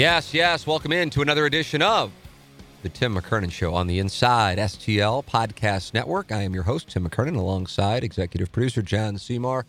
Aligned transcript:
Yes, 0.00 0.32
yes. 0.32 0.66
Welcome 0.66 0.92
in 0.92 1.10
to 1.10 1.20
another 1.20 1.44
edition 1.44 1.82
of 1.82 2.10
the 2.82 2.88
Tim 2.88 3.14
McKernan 3.14 3.52
Show 3.52 3.74
on 3.74 3.86
the 3.86 3.98
Inside 3.98 4.56
STL 4.56 5.22
Podcast 5.22 5.92
Network. 5.92 6.32
I 6.32 6.40
am 6.40 6.54
your 6.54 6.62
host, 6.62 6.88
Tim 6.88 7.06
McKernan, 7.06 7.36
alongside 7.36 8.02
executive 8.02 8.50
producer 8.50 8.80
John 8.80 9.18
Seymour, 9.18 9.66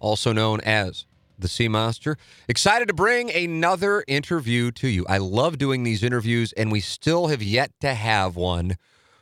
also 0.00 0.32
known 0.32 0.60
as 0.62 1.06
the 1.38 1.46
Sea 1.46 1.68
Monster. 1.68 2.18
Excited 2.48 2.88
to 2.88 2.92
bring 2.92 3.30
another 3.30 4.02
interview 4.08 4.72
to 4.72 4.88
you. 4.88 5.06
I 5.08 5.18
love 5.18 5.58
doing 5.58 5.84
these 5.84 6.02
interviews, 6.02 6.52
and 6.54 6.72
we 6.72 6.80
still 6.80 7.28
have 7.28 7.40
yet 7.40 7.70
to 7.80 7.94
have 7.94 8.34
one 8.34 8.78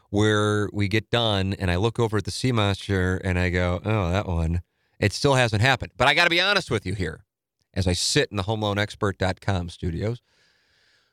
where 0.08 0.70
we 0.72 0.88
get 0.88 1.10
done 1.10 1.52
and 1.58 1.70
I 1.70 1.76
look 1.76 2.00
over 2.00 2.16
at 2.16 2.24
the 2.24 2.30
Sea 2.30 2.52
Monster 2.52 3.18
and 3.18 3.38
I 3.38 3.50
go, 3.50 3.82
oh, 3.84 4.10
that 4.10 4.26
one. 4.26 4.62
It 4.98 5.12
still 5.12 5.34
hasn't 5.34 5.60
happened. 5.60 5.92
But 5.98 6.08
I 6.08 6.14
got 6.14 6.24
to 6.24 6.30
be 6.30 6.40
honest 6.40 6.70
with 6.70 6.86
you 6.86 6.94
here 6.94 7.26
as 7.74 7.86
I 7.86 7.92
sit 7.92 8.30
in 8.30 8.38
the 8.38 8.44
homeloanexpert.com 8.44 9.68
studios 9.68 10.22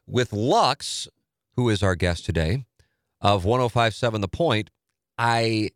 with 0.08 0.34
Lux, 0.34 1.08
who 1.56 1.70
is 1.70 1.84
our 1.84 1.96
guest 1.96 2.26
today 2.26 2.66
of 3.22 3.46
1057 3.46 4.22
The 4.22 4.28
Point. 4.28 4.70
I 5.18 5.70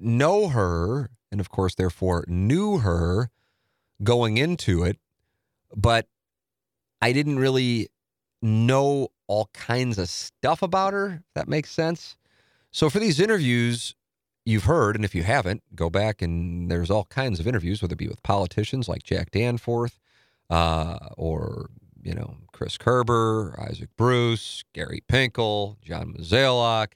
know 0.00 0.48
her, 0.48 1.10
and 1.30 1.40
of 1.40 1.50
course, 1.50 1.74
therefore, 1.74 2.24
knew 2.28 2.78
her 2.78 3.30
going 4.02 4.38
into 4.38 4.82
it, 4.84 4.98
but 5.74 6.06
I 7.00 7.12
didn't 7.12 7.38
really 7.38 7.88
know 8.42 9.08
all 9.26 9.50
kinds 9.52 9.98
of 9.98 10.08
stuff 10.08 10.62
about 10.62 10.92
her, 10.92 11.22
that 11.34 11.48
makes 11.48 11.70
sense. 11.70 12.16
So 12.70 12.88
for 12.90 12.98
these 12.98 13.18
interviews, 13.18 13.94
you've 14.44 14.64
heard, 14.64 14.96
and 14.96 15.04
if 15.04 15.14
you 15.14 15.22
haven't, 15.22 15.62
go 15.74 15.90
back 15.90 16.22
and 16.22 16.70
there's 16.70 16.90
all 16.90 17.04
kinds 17.06 17.40
of 17.40 17.46
interviews, 17.46 17.82
whether 17.82 17.94
it 17.94 17.98
be 17.98 18.08
with 18.08 18.22
politicians 18.22 18.88
like 18.88 19.02
Jack 19.02 19.30
Danforth 19.32 19.98
uh, 20.50 20.98
or 21.16 21.70
you 22.06 22.14
know, 22.14 22.36
Chris 22.52 22.78
Kerber, 22.78 23.58
Isaac 23.68 23.90
Bruce, 23.96 24.62
Gary 24.72 25.02
Pinkel, 25.08 25.80
John 25.82 26.14
Mozeliak, 26.14 26.92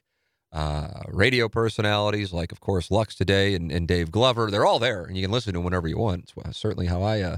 uh, 0.53 1.03
radio 1.09 1.49
personalities 1.49 2.31
like, 2.31 2.53
of 2.53 2.61
course, 2.61 2.89
Lux 2.89 3.13
today 3.15 3.53
and, 3.53 3.71
and, 3.71 3.87
Dave 3.87 4.09
Glover. 4.09 4.49
They're 4.49 4.65
all 4.65 4.79
there, 4.79 5.03
and 5.03 5.17
you 5.17 5.23
can 5.23 5.31
listen 5.31 5.53
to 5.53 5.59
them 5.59 5.65
whenever 5.65 5.87
you 5.87 5.97
want. 5.97 6.31
It's 6.45 6.57
certainly 6.57 6.87
how 6.87 7.03
I 7.03 7.21
uh, 7.21 7.37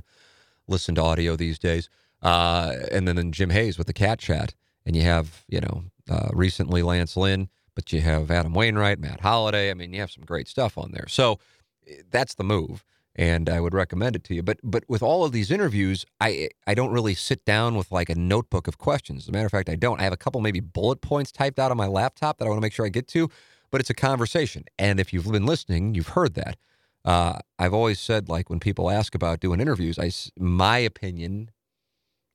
listen 0.68 0.94
to 0.96 1.02
audio 1.02 1.36
these 1.36 1.58
days. 1.58 1.90
Uh, 2.22 2.74
and 2.92 3.08
then, 3.08 3.16
then 3.16 3.32
Jim 3.32 3.50
Hayes 3.50 3.78
with 3.78 3.88
the 3.88 3.94
Cat 3.94 4.20
Chat, 4.20 4.54
and 4.86 4.96
you 4.96 5.02
have, 5.02 5.44
you 5.48 5.60
know, 5.60 5.84
uh, 6.10 6.30
recently 6.32 6.84
Lance 6.84 7.18
Lynn, 7.18 7.50
but 7.76 7.92
you 7.92 8.02
have 8.02 8.30
Adam 8.30 8.54
Wainwright, 8.54 9.00
Matt 9.00 9.22
Holliday. 9.22 9.72
I 9.72 9.74
mean, 9.74 9.94
you 9.94 10.00
have 10.00 10.12
some 10.12 10.26
great 10.26 10.48
stuff 10.48 10.78
on 10.78 10.92
there. 10.92 11.08
So 11.08 11.40
eh, 11.88 12.02
that's 12.12 12.36
the 12.36 12.44
move 12.44 12.84
and 13.16 13.50
I 13.50 13.60
would 13.60 13.74
recommend 13.74 14.16
it 14.16 14.24
to 14.26 14.36
you. 14.36 14.44
But 14.44 14.60
but 14.64 14.84
with 14.88 15.04
all 15.04 15.24
of 15.24 15.32
these 15.32 15.52
interviews, 15.52 16.06
I 16.20 16.50
I 16.66 16.74
don't 16.74 16.92
really 16.92 17.14
sit 17.14 17.46
down 17.46 17.76
with 17.76 17.92
like 17.92 18.10
a 18.10 18.16
notebook 18.16 18.68
of 18.68 18.78
questions. 18.78 19.24
As 19.24 19.30
a 19.30 19.32
matter 19.32 19.46
of 19.46 19.52
fact, 19.52 19.70
I 19.70 19.76
don't. 19.76 20.00
I 20.00 20.04
have 20.04 20.14
a 20.14 20.18
couple 20.18 20.42
maybe 20.42 20.60
bullet 20.60 21.02
points 21.02 21.32
typed 21.32 21.60
out 21.60 21.72
on 21.72 21.78
my 21.78 21.88
laptop 21.88 22.38
that 22.38 22.46
I 22.46 22.50
want 22.50 22.58
to 22.58 22.66
make 22.66 22.74
sure 22.74 22.86
I 22.86 22.90
get 22.90 23.08
to. 23.10 23.30
But 23.72 23.82
it's 23.82 23.90
a 23.90 23.96
conversation, 23.96 24.66
and 24.78 25.00
if 25.00 25.14
you've 25.14 25.32
been 25.32 25.46
listening, 25.46 25.96
you've 25.96 26.10
heard 26.10 26.36
that. 26.36 26.58
Uh, 27.06 27.40
I've 27.60 27.74
always 27.74 28.00
said 28.00 28.30
like 28.30 28.50
when 28.50 28.60
people 28.60 28.90
ask 28.90 29.16
about 29.16 29.40
doing 29.40 29.60
interviews, 29.60 30.00
I 30.00 30.12
my 30.38 30.78
opinion 30.78 31.52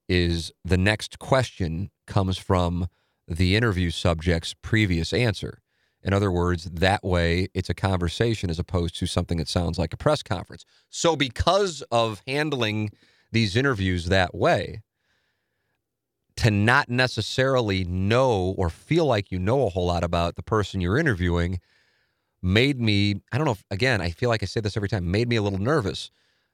is 0.09 0.53
the 0.65 0.79
next 0.79 1.19
question 1.19 1.91
comes 2.07 2.39
from 2.39 2.89
the 3.27 3.57
interview 3.57 3.91
subject's 3.91 4.55
previous 4.55 5.13
answer. 5.13 5.61
In 6.03 6.13
other 6.13 6.31
words, 6.31 6.65
that 6.65 7.05
way 7.05 7.49
it's 7.55 7.69
a 7.69 7.75
conversation 7.75 8.51
as 8.51 8.59
opposed 8.59 8.97
to 8.99 9.07
something 9.07 9.39
that 9.39 9.49
sounds 9.49 9.79
like 9.79 9.93
a 9.93 9.97
press 9.97 10.23
conference. 10.23 10.65
So, 10.91 11.17
because 11.17 11.83
of 11.91 12.23
handling 12.27 12.91
these 13.33 13.57
interviews 13.57 14.07
that 14.07 14.35
way, 14.35 14.83
to 16.37 16.53
not 16.53 16.89
necessarily 16.89 17.85
know 17.85 18.55
or 18.57 18.71
feel 18.71 19.07
like 19.07 19.33
you 19.33 19.41
know 19.41 19.67
a 19.67 19.71
whole 19.71 19.87
lot 19.87 20.05
about 20.05 20.37
the 20.37 20.43
person 20.43 20.81
you're 20.81 20.97
interviewing 20.97 21.59
made 22.43 22.81
me, 22.81 23.21
I 23.33 23.39
don't 23.39 23.45
know, 23.45 23.53
if, 23.53 23.65
again, 23.73 24.01
I 24.01 24.11
feel 24.11 24.29
like 24.29 24.45
I 24.45 24.47
say 24.47 24.61
this 24.61 24.77
every 24.77 24.89
time, 24.89 25.11
made 25.11 25.29
me 25.29 25.35
a 25.35 25.43
little 25.43 25.59
nervous. 25.59 26.13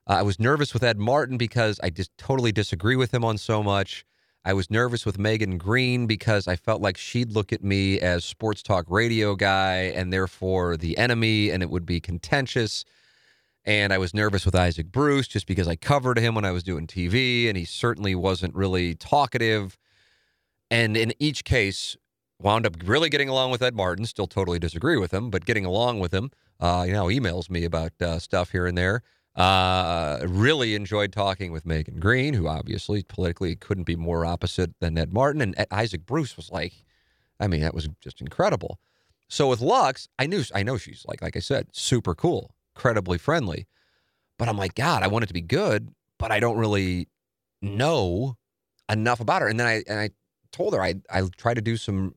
Uh, 0.09 0.15
I 0.15 0.23
was 0.23 0.41
nervous 0.41 0.73
with 0.73 0.83
Ed 0.83 0.99
Martin 0.99 1.37
because 1.37 1.79
I 1.83 1.91
just 1.91 2.11
totally 2.17 2.51
disagree 2.51 2.97
with 2.97 3.13
him 3.13 3.25
on 3.25 3.37
so 3.37 3.63
much. 3.63 4.07
I 4.47 4.53
was 4.53 4.71
nervous 4.71 5.07
with 5.07 5.19
Megan 5.19 5.57
Green 5.57 6.07
because 6.07 6.47
I 6.47 6.57
felt 6.57 6.83
like 6.83 6.99
she'd 6.99 7.33
look 7.33 7.51
at 7.51 7.65
me 7.65 7.99
as 7.99 8.27
sports 8.27 8.63
talk 8.63 8.85
radio 8.91 9.35
guy 9.35 9.93
and 9.95 10.13
therefore 10.13 10.77
the 10.77 10.99
enemy, 10.99 11.49
and 11.49 11.63
it 11.63 11.71
would 11.71 11.87
be 11.87 11.99
contentious. 11.99 12.85
And 13.65 13.91
I 13.91 13.97
was 13.97 14.13
nervous 14.13 14.45
with 14.45 14.55
Isaac 14.55 14.93
Bruce 14.93 15.27
just 15.27 15.47
because 15.47 15.67
I 15.67 15.77
covered 15.77 16.19
him 16.19 16.35
when 16.35 16.45
I 16.45 16.51
was 16.51 16.63
doing 16.63 16.87
TV, 16.87 17.49
and 17.49 17.57
he 17.57 17.65
certainly 17.65 18.15
wasn't 18.15 18.55
really 18.55 18.95
talkative. 18.95 19.79
And 20.71 20.95
in 20.95 21.15
each 21.19 21.45
case, 21.45 21.97
wound 22.39 22.67
up 22.67 22.75
really 22.85 23.09
getting 23.09 23.31
along 23.31 23.51
with 23.51 23.63
Ed 23.63 23.75
Martin. 23.75 24.05
Still 24.05 24.27
totally 24.27 24.59
disagree 24.59 24.99
with 24.99 25.15
him, 25.15 25.31
but 25.31 25.47
getting 25.47 25.65
along 25.65 26.01
with 26.01 26.13
him. 26.13 26.31
Uh, 26.61 26.85
you 26.87 26.93
know, 26.93 27.07
emails 27.07 27.49
me 27.49 27.65
about 27.65 27.93
uh, 28.03 28.19
stuff 28.19 28.51
here 28.51 28.67
and 28.67 28.77
there. 28.77 29.03
Uh, 29.37 30.21
really 30.29 30.77
enjoyed 30.77 31.13
talking 31.13 31.51
with 31.51 31.67
Megan 31.67 31.99
Green, 31.99 32.35
who 32.35 32.47
obviously 32.47 33.03
politically 33.03 33.57
couldn't 33.57 33.83
be 33.83 33.97
more 33.97 34.25
opposite 34.25 34.79
than 34.79 34.97
Ed 34.97 35.13
Martin. 35.13 35.43
And 35.43 35.67
Isaac 35.73 36.07
Bruce 36.07 36.37
was 36.37 36.53
like, 36.53 36.73
I 37.41 37.49
mean, 37.49 37.61
that 37.63 37.75
was 37.75 37.89
just 38.01 38.21
incredible. 38.21 38.79
So 39.29 39.49
with 39.49 39.61
Lux, 39.61 40.09
I 40.19 40.27
knew, 40.27 40.45
I 40.55 40.63
know 40.63 40.79
she's 40.79 41.05
like, 41.09 41.21
like 41.21 41.37
I 41.37 41.41
said, 41.41 41.67
super 41.73 42.15
cool, 42.15 42.55
incredibly 42.77 43.19
friendly. 43.19 43.67
But 44.39 44.49
I'm 44.49 44.57
like, 44.57 44.77
God, 44.77 45.03
I 45.03 45.09
want 45.09 45.25
it 45.25 45.29
to 45.29 45.35
be 45.35 45.41
good, 45.41 45.89
but 46.19 46.31
I 46.31 46.39
don't 46.39 46.57
really 46.57 47.09
know 47.61 48.37
enough 48.89 49.19
about 49.21 49.43
her. 49.43 49.49
And 49.49 49.59
then 49.59 49.67
I, 49.67 49.83
and 49.89 49.99
I 49.99 50.11
told 50.53 50.75
her 50.75 50.83
I, 50.83 50.95
I 51.11 51.23
tried 51.37 51.55
to 51.55 51.61
do 51.61 51.77
some 51.77 52.15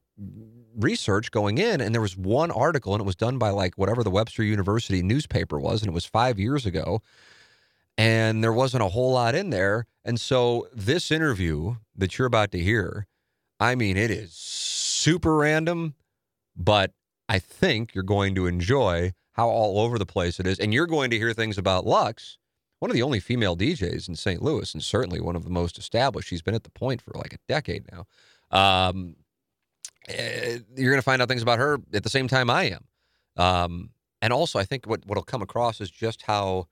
research 0.77 1.31
going 1.31 1.57
in, 1.57 1.81
and 1.81 1.93
there 1.93 2.01
was 2.01 2.15
one 2.15 2.51
article, 2.51 2.93
and 2.93 3.01
it 3.01 3.05
was 3.05 3.15
done 3.15 3.37
by 3.37 3.49
like 3.49 3.77
whatever 3.77 4.03
the 4.03 4.11
Webster 4.11 4.43
University 4.43 5.01
newspaper 5.01 5.59
was, 5.59 5.81
and 5.81 5.89
it 5.89 5.93
was 5.93 6.05
five 6.05 6.39
years 6.39 6.65
ago. 6.65 7.01
And 7.97 8.43
there 8.43 8.53
wasn't 8.53 8.83
a 8.83 8.89
whole 8.89 9.13
lot 9.13 9.33
in 9.33 9.49
there. 9.49 9.87
And 10.05 10.21
so 10.21 10.67
this 10.71 11.11
interview 11.11 11.77
that 11.95 12.17
you're 12.17 12.27
about 12.27 12.51
to 12.51 12.59
hear, 12.59 13.07
I 13.59 13.73
mean, 13.73 13.97
it 13.97 14.11
is 14.11 14.33
super 14.33 15.35
random, 15.35 15.95
but 16.55 16.91
I 17.27 17.39
think 17.39 17.95
you're 17.95 18.03
going 18.03 18.35
to 18.35 18.45
enjoy 18.45 19.13
how 19.33 19.49
all 19.49 19.79
over 19.79 19.97
the 19.97 20.05
place 20.05 20.39
it 20.39 20.47
is. 20.47 20.59
And 20.59 20.73
you're 20.73 20.87
going 20.87 21.09
to 21.09 21.17
hear 21.17 21.33
things 21.33 21.57
about 21.57 21.85
Lux, 21.85 22.37
one 22.79 22.91
of 22.91 22.95
the 22.95 23.01
only 23.01 23.19
female 23.19 23.57
DJs 23.57 24.07
in 24.07 24.15
St. 24.15 24.41
Louis, 24.41 24.73
and 24.73 24.83
certainly 24.83 25.19
one 25.19 25.35
of 25.35 25.43
the 25.43 25.49
most 25.49 25.77
established. 25.77 26.29
She's 26.29 26.41
been 26.43 26.55
at 26.55 26.63
the 26.63 26.71
point 26.71 27.01
for 27.01 27.11
like 27.15 27.33
a 27.33 27.39
decade 27.47 27.85
now. 27.91 28.05
Um, 28.51 29.15
you're 30.07 30.91
going 30.91 30.95
to 30.95 31.01
find 31.01 31.21
out 31.21 31.27
things 31.27 31.41
about 31.41 31.59
her 31.59 31.79
at 31.93 32.03
the 32.03 32.09
same 32.09 32.27
time 32.27 32.49
I 32.49 32.71
am. 32.71 32.85
Um, 33.35 33.89
and 34.21 34.33
also, 34.33 34.57
I 34.59 34.63
think 34.63 34.85
what 34.87 35.05
what'll 35.05 35.23
come 35.23 35.41
across 35.41 35.79
is 35.79 35.91
just 35.91 36.23
how 36.23 36.67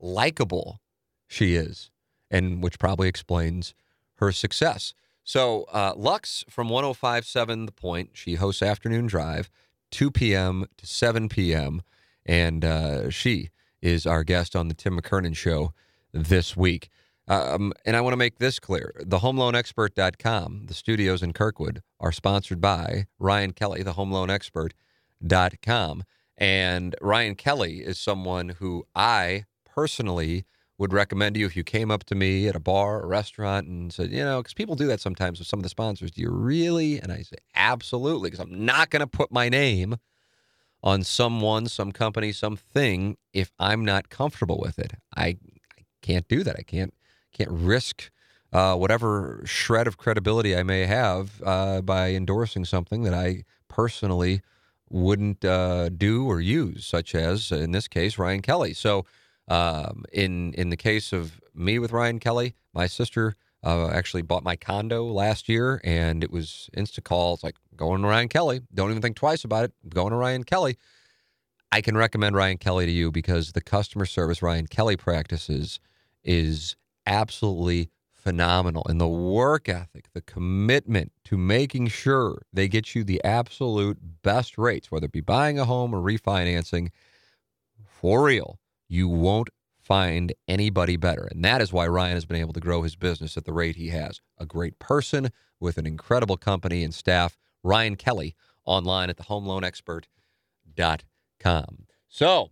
likable 0.00 0.80
she 1.28 1.54
is, 1.54 1.90
and 2.30 2.62
which 2.62 2.78
probably 2.78 3.08
explains 3.08 3.74
her 4.16 4.32
success. 4.32 4.92
So, 5.22 5.64
uh, 5.72 5.92
Lux 5.96 6.44
from 6.48 6.68
1057 6.68 7.66
The 7.66 7.72
Point, 7.72 8.10
she 8.14 8.34
hosts 8.34 8.62
Afternoon 8.62 9.06
Drive, 9.06 9.50
2 9.92 10.10
p.m. 10.10 10.66
to 10.76 10.86
7 10.86 11.28
p.m., 11.28 11.82
and 12.26 12.64
uh, 12.64 13.10
she 13.10 13.50
is 13.80 14.06
our 14.06 14.24
guest 14.24 14.56
on 14.56 14.68
the 14.68 14.74
Tim 14.74 15.00
McKernan 15.00 15.36
Show 15.36 15.72
this 16.12 16.56
week. 16.56 16.90
Um, 17.30 17.72
and 17.84 17.96
I 17.96 18.00
want 18.00 18.12
to 18.12 18.18
make 18.18 18.40
this 18.40 18.58
clear. 18.58 18.92
The 18.98 19.20
homeloanexpert.com, 19.20 20.66
the 20.66 20.74
studios 20.74 21.22
in 21.22 21.32
Kirkwood, 21.32 21.80
are 22.00 22.10
sponsored 22.10 22.60
by 22.60 23.06
Ryan 23.20 23.52
Kelley, 23.52 23.84
the 23.84 23.92
homeloanexpert.com. 23.92 26.02
And 26.36 26.96
Ryan 27.00 27.36
Kelley 27.36 27.84
is 27.84 28.00
someone 28.00 28.48
who 28.48 28.84
I 28.96 29.44
personally 29.64 30.44
would 30.76 30.92
recommend 30.92 31.34
to 31.34 31.40
you 31.40 31.46
if 31.46 31.56
you 31.56 31.62
came 31.62 31.92
up 31.92 32.02
to 32.06 32.16
me 32.16 32.48
at 32.48 32.56
a 32.56 32.60
bar 32.60 33.00
or 33.00 33.06
restaurant 33.06 33.68
and 33.68 33.92
said, 33.92 34.10
you 34.10 34.24
know, 34.24 34.42
because 34.42 34.54
people 34.54 34.74
do 34.74 34.88
that 34.88 35.00
sometimes 35.00 35.38
with 35.38 35.46
some 35.46 35.60
of 35.60 35.62
the 35.62 35.68
sponsors. 35.68 36.10
Do 36.10 36.22
you 36.22 36.30
really? 36.30 36.98
And 36.98 37.12
I 37.12 37.22
say, 37.22 37.36
absolutely, 37.54 38.30
because 38.30 38.44
I'm 38.44 38.64
not 38.64 38.90
going 38.90 39.00
to 39.00 39.06
put 39.06 39.30
my 39.30 39.48
name 39.48 39.98
on 40.82 41.04
someone, 41.04 41.66
some 41.66 41.92
company, 41.92 42.32
something 42.32 43.16
if 43.32 43.52
I'm 43.60 43.84
not 43.84 44.08
comfortable 44.08 44.58
with 44.58 44.80
it. 44.80 44.94
I, 45.16 45.36
I 45.78 45.84
can't 46.02 46.26
do 46.26 46.42
that. 46.42 46.56
I 46.58 46.62
can't 46.62 46.92
can't 47.32 47.50
risk 47.50 48.10
uh, 48.52 48.74
whatever 48.74 49.42
shred 49.44 49.86
of 49.86 49.96
credibility 49.96 50.56
I 50.56 50.62
may 50.62 50.86
have 50.86 51.40
uh, 51.44 51.80
by 51.82 52.10
endorsing 52.10 52.64
something 52.64 53.02
that 53.02 53.14
I 53.14 53.44
personally 53.68 54.42
wouldn't 54.88 55.44
uh, 55.44 55.88
do 55.90 56.26
or 56.26 56.40
use, 56.40 56.84
such 56.84 57.14
as 57.14 57.52
in 57.52 57.70
this 57.70 57.86
case 57.86 58.18
Ryan 58.18 58.42
Kelley. 58.42 58.74
So, 58.74 59.06
um, 59.48 60.04
in 60.12 60.52
in 60.54 60.70
the 60.70 60.76
case 60.76 61.12
of 61.12 61.40
me 61.54 61.78
with 61.78 61.92
Ryan 61.92 62.18
Kelley, 62.18 62.54
my 62.74 62.86
sister 62.86 63.36
uh, 63.62 63.88
actually 63.88 64.22
bought 64.22 64.42
my 64.42 64.56
condo 64.56 65.04
last 65.04 65.48
year, 65.48 65.80
and 65.84 66.24
it 66.24 66.30
was 66.30 66.68
insta 66.76 67.02
call. 67.02 67.34
It's 67.34 67.44
like 67.44 67.56
going 67.76 68.02
to 68.02 68.08
Ryan 68.08 68.28
Kelley. 68.28 68.62
Don't 68.74 68.90
even 68.90 69.02
think 69.02 69.16
twice 69.16 69.44
about 69.44 69.64
it. 69.64 69.72
Going 69.88 70.10
to 70.10 70.16
Ryan 70.16 70.44
Kelley. 70.44 70.76
I 71.72 71.80
can 71.80 71.96
recommend 71.96 72.34
Ryan 72.34 72.58
Kelley 72.58 72.86
to 72.86 72.92
you 72.92 73.12
because 73.12 73.52
the 73.52 73.60
customer 73.60 74.06
service 74.06 74.42
Ryan 74.42 74.66
Kelley 74.66 74.96
practices 74.96 75.78
is 76.24 76.74
absolutely 77.06 77.90
phenomenal. 78.12 78.86
And 78.88 79.00
the 79.00 79.08
work 79.08 79.68
ethic, 79.68 80.06
the 80.12 80.20
commitment 80.20 81.12
to 81.24 81.36
making 81.36 81.88
sure 81.88 82.42
they 82.52 82.68
get 82.68 82.94
you 82.94 83.02
the 83.02 83.22
absolute 83.24 83.98
best 84.22 84.58
rates, 84.58 84.90
whether 84.90 85.06
it 85.06 85.12
be 85.12 85.20
buying 85.20 85.58
a 85.58 85.64
home 85.64 85.94
or 85.94 86.00
refinancing, 86.00 86.90
for 87.84 88.24
real, 88.24 88.58
you 88.88 89.08
won't 89.08 89.50
find 89.78 90.32
anybody 90.46 90.96
better. 90.96 91.28
And 91.30 91.44
that 91.44 91.60
is 91.60 91.72
why 91.72 91.86
Ryan 91.86 92.14
has 92.14 92.26
been 92.26 92.40
able 92.40 92.52
to 92.52 92.60
grow 92.60 92.82
his 92.82 92.94
business 92.94 93.36
at 93.36 93.44
the 93.44 93.52
rate 93.52 93.76
he 93.76 93.88
has. 93.88 94.20
A 94.38 94.46
great 94.46 94.78
person 94.78 95.30
with 95.58 95.78
an 95.78 95.86
incredible 95.86 96.36
company 96.36 96.84
and 96.84 96.94
staff. 96.94 97.36
Ryan 97.62 97.96
Kelley 97.96 98.34
online 98.64 99.10
at 99.10 99.16
thehomeloanexpert.com. 99.16 101.86
So, 102.08 102.50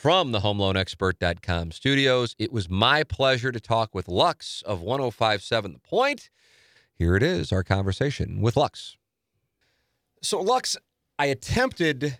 from 0.00 0.32
the 0.32 0.40
homeloanexpert.com 0.40 1.72
studios, 1.72 2.34
it 2.38 2.50
was 2.52 2.70
my 2.70 3.04
pleasure 3.04 3.52
to 3.52 3.60
talk 3.60 3.94
with 3.94 4.08
Lux 4.08 4.62
of 4.62 4.80
1057 4.80 5.74
The 5.74 5.78
Point. 5.78 6.30
Here 6.94 7.16
it 7.16 7.22
is, 7.22 7.52
our 7.52 7.62
conversation 7.62 8.40
with 8.40 8.56
Lux. 8.56 8.96
So, 10.22 10.40
Lux, 10.40 10.76
I 11.18 11.26
attempted 11.26 12.16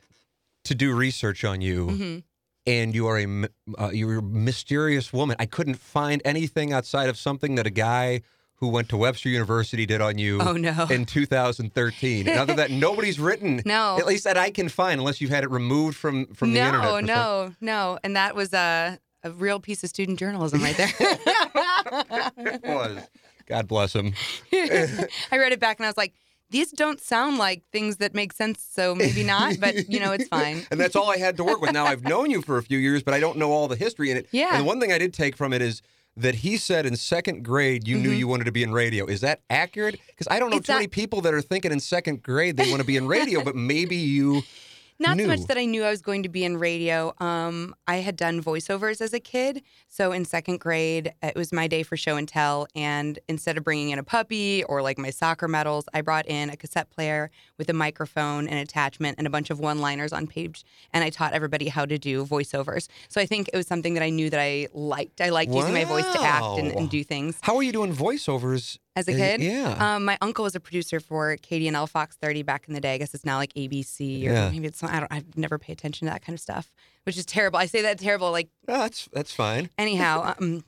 to 0.64 0.74
do 0.74 0.94
research 0.94 1.42
on 1.44 1.62
you, 1.62 1.86
Mm-hmm. 1.86 2.18
and 2.66 2.94
you 2.94 3.06
are 3.06 3.18
a 3.18 3.48
uh, 3.78 3.90
you're 3.92 4.18
a 4.18 4.22
mysterious 4.22 5.10
woman. 5.12 5.36
I 5.38 5.46
couldn't 5.46 5.76
find 5.76 6.20
anything 6.24 6.72
outside 6.74 7.08
of 7.08 7.16
something 7.16 7.54
that 7.54 7.66
a 7.66 7.70
guy 7.70 8.20
who 8.60 8.68
went 8.68 8.88
to 8.90 8.96
Webster 8.96 9.28
University 9.30 9.86
did 9.86 10.00
on 10.02 10.18
you 10.18 10.38
Oh, 10.40 10.52
no. 10.52 10.86
in 10.90 11.06
2013. 11.06 12.28
And 12.28 12.38
other 12.38 12.46
than 12.54 12.56
that, 12.56 12.70
nobody's 12.70 13.18
written, 13.18 13.62
No. 13.64 13.96
at 13.98 14.06
least 14.06 14.24
that 14.24 14.36
I 14.36 14.50
can 14.50 14.68
find, 14.68 15.00
unless 15.00 15.20
you've 15.20 15.30
had 15.30 15.44
it 15.44 15.50
removed 15.50 15.96
from 15.96 16.26
from 16.34 16.52
the 16.52 16.60
no, 16.60 16.66
internet. 16.66 16.90
for 16.90 16.98
some- 16.98 17.06
no, 17.06 17.54
no. 17.60 17.98
And 18.04 18.16
that 18.16 18.34
was 18.36 18.52
a, 18.52 18.98
a 19.24 19.30
real 19.30 19.60
piece 19.60 19.82
of 19.82 19.88
student 19.88 20.18
journalism 20.18 20.60
right 20.62 20.76
there. 20.76 20.92
it 21.00 22.60
was. 22.64 23.02
God 23.46 23.66
bless 23.66 23.94
him. 23.94 24.12
I 24.52 25.08
read 25.38 25.52
it 25.52 25.60
back 25.60 25.78
and 25.78 25.86
I 25.86 25.88
was 25.88 25.96
like, 25.96 26.12
these 26.50 26.70
don't 26.72 27.00
sound 27.00 27.38
like 27.38 27.62
things 27.72 27.98
that 27.98 28.12
make 28.12 28.32
sense, 28.32 28.60
so 28.72 28.92
maybe 28.94 29.22
not, 29.22 29.58
but 29.60 29.88
you 29.88 30.00
know, 30.00 30.10
it's 30.12 30.26
fine. 30.28 30.66
and 30.72 30.80
that's 30.80 30.96
all 30.96 31.08
I 31.08 31.16
had 31.16 31.36
to 31.36 31.44
work 31.44 31.60
with. 31.60 31.72
Now 31.72 31.86
I've 31.86 32.02
known 32.02 32.28
you 32.30 32.42
for 32.42 32.58
a 32.58 32.62
few 32.62 32.76
years, 32.78 33.02
but 33.04 33.14
I 33.14 33.20
don't 33.20 33.38
know 33.38 33.52
all 33.52 33.68
the 33.68 33.76
history 33.76 34.10
in 34.10 34.16
it. 34.16 34.26
Yeah. 34.32 34.48
And 34.52 34.60
the 34.60 34.64
one 34.64 34.80
thing 34.80 34.90
I 34.92 34.98
did 34.98 35.14
take 35.14 35.36
from 35.36 35.52
it 35.52 35.62
is 35.62 35.80
that 36.22 36.36
he 36.36 36.56
said 36.56 36.86
in 36.86 36.96
second 36.96 37.44
grade 37.44 37.86
you 37.88 37.98
knew 37.98 38.10
you 38.10 38.28
wanted 38.28 38.44
to 38.44 38.52
be 38.52 38.62
in 38.62 38.72
radio. 38.72 39.06
Is 39.06 39.20
that 39.22 39.40
accurate? 39.50 39.98
Because 40.08 40.28
I 40.30 40.38
don't 40.38 40.50
know 40.50 40.56
Mm-hmm. 40.56 40.58
It's 40.60 40.66
too 40.66 40.74
many 40.74 40.88
people 40.88 41.20
that 41.22 41.32
are 41.32 41.40
thinking 41.40 41.72
in 41.72 41.80
second 41.80 42.22
grade 42.22 42.56
they 42.56 42.68
want 42.70 42.80
to 42.80 42.86
be 42.86 42.96
in 42.96 43.06
radio, 43.06 43.42
but 43.42 43.56
maybe 43.56 43.96
you. 43.96 44.42
Not 45.00 45.16
knew. 45.16 45.24
so 45.24 45.28
much 45.28 45.46
that 45.46 45.56
I 45.56 45.64
knew 45.64 45.82
I 45.82 45.90
was 45.90 46.02
going 46.02 46.22
to 46.24 46.28
be 46.28 46.44
in 46.44 46.58
radio. 46.58 47.14
Um, 47.18 47.74
I 47.88 47.96
had 47.96 48.16
done 48.16 48.42
voiceovers 48.42 49.00
as 49.00 49.14
a 49.14 49.18
kid. 49.18 49.62
So 49.88 50.12
in 50.12 50.26
second 50.26 50.60
grade, 50.60 51.14
it 51.22 51.34
was 51.34 51.54
my 51.54 51.66
day 51.68 51.82
for 51.82 51.96
show 51.96 52.16
and 52.16 52.28
tell. 52.28 52.66
And 52.74 53.18
instead 53.26 53.56
of 53.56 53.64
bringing 53.64 53.90
in 53.90 53.98
a 53.98 54.02
puppy 54.02 54.62
or 54.64 54.82
like 54.82 54.98
my 54.98 55.08
soccer 55.08 55.48
medals, 55.48 55.86
I 55.94 56.02
brought 56.02 56.26
in 56.28 56.50
a 56.50 56.56
cassette 56.56 56.90
player 56.90 57.30
with 57.56 57.70
a 57.70 57.72
microphone 57.72 58.46
and 58.46 58.58
attachment 58.58 59.16
and 59.16 59.26
a 59.26 59.30
bunch 59.30 59.48
of 59.48 59.58
one 59.58 59.78
liners 59.78 60.12
on 60.12 60.26
page. 60.26 60.64
And 60.92 61.02
I 61.02 61.08
taught 61.08 61.32
everybody 61.32 61.68
how 61.68 61.86
to 61.86 61.96
do 61.96 62.26
voiceovers. 62.26 62.88
So 63.08 63.22
I 63.22 63.26
think 63.26 63.48
it 63.48 63.56
was 63.56 63.66
something 63.66 63.94
that 63.94 64.02
I 64.02 64.10
knew 64.10 64.28
that 64.28 64.40
I 64.40 64.68
liked. 64.74 65.22
I 65.22 65.30
liked 65.30 65.50
using 65.50 65.72
my 65.72 65.84
voice 65.84 66.12
to 66.12 66.20
act 66.20 66.58
and, 66.58 66.72
and 66.72 66.90
do 66.90 67.02
things. 67.02 67.38
How 67.40 67.56
are 67.56 67.62
you 67.62 67.72
doing 67.72 67.94
voiceovers 67.94 68.78
As 68.96 69.06
a 69.08 69.12
Uh, 69.12 69.16
kid, 69.16 69.40
yeah. 69.40 69.94
Um, 69.96 70.04
my 70.04 70.18
uncle 70.20 70.42
was 70.42 70.54
a 70.56 70.60
producer 70.60 70.98
for 70.98 71.36
KDNL 71.36 71.88
Fox 71.88 72.16
30 72.16 72.42
back 72.42 72.64
in 72.66 72.74
the 72.74 72.80
day. 72.80 72.94
I 72.94 72.98
guess 72.98 73.14
it's 73.14 73.24
now 73.24 73.36
like 73.36 73.52
ABC 73.54 74.26
or 74.26 74.32
Yeah. 74.32 74.50
maybe 74.50 74.66
it's 74.66 74.82
I 74.82 74.98
don't. 75.00 75.12
I've 75.12 75.36
never 75.36 75.58
pay 75.58 75.72
attention 75.72 76.06
to 76.08 76.12
that 76.12 76.22
kind 76.22 76.34
of 76.34 76.40
stuff, 76.40 76.72
which 77.04 77.16
is 77.16 77.24
terrible. 77.24 77.58
I 77.58 77.66
say 77.66 77.82
that 77.82 77.98
terrible. 78.00 78.32
Like 78.32 78.48
Oh, 78.68 78.78
that's 78.78 79.08
that's 79.12 79.32
fine. 79.32 79.70
anyhow, 79.78 80.34
um, 80.40 80.64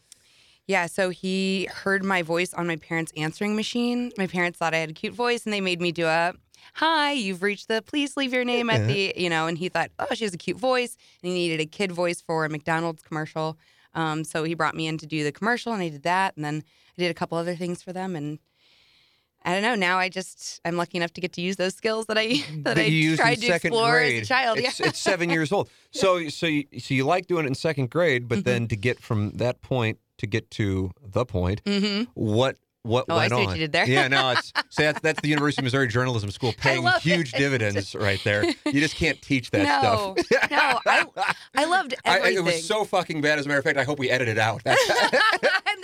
yeah. 0.68 0.86
So 0.86 1.10
he 1.10 1.68
heard 1.72 2.04
my 2.04 2.22
voice 2.22 2.54
on 2.54 2.66
my 2.68 2.76
parents' 2.76 3.12
answering 3.16 3.56
machine. 3.56 4.12
My 4.16 4.28
parents 4.28 4.56
thought 4.58 4.72
I 4.72 4.78
had 4.78 4.90
a 4.90 4.94
cute 4.94 5.14
voice, 5.14 5.44
and 5.44 5.52
they 5.52 5.60
made 5.60 5.80
me 5.80 5.90
do 5.90 6.06
a. 6.06 6.34
Hi, 6.74 7.10
you've 7.12 7.42
reached 7.42 7.66
the 7.66 7.82
please 7.82 8.16
leave 8.16 8.32
your 8.32 8.44
name 8.44 8.70
at 8.70 8.86
the, 8.86 9.12
you 9.16 9.28
know, 9.28 9.48
and 9.48 9.58
he 9.58 9.68
thought, 9.68 9.90
oh, 9.98 10.14
she 10.14 10.22
has 10.24 10.32
a 10.32 10.38
cute 10.38 10.56
voice. 10.56 10.96
And 11.22 11.32
he 11.32 11.34
needed 11.36 11.58
a 11.60 11.66
kid 11.66 11.90
voice 11.90 12.20
for 12.22 12.44
a 12.44 12.48
McDonald's 12.48 13.02
commercial. 13.02 13.58
Um, 13.94 14.24
so 14.24 14.44
he 14.44 14.54
brought 14.54 14.74
me 14.74 14.86
in 14.86 14.98
to 14.98 15.06
do 15.06 15.22
the 15.24 15.32
commercial 15.32 15.72
and 15.72 15.82
I 15.82 15.88
did 15.88 16.02
that. 16.04 16.34
And 16.36 16.44
then 16.44 16.62
I 16.98 17.02
did 17.02 17.10
a 17.10 17.14
couple 17.14 17.36
other 17.38 17.54
things 17.56 17.82
for 17.82 17.92
them. 17.92 18.16
And 18.16 18.38
I 19.44 19.52
don't 19.52 19.62
know. 19.62 19.74
Now 19.74 19.98
I 19.98 20.08
just, 20.08 20.60
I'm 20.64 20.76
lucky 20.76 20.96
enough 20.98 21.12
to 21.14 21.20
get 21.20 21.32
to 21.34 21.40
use 21.40 21.56
those 21.56 21.74
skills 21.74 22.06
that 22.06 22.16
I, 22.16 22.42
that, 22.62 22.78
I 22.78 22.82
you 22.82 23.10
used 23.10 23.20
tried 23.20 23.34
in 23.34 23.40
to 23.40 23.46
second 23.48 23.68
explore 23.72 23.90
grade. 23.92 24.22
as 24.22 24.22
a 24.22 24.28
child. 24.28 24.58
It's, 24.58 24.78
yeah. 24.80 24.86
it's 24.86 24.98
seven 25.00 25.30
years 25.30 25.50
old. 25.52 25.68
So 25.90 26.28
so 26.28 26.46
you, 26.46 26.64
so 26.78 26.94
you 26.94 27.04
like 27.04 27.26
doing 27.26 27.44
it 27.44 27.48
in 27.48 27.54
second 27.54 27.90
grade, 27.90 28.28
but 28.28 28.38
Mhm. 28.40 28.44
then 28.44 28.68
to 28.68 28.76
get 28.76 29.00
from 29.00 29.32
that 29.32 29.60
point 29.62 29.98
to 30.18 30.26
get 30.26 30.50
to 30.52 30.92
the 31.02 31.26
point, 31.26 31.60
hmm 31.66 32.02
what 32.14 32.56
what 32.84 33.04
Oh, 33.08 33.14
I 33.14 33.28
went 33.28 33.30
see 33.30 33.36
what 33.36 33.46
on? 33.48 33.54
you 33.54 33.60
did 33.60 33.72
there. 33.72 33.86
Yeah, 33.86 34.08
no, 34.08 34.30
it's 34.30 34.52
so 34.70 34.82
that's 34.82 35.00
that's 35.00 35.20
the 35.20 35.28
University 35.28 35.60
of 35.60 35.64
Missouri 35.64 35.88
Journalism 35.88 36.30
School 36.30 36.52
paying 36.58 36.86
huge 37.00 37.32
it. 37.34 37.38
dividends 37.38 37.94
right 37.98 38.20
there. 38.24 38.44
You 38.44 38.80
just 38.80 38.96
can't 38.96 39.20
teach 39.22 39.50
that 39.52 39.64
no, 39.82 40.14
stuff. 40.18 40.50
no, 40.50 40.78
I, 40.86 41.06
I 41.54 41.64
loved 41.66 41.94
I- 42.04 42.10
I- 42.10 42.18
everything. 42.18 42.36
it 42.38 42.44
was 42.44 42.66
so 42.66 42.84
fucking 42.84 43.20
bad. 43.20 43.38
As 43.38 43.46
a 43.46 43.48
matter 43.48 43.58
of 43.58 43.64
fact, 43.64 43.78
I 43.78 43.84
hope 43.84 43.98
we 43.98 44.10
edit 44.10 44.28
it 44.28 44.38
out. 44.38 44.62
No, 44.64 44.72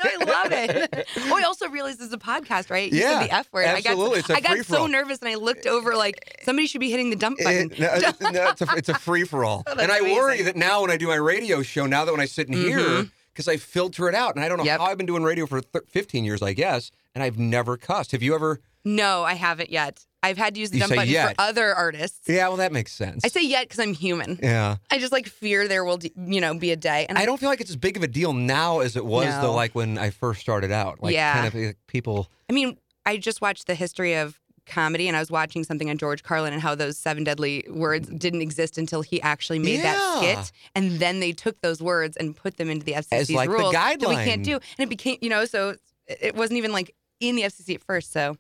I 0.05 0.17
love 0.25 0.53
it. 0.53 1.09
Oh, 1.17 1.37
I 1.37 1.43
also 1.43 1.69
realized 1.69 1.99
this 1.99 2.09
is 2.09 2.13
a 2.13 2.19
podcast, 2.19 2.71
right? 2.71 2.93
You 2.93 3.01
Yeah, 3.01 3.25
the 3.27 3.35
F 3.35 3.53
word. 3.53 3.67
absolutely. 3.67 4.17
I 4.17 4.19
It's 4.19 4.29
got, 4.29 4.37
I 4.37 4.41
got 4.57 4.65
so 4.67 4.87
nervous 4.87 5.19
and 5.19 5.29
I 5.29 5.35
looked 5.35 5.67
over 5.67 5.97
like 5.97 6.41
somebody 6.45 6.67
should 6.69 6.81
be 6.81 6.91
hitting 6.91 7.11
the 7.11 7.17
dump 7.17 7.39
button. 7.39 7.73
It- 7.73 7.79
no, 7.81 7.87
it's- 7.95 8.21
no, 8.21 8.49
it's 8.51 8.63
a, 8.63 8.67
it's 8.77 8.89
a 8.89 8.95
free 8.95 9.25
for 9.25 9.45
all. 9.45 9.65
Oh, 9.67 9.75
and 9.79 9.91
I 9.91 10.01
worry 10.03 10.43
that 10.43 10.55
now 10.57 10.83
when 10.83 10.91
I 10.91 10.97
do 10.97 11.09
my 11.09 11.17
radio 11.17 11.63
show, 11.63 11.87
now 11.87 12.05
that 12.05 12.13
when 12.13 12.21
I 12.21 12.27
sit 12.27 12.47
in 12.49 12.55
here, 12.55 12.79
Mhm. 12.79 13.11
Because 13.39 13.47
I 13.49 13.57
filter 13.57 14.09
it 14.09 14.17
out, 14.17 14.35
and 14.35 14.45
I 14.45 14.49
don't 14.49 14.59
know 14.59 14.65
Yep. 14.65 14.81
how 14.81 14.87
I've 14.87 14.99
been 14.99 15.07
doing 15.07 15.23
radio 15.23 15.47
for 15.47 15.61
th- 15.61 15.85
15 15.89 16.25
years, 16.25 16.43
I 16.43 16.55
guess, 16.55 16.91
and 17.15 17.23
I've 17.23 17.39
never 17.39 17.77
cussed. 17.77 18.11
Have 18.11 18.23
you 18.23 18.35
ever? 18.35 18.61
no, 18.85 19.23
I 19.23 19.35
haven't 19.35 19.71
yet. 19.71 20.05
I've 20.25 20.37
had 20.39 20.55
to 20.55 20.61
use 20.61 20.71
the 20.71 20.79
You 20.79 20.87
say 20.87 20.97
button 20.97 21.13
yet. 21.13 21.37
for 21.37 21.41
other 21.43 21.73
artists. 21.75 22.29
Yeah, 22.29 22.49
well, 22.49 22.57
that 22.57 22.73
makes 22.73 22.91
sense. 22.91 23.25
I 23.25 23.29
say 23.29 23.43
yet 23.45 23.63
because 23.69 23.79
I'm 23.79 23.93
human. 23.95 24.41
yeah. 24.43 24.77
I 24.91 24.99
just 24.99 25.13
like 25.13 25.29
fear 25.29 25.69
there 25.69 25.85
will, 25.85 25.99
d- 25.99 26.11
you 26.17 26.41
know, 26.41 26.59
be 26.59 26.73
a 26.73 26.77
day. 26.77 27.07
And 27.09 27.17
I 27.17 27.25
don't 27.27 27.39
feel 27.39 27.49
like 27.49 27.61
it's 27.61 27.71
as 27.71 27.77
big 27.77 27.97
of 27.97 28.03
a 28.03 28.09
deal 28.09 28.33
now 28.33 28.81
as 28.81 28.97
it 28.97 29.05
was, 29.05 29.27
No. 29.27 29.43
though, 29.43 29.55
like 29.55 29.75
when 29.77 29.99
I 29.99 30.11
first 30.11 30.41
started 30.41 30.73
out. 30.73 31.01
Like, 31.03 31.15
Yeah. 31.15 31.35
kind 31.35 31.47
of 31.47 31.55
like, 31.55 31.77
people. 31.87 32.29
I 32.51 32.53
mean, 32.55 32.77
I 33.07 33.19
just 33.19 33.41
watched 33.41 33.69
the 33.69 33.77
history 33.77 34.15
of 34.17 34.41
comedy 34.69 35.09
and 35.09 35.17
I 35.17 35.21
was 35.21 35.31
watching 35.31 35.65
something 35.65 35.91
on 35.91 35.99
George 35.99 36.23
Carlin 36.23 36.53
and 36.53 36.63
how 36.63 36.75
those 36.75 36.97
seven 36.97 37.25
deadly 37.25 37.65
words 37.69 38.09
didn't 38.09 38.43
exist 38.43 38.79
until 38.79 39.03
he 39.03 39.21
actually 39.23 39.59
made 39.59 39.83
that 39.83 40.19
skit. 40.19 40.53
And 40.75 41.01
then 41.01 41.21
they 41.21 41.33
took 41.33 41.61
those 41.61 41.83
words 41.83 42.17
and 42.17 42.37
put 42.37 42.57
them 42.57 42.71
into 42.71 42.85
the 42.85 42.93
FCC's 42.93 43.31
like 43.31 43.49
the 43.49 43.57
rules 43.57 43.73
that 43.73 43.99
we 44.01 44.15
can't 44.17 44.45
do. 44.45 44.53
And 44.53 44.63
it 44.79 44.89
became, 44.89 45.19
you 45.21 45.31
know, 45.31 45.45
so 45.45 45.75
it 46.07 46.35
wasn't 46.35 46.59
even 46.59 46.73
like 46.73 46.95
in 47.21 47.37
the 47.37 47.43
FCC 47.43 47.75
at 47.75 47.83
first. 47.83 48.13
So 48.13 48.37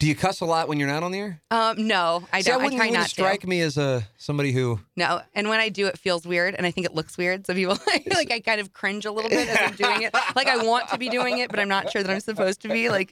Do 0.00 0.06
you 0.06 0.14
cuss 0.16 0.40
a 0.40 0.46
lot 0.46 0.66
when 0.66 0.78
you're 0.80 0.88
not 0.88 1.02
on 1.02 1.12
the 1.12 1.18
air? 1.18 1.42
um, 1.50 1.86
no, 1.86 2.26
I 2.32 2.40
See, 2.40 2.50
don't. 2.50 2.60
I, 2.60 2.64
wouldn't, 2.64 2.78
try 2.78 2.86
wouldn't 2.86 3.02
not 3.02 3.10
strike 3.10 3.46
me 3.46 3.60
as 3.60 3.76
a 3.76 4.08
somebody 4.16 4.50
who. 4.50 4.80
No, 4.96 5.20
and 5.34 5.48
when 5.50 5.60
I 5.60 5.68
do, 5.68 5.86
it 5.88 5.98
feels 5.98 6.26
weird, 6.26 6.54
and 6.54 6.66
I 6.66 6.70
think 6.70 6.86
it 6.86 6.94
looks 6.94 7.18
weird. 7.18 7.46
So 7.46 7.52
people 7.54 7.76
like 8.14 8.30
I 8.32 8.40
kind 8.40 8.62
of 8.62 8.72
cringe 8.72 9.04
a 9.04 9.12
little 9.12 9.28
bit 9.28 9.46
as 9.48 9.58
I'm 9.60 9.76
doing 9.76 10.02
it. 10.02 10.14
Like 10.34 10.48
I 10.48 10.64
want 10.64 10.88
to 10.88 10.96
be 10.98 11.10
doing 11.10 11.38
it, 11.38 11.50
but 11.50 11.60
I'm 11.60 11.68
not 11.68 11.90
sure 11.90 12.02
that 12.02 12.10
I'm 12.10 12.20
supposed 12.20 12.62
to 12.62 12.68
be. 12.68 12.88
Like 12.88 13.10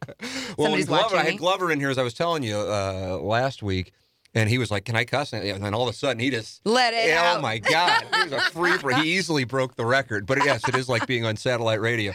Well, 0.56 0.64
Somebody's 0.68 0.86
Glover, 0.86 1.02
watching 1.02 1.18
I 1.18 1.24
had. 1.32 1.38
Glover 1.38 1.70
in 1.70 1.78
here, 1.78 1.90
as 1.90 1.98
I 1.98 2.02
was 2.02 2.14
telling 2.14 2.42
you 2.42 2.56
uh, 2.56 3.18
last 3.20 3.62
week, 3.62 3.92
and 4.34 4.48
he 4.48 4.56
was 4.56 4.70
like, 4.70 4.86
"Can 4.86 4.96
I 4.96 5.04
cuss?" 5.04 5.34
And 5.34 5.62
then 5.62 5.74
all 5.74 5.86
of 5.86 5.94
a 5.94 5.96
sudden, 5.96 6.20
he 6.20 6.30
just. 6.30 6.62
let 6.64 6.94
it 6.94 7.08
Yeah, 7.08 7.32
out. 7.32 7.38
oh 7.38 7.40
my 7.42 7.58
God! 7.58 8.04
He 8.14 8.22
was 8.30 8.32
a 8.32 8.40
free. 8.50 8.94
He 9.02 9.14
easily 9.18 9.44
broke 9.44 9.74
the 9.76 9.84
record, 9.84 10.24
but 10.24 10.38
yes, 10.42 10.66
it 10.66 10.74
is 10.74 10.88
like 10.88 11.06
being 11.06 11.26
on 11.26 11.36
satellite 11.36 11.82
radio. 11.82 12.14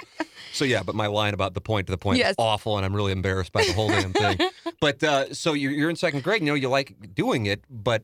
So 0.54 0.66
yeah, 0.66 0.84
but 0.84 0.96
my 0.96 1.08
line 1.08 1.34
about 1.34 1.54
the 1.56 1.62
point 1.62 1.88
to 1.88 1.92
the 1.92 1.98
point 1.98 2.20
Yes. 2.20 2.32
is 2.32 2.36
awful, 2.38 2.78
and 2.78 2.86
I'm 2.86 2.96
really 2.96 3.12
embarrassed 3.12 3.52
by 3.52 3.64
the 3.66 3.74
whole 3.74 3.90
damn 3.90 4.14
thing. 4.24 4.38
But 4.80 5.04
uh, 5.04 5.34
so 5.34 5.54
you're, 5.54 5.72
you're 5.72 5.90
in 5.90 5.96
second 5.96 6.24
grade, 6.24 6.42
you 6.42 6.48
know, 6.48 6.54
you 6.54 6.70
like 6.70 7.14
doing 7.16 7.48
it, 7.48 7.64
but 7.70 8.04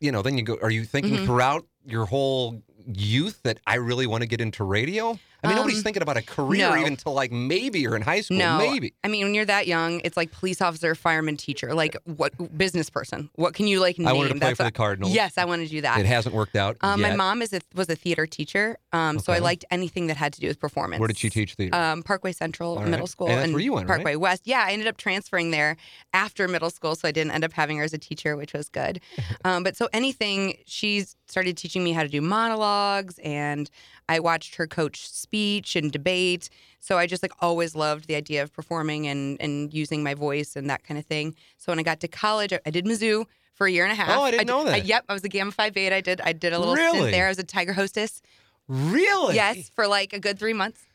you 0.00 0.10
know, 0.10 0.22
then 0.22 0.36
you 0.38 0.44
go. 0.44 0.58
Are 0.62 0.70
you 0.70 0.84
thinking 0.84 1.18
Mhm. 1.18 1.26
throughout 1.26 1.66
your 1.86 2.06
whole 2.06 2.62
youth 2.86 3.40
that 3.44 3.58
I 3.66 3.76
really 3.76 4.06
want 4.06 4.22
to 4.22 4.26
get 4.26 4.40
into 4.40 4.64
radio? 4.64 5.18
I 5.44 5.48
mean, 5.48 5.56
nobody's 5.56 5.78
Um, 5.78 5.84
thinking 5.84 6.02
about 6.02 6.16
a 6.16 6.22
career 6.22 6.70
no. 6.70 6.76
even 6.76 6.96
till 6.96 7.12
like 7.12 7.32
maybe 7.32 7.80
you're 7.80 7.96
in 7.96 8.02
high 8.02 8.20
school. 8.20 8.38
No, 8.38 8.58
Maybe. 8.58 8.94
I 9.04 9.08
mean, 9.08 9.24
when 9.26 9.34
you're 9.34 9.44
that 9.44 9.66
young, 9.66 10.00
it's 10.04 10.16
like 10.16 10.32
police 10.32 10.60
officer, 10.60 10.94
fireman, 10.94 11.36
teacher. 11.36 11.74
Like 11.74 11.96
what 12.04 12.32
business 12.56 12.90
person? 12.90 13.30
What 13.34 13.54
can 13.54 13.66
you 13.66 13.80
like 13.80 13.98
name? 13.98 14.08
I 14.08 14.12
wanted 14.12 14.28
to 14.28 14.34
play 14.34 14.48
That's 14.48 14.56
for 14.58 14.64
the 14.64 14.72
Cardinals. 14.72 15.12
Yes, 15.14 15.38
I 15.38 15.44
want 15.44 15.62
to 15.62 15.68
do 15.68 15.80
that. 15.82 15.98
It 16.00 16.06
hasn't 16.06 16.34
worked 16.34 16.56
out. 16.56 16.76
Um, 16.80 17.00
my 17.00 17.14
mom 17.14 17.42
is 17.42 17.52
a, 17.52 17.60
was 17.74 17.88
a 17.88 17.96
theater 17.96 18.26
teacher, 18.26 18.78
um, 18.92 19.18
so 19.18 19.32
I 19.32 19.38
liked 19.38 19.64
anything 19.70 20.06
that 20.08 20.16
had 20.16 20.32
to 20.34 20.40
do 20.40 20.48
with 20.48 20.58
performance. 20.58 21.00
Where 21.00 21.08
did 21.08 21.18
she 21.18 21.30
teach 21.30 21.54
theater? 21.54 21.76
Um, 21.76 22.02
Parkway 22.02 22.32
Central 22.32 22.76
right. 22.76 22.88
Middle 22.88 23.06
School 23.06 23.28
And 23.28 23.60
you 23.60 23.72
went, 23.72 23.88
right? 23.88 23.96
Parkway 23.96 24.16
West. 24.16 24.42
Yeah, 24.46 24.64
I 24.66 24.72
ended 24.72 24.88
up 24.88 24.96
transferring 24.96 25.50
there 25.50 25.76
after 26.12 26.48
middle 26.48 26.70
school, 26.70 26.94
so 26.94 27.08
I 27.08 27.12
didn't 27.12 27.32
end 27.32 27.44
up 27.44 27.52
having 27.52 27.78
her 27.78 27.84
as 27.84 27.92
a 27.92 27.98
teacher, 27.98 28.36
which 28.36 28.52
was 28.52 28.68
good. 28.68 29.00
um, 29.44 29.62
but 29.62 29.76
so 29.76 29.88
anything, 29.92 30.58
she 30.66 31.04
started 31.26 31.56
teaching 31.56 31.82
me 31.82 31.92
how 31.92 32.02
to 32.02 32.08
do 32.08 32.20
monologues, 32.20 33.18
and 33.20 33.70
I 34.08 34.20
watched 34.20 34.56
her 34.56 34.66
coach 34.66 35.08
speech 35.10 35.76
and 35.76 35.90
debate. 35.90 36.50
So 36.80 36.98
I 36.98 37.06
just 37.06 37.22
like 37.22 37.32
always 37.40 37.74
loved 37.74 38.06
the 38.06 38.14
idea 38.14 38.42
of 38.42 38.52
performing 38.52 39.06
and 39.06 39.40
and 39.40 39.72
using 39.72 40.02
my 40.02 40.14
voice 40.14 40.56
and 40.56 40.68
that 40.70 40.84
kind 40.84 40.98
of 40.98 41.06
thing. 41.06 41.34
So 41.56 41.72
when 41.72 41.78
I 41.78 41.82
got 41.82 42.00
to 42.00 42.08
college, 42.08 42.52
I, 42.52 42.60
I 42.66 42.70
did 42.70 42.84
Mizzou 42.84 43.24
for 43.54 43.66
a 43.66 43.70
year 43.70 43.84
and 43.84 43.92
a 43.92 43.94
half. 43.94 44.10
Oh, 44.10 44.22
I 44.22 44.30
didn't 44.30 44.46
did- 44.46 44.52
know 44.52 44.64
that. 44.64 44.84
yep, 44.84 45.04
I 45.08 45.12
was 45.14 45.24
a 45.24 45.28
Gamma 45.28 45.52
Phi 45.52 45.70
Beta. 45.70 45.96
I 45.96 46.00
did 46.00 46.20
I 46.20 46.32
did 46.32 46.52
a 46.52 46.58
little 46.58 46.74
Really? 46.74 46.98
stint 46.98 47.12
there. 47.12 47.26
I 47.26 47.28
was 47.30 47.38
a 47.38 47.44
Tiger 47.44 47.72
hostess. 47.72 48.20
really? 48.68 49.34
Yes, 49.36 49.70
for 49.74 49.86
like 49.86 50.12
a 50.12 50.18
good 50.20 50.38
three 50.38 50.52
months. 50.54 50.84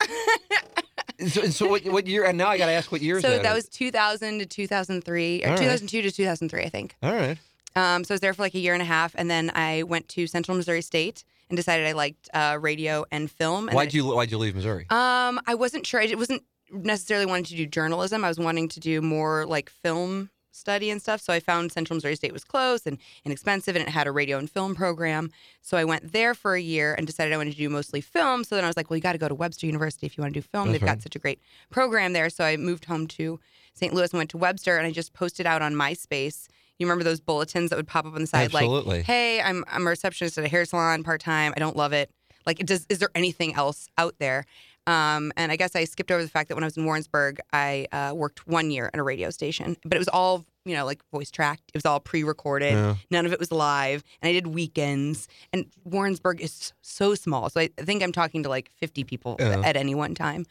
So, 1.28 1.42
so 1.50 1.68
what, 1.68 1.84
what 1.84 2.06
year? 2.06 2.24
And 2.24 2.38
now 2.38 2.48
I 2.48 2.56
got 2.56 2.64
to 2.66 2.72
ask 2.72 2.90
what 2.90 3.02
year 3.02 3.16
is 3.18 3.22
So 3.22 3.28
that? 3.28 3.42
that 3.42 3.54
was 3.54 3.68
2000 3.68 4.38
to 4.38 4.46
2003, 4.46 5.42
or 5.42 5.48
All 5.48 5.50
right. 5.50 5.58
2002 5.58 6.00
to 6.02 6.10
2003, 6.10 6.62
I 6.64 6.68
think. 6.70 6.96
All 7.02 7.12
right. 7.14 7.36
Um, 7.76 8.04
so 8.04 8.12
I 8.12 8.14
was 8.14 8.20
there 8.22 8.32
for 8.32 8.40
like 8.40 8.54
a 8.54 8.58
year 8.58 8.72
and 8.72 8.80
a 8.80 8.86
half, 8.86 9.14
and 9.18 9.30
then 9.30 9.50
I 9.54 9.82
went 9.82 10.08
to 10.10 10.26
Central 10.26 10.56
Missouri 10.56 10.80
State 10.80 11.24
and 11.50 11.56
decided 11.56 11.86
I 11.86 11.92
liked 11.92 12.30
uh, 12.32 12.56
radio 12.60 13.04
and 13.10 13.30
film. 13.30 13.68
And 13.68 13.76
Why'd 13.76 13.92
you 13.92 14.06
Why'd 14.14 14.30
you 14.30 14.38
leave 14.38 14.54
Missouri? 14.54 14.86
Um, 14.88 15.40
I 15.46 15.54
wasn't 15.54 15.86
sure. 15.86 16.00
I 16.00 16.14
wasn't 16.14 16.42
necessarily 16.72 17.26
wanting 17.26 17.44
to 17.44 17.56
do 17.56 17.66
journalism. 17.66 18.24
I 18.24 18.28
was 18.28 18.38
wanting 18.38 18.68
to 18.68 18.80
do 18.80 19.02
more 19.02 19.44
like 19.46 19.68
film 19.68 20.30
study 20.52 20.90
and 20.90 21.00
stuff. 21.00 21.20
So 21.20 21.32
I 21.32 21.40
found 21.40 21.72
Central 21.72 21.96
Missouri 21.96 22.16
State 22.16 22.32
was 22.32 22.44
close 22.44 22.86
and 22.86 22.98
inexpensive, 23.24 23.76
and 23.76 23.86
it 23.86 23.90
had 23.90 24.06
a 24.06 24.12
radio 24.12 24.38
and 24.38 24.50
film 24.50 24.74
program. 24.74 25.30
So 25.62 25.76
I 25.76 25.84
went 25.84 26.12
there 26.12 26.34
for 26.34 26.54
a 26.54 26.60
year 26.60 26.94
and 26.94 27.06
decided 27.06 27.32
I 27.32 27.36
wanted 27.36 27.52
to 27.52 27.58
do 27.58 27.68
mostly 27.68 28.00
film. 28.00 28.44
So 28.44 28.54
then 28.54 28.64
I 28.64 28.68
was 28.68 28.76
like, 28.76 28.90
well, 28.90 28.96
you 28.96 29.02
got 29.02 29.12
to 29.12 29.18
go 29.18 29.28
to 29.28 29.34
Webster 29.34 29.66
University 29.66 30.06
if 30.06 30.16
you 30.16 30.22
want 30.22 30.34
to 30.34 30.40
do 30.40 30.46
film. 30.46 30.68
That's 30.68 30.74
They've 30.80 30.82
right. 30.88 30.96
got 30.96 31.02
such 31.02 31.16
a 31.16 31.18
great 31.18 31.40
program 31.70 32.12
there. 32.12 32.30
So 32.30 32.44
I 32.44 32.56
moved 32.56 32.84
home 32.84 33.06
to 33.08 33.40
St. 33.74 33.92
Louis 33.94 34.12
and 34.12 34.18
went 34.18 34.30
to 34.30 34.38
Webster, 34.38 34.76
and 34.76 34.86
I 34.86 34.90
just 34.92 35.12
posted 35.12 35.46
out 35.46 35.62
on 35.62 35.74
MySpace. 35.74 36.48
You 36.80 36.86
remember 36.86 37.04
those 37.04 37.20
bulletins 37.20 37.70
that 37.70 37.76
would 37.76 37.86
pop 37.86 38.06
up 38.06 38.14
on 38.14 38.20
the 38.22 38.26
side, 38.26 38.46
Absolutely. 38.52 38.96
like, 38.98 39.06
"Hey, 39.06 39.40
I'm 39.40 39.64
I'm 39.70 39.86
a 39.86 39.90
receptionist 39.90 40.36
at 40.38 40.44
a 40.44 40.48
hair 40.48 40.64
salon 40.64 41.04
part 41.04 41.20
time. 41.20 41.52
I 41.54 41.60
don't 41.60 41.76
love 41.76 41.92
it. 41.92 42.10
Like, 42.46 42.58
it 42.58 42.66
does. 42.66 42.86
Is 42.88 42.98
there 42.98 43.10
anything 43.14 43.54
else 43.54 43.86
out 43.98 44.14
there?" 44.18 44.44
Um, 44.86 45.30
and 45.36 45.52
I 45.52 45.56
guess 45.56 45.76
I 45.76 45.84
skipped 45.84 46.10
over 46.10 46.22
the 46.22 46.28
fact 46.28 46.48
that 46.48 46.54
when 46.54 46.64
I 46.64 46.66
was 46.66 46.76
in 46.76 46.84
Warrensburg, 46.86 47.38
I 47.52 47.86
uh, 47.92 48.12
worked 48.14 48.46
one 48.48 48.70
year 48.70 48.90
at 48.92 48.98
a 48.98 49.02
radio 49.02 49.28
station, 49.30 49.76
but 49.84 49.94
it 49.94 49.98
was 49.98 50.08
all, 50.08 50.46
you 50.64 50.74
know, 50.74 50.86
like 50.86 51.02
voice 51.12 51.30
tracked. 51.30 51.64
It 51.68 51.76
was 51.76 51.84
all 51.84 52.00
pre 52.00 52.24
recorded. 52.24 52.72
Yeah. 52.72 52.96
None 53.10 53.26
of 53.26 53.32
it 53.32 53.38
was 53.38 53.52
live. 53.52 54.02
And 54.22 54.30
I 54.30 54.32
did 54.32 54.46
weekends. 54.48 55.28
And 55.52 55.66
Warrensburg 55.84 56.40
is 56.40 56.72
so 56.80 57.14
small. 57.14 57.50
So 57.50 57.60
I 57.60 57.68
think 57.76 58.02
I'm 58.02 58.10
talking 58.10 58.42
to 58.42 58.48
like 58.48 58.70
50 58.78 59.04
people 59.04 59.36
Yeah. 59.38 59.60
at 59.64 59.76
any 59.76 59.94
one 59.94 60.14
time. 60.14 60.46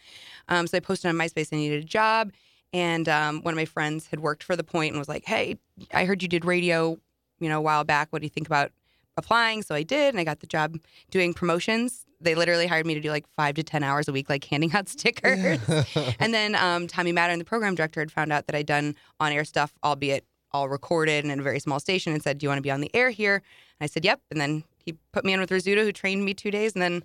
Um, 0.47 0.67
so 0.67 0.77
I 0.77 0.79
posted 0.79 1.09
on 1.09 1.15
MySpace 1.15 1.49
I 1.51 1.55
needed 1.57 1.81
a 1.83 1.87
job. 1.87 2.31
And 2.73 3.09
um, 3.09 3.41
one 3.41 3.53
of 3.53 3.55
my 3.55 3.65
friends 3.65 4.07
had 4.07 4.19
worked 4.19 4.43
for 4.43 4.55
The 4.55 4.63
Point 4.63 4.91
and 4.91 4.99
was 4.99 5.09
like, 5.09 5.25
hey, 5.25 5.57
I 5.93 6.05
heard 6.05 6.21
you 6.21 6.29
did 6.29 6.45
radio, 6.45 6.97
you 7.39 7.49
know, 7.49 7.57
a 7.57 7.61
while 7.61 7.83
back. 7.83 8.09
What 8.11 8.21
do 8.21 8.25
you 8.25 8.29
think 8.29 8.47
about 8.47 8.71
applying? 9.17 9.63
So 9.63 9.73
I 9.75 9.83
did. 9.83 10.13
And 10.13 10.19
I 10.19 10.23
got 10.23 10.39
the 10.39 10.47
job 10.47 10.77
doing 11.09 11.33
promotions. 11.33 12.05
They 12.21 12.35
literally 12.35 12.67
hired 12.67 12.85
me 12.85 12.93
to 12.93 12.99
do 12.99 13.09
like 13.09 13.25
five 13.35 13.55
to 13.55 13.63
10 13.63 13.81
hours 13.81 14.07
a 14.07 14.11
week, 14.11 14.29
like 14.29 14.43
handing 14.43 14.73
out 14.73 14.87
stickers. 14.89 15.59
and 16.19 16.33
then 16.33 16.55
um, 16.55 16.87
Tommy 16.87 17.11
Mattern, 17.11 17.39
the 17.39 17.45
program 17.45 17.75
director, 17.75 18.01
had 18.01 18.11
found 18.11 18.31
out 18.31 18.45
that 18.47 18.55
I'd 18.55 18.65
done 18.65 18.95
on 19.19 19.31
air 19.31 19.45
stuff, 19.45 19.73
albeit 19.83 20.25
all 20.51 20.69
recorded 20.69 21.23
and 21.23 21.31
in 21.31 21.39
a 21.39 21.43
very 21.43 21.59
small 21.59 21.79
station, 21.79 22.13
and 22.13 22.21
said, 22.21 22.39
Do 22.39 22.45
you 22.45 22.49
want 22.49 22.57
to 22.57 22.63
be 22.63 22.71
on 22.71 22.81
the 22.81 22.93
air 22.95 23.09
here? 23.09 23.35
And 23.35 23.81
I 23.81 23.87
said, 23.87 24.03
Yep. 24.03 24.21
And 24.31 24.41
then 24.41 24.63
he 24.77 24.93
put 25.11 25.23
me 25.23 25.33
in 25.33 25.39
with 25.39 25.49
Rizzuto, 25.49 25.83
who 25.83 25.91
trained 25.91 26.25
me 26.25 26.33
two 26.33 26.51
days. 26.51 26.73
And 26.73 26.81
then 26.81 27.03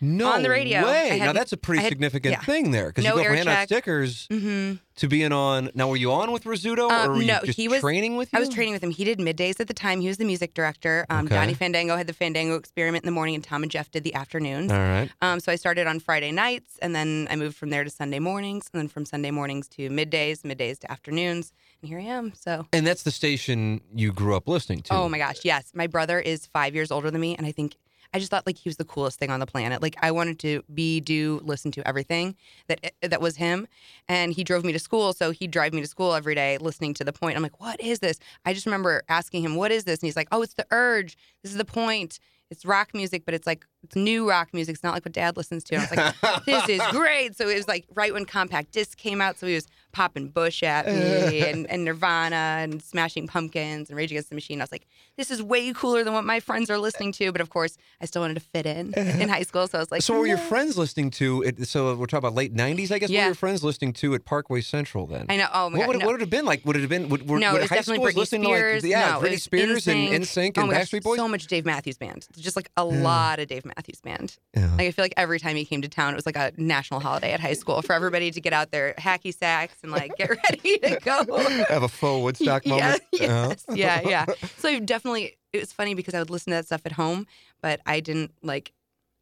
No 0.00 0.30
on 0.30 0.42
the 0.42 0.50
radio. 0.50 0.84
way. 0.84 1.18
Now 1.20 1.32
that's 1.32 1.52
a 1.52 1.56
pretty 1.56 1.82
had- 1.82 1.88
significant 1.90 2.32
yeah. 2.32 2.40
thing 2.42 2.70
there 2.70 2.88
because 2.88 3.04
No 3.04 3.10
you 3.16 3.22
go 3.22 3.24
from 3.24 3.36
hand 3.36 3.48
out 3.48 3.66
stickers 3.68 4.26
mhm. 4.28 4.78
to 4.96 5.08
being 5.08 5.32
on. 5.32 5.70
Now, 5.74 5.88
were 5.88 5.96
you 5.96 6.12
on 6.12 6.32
with 6.32 6.44
Rizzuto 6.44 6.90
Um, 6.90 7.10
or 7.10 7.14
were 7.14 7.20
you 7.20 7.26
no, 7.26 7.40
just 7.44 7.56
he 7.56 7.68
was- 7.68 7.80
training 7.80 8.16
with 8.16 8.32
you? 8.32 8.36
I 8.36 8.40
was 8.40 8.48
training 8.48 8.74
with 8.74 8.82
him. 8.82 8.90
He 8.90 9.04
did 9.04 9.18
middays 9.18 9.60
at 9.60 9.68
the 9.68 9.74
time. 9.74 10.00
He 10.00 10.08
was 10.08 10.16
the 10.18 10.24
music 10.24 10.54
director. 10.54 11.06
Um, 11.10 11.26
Okay. 11.26 11.34
Donnie 11.34 11.54
Fandango 11.54 11.96
had 11.96 12.06
the 12.06 12.12
Fandango 12.12 12.54
experiment 12.56 13.04
in 13.04 13.06
the 13.06 13.12
morning, 13.14 13.34
and 13.34 13.44
Tom 13.44 13.62
and 13.62 13.70
Jeff 13.70 13.90
did 13.90 14.04
the 14.04 14.14
afternoons. 14.14 14.70
All 14.72 14.78
right. 14.78 15.10
Um, 15.22 15.40
so 15.40 15.50
I 15.52 15.56
started 15.56 15.86
on 15.86 16.00
Friday 16.00 16.30
nights, 16.32 16.78
and 16.80 16.94
then 16.94 17.26
I 17.30 17.36
moved 17.36 17.56
from 17.56 17.70
there 17.70 17.84
to 17.84 17.90
Sunday 17.90 18.18
mornings, 18.18 18.68
and 18.72 18.80
then 18.80 18.88
from 18.88 19.04
Sunday 19.04 19.30
mornings 19.30 19.68
to 19.68 19.88
middays, 19.90 20.42
middays 20.42 20.78
to 20.80 20.90
afternoons, 20.90 21.52
and 21.82 21.88
here 21.88 21.98
I 21.98 22.02
am. 22.04 22.32
So, 22.34 22.66
And 22.72 22.86
that's 22.86 23.02
the 23.02 23.10
station 23.10 23.80
you 23.94 24.12
grew 24.12 24.34
up 24.36 24.48
listening 24.48 24.82
to. 24.82 24.94
oh 24.94 25.08
my 25.08 25.18
gosh, 25.18 25.38
yes, 25.44 25.70
my 25.74 25.86
brother 25.86 26.18
is 26.18 26.46
five 26.46 26.74
years 26.74 26.90
older 26.90 27.10
than 27.10 27.20
me, 27.20 27.36
and 27.36 27.46
I 27.46 27.52
think 27.52 27.76
I 28.14 28.18
just 28.18 28.30
thought 28.30 28.46
like 28.46 28.56
he 28.56 28.68
was 28.68 28.76
the 28.76 28.84
coolest 28.84 29.18
thing 29.18 29.30
on 29.30 29.40
the 29.40 29.46
planet. 29.46 29.82
Like 29.82 29.96
I 30.00 30.10
wanted 30.10 30.38
to 30.40 30.62
be, 30.72 31.00
do, 31.00 31.40
listen 31.44 31.70
to 31.72 31.86
everything 31.86 32.36
that 32.68 32.80
eh, 32.82 33.08
that 33.08 33.20
was 33.20 33.36
him, 33.36 33.68
and 34.08 34.32
he 34.32 34.44
drove 34.44 34.64
me 34.64 34.72
to 34.72 34.78
school. 34.78 35.12
So 35.12 35.30
he'd 35.30 35.50
drive 35.50 35.72
me 35.72 35.80
to 35.80 35.86
school 35.86 36.14
every 36.14 36.34
day, 36.34 36.58
listening 36.58 36.94
to 36.94 37.04
the 37.04 37.12
point. 37.12 37.36
I'm 37.36 37.42
like, 37.42 37.60
what 37.60 37.80
is 37.80 37.98
this? 37.98 38.18
I 38.44 38.54
just 38.54 38.66
remember 38.66 39.02
asking 39.08 39.42
him, 39.42 39.56
what 39.56 39.70
is 39.70 39.84
this? 39.84 40.00
And 40.00 40.06
he's 40.06 40.16
like, 40.16 40.28
oh, 40.32 40.42
it's 40.42 40.54
the 40.54 40.66
Urge. 40.70 41.16
This 41.42 41.52
is 41.52 41.58
the 41.58 41.64
point. 41.64 42.18
It's 42.50 42.64
rock 42.64 42.94
music, 42.94 43.24
but 43.26 43.34
it's 43.34 43.46
like 43.46 43.66
it's 43.82 43.94
new 43.94 44.28
rock 44.28 44.54
music. 44.54 44.74
It's 44.74 44.82
not 44.82 44.94
like 44.94 45.04
what 45.04 45.12
Dad 45.12 45.36
listens 45.36 45.64
to. 45.64 45.74
And 45.74 45.84
I 45.84 45.86
was 45.86 46.22
like, 46.22 46.44
this 46.46 46.68
is 46.68 46.82
great. 46.90 47.36
So 47.36 47.46
it 47.46 47.56
was 47.56 47.68
like 47.68 47.84
right 47.94 48.12
when 48.12 48.24
compact 48.24 48.72
disc 48.72 48.96
came 48.96 49.20
out. 49.20 49.38
So 49.38 49.46
he 49.46 49.54
was 49.54 49.66
popping 49.92 50.28
Bush 50.28 50.62
at 50.62 50.86
me 50.86 51.42
uh. 51.42 51.46
and, 51.46 51.66
and 51.70 51.84
Nirvana 51.84 52.58
and 52.60 52.82
Smashing 52.82 53.26
Pumpkins 53.26 53.88
and 53.88 53.96
Rage 53.96 54.10
Against 54.10 54.28
the 54.28 54.34
Machine. 54.34 54.60
I 54.60 54.64
was 54.64 54.72
like, 54.72 54.86
this 55.16 55.30
is 55.30 55.42
way 55.42 55.72
cooler 55.72 56.04
than 56.04 56.12
what 56.12 56.24
my 56.24 56.40
friends 56.40 56.70
are 56.70 56.78
listening 56.78 57.12
to. 57.12 57.32
But 57.32 57.40
of 57.40 57.50
course, 57.50 57.76
I 58.00 58.06
still 58.06 58.22
wanted 58.22 58.34
to 58.34 58.40
fit 58.40 58.66
in 58.66 58.94
uh-huh. 58.94 59.18
in 59.20 59.28
high 59.28 59.42
school. 59.42 59.66
So 59.66 59.78
I 59.78 59.80
was 59.80 59.90
like, 59.90 60.02
So 60.02 60.14
what 60.14 60.20
were 60.20 60.26
your 60.26 60.38
friends 60.38 60.78
listening 60.78 61.10
to? 61.12 61.42
It, 61.42 61.66
so 61.66 61.94
we're 61.94 62.06
talking 62.06 62.18
about 62.18 62.34
late 62.34 62.54
'90s, 62.54 62.92
I 62.92 62.98
guess. 62.98 63.10
Yeah. 63.10 63.20
What 63.20 63.24
were 63.24 63.28
your 63.28 63.34
friends 63.34 63.64
listening 63.64 63.92
to 63.94 64.14
at 64.14 64.24
Parkway 64.24 64.60
Central 64.60 65.06
then? 65.06 65.26
I 65.28 65.36
know. 65.36 65.48
Oh 65.52 65.70
my 65.70 65.78
what 65.78 65.84
God. 65.84 65.88
would, 65.88 65.98
no. 65.98 66.06
what 66.06 66.12
would 66.12 66.20
it 66.20 66.24
have 66.24 66.30
been 66.30 66.44
like? 66.44 66.64
Would 66.64 66.76
it 66.76 66.80
have 66.80 66.90
been? 66.90 67.08
Would, 67.08 67.28
were, 67.28 67.38
no, 67.38 67.52
would 67.52 67.62
high 67.62 67.76
definitely 67.76 68.06
Britney 68.06 68.16
listening 68.16 68.44
Spears. 68.44 68.82
to 68.82 68.88
like 68.88 68.90
yeah, 68.90 69.10
no, 69.10 69.20
it 69.20 69.32
Britney 69.32 69.40
Spears 69.40 69.88
and 69.88 70.08
NSYNC. 70.08 70.20
NSYNC 70.20 70.58
oh 70.58 70.62
and 70.62 70.70
gosh, 70.70 70.90
Backstreet 70.90 71.02
Boys? 71.02 71.18
So 71.18 71.28
much 71.28 71.46
Dave 71.46 71.66
Matthews 71.66 71.98
Band. 71.98 72.26
Just 72.36 72.56
like 72.56 72.70
a 72.76 72.84
lot 72.84 73.38
of 73.38 73.48
Dave 73.48 73.64
Matthews 73.64 74.00
Band. 74.00 74.36
Yeah. 74.54 74.70
Like 74.72 74.86
I 74.86 74.90
feel 74.90 75.04
like 75.04 75.14
every 75.16 75.40
time 75.40 75.56
he 75.56 75.64
came 75.64 75.82
to 75.82 75.88
town, 75.88 76.12
it 76.12 76.16
was 76.16 76.26
like 76.26 76.36
a 76.36 76.52
national 76.56 77.00
holiday 77.00 77.32
at 77.32 77.40
high 77.40 77.54
school 77.54 77.82
for 77.82 77.92
everybody 77.92 78.30
to 78.30 78.40
get 78.40 78.52
out 78.52 78.70
their 78.70 78.94
hacky 78.94 79.34
sacks 79.34 79.77
and 79.82 79.92
like 79.92 80.16
get 80.16 80.30
ready 80.50 80.78
to 80.78 80.98
go. 81.02 81.24
Have 81.68 81.82
a 81.82 81.88
full 81.88 82.22
Woodstock 82.22 82.62
yeah, 82.66 82.70
moment. 82.70 83.02
Uh-huh. 83.20 83.48
yes, 83.50 83.64
yeah, 83.74 84.00
yeah. 84.08 84.26
So 84.58 84.68
I 84.68 84.78
definitely, 84.78 85.36
it 85.52 85.58
was 85.58 85.72
funny 85.72 85.94
because 85.94 86.14
I 86.14 86.18
would 86.18 86.30
listen 86.30 86.50
to 86.52 86.56
that 86.56 86.66
stuff 86.66 86.82
at 86.84 86.92
home, 86.92 87.26
but 87.60 87.80
I 87.86 88.00
didn't 88.00 88.32
like 88.42 88.72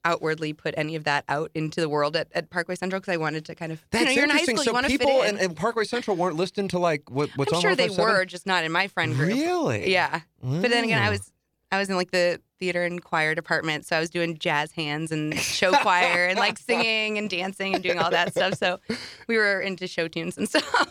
outwardly 0.04 0.52
put 0.52 0.72
any 0.76 0.94
of 0.94 1.04
that 1.04 1.24
out 1.28 1.50
into 1.54 1.80
the 1.80 1.88
world 1.88 2.14
at, 2.14 2.28
at 2.32 2.48
Parkway 2.50 2.76
Central 2.76 3.00
because 3.00 3.12
I 3.12 3.16
wanted 3.16 3.44
to 3.46 3.54
kind 3.54 3.72
of, 3.72 3.84
That's 3.90 4.02
you 4.02 4.06
know, 4.06 4.12
you're 4.12 4.24
in 4.24 4.30
high 4.30 4.38
interesting. 4.38 4.56
school, 4.56 4.64
so 4.64 4.70
you 4.70 4.74
want 4.74 4.86
to 4.86 4.92
fit 4.92 5.00
people 5.00 5.22
in. 5.22 5.36
in, 5.36 5.44
in 5.50 5.54
Parkway 5.54 5.84
Central 5.84 6.16
weren't 6.16 6.36
listening 6.36 6.68
to 6.68 6.78
like 6.78 7.10
what, 7.10 7.30
what's 7.36 7.52
I'm 7.52 7.56
on 7.56 7.62
sure 7.62 7.74
they 7.74 7.84
1057? 7.88 8.14
were, 8.14 8.24
just 8.24 8.46
not 8.46 8.62
in 8.64 8.70
my 8.72 8.86
friend 8.88 9.14
group. 9.14 9.28
Really? 9.28 9.90
Yeah. 9.92 10.20
But 10.42 10.70
then 10.70 10.84
again, 10.84 11.02
I 11.02 11.10
was 11.10 11.32
I 11.76 11.78
was 11.80 11.88
in 11.90 11.96
like 11.96 12.10
the 12.10 12.40
theater 12.58 12.84
and 12.84 13.02
choir 13.02 13.34
department, 13.34 13.84
so 13.84 13.96
I 13.96 14.00
was 14.00 14.10
doing 14.10 14.38
jazz 14.38 14.72
hands 14.72 15.12
and 15.12 15.38
show 15.38 15.72
choir 15.72 16.26
and 16.26 16.38
like 16.38 16.58
singing 16.70 17.18
and 17.18 17.28
dancing 17.28 17.74
and 17.74 17.82
doing 17.82 17.98
all 17.98 18.10
that 18.10 18.32
stuff. 18.32 18.54
So 18.54 18.80
we 19.28 19.36
were 19.36 19.60
into 19.60 19.86
show 19.86 20.08
tunes 20.08 20.38
and 20.38 20.48
stuff. 20.48 20.64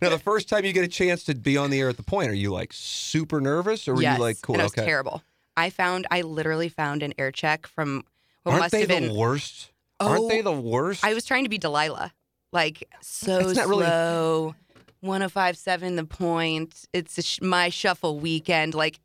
now, 0.00 0.08
the 0.08 0.20
first 0.22 0.48
time 0.48 0.64
you 0.64 0.72
get 0.72 0.84
a 0.84 0.88
chance 0.88 1.22
to 1.24 1.34
be 1.34 1.56
on 1.56 1.70
the 1.70 1.80
air 1.80 1.88
at 1.88 1.96
the 1.96 2.02
point, 2.02 2.30
are 2.30 2.34
you 2.34 2.50
like 2.52 2.72
super 2.72 3.40
nervous 3.40 3.86
or 3.86 3.94
were 3.94 4.02
yes, 4.02 4.16
you 4.18 4.24
like 4.24 4.40
cool? 4.42 4.54
and 4.54 4.60
it 4.62 4.64
was 4.64 4.72
okay. 4.72 4.84
terrible. 4.86 5.22
I 5.56 5.70
found 5.70 6.06
I 6.10 6.22
literally 6.22 6.68
found 6.68 7.02
an 7.02 7.14
air 7.18 7.30
check 7.30 7.66
from 7.66 8.04
what 8.42 8.52
Aren't 8.52 8.62
must 8.64 8.72
they 8.72 8.80
have 8.80 8.88
the 8.88 9.00
been. 9.08 9.14
worst? 9.16 9.70
Oh, 10.00 10.08
Aren't 10.08 10.28
they 10.28 10.40
the 10.42 10.52
oh, 10.52 10.60
worst? 10.60 11.04
I 11.04 11.14
was 11.14 11.24
trying 11.24 11.44
to 11.44 11.50
be 11.50 11.58
Delilah, 11.58 12.12
like 12.52 12.88
so 13.00 13.38
It's 13.40 13.56
not 13.56 13.68
really- 13.68 13.86
slow. 13.86 14.54
1057 15.00 15.96
the 15.96 16.04
point. 16.04 16.86
It's 16.92 17.18
a 17.18 17.22
sh- 17.22 17.40
my 17.40 17.68
shuffle 17.68 18.18
weekend. 18.18 18.74
Like 18.74 18.98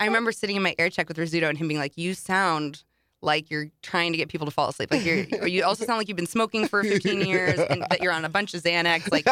I 0.00 0.06
remember 0.06 0.32
sitting 0.32 0.56
in 0.56 0.62
my 0.62 0.74
air 0.78 0.90
check 0.90 1.08
with 1.08 1.16
Rizzuto 1.16 1.48
and 1.48 1.56
him 1.56 1.68
being 1.68 1.80
like, 1.80 1.96
"You 1.96 2.14
sound 2.14 2.82
like 3.22 3.50
you're 3.50 3.68
trying 3.82 4.12
to 4.12 4.18
get 4.18 4.28
people 4.28 4.46
to 4.46 4.50
fall 4.50 4.68
asleep. 4.68 4.90
Like 4.90 5.04
you're, 5.04 5.24
or 5.40 5.46
you 5.46 5.64
also 5.64 5.84
sound 5.84 5.98
like 5.98 6.08
you've 6.08 6.16
been 6.16 6.26
smoking 6.26 6.66
for 6.66 6.82
15 6.82 7.20
years 7.20 7.58
and 7.58 7.82
that 7.88 8.02
you're 8.02 8.12
on 8.12 8.24
a 8.24 8.28
bunch 8.28 8.52
of 8.52 8.62
Xanax. 8.62 9.10
Like, 9.10 9.26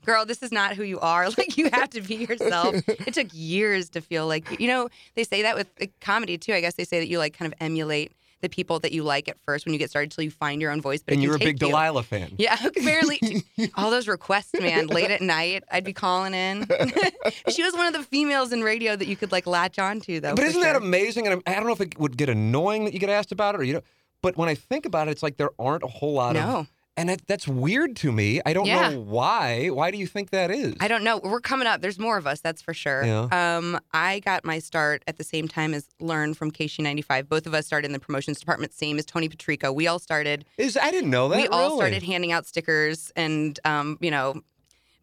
girl, 0.04 0.24
this 0.24 0.42
is 0.42 0.52
not 0.52 0.76
who 0.76 0.84
you 0.84 0.98
are. 1.00 1.28
Like 1.42 1.56
you 1.56 1.70
have 1.72 1.90
to 1.90 2.00
be 2.02 2.16
yourself. 2.16 2.76
It 2.86 3.14
took 3.14 3.28
years 3.32 3.88
to 3.90 4.00
feel 4.00 4.28
like 4.28 4.60
you 4.60 4.68
know. 4.68 4.90
They 5.14 5.24
say 5.24 5.42
that 5.42 5.56
with 5.56 5.68
comedy 6.00 6.36
too. 6.38 6.52
I 6.52 6.60
guess 6.60 6.74
they 6.74 6.84
say 6.84 7.00
that 7.00 7.08
you 7.08 7.18
like 7.18 7.36
kind 7.36 7.50
of 7.50 7.58
emulate 7.60 8.12
the 8.42 8.48
people 8.48 8.80
that 8.80 8.92
you 8.92 9.02
like 9.02 9.28
at 9.28 9.38
first 9.40 9.64
when 9.64 9.72
you 9.72 9.78
get 9.78 9.88
started 9.88 10.10
till 10.10 10.24
you 10.24 10.30
find 10.30 10.60
your 10.60 10.70
own 10.70 10.80
voice. 10.80 11.02
But 11.02 11.14
and 11.14 11.22
you're 11.22 11.36
a 11.36 11.38
big 11.38 11.62
you. 11.62 11.68
Delilah 11.68 12.02
fan. 12.02 12.32
Yeah, 12.36 12.56
apparently 12.66 13.44
all 13.76 13.90
those 13.90 14.08
requests, 14.08 14.52
man. 14.60 14.88
Late 14.88 15.10
at 15.10 15.22
night, 15.22 15.64
I'd 15.70 15.84
be 15.84 15.92
calling 15.92 16.34
in. 16.34 16.66
she 17.48 17.62
was 17.62 17.72
one 17.72 17.86
of 17.86 17.92
the 17.94 18.02
females 18.02 18.52
in 18.52 18.62
radio 18.62 18.96
that 18.96 19.06
you 19.06 19.16
could 19.16 19.32
like 19.32 19.46
latch 19.46 19.78
onto, 19.78 20.20
though. 20.20 20.34
But 20.34 20.44
isn't 20.44 20.60
that 20.60 20.76
amazing? 20.76 21.28
And 21.28 21.42
I 21.46 21.54
don't 21.54 21.66
know 21.66 21.72
if 21.72 21.80
it 21.80 21.98
would 21.98 22.16
get 22.16 22.28
annoying 22.28 22.84
that 22.84 22.92
you 22.92 23.00
get 23.00 23.10
asked 23.10 23.32
about 23.32 23.54
it 23.54 23.60
or 23.60 23.64
you 23.64 23.74
know. 23.74 23.82
But 24.20 24.36
when 24.36 24.48
I 24.48 24.54
think 24.54 24.86
about 24.86 25.08
it, 25.08 25.12
it's 25.12 25.22
like 25.22 25.36
there 25.36 25.50
aren't 25.58 25.82
a 25.82 25.88
whole 25.88 26.14
lot 26.14 26.36
of. 26.36 26.68
And 26.96 27.08
that, 27.08 27.26
that's 27.26 27.48
weird 27.48 27.96
to 27.96 28.12
me. 28.12 28.42
I 28.44 28.52
don't 28.52 28.66
Yeah. 28.66 28.90
know 28.90 29.00
why. 29.00 29.68
Why 29.68 29.90
do 29.90 29.96
you 29.96 30.06
think 30.06 30.28
that 30.30 30.50
is? 30.50 30.74
I 30.78 30.88
don't 30.88 31.02
know. 31.02 31.20
We're 31.24 31.40
coming 31.40 31.66
up. 31.66 31.80
There's 31.80 31.98
more 31.98 32.18
of 32.18 32.26
us, 32.26 32.40
that's 32.40 32.60
for 32.60 32.74
sure. 32.74 33.02
Yeah. 33.04 33.28
Um, 33.32 33.80
I 33.94 34.20
got 34.20 34.44
my 34.44 34.58
start 34.58 35.02
at 35.06 35.16
the 35.16 35.24
same 35.24 35.48
time 35.48 35.72
as 35.72 35.86
Learn 36.00 36.34
from 36.34 36.50
KC95. 36.50 37.28
Both 37.30 37.46
of 37.46 37.54
us 37.54 37.64
started 37.66 37.86
in 37.86 37.92
the 37.92 37.98
promotions 37.98 38.38
department, 38.40 38.74
same 38.74 38.98
as 38.98 39.06
Tony 39.06 39.28
Patrico. 39.30 39.72
We 39.72 39.86
all 39.86 39.98
started. 39.98 40.44
Is 40.58 40.76
I 40.76 40.90
didn't 40.90 41.08
know 41.10 41.28
that. 41.28 41.36
we 41.38 41.48
all 41.48 41.76
started 41.76 42.02
handing 42.02 42.30
out 42.30 42.46
stickers 42.46 43.10
and, 43.16 43.58
um, 43.64 43.96
you 44.02 44.10
know, 44.10 44.42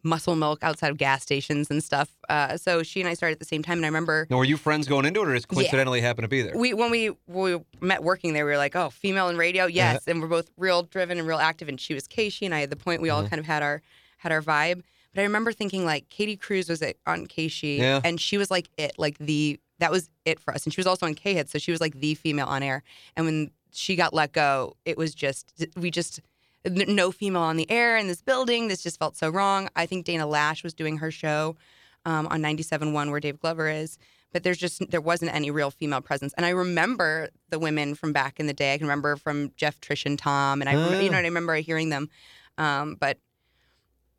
muscle 0.02 0.36
milk 0.36 0.60
outside 0.62 0.90
of 0.90 0.96
gas 0.96 1.22
stations 1.22 1.70
and 1.70 1.82
stuff. 1.82 2.08
Uh, 2.28 2.56
so 2.56 2.82
she 2.82 3.00
and 3.00 3.08
I 3.08 3.14
started 3.14 3.34
at 3.34 3.38
the 3.40 3.44
same 3.46 3.62
time, 3.62 3.78
and 3.78 3.84
I 3.84 3.88
remember 3.88 4.26
Now, 4.30 4.36
were 4.38 4.44
you 4.44 4.56
friends 4.56 4.88
going 4.88 5.04
into 5.06 5.20
it, 5.22 5.28
or 5.28 5.34
just 5.34 5.46
Yeah. 5.50 5.54
coincidentally 5.56 6.00
happened 6.00 6.24
to 6.24 6.28
be 6.28 6.42
there? 6.42 6.56
we 6.56 6.74
when 6.74 6.90
we 6.90 7.10
we 7.26 7.58
met 7.80 8.02
working 8.02 8.32
there, 8.32 8.44
we 8.44 8.52
were 8.52 8.56
like, 8.58 8.74
oh, 8.76 8.90
female 8.90 9.28
in 9.28 9.36
radio, 9.36 9.66
yes, 9.66 10.04
and 10.06 10.20
we're 10.22 10.28
both 10.28 10.50
real 10.56 10.82
driven 10.84 11.18
and 11.18 11.26
real 11.28 11.38
active. 11.38 11.68
And 11.68 11.80
she 11.80 11.94
was 11.94 12.06
Casey, 12.06 12.46
and 12.46 12.54
I 12.54 12.60
had 12.60 12.70
the 12.70 12.76
point. 12.76 13.02
We 13.02 13.10
all 13.10 13.26
kind 13.26 13.40
of 13.40 13.46
had 13.46 13.62
our 13.62 13.82
had 14.18 14.32
our 14.32 14.42
vibe. 14.42 14.82
But 15.14 15.22
I 15.22 15.24
remember 15.24 15.52
thinking 15.52 15.84
like 15.84 16.08
Katie 16.08 16.36
Cruz 16.36 16.68
was 16.68 16.82
it 16.82 16.98
on 17.06 17.26
Casey, 17.26 17.78
Yeah. 17.80 18.00
and 18.04 18.20
she 18.20 18.38
was 18.38 18.50
like 18.50 18.68
it, 18.78 18.92
like 18.98 19.18
the 19.18 19.58
that 19.80 19.90
was 19.90 20.08
it 20.24 20.38
for 20.38 20.54
us. 20.54 20.64
And 20.64 20.72
she 20.74 20.78
was 20.80 20.86
also 20.86 21.06
on 21.06 21.14
K 21.14 21.34
Hit, 21.34 21.48
so 21.50 21.58
she 21.58 21.72
was 21.72 21.80
like 21.80 21.98
the 21.98 22.14
female 22.14 22.46
on 22.46 22.62
air. 22.62 22.82
And 23.16 23.26
when 23.26 23.50
she 23.72 23.96
got 23.96 24.12
let 24.14 24.32
go, 24.32 24.76
it 24.84 24.96
was 24.96 25.14
just 25.14 25.52
we 25.76 25.90
just 25.90 26.20
no 26.64 27.10
female 27.10 27.42
on 27.42 27.56
the 27.56 27.70
air 27.70 27.96
in 27.96 28.06
this 28.06 28.22
building. 28.22 28.68
This 28.68 28.82
just 28.82 28.98
felt 28.98 29.16
so 29.16 29.30
wrong. 29.30 29.68
I 29.76 29.86
think 29.86 30.04
Dana 30.04 30.26
Lash 30.26 30.62
was 30.62 30.74
doing 30.74 30.98
her 30.98 31.10
show 31.10 31.56
um, 32.04 32.26
on 32.28 32.42
97.1 32.42 33.10
where 33.10 33.20
Dave 33.20 33.40
Glover 33.40 33.68
is. 33.68 33.98
But 34.32 34.44
there's 34.44 34.58
just 34.58 34.88
there 34.90 35.00
wasn't 35.00 35.34
any 35.34 35.50
real 35.50 35.72
female 35.72 36.00
presence, 36.00 36.32
and 36.36 36.46
I 36.46 36.50
remember 36.50 37.30
the 37.48 37.58
women 37.58 37.96
from 37.96 38.12
back 38.12 38.38
in 38.38 38.46
the 38.46 38.52
day. 38.52 38.74
I 38.74 38.78
can 38.78 38.86
remember 38.86 39.16
from 39.16 39.50
Jeff, 39.56 39.80
Trish, 39.80 40.06
and 40.06 40.16
Tom, 40.16 40.62
and 40.62 40.68
I 40.68 40.74
remember, 40.74 41.02
you 41.02 41.10
know 41.10 41.18
I 41.18 41.22
remember 41.22 41.56
hearing 41.56 41.88
them. 41.88 42.08
Um, 42.56 42.96
but 43.00 43.18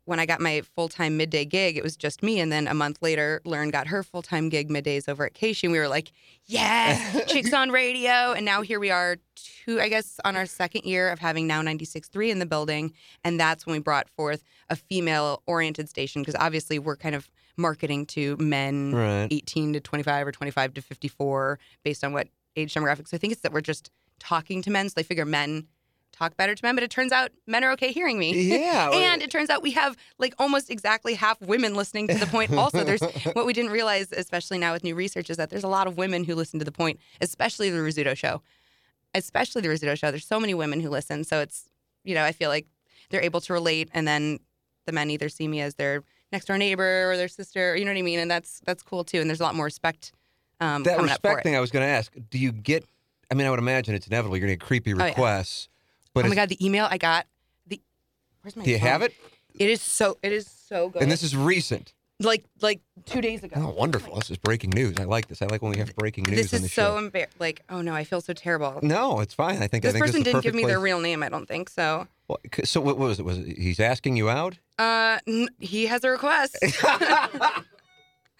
when 0.04 0.18
I 0.18 0.26
got 0.26 0.40
my 0.40 0.62
full 0.74 0.88
time 0.88 1.16
midday 1.16 1.44
gig, 1.44 1.76
it 1.76 1.82
was 1.82 1.96
just 1.96 2.22
me. 2.22 2.40
And 2.40 2.50
then 2.50 2.66
a 2.66 2.74
month 2.74 2.98
later, 3.02 3.40
Lauren 3.44 3.70
got 3.70 3.86
her 3.86 4.02
full 4.02 4.22
time 4.22 4.48
gig 4.48 4.68
middays 4.68 5.08
over 5.08 5.24
at 5.24 5.34
Casey. 5.34 5.66
And 5.66 5.72
we 5.72 5.78
were 5.78 5.88
like, 5.88 6.10
yes, 6.46 7.24
chicks 7.30 7.52
on 7.52 7.70
radio. 7.70 8.32
And 8.32 8.44
now 8.44 8.62
here 8.62 8.80
we 8.80 8.90
are, 8.90 9.18
two, 9.36 9.80
I 9.80 9.88
guess, 9.88 10.18
on 10.24 10.36
our 10.36 10.46
second 10.46 10.84
year 10.84 11.08
of 11.10 11.18
having 11.18 11.46
now 11.46 11.62
96.3 11.62 12.30
in 12.30 12.38
the 12.40 12.46
building. 12.46 12.92
And 13.24 13.38
that's 13.38 13.64
when 13.66 13.74
we 13.74 13.78
brought 13.80 14.08
forth 14.10 14.42
a 14.68 14.76
female 14.76 15.42
oriented 15.46 15.88
station 15.88 16.22
because 16.22 16.36
obviously 16.36 16.78
we're 16.78 16.96
kind 16.96 17.14
of 17.14 17.30
marketing 17.56 18.06
to 18.06 18.36
men 18.38 18.92
Right. 18.94 19.28
18 19.30 19.74
to 19.74 19.80
25 19.80 20.26
or 20.26 20.32
25 20.32 20.74
to 20.74 20.82
54 20.82 21.58
based 21.84 22.02
on 22.02 22.12
what 22.12 22.28
age 22.56 22.74
demographics. 22.74 23.08
So 23.08 23.16
I 23.16 23.18
think 23.18 23.32
it's 23.32 23.42
that 23.42 23.52
we're 23.52 23.60
just 23.60 23.90
talking 24.18 24.62
to 24.62 24.70
men. 24.70 24.88
So 24.88 24.94
they 24.96 25.02
figure 25.02 25.24
men 25.24 25.66
talk 26.12 26.36
better 26.36 26.54
to 26.54 26.64
men, 26.64 26.74
but 26.74 26.84
it 26.84 26.90
turns 26.90 27.12
out 27.12 27.30
men 27.46 27.64
are 27.64 27.72
okay 27.72 27.92
hearing 27.92 28.18
me. 28.18 28.32
Yeah, 28.42 28.90
and 28.92 29.22
it 29.22 29.30
turns 29.30 29.50
out 29.50 29.62
we 29.62 29.72
have 29.72 29.96
like 30.18 30.34
almost 30.38 30.70
exactly 30.70 31.14
half 31.14 31.40
women 31.40 31.74
listening 31.74 32.08
to 32.08 32.14
the 32.14 32.26
point. 32.26 32.50
Also, 32.62 32.84
there's 32.84 33.02
what 33.32 33.44
we 33.44 33.52
didn't 33.52 33.72
realize, 33.72 34.12
especially 34.12 34.58
now 34.58 34.72
with 34.72 34.84
new 34.84 34.94
research, 34.94 35.30
is 35.30 35.36
that 35.36 35.50
there's 35.50 35.64
a 35.64 35.68
lot 35.68 35.86
of 35.86 35.96
women 35.96 36.22
who 36.22 36.34
listen 36.34 36.58
to 36.58 36.64
the 36.64 36.70
point, 36.70 37.00
especially 37.20 37.70
the 37.70 37.78
Rizzuto 37.78 38.16
show. 38.16 38.42
Especially 39.14 39.62
the 39.62 39.68
Rizzuto 39.68 39.98
show. 39.98 40.10
There's 40.10 40.26
so 40.26 40.38
many 40.38 40.54
women 40.54 40.80
who 40.80 40.88
listen. 40.90 41.24
So 41.24 41.40
it's, 41.40 41.68
you 42.04 42.14
know, 42.14 42.24
I 42.24 42.30
feel 42.32 42.50
like 42.50 42.66
they're 43.10 43.22
able 43.22 43.40
to 43.40 43.52
relate 43.52 43.88
and 43.92 44.06
then 44.06 44.38
the 44.86 44.92
men 44.92 45.10
either 45.10 45.28
see 45.28 45.48
me 45.48 45.60
as 45.60 45.74
their 45.74 46.04
next 46.30 46.46
door 46.46 46.58
neighbor 46.58 47.10
or 47.10 47.16
their 47.16 47.28
sister, 47.28 47.76
you 47.76 47.84
know 47.84 47.92
what 47.92 47.98
I 47.98 48.02
mean? 48.02 48.18
And 48.18 48.30
that's 48.30 48.60
that's 48.64 48.82
cool 48.82 49.04
too. 49.04 49.20
And 49.20 49.28
there's 49.28 49.40
a 49.40 49.44
lot 49.44 49.54
more 49.54 49.66
respect 49.66 50.12
um, 50.60 50.82
that 50.84 50.96
coming 50.96 51.10
up 51.10 51.20
for 51.20 51.28
respect 51.28 51.44
thing 51.44 51.56
I 51.56 51.60
was 51.60 51.70
going 51.70 51.84
to 51.84 51.90
ask. 51.90 52.12
Do 52.30 52.38
you 52.38 52.52
get? 52.52 52.84
I 53.30 53.34
mean, 53.34 53.46
I 53.46 53.50
would 53.50 53.58
imagine 53.58 53.94
it's 53.94 54.06
inevitable. 54.06 54.36
You're 54.36 54.46
going 54.46 54.58
to 54.58 54.62
get 54.62 54.66
creepy 54.66 54.92
yeah. 55.16 55.70
But 56.14 56.24
oh 56.26 56.28
my 56.28 56.34
god, 56.34 56.48
the 56.48 56.64
email 56.64 56.86
I 56.90 56.98
got. 56.98 57.26
The 57.66 57.80
where's 58.42 58.56
my 58.56 58.64
do 58.64 58.70
you 58.70 58.78
phone? 58.78 58.88
have 58.88 59.02
it? 59.02 59.14
It 59.54 59.68
is 59.70 59.80
so 59.82 60.18
it 60.22 60.32
is 60.32 60.46
so 60.46 60.88
good. 60.90 61.02
And 61.02 61.10
this 61.10 61.22
is 61.22 61.36
recent. 61.36 61.92
like 62.20 62.44
like 62.60 62.80
two 63.06 63.20
days 63.20 63.42
ago. 63.42 63.56
Oh, 63.58 63.70
wonderful! 63.70 64.14
This 64.16 64.30
is 64.30 64.36
breaking 64.38 64.70
news. 64.70 64.96
I 64.98 65.04
like 65.04 65.28
this. 65.28 65.42
I 65.42 65.46
like 65.46 65.60
when 65.62 65.72
we 65.72 65.78
have 65.78 65.94
breaking 65.96 66.24
news 66.28 66.50
This 66.50 66.62
is 66.62 66.72
so 66.72 66.96
show. 66.98 67.08
embar- 67.10 67.26
like 67.38 67.62
oh 67.68 67.80
no, 67.82 67.94
I 67.94 68.04
feel 68.04 68.20
so 68.20 68.32
terrible. 68.32 68.78
No, 68.82 69.20
it's 69.20 69.34
fine. 69.34 69.62
I 69.62 69.66
think 69.68 69.84
I 69.84 69.88
This 69.88 69.92
think 69.94 70.04
person 70.06 70.20
this 70.22 70.28
is 70.28 70.32
didn't 70.34 70.42
give 70.42 70.54
me 70.54 70.64
their 70.64 70.80
real 70.80 71.00
name. 71.00 71.22
I 71.22 71.28
don't 71.28 71.46
think 71.46 71.68
so. 71.70 72.06
Well, 72.28 72.38
so 72.64 72.80
what 72.80 72.98
was 72.98 73.18
it? 73.18 73.24
Was 73.24 73.38
it, 73.38 73.58
he's 73.58 73.80
asking 73.80 74.16
you 74.16 74.30
out? 74.30 74.58
Uh, 74.78 75.18
n- 75.26 75.48
he 75.60 75.86
has 75.86 76.04
a 76.04 76.10
request. 76.10 76.56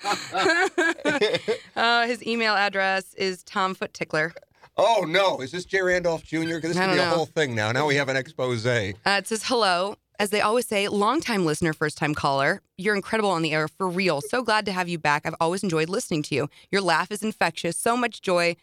uh, 1.76 2.06
his 2.06 2.24
email 2.26 2.54
address 2.54 3.14
is 3.14 3.42
Tom 3.44 3.74
Foot 3.74 3.92
Tickler. 3.94 4.35
Oh 4.76 5.04
no! 5.06 5.40
Is 5.40 5.50
this 5.52 5.64
Jay 5.64 5.82
Randolph 5.82 6.24
Jr.? 6.24 6.38
Because 6.38 6.74
this 6.74 6.78
could 6.78 6.92
be 6.92 6.98
a 6.98 7.04
whole 7.11 7.26
thing 7.26 7.54
now. 7.54 7.72
Now 7.72 7.87
we 7.87 7.96
have 7.96 8.08
an 8.08 8.16
expose. 8.16 8.64
Uh, 8.66 8.92
it 9.06 9.26
says 9.26 9.44
hello. 9.44 9.96
As 10.18 10.30
they 10.30 10.40
always 10.40 10.66
say, 10.66 10.87
longtime 10.88 11.44
listener, 11.44 11.72
first 11.72 11.98
time 11.98 12.14
caller. 12.14 12.62
You're 12.78 12.94
incredible 12.94 13.30
on 13.30 13.42
the 13.42 13.52
air 13.52 13.66
for 13.66 13.88
real. 13.88 14.20
So 14.20 14.42
glad 14.42 14.64
to 14.66 14.72
have 14.72 14.88
you 14.88 14.98
back. 14.98 15.26
I've 15.26 15.35
always 15.40 15.62
enjoyed 15.62 15.88
listening 15.88 16.22
to 16.24 16.35
you. 16.35 16.48
Your 16.70 16.80
laugh 16.80 17.11
is 17.11 17.22
infectious. 17.22 17.76
So 17.76 17.96
much 17.96 18.22
joy. 18.22 18.56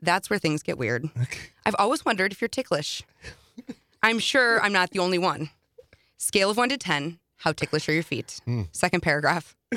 That's 0.00 0.28
where 0.28 0.38
things 0.40 0.62
get 0.62 0.78
weird. 0.78 1.08
I've 1.64 1.76
always 1.78 2.04
wondered 2.04 2.32
if 2.32 2.40
you're 2.40 2.48
ticklish. 2.48 3.02
I'm 4.02 4.18
sure 4.18 4.60
I'm 4.60 4.72
not 4.72 4.90
the 4.90 4.98
only 4.98 5.18
one. 5.18 5.50
Scale 6.16 6.50
of 6.50 6.56
one 6.56 6.70
to 6.70 6.76
10. 6.78 7.20
How 7.36 7.52
ticklish 7.52 7.88
are 7.88 7.92
your 7.92 8.02
feet? 8.02 8.40
Second 8.72 9.00
paragraph. 9.02 9.54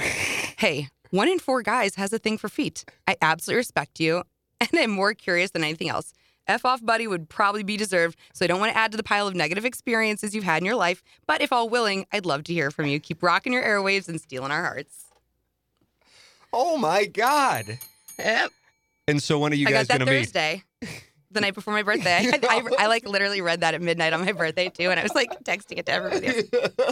Hey, 0.58 0.88
one 1.12 1.28
in 1.28 1.38
four 1.38 1.62
guys 1.62 1.96
has 1.96 2.14
a 2.14 2.18
thing 2.18 2.38
for 2.38 2.48
feet. 2.48 2.86
I 3.08 3.18
absolutely 3.22 3.58
respect 3.58 4.00
you, 4.00 4.24
and 4.62 4.70
I'm 4.80 4.92
more 4.92 5.14
curious 5.14 5.52
than 5.52 5.64
anything 5.64 5.90
else. 5.90 6.14
F 6.48 6.64
off, 6.64 6.86
buddy, 6.86 7.08
would 7.08 7.28
probably 7.28 7.64
be 7.64 7.76
deserved, 7.76 8.20
so 8.34 8.46
I 8.46 8.48
don't 8.48 8.60
want 8.60 8.72
to 8.72 8.78
add 8.78 8.92
to 8.92 8.98
the 8.98 9.04
pile 9.04 9.28
of 9.28 9.34
negative 9.34 9.66
experiences 9.66 10.36
you've 10.36 10.44
had 10.44 10.62
in 10.62 10.66
your 10.66 10.76
life. 10.76 11.02
But 11.26 11.42
if 11.42 11.52
all 11.52 11.70
willing, 11.70 12.06
I'd 12.12 12.26
love 12.26 12.44
to 12.46 12.54
hear 12.54 12.70
from 12.70 12.86
you. 12.86 13.00
Keep 13.00 13.24
rocking 13.24 13.52
your 13.52 13.64
airwaves 13.64 14.08
and 14.08 14.22
stealing 14.22 14.52
our 14.52 14.62
hearts. 14.62 15.06
Oh 16.54 16.78
my 16.78 17.06
God! 17.06 17.80
Yep. 18.20 18.52
And 19.08 19.22
so 19.22 19.40
when 19.40 19.52
are 19.52 19.56
you 19.56 19.68
I 19.68 19.72
guys 19.72 19.88
going 19.88 20.00
to 20.02 20.06
meet? 20.06 20.20
Thursday, 20.20 20.64
the 21.32 21.42
night 21.42 21.54
before 21.54 21.74
my 21.74 21.84
birthday. 21.84 22.30
I, 22.32 22.40
I, 22.50 22.84
I, 22.84 22.88
like 22.88 23.08
literally 23.08 23.42
read 23.42 23.62
that 23.62 23.74
at 23.74 23.82
midnight 23.82 24.14
on 24.14 24.24
my 24.24 24.32
birthday 24.32 24.70
too, 24.70 24.90
and 24.90 25.00
I 25.00 25.04
was 25.04 25.16
like 25.16 25.30
texting 25.44 25.78
it 25.80 25.86
to 25.88 25.92
everybody. 25.92 26.44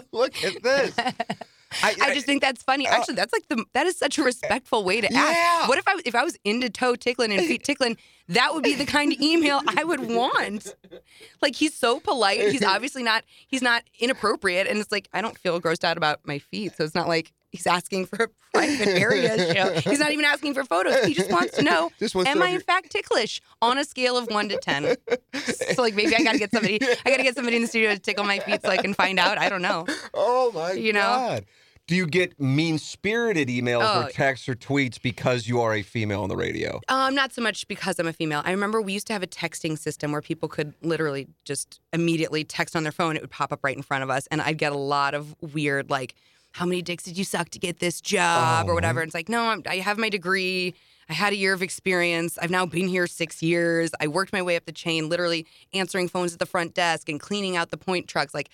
Look 0.12 0.44
at 0.44 0.62
this. 0.62 0.96
I, 1.82 1.96
I 2.02 2.14
just 2.14 2.26
think 2.26 2.42
that's 2.42 2.62
funny. 2.64 2.88
Actually, 2.88 3.16
that's 3.16 3.34
like 3.34 3.48
the 3.48 3.66
that 3.74 3.86
is 3.88 3.98
such 3.98 4.18
a 4.18 4.24
respectful 4.24 4.84
way 4.84 5.02
to 5.02 5.08
Yeah. 5.12 5.34
ask. 5.36 5.70
What 5.70 5.78
if 5.78 5.88
I 5.88 6.00
if 6.06 6.16
I 6.16 6.24
was 6.24 6.38
into 6.44 6.70
toe 6.70 6.96
tickling 6.96 7.32
and 7.32 7.42
feet 7.46 7.64
tickling? 7.64 7.98
That 8.30 8.54
would 8.54 8.64
be 8.64 8.74
the 8.76 8.86
kind 8.86 9.12
of 9.12 9.20
email 9.20 9.60
I 9.78 9.84
would 9.84 10.10
want. 10.10 10.76
Like 11.42 11.56
he's 11.56 11.74
so 11.74 12.00
polite. 12.00 12.40
He's 12.50 12.64
obviously 12.66 13.04
not 13.04 13.24
he's 13.48 13.62
not 13.62 13.84
inappropriate, 14.00 14.68
and 14.68 14.80
it's 14.80 14.92
like 14.92 15.08
I 15.14 15.22
don't 15.22 15.38
feel 15.38 15.60
grossed 15.60 15.84
out 15.84 15.98
about 15.98 16.20
my 16.26 16.40
feet, 16.40 16.76
so 16.78 16.84
it's 16.84 16.96
not 16.96 17.08
like 17.08 17.32
he's 17.52 17.68
asking 17.68 18.06
for 18.08 18.24
a 18.26 18.28
private 18.54 18.88
area 18.88 19.54
show. 19.54 19.74
He's 19.90 20.00
not 20.00 20.12
even 20.12 20.26
asking 20.26 20.54
for 20.54 20.64
photos. 20.64 21.04
He 21.06 21.14
just 21.14 21.30
wants 21.32 21.56
to 21.58 21.64
know: 21.64 21.90
wants 22.02 22.12
to 22.12 22.30
Am 22.30 22.40
know 22.40 22.46
I 22.46 22.50
in 22.50 22.62
fact 22.62 22.92
ticklish 22.92 23.42
on 23.62 23.78
a 23.78 23.84
scale 23.84 24.18
of 24.18 24.28
one 24.28 24.48
to 24.50 24.58
ten? 24.58 24.96
So 25.76 25.82
like 25.82 25.94
maybe 25.96 26.16
I 26.16 26.24
gotta 26.24 26.40
get 26.40 26.52
somebody. 26.52 26.80
I 27.06 27.10
gotta 27.10 27.24
get 27.24 27.36
somebody 27.36 27.58
in 27.58 27.64
the 27.64 27.68
studio 27.68 27.94
to 27.94 28.00
tickle 28.00 28.24
my 28.24 28.40
feet 28.40 28.62
so 28.64 28.70
I 28.70 28.78
can 28.78 28.94
find 28.94 29.20
out. 29.20 29.38
I 29.38 29.50
don't 29.50 29.62
know. 29.62 29.86
Oh 30.14 30.52
my 30.54 30.72
You 30.74 30.94
know? 30.94 31.00
God. 31.02 31.46
Do 31.86 31.96
you 31.96 32.08
get 32.08 32.40
mean 32.40 32.78
spirited 32.80 33.50
emails 33.50 33.84
Oh. 33.84 34.04
or 34.04 34.10
texts 34.10 34.48
or 34.48 34.56
tweets 34.56 35.02
because 35.02 35.50
you 35.50 35.60
are 35.60 35.74
a 35.74 35.82
female 35.82 36.24
on 36.24 36.30
the 36.30 36.36
radio? 36.38 36.80
Um, 36.88 37.14
not 37.14 37.34
so 37.34 37.42
much 37.42 37.68
because 37.68 38.00
I'm 38.00 38.08
a 38.08 38.14
female. 38.14 38.42
I 38.46 38.52
remember 38.52 38.82
we 38.82 38.94
used 38.94 39.06
to 39.08 39.14
have 39.14 39.22
a 39.22 39.28
texting 39.28 39.78
system 39.78 40.14
where 40.14 40.22
people 40.22 40.48
could 40.48 40.74
literally 40.82 41.28
just 41.44 41.82
immediately 41.92 42.46
text 42.46 42.78
on 42.78 42.84
their 42.84 42.94
phone. 42.94 43.18
It 43.18 43.22
would 43.22 43.32
pop 43.32 43.52
up 43.52 43.60
right 43.64 43.76
in 43.76 43.84
front 43.84 44.02
of 44.04 44.10
us, 44.10 44.28
and 44.28 44.42
I'd 44.42 44.58
get 44.58 44.72
a 44.72 44.78
lot 44.78 45.14
of 45.14 45.36
weird 45.42 45.90
like, 45.90 46.16
"How 46.54 46.66
many 46.66 46.82
dicks 46.82 47.04
did 47.04 47.18
you 47.18 47.26
suck 47.26 47.50
to 47.50 47.60
get 47.60 47.80
this 47.80 48.00
job?" 48.00 48.70
or 48.70 48.76
whatever. 48.76 49.02
And 49.02 49.10
it's 49.10 49.16
like, 49.16 49.28
no, 49.28 49.42
I'm, 49.50 49.62
I 49.68 49.78
have 49.78 49.98
my 49.98 50.08
degree. 50.10 50.74
I 51.10 51.14
had 51.14 51.34
a 51.34 51.36
year 51.36 51.52
of 51.52 51.62
experience. 51.62 52.38
I've 52.38 52.50
now 52.50 52.66
been 52.66 52.88
here 52.88 53.08
six 53.08 53.44
years. 53.44 53.92
I 54.00 54.08
worked 54.08 54.32
my 54.32 54.42
way 54.42 54.56
up 54.56 54.64
the 54.64 54.72
chain, 54.72 55.10
literally 55.10 55.46
answering 55.74 56.08
phones 56.08 56.32
at 56.32 56.40
the 56.40 56.46
front 56.46 56.74
desk 56.76 57.10
and 57.10 57.20
cleaning 57.20 57.58
out 57.58 57.72
the 57.72 57.78
point 57.78 58.08
trucks. 58.08 58.34
Like, 58.34 58.50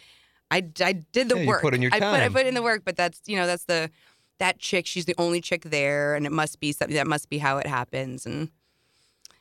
I, 0.52 0.58
I 0.82 0.94
did 0.94 1.30
the 1.30 1.36
Yeah, 1.36 1.42
you 1.44 1.48
work. 1.48 1.62
put 1.62 1.74
in 1.74 1.82
your 1.82 1.92
I 1.94 2.00
put 2.00 2.20
I 2.22 2.30
put 2.30 2.46
in 2.46 2.54
the 2.56 2.62
work, 2.64 2.82
but 2.86 2.96
that's 2.96 3.20
you 3.26 3.36
know 3.36 3.46
that's 3.48 3.66
the 3.66 3.90
that 4.40 4.60
chick. 4.60 4.86
She's 4.88 5.06
the 5.06 5.16
only 5.18 5.42
chick 5.42 5.64
there, 5.64 6.16
and 6.16 6.26
it 6.26 6.32
must 6.32 6.60
be 6.60 6.72
something 6.72 6.96
that 6.96 7.08
must 7.08 7.30
be 7.30 7.38
how 7.38 7.58
it 7.58 7.68
happens. 7.68 8.26
And 8.26 8.50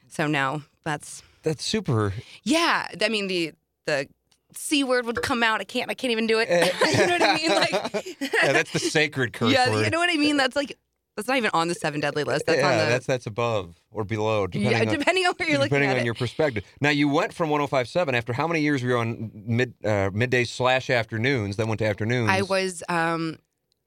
so 0.09 0.27
now 0.27 0.63
that's 0.85 1.23
That's 1.43 1.65
super. 1.65 2.13
yeah. 2.43 2.89
I 3.01 3.09
mean 3.09 3.29
the 3.29 3.53
the 3.87 4.09
c 4.55 4.83
word 4.85 5.07
would 5.07 5.23
come 5.23 5.43
out. 5.43 5.61
I 5.61 5.65
can't. 5.65 5.91
I 5.91 5.95
can't 5.95 6.11
even 6.11 6.27
do 6.27 6.39
it. 6.41 6.49
Eh. 6.51 6.71
you 7.01 7.07
know 7.07 7.13
what 7.13 7.23
I 7.23 7.35
mean? 7.37 7.51
Like 7.51 8.17
Yeah, 8.21 8.53
that's 8.53 8.73
the 8.73 8.79
sacred 8.79 9.33
curse 9.33 9.53
yeah. 9.55 9.71
word. 9.71 9.85
You 9.85 9.91
know 9.91 9.99
what 9.99 10.11
I 10.11 10.17
mean? 10.17 10.37
That's 10.37 10.57
like 10.57 10.77
that's 11.19 11.29
not 11.29 11.37
even 11.37 11.51
on 11.53 11.69
the 11.69 11.75
seven 11.75 12.01
deadly 12.01 12.25
list. 12.25 12.47
That's 12.47 12.61
yeah, 12.61 12.71
on 12.71 12.79
the 12.79 12.85
that's 12.85 13.07
that's 13.07 13.27
above 13.27 13.75
or 13.91 14.05
below, 14.05 14.47
depending 14.47 14.73
yeah. 14.73 14.91
on, 14.91 14.99
Depending 14.99 15.27
on 15.27 15.35
where 15.37 15.49
you're 15.49 15.59
looking 15.59 15.69
depending 15.71 15.91
on 15.91 15.97
it. 15.99 16.05
your 16.05 16.15
perspective. 16.15 16.65
Now 16.81 16.91
you 16.91 17.09
went 17.09 17.33
from 17.35 17.51
105.7 17.51 18.15
after 18.15 18.33
how 18.33 18.47
many 18.47 18.61
years 18.61 18.83
were 18.83 18.89
you 18.91 18.97
on 18.99 19.31
mid 19.35 19.75
uh, 19.85 20.11
midday 20.13 20.45
slash 20.45 20.91
afternoons? 20.91 21.57
Then 21.57 21.69
went 21.69 21.81
to 21.81 21.87
afternoons. 21.87 22.31
I 22.31 22.43
was 22.43 22.83
um 22.89 23.39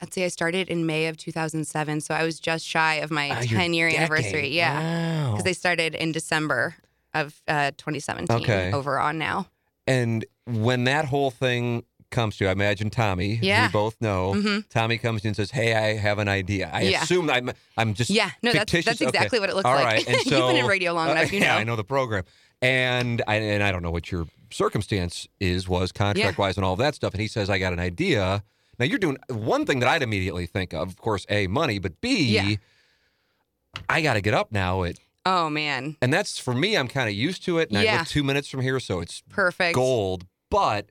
let's 0.01 0.15
say 0.15 0.25
I 0.25 0.29
started 0.29 0.67
in 0.69 0.85
May 0.85 1.07
of 1.07 1.17
2007, 1.17 2.01
so 2.01 2.13
I 2.13 2.23
was 2.23 2.39
just 2.39 2.65
shy 2.65 2.95
of 2.95 3.11
my 3.11 3.29
Ah, 3.31 3.39
your 3.41 3.59
10 3.59 3.73
year 3.73 3.87
decade. 3.89 3.99
anniversary. 4.01 4.47
Yeah. 4.49 4.79
Wow. 5.25 5.31
Because 5.31 5.43
they 5.45 5.53
started 5.53 5.95
in 5.95 6.11
December. 6.11 6.75
of 7.13 7.41
uh, 7.47 7.71
2017 7.77 8.37
Okay. 8.37 8.71
over 8.71 8.97
on 8.97 9.17
now. 9.17 9.45
And 9.85 10.23
when 10.45 10.85
that 10.85 11.05
whole 11.05 11.29
thing 11.29 11.83
comes 12.11 12.37
to, 12.37 12.47
I 12.47 12.51
imagine 12.51 12.89
Tommy, 12.89 13.39
Yeah. 13.41 13.67
we 13.67 13.71
both 13.71 13.95
know, 14.01 14.33
Mhm. 14.35 14.69
Tommy 14.69 14.97
comes 14.97 15.23
in 15.23 15.29
and 15.29 15.35
says, 15.35 15.51
"Hey, 15.51 15.73
I 15.73 15.97
have 15.97 16.19
an 16.19 16.27
idea." 16.27 16.69
I 16.71 16.81
Yeah. 16.81 17.03
assume 17.03 17.29
I'm 17.29 17.51
I'm 17.77 17.93
just 17.93 18.09
Yeah, 18.11 18.31
no, 18.43 18.51
that's 18.51 18.71
fictitious? 18.71 18.85
that's 18.85 19.01
exactly 19.01 19.37
Okay. 19.37 19.39
what 19.39 19.49
it 19.49 19.55
looks 19.55 19.65
All 19.65 19.73
like. 19.75 19.85
right, 19.85 20.07
and 20.07 20.17
You've 20.25 20.47
been 20.47 20.57
in 20.57 20.65
radio 20.67 20.93
long 20.93 21.09
Uh, 21.09 21.13
enough, 21.13 21.31
you 21.33 21.39
yeah, 21.39 21.53
know. 21.53 21.59
I 21.59 21.63
know 21.63 21.75
the 21.75 21.83
program, 21.83 22.23
and 22.61 23.21
I 23.27 23.35
and 23.37 23.63
I 23.63 23.71
don't 23.71 23.81
know 23.81 23.91
what 23.91 24.11
your 24.11 24.27
circumstance 24.51 25.27
is 25.39 25.67
was 25.67 25.91
contract 25.91 26.37
wise 26.37 26.57
and 26.57 26.65
all 26.65 26.75
that 26.75 26.93
stuff. 26.95 27.13
And 27.13 27.21
he 27.21 27.27
says, 27.27 27.49
"I 27.49 27.57
got 27.57 27.73
an 27.73 27.79
idea." 27.79 28.43
Now 28.77 28.85
you're 28.85 28.99
doing 28.99 29.17
one 29.29 29.65
thing 29.65 29.79
that 29.79 29.89
I'd 29.89 30.01
immediately 30.03 30.45
think 30.45 30.73
of, 30.73 30.89
of 30.89 30.97
course, 30.97 31.25
a 31.29 31.47
money, 31.47 31.79
but 31.79 32.01
b 32.01 32.25
Yeah. 32.25 32.55
I 33.89 34.01
got 34.01 34.13
to 34.15 34.21
get 34.21 34.33
up 34.33 34.51
now 34.51 34.83
at. 34.83 34.97
Oh 35.23 35.49
man, 35.51 35.97
And 36.01 36.11
that's 36.11 36.39
for 36.39 36.53
me. 36.53 36.75
I'm 36.75 36.87
kind 36.87 37.07
of 37.07 37.13
used 37.13 37.43
to 37.45 37.59
it, 37.59 37.69
and 37.69 37.77
I 37.77 37.83
Yeah. 37.83 37.97
live 37.99 38.07
two 38.07 38.23
minutes 38.23 38.47
from 38.49 38.61
here, 38.61 38.79
so 38.79 39.01
it's 39.01 39.21
perfect. 39.29 39.75
gold. 39.75 40.25
But, 40.49 40.87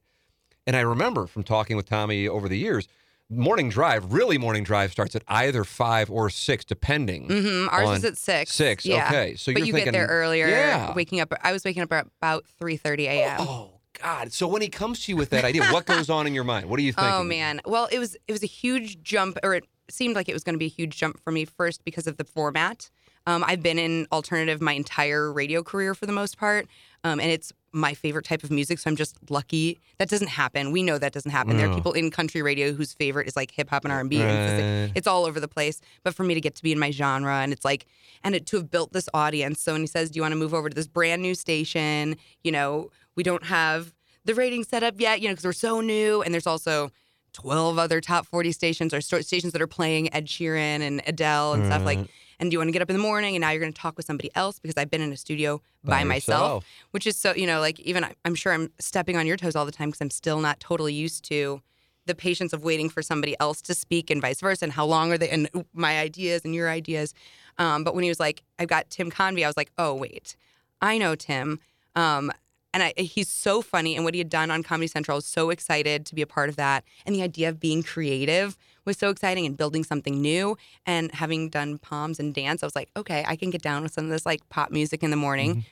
and 0.67 0.77
I 0.77 0.81
remember 0.81 1.27
from 1.27 1.43
talking 1.43 1.77
with 1.77 1.89
Tommy 1.89 2.29
over 2.29 2.49
the 2.49 2.59
years, 2.59 2.89
morning 3.29 3.69
drive, 3.69 4.13
really 4.13 4.39
morning 4.39 4.65
drive 4.65 4.91
starts 4.93 5.15
at 5.15 5.23
either 5.29 5.65
five 5.65 6.11
or 6.11 6.31
six, 6.31 6.65
depending. 6.65 7.27
hmm 7.29 7.67
Ours 7.71 7.99
is 7.99 8.05
at 8.05 8.17
six. 8.17 8.53
Six, 8.53 8.85
Yeah. 8.85 9.07
okay. 9.07 9.35
So 9.37 9.53
but 9.53 9.61
you 9.67 9.73
thinking, 9.73 9.85
get 9.93 9.93
there 9.93 10.07
earlier. 10.09 10.49
Yeah. 10.49 10.93
Waking 10.95 11.21
up, 11.21 11.33
I 11.43 11.53
was 11.53 11.65
waking 11.65 11.83
up 11.83 11.93
at 11.93 12.07
about 12.21 12.45
3:30 12.61 13.01
a.m. 13.07 13.37
Oh 13.41 13.71
God! 14.01 14.33
So 14.33 14.47
when 14.49 14.63
he 14.63 14.69
comes 14.69 15.05
to 15.05 15.13
you 15.13 15.17
with 15.17 15.31
that 15.31 15.45
idea, 15.45 15.65
what 15.67 15.85
goes 15.87 16.09
on 16.11 16.27
in 16.27 16.35
your 16.35 16.45
mind? 16.45 16.67
What 16.69 16.79
are 16.79 16.83
you 16.83 16.93
thinking? 16.93 17.13
Oh 17.15 17.23
man. 17.25 17.61
Well, 17.67 17.89
it 17.93 17.99
was 17.99 18.17
it 18.27 18.33
was 18.33 18.43
a 18.43 18.47
huge 18.47 19.03
jump, 19.03 19.39
or 19.43 19.55
it 19.55 19.65
seemed 19.91 20.15
like 20.17 20.29
it 20.29 20.33
was 20.33 20.43
going 20.45 20.55
to 20.55 20.59
be 20.59 20.67
a 20.67 20.71
huge 20.71 20.97
jump 20.97 21.21
for 21.23 21.31
me. 21.31 21.45
First, 21.45 21.85
because 21.85 22.07
of 22.07 22.17
the 22.17 22.25
format. 22.25 22.91
Um, 23.27 23.45
I've 23.47 23.63
been 23.63 23.79
in 23.79 24.07
alternative 24.11 24.63
my 24.63 24.73
entire 24.73 25.31
radio 25.31 25.63
career 25.63 25.95
for 25.95 26.07
the 26.07 26.13
most 26.13 26.39
part, 26.39 26.67
um, 27.05 27.21
and 27.21 27.31
it's 27.31 27.53
my 27.73 27.95
favorite 27.95 28.25
type 28.25 28.43
of 28.43 28.51
music. 28.51 28.79
So 28.79 28.91
I'm 28.91 28.97
just 28.97 29.17
lucky 29.31 29.79
that 29.99 30.09
doesn't 30.09 30.29
happen. 30.29 30.73
We 30.73 30.83
know 30.83 30.99
that 30.99 31.13
doesn't 31.13 31.31
happen. 31.31 31.57
There 31.57 31.69
are 31.69 31.75
people 31.75 31.93
in 31.93 32.11
country 32.11 32.43
radio 32.43 32.73
whose 32.73 32.93
favorite 32.93 33.29
is 33.29 33.37
like 33.37 33.51
hip 33.51 33.71
hop 33.71 33.85
and 33.85 33.93
R 33.93 34.01
and 34.01 34.11
B. 34.11 34.23
Right. 34.23 34.91
It's 34.95 35.07
all 35.07 35.27
over 35.27 35.39
the 35.39 35.49
place. 35.49 35.81
But 36.03 36.15
for 36.15 36.25
me 36.25 36.35
to 36.35 36.41
get 36.41 36.55
to 36.57 36.63
be 36.63 36.73
in 36.73 36.79
my 36.79 36.91
genre, 36.91 37.35
and 37.35 37.53
it's 37.53 37.65
like, 37.65 37.87
and 38.25 38.35
it, 38.35 38.47
to 38.47 38.57
have 38.57 38.71
built 38.71 38.93
this 38.93 39.09
audience. 39.15 39.61
So 39.61 39.73
when 39.73 39.83
he 39.83 39.87
says, 39.87 40.11
"Do 40.11 40.17
you 40.17 40.23
want 40.23 40.33
to 40.33 40.39
move 40.39 40.55
over 40.55 40.69
to 40.69 40.75
this 40.75 40.89
brand 40.89 41.23
new 41.23 41.35
station?" 41.35 42.17
You 42.43 42.53
know, 42.53 42.91
we 43.15 43.23
don't 43.23 43.45
have 43.45 43.95
the 44.25 44.35
rating 44.35 44.65
set 44.65 44.83
up 44.83 44.95
yet. 44.99 45.21
You 45.21 45.29
know, 45.29 45.35
because 45.35 45.45
we're 45.45 45.53
so 45.53 45.81
new, 45.81 46.23
and 46.23 46.33
there's 46.33 46.47
also 46.47 46.91
12 47.35 47.79
other 47.79 48.01
top 48.01 48.27
40 48.27 48.53
stations 48.53 48.93
or 48.93 49.01
stations 49.01 49.53
that 49.53 49.63
are 49.63 49.67
playing 49.67 50.13
Ed 50.15 50.27
Sheeran 50.27 50.81
and 50.81 51.03
Adele 51.07 51.55
and 51.55 51.67
stuff 51.67 51.85
like. 51.85 51.99
And 52.41 52.53
you 52.53 52.59
want 52.59 52.69
to 52.69 52.73
get 52.73 52.83
up 52.83 52.91
in 52.91 52.97
the 52.97 53.03
morning 53.03 53.37
and 53.37 53.43
now 53.43 53.51
you're 53.51 53.61
going 53.61 53.73
to 53.73 53.79
talk 53.81 53.97
with 53.97 54.07
somebody 54.07 54.31
else 54.35 54.59
because 54.59 54.77
I've 54.77 54.91
been 54.91 55.03
in 55.03 55.13
a 55.13 55.17
studio 55.17 55.61
by, 55.85 55.99
By 55.99 56.05
myself, 56.05 56.41
yourself. 56.41 56.65
which 56.91 57.07
is 57.07 57.17
so, 57.17 57.35
you 57.35 57.47
know, 57.47 57.61
like 57.61 57.79
even 57.81 58.03
I- 58.03 58.15
I'm 58.25 58.35
sure 58.35 58.53
I'm 58.53 58.73
stepping 58.81 59.17
on 59.17 59.27
your 59.27 59.37
toes 59.37 59.55
all 59.55 59.67
the 59.67 59.71
time 59.73 59.91
because 59.91 60.01
I'm 60.01 60.11
still 60.11 60.41
not 60.41 60.59
totally 60.59 60.95
used 60.95 61.23
to 61.27 61.61
the 62.07 62.15
patience 62.15 62.53
of 62.55 62.65
waiting 62.65 62.89
for 62.89 63.03
somebody 63.03 63.37
else 63.39 63.61
to 63.63 63.75
speak 63.75 64.11
and 64.11 64.21
vice 64.23 64.41
versa 64.41 64.65
and 64.65 64.73
how 64.73 64.87
long 64.87 65.13
are 65.13 65.19
they 65.19 65.29
and 65.29 65.49
my 65.75 66.01
ideas 66.01 66.43
and 66.45 66.55
your 66.55 66.71
ideas. 66.71 67.13
Um, 67.59 67.85
but 67.85 67.95
when 67.95 68.03
he 68.05 68.09
was 68.11 68.19
like, 68.19 68.43
I've 68.59 68.69
got 68.69 68.89
Tim 68.89 69.11
Convy, 69.11 69.45
I 69.45 69.49
was 69.49 69.57
like, 69.59 69.71
oh, 69.77 69.95
wait, 69.95 70.35
I 70.81 70.97
know 70.97 71.15
Tim. 71.15 71.61
Um, 71.95 72.33
and 72.73 72.83
I, 72.83 72.93
he's 72.97 73.29
so 73.29 73.63
funny. 73.63 73.97
And 73.97 74.05
what 74.05 74.15
he 74.15 74.19
had 74.19 74.29
done 74.29 74.51
on 74.51 74.63
Comedy 74.63 74.87
Central, 74.87 75.17
I 75.17 75.19
was 75.19 75.27
so 75.27 75.51
excited 75.51 76.07
to 76.07 76.15
be 76.15 76.23
a 76.23 76.27
part 76.27 76.49
of 76.49 76.57
that. 76.57 76.85
And 77.05 77.15
the 77.15 77.23
idea 77.23 77.49
of 77.49 77.59
being 77.59 77.83
creative 77.83 78.57
was 78.85 78.97
so 78.97 79.11
exciting 79.11 79.45
and 79.45 79.57
building 79.57 79.83
something 79.83 80.21
new. 80.21 80.57
And 80.87 81.13
having 81.13 81.49
done 81.49 81.79
palms 81.79 82.21
and 82.21 82.33
dance, 82.33 82.63
I 82.63 82.67
was 82.67 82.77
like, 82.77 82.91
okay, 82.97 83.25
I 83.27 83.37
can 83.37 83.51
get 83.51 83.63
down 83.63 83.83
with 83.83 83.93
some 83.93 84.05
of 84.05 84.11
this 84.11 84.25
like 84.25 84.49
pop 84.51 84.71
music 84.71 85.03
in 85.03 85.11
the 85.11 85.17
morning. 85.17 85.65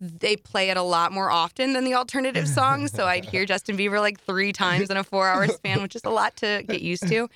They 0.00 0.36
play 0.36 0.68
it 0.70 0.76
a 0.76 0.82
lot 0.82 1.12
more 1.12 1.30
often 1.30 1.72
than 1.72 1.84
the 1.84 1.94
alternative 1.94 2.48
songs. 2.60 2.92
So 2.92 3.06
I'd 3.06 3.24
hear 3.24 3.46
Justin 3.46 3.76
Bieber 3.76 4.00
like 4.00 4.20
three 4.20 4.52
times 4.52 4.90
in 4.90 4.96
a 4.96 5.04
four 5.04 5.28
hour 5.28 5.46
span, 5.46 5.80
which 5.80 5.94
is 5.94 6.04
a 6.04 6.10
lot 6.10 6.36
to 6.36 6.64
get 6.66 6.82
used 6.82 7.06
to. 7.08 7.28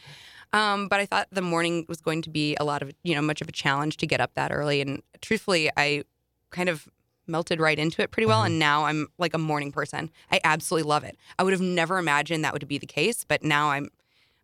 Um, 0.53 0.89
but 0.89 0.99
I 0.99 1.07
thought 1.07 1.29
the 1.31 1.43
morning 1.43 1.87
was 1.89 2.01
going 2.01 2.23
to 2.23 2.31
be 2.31 2.57
a 2.59 2.65
lot 2.65 2.83
of, 2.83 2.91
you 3.05 3.15
know, 3.15 3.23
much 3.23 3.41
of 3.41 3.49
a 3.49 3.53
challenge 3.53 3.99
to 3.99 4.07
get 4.07 4.21
up 4.21 4.35
that 4.35 4.51
early. 4.51 4.81
And 4.81 5.01
truthfully, 5.21 5.71
I 5.77 6.03
kind 6.51 6.69
of 6.69 6.89
melted 7.31 7.61
right 7.61 7.79
into 7.79 8.03
it 8.03 8.11
pretty 8.11 8.27
well. 8.27 8.43
And 8.43 8.59
now 8.59 8.85
I'm 8.85 9.07
like 9.19 9.33
a 9.35 9.39
morning 9.39 9.73
person. 9.73 10.11
I 10.31 10.41
absolutely 10.45 10.89
love 10.89 11.05
it. 11.05 11.17
I 11.39 11.43
would 11.43 11.53
have 11.53 11.63
never 11.63 11.99
imagined 11.99 12.45
that 12.45 12.53
would 12.53 12.67
be 12.69 12.79
the 12.79 12.87
case, 12.87 13.25
but 13.25 13.43
now 13.43 13.71
I'm, 13.71 13.89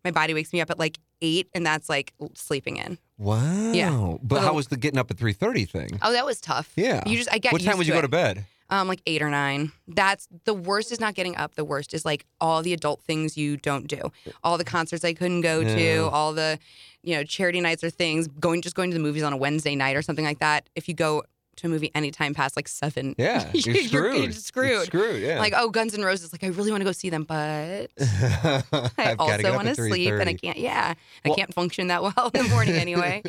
my 0.03 0.11
body 0.11 0.33
wakes 0.33 0.53
me 0.53 0.61
up 0.61 0.69
at 0.69 0.79
like 0.79 0.97
eight, 1.21 1.49
and 1.53 1.65
that's 1.65 1.89
like 1.89 2.13
sleeping 2.35 2.77
in. 2.77 2.97
Wow. 3.17 3.71
Yeah. 3.71 4.17
But 4.21 4.35
Little- 4.35 4.47
how 4.49 4.53
was 4.53 4.67
the 4.67 4.77
getting 4.77 4.99
up 4.99 5.09
at 5.11 5.17
three 5.17 5.33
thirty 5.33 5.65
thing? 5.65 5.99
Oh, 6.01 6.11
that 6.11 6.25
was 6.25 6.39
tough. 6.39 6.71
Yeah. 6.75 7.03
You 7.05 7.17
just, 7.17 7.31
I 7.31 7.39
get 7.39 7.51
What 7.51 7.63
time 7.63 7.77
would 7.77 7.87
you 7.87 7.93
go 7.93 7.99
it. 7.99 8.03
to 8.03 8.07
bed? 8.07 8.45
Um, 8.69 8.87
like 8.89 9.01
eight 9.05 9.21
or 9.21 9.29
nine. 9.29 9.71
That's 9.87 10.27
the 10.43 10.53
worst. 10.53 10.91
Is 10.91 10.99
not 10.99 11.15
getting 11.15 11.37
up. 11.37 11.55
The 11.55 11.63
worst 11.63 11.93
is 11.93 12.03
like 12.03 12.25
all 12.41 12.61
the 12.61 12.73
adult 12.73 13.01
things 13.01 13.37
you 13.37 13.55
don't 13.55 13.87
do. 13.87 14.11
All 14.43 14.57
the 14.57 14.65
concerts 14.65 15.05
I 15.05 15.13
couldn't 15.13 15.39
go 15.41 15.61
Yeah. 15.61 15.75
to. 15.75 16.09
All 16.09 16.33
the, 16.33 16.59
you 17.01 17.15
know, 17.15 17.23
charity 17.23 17.61
nights 17.61 17.81
or 17.83 17.89
things. 17.89 18.27
Going 18.27 18.61
just 18.61 18.75
going 18.75 18.91
to 18.91 18.93
the 18.93 19.01
movies 19.01 19.23
on 19.23 19.31
a 19.31 19.37
Wednesday 19.37 19.73
night 19.73 19.95
or 19.95 20.01
something 20.01 20.25
like 20.25 20.39
that. 20.39 20.69
If 20.75 20.89
you 20.89 20.93
go 20.93 21.23
to 21.57 21.67
a 21.67 21.69
movie 21.69 21.91
anytime 21.95 22.33
past 22.33 22.55
like 22.55 22.67
seven, 22.67 23.13
Yeah, 23.17 23.49
you're 23.53 23.75
you're, 23.75 23.83
screwed. 23.83 24.15
you're 24.15 24.23
You're 24.23 24.31
screwed. 24.33 24.85
screwed. 24.85 25.21
Yeah. 25.21 25.39
Like 25.39 25.53
oh, 25.55 25.69
Guns 25.69 25.93
N' 25.93 26.03
Roses. 26.03 26.31
Like 26.33 26.43
I 26.43 26.47
really 26.47 26.71
want 26.71 26.81
to 26.81 26.85
go 26.85 26.91
see 26.91 27.09
them, 27.09 27.23
but 27.23 27.91
I 27.99 29.15
also 29.19 29.55
want 29.55 29.67
to 29.67 29.75
sleep 29.75 30.13
and 30.13 30.29
I 30.29 30.33
can't. 30.33 30.57
Yeah, 30.57 30.93
I 31.25 31.29
can't 31.29 31.53
function 31.53 31.87
that 31.87 32.01
well 32.03 32.31
in 32.33 32.43
the 32.43 32.49
morning 32.49 32.75
anyway. 32.75 33.23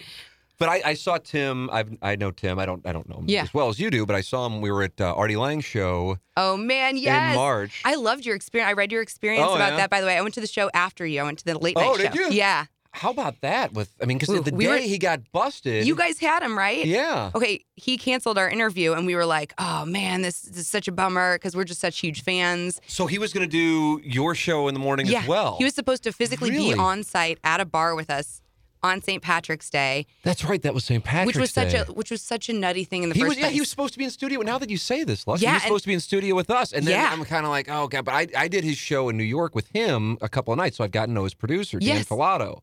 But 0.58 0.68
I, 0.68 0.82
I 0.86 0.94
saw 0.94 1.18
Tim. 1.18 1.70
I've, 1.70 1.96
I 2.02 2.16
know 2.16 2.32
Tim. 2.32 2.58
I 2.58 2.66
don't. 2.66 2.84
I 2.84 2.92
don't 2.92 3.08
know 3.08 3.18
him 3.18 3.26
Yeah. 3.28 3.42
as 3.44 3.54
well 3.54 3.68
as 3.68 3.78
you 3.78 3.90
do. 3.90 4.04
But 4.04 4.16
I 4.16 4.22
saw 4.22 4.44
him. 4.46 4.60
We 4.60 4.72
were 4.72 4.82
at 4.82 5.00
uh, 5.00 5.14
Artie 5.14 5.36
Lange 5.36 5.60
show 5.60 6.18
Oh 6.36 6.56
man, 6.56 6.96
yes. 6.96 7.30
in 7.30 7.36
March. 7.36 7.80
I 7.84 7.94
loved 7.94 8.26
your 8.26 8.34
experience. 8.34 8.68
I 8.68 8.72
read 8.72 8.90
your 8.90 9.00
experience 9.02 9.46
Oh, 9.48 9.54
about 9.54 9.70
yeah? 9.72 9.76
that. 9.76 9.90
By 9.90 10.00
the 10.00 10.06
way, 10.08 10.16
I 10.18 10.20
went 10.22 10.34
to 10.34 10.40
the 10.40 10.48
show 10.48 10.68
after 10.74 11.06
you. 11.06 11.20
I 11.20 11.24
went 11.24 11.38
to 11.38 11.44
the 11.44 11.56
late 11.58 11.76
night 11.76 11.86
Oh, 11.88 11.96
show. 11.96 12.02
did 12.02 12.14
you? 12.16 12.28
Yeah. 12.30 12.66
How 12.98 13.10
about 13.10 13.40
that? 13.42 13.72
With 13.72 13.90
I 14.02 14.06
mean, 14.06 14.18
because 14.18 14.42
the 14.44 14.52
we 14.54 14.64
day 14.64 14.70
were- 14.70 14.76
he 14.78 14.98
got 14.98 15.20
busted, 15.32 15.86
You 15.86 15.94
guys 15.94 16.18
had 16.18 16.42
him, 16.42 16.56
right? 16.58 16.84
yeah. 16.84 17.30
Okay, 17.34 17.64
he 17.76 17.96
canceled 17.96 18.38
our 18.38 18.48
interview, 18.48 18.92
and 18.94 19.06
we 19.06 19.14
were 19.14 19.26
like, 19.26 19.54
"Oh 19.58 19.84
man, 19.84 20.22
this, 20.22 20.42
this 20.42 20.58
is 20.58 20.66
such 20.68 20.88
a 20.88 20.92
bummer 20.92 21.36
because 21.36 21.54
we're 21.56 21.64
just 21.64 21.80
such 21.80 21.98
huge 22.00 22.22
fans." 22.22 22.80
So 22.86 23.06
he 23.06 23.18
was 23.18 23.32
going 23.32 23.48
to 23.48 23.50
do 23.50 24.00
your 24.04 24.34
show 24.34 24.68
in 24.68 24.74
the 24.74 24.80
morning 24.80 25.06
yeah, 25.06 25.20
as 25.20 25.28
well. 25.28 25.56
he 25.58 25.64
was 25.64 25.74
supposed 25.74 26.02
to 26.04 26.12
physically 26.12 26.50
Really? 26.50 26.74
be 26.74 26.78
on 26.78 27.04
site 27.04 27.38
at 27.44 27.60
a 27.60 27.64
bar 27.64 27.94
with 27.94 28.10
us 28.10 28.42
on 28.80 29.02
St. 29.02 29.20
Patrick's 29.20 29.70
Day, 29.70 30.06
That's 30.22 30.44
right. 30.44 30.62
That 30.62 30.72
was 30.72 30.84
St. 30.84 31.02
Patrick's 31.02 31.24
Day. 31.24 31.26
which 31.26 31.40
was 31.40 31.50
such 31.52 31.74
a 31.74 31.92
which 31.92 32.10
was 32.12 32.22
such 32.22 32.48
a 32.48 32.52
nutty 32.52 32.84
thing 32.84 33.02
in 33.02 33.08
the 33.08 33.14
He 33.16 33.20
first 33.22 33.30
was, 33.30 33.36
yeah, 33.38 33.44
place. 33.46 33.54
he 33.54 33.60
was 33.60 33.68
supposed 33.70 33.92
to 33.94 33.98
be 33.98 34.04
in 34.04 34.10
studio. 34.10 34.40
Now 34.42 34.56
that 34.58 34.70
you 34.70 34.76
say 34.76 35.02
this, 35.02 35.26
Les, 35.26 35.40
Yeah, 35.42 35.50
he 35.50 35.54
was 35.54 35.62
supposed 35.64 35.82
to 35.84 35.88
be 35.88 35.94
in 35.94 36.00
studio 36.00 36.36
with 36.36 36.48
us. 36.48 36.72
And 36.72 36.86
then 36.86 36.94
Yeah. 36.94 37.10
I'm 37.12 37.24
kind 37.24 37.44
of 37.44 37.50
like, 37.50 37.68
oh, 37.68 37.88
God. 37.88 38.04
But 38.04 38.14
I, 38.14 38.26
I 38.36 38.46
did 38.48 38.62
his 38.62 38.76
show 38.78 39.08
in 39.08 39.16
New 39.16 39.24
York 39.24 39.54
with 39.56 39.66
him 39.74 40.16
a 40.20 40.28
couple 40.28 40.52
of 40.52 40.58
nights. 40.58 40.76
So 40.76 40.84
I've 40.84 40.92
gotten 40.92 41.08
to 41.08 41.14
know 41.20 41.24
his 41.24 41.34
producer, 41.34 41.80
Dan 41.80 41.88
Yes. 41.88 42.04
Filato. 42.08 42.60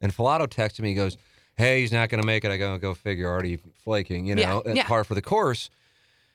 And 0.00 0.14
Filato 0.14 0.46
texted 0.46 0.80
me, 0.80 0.90
he 0.90 0.94
goes, 0.94 1.16
hey, 1.56 1.80
he's 1.80 1.92
not 1.92 2.08
going 2.08 2.20
to 2.20 2.26
make 2.26 2.44
it. 2.44 2.50
I 2.50 2.56
go, 2.56 2.76
go 2.78 2.94
figure, 2.94 3.28
already 3.28 3.58
flaking, 3.82 4.26
you 4.26 4.34
know, 4.34 4.62
that's 4.64 4.76
yeah. 4.76 4.86
par 4.86 5.04
for 5.04 5.14
the 5.14 5.22
course. 5.22 5.70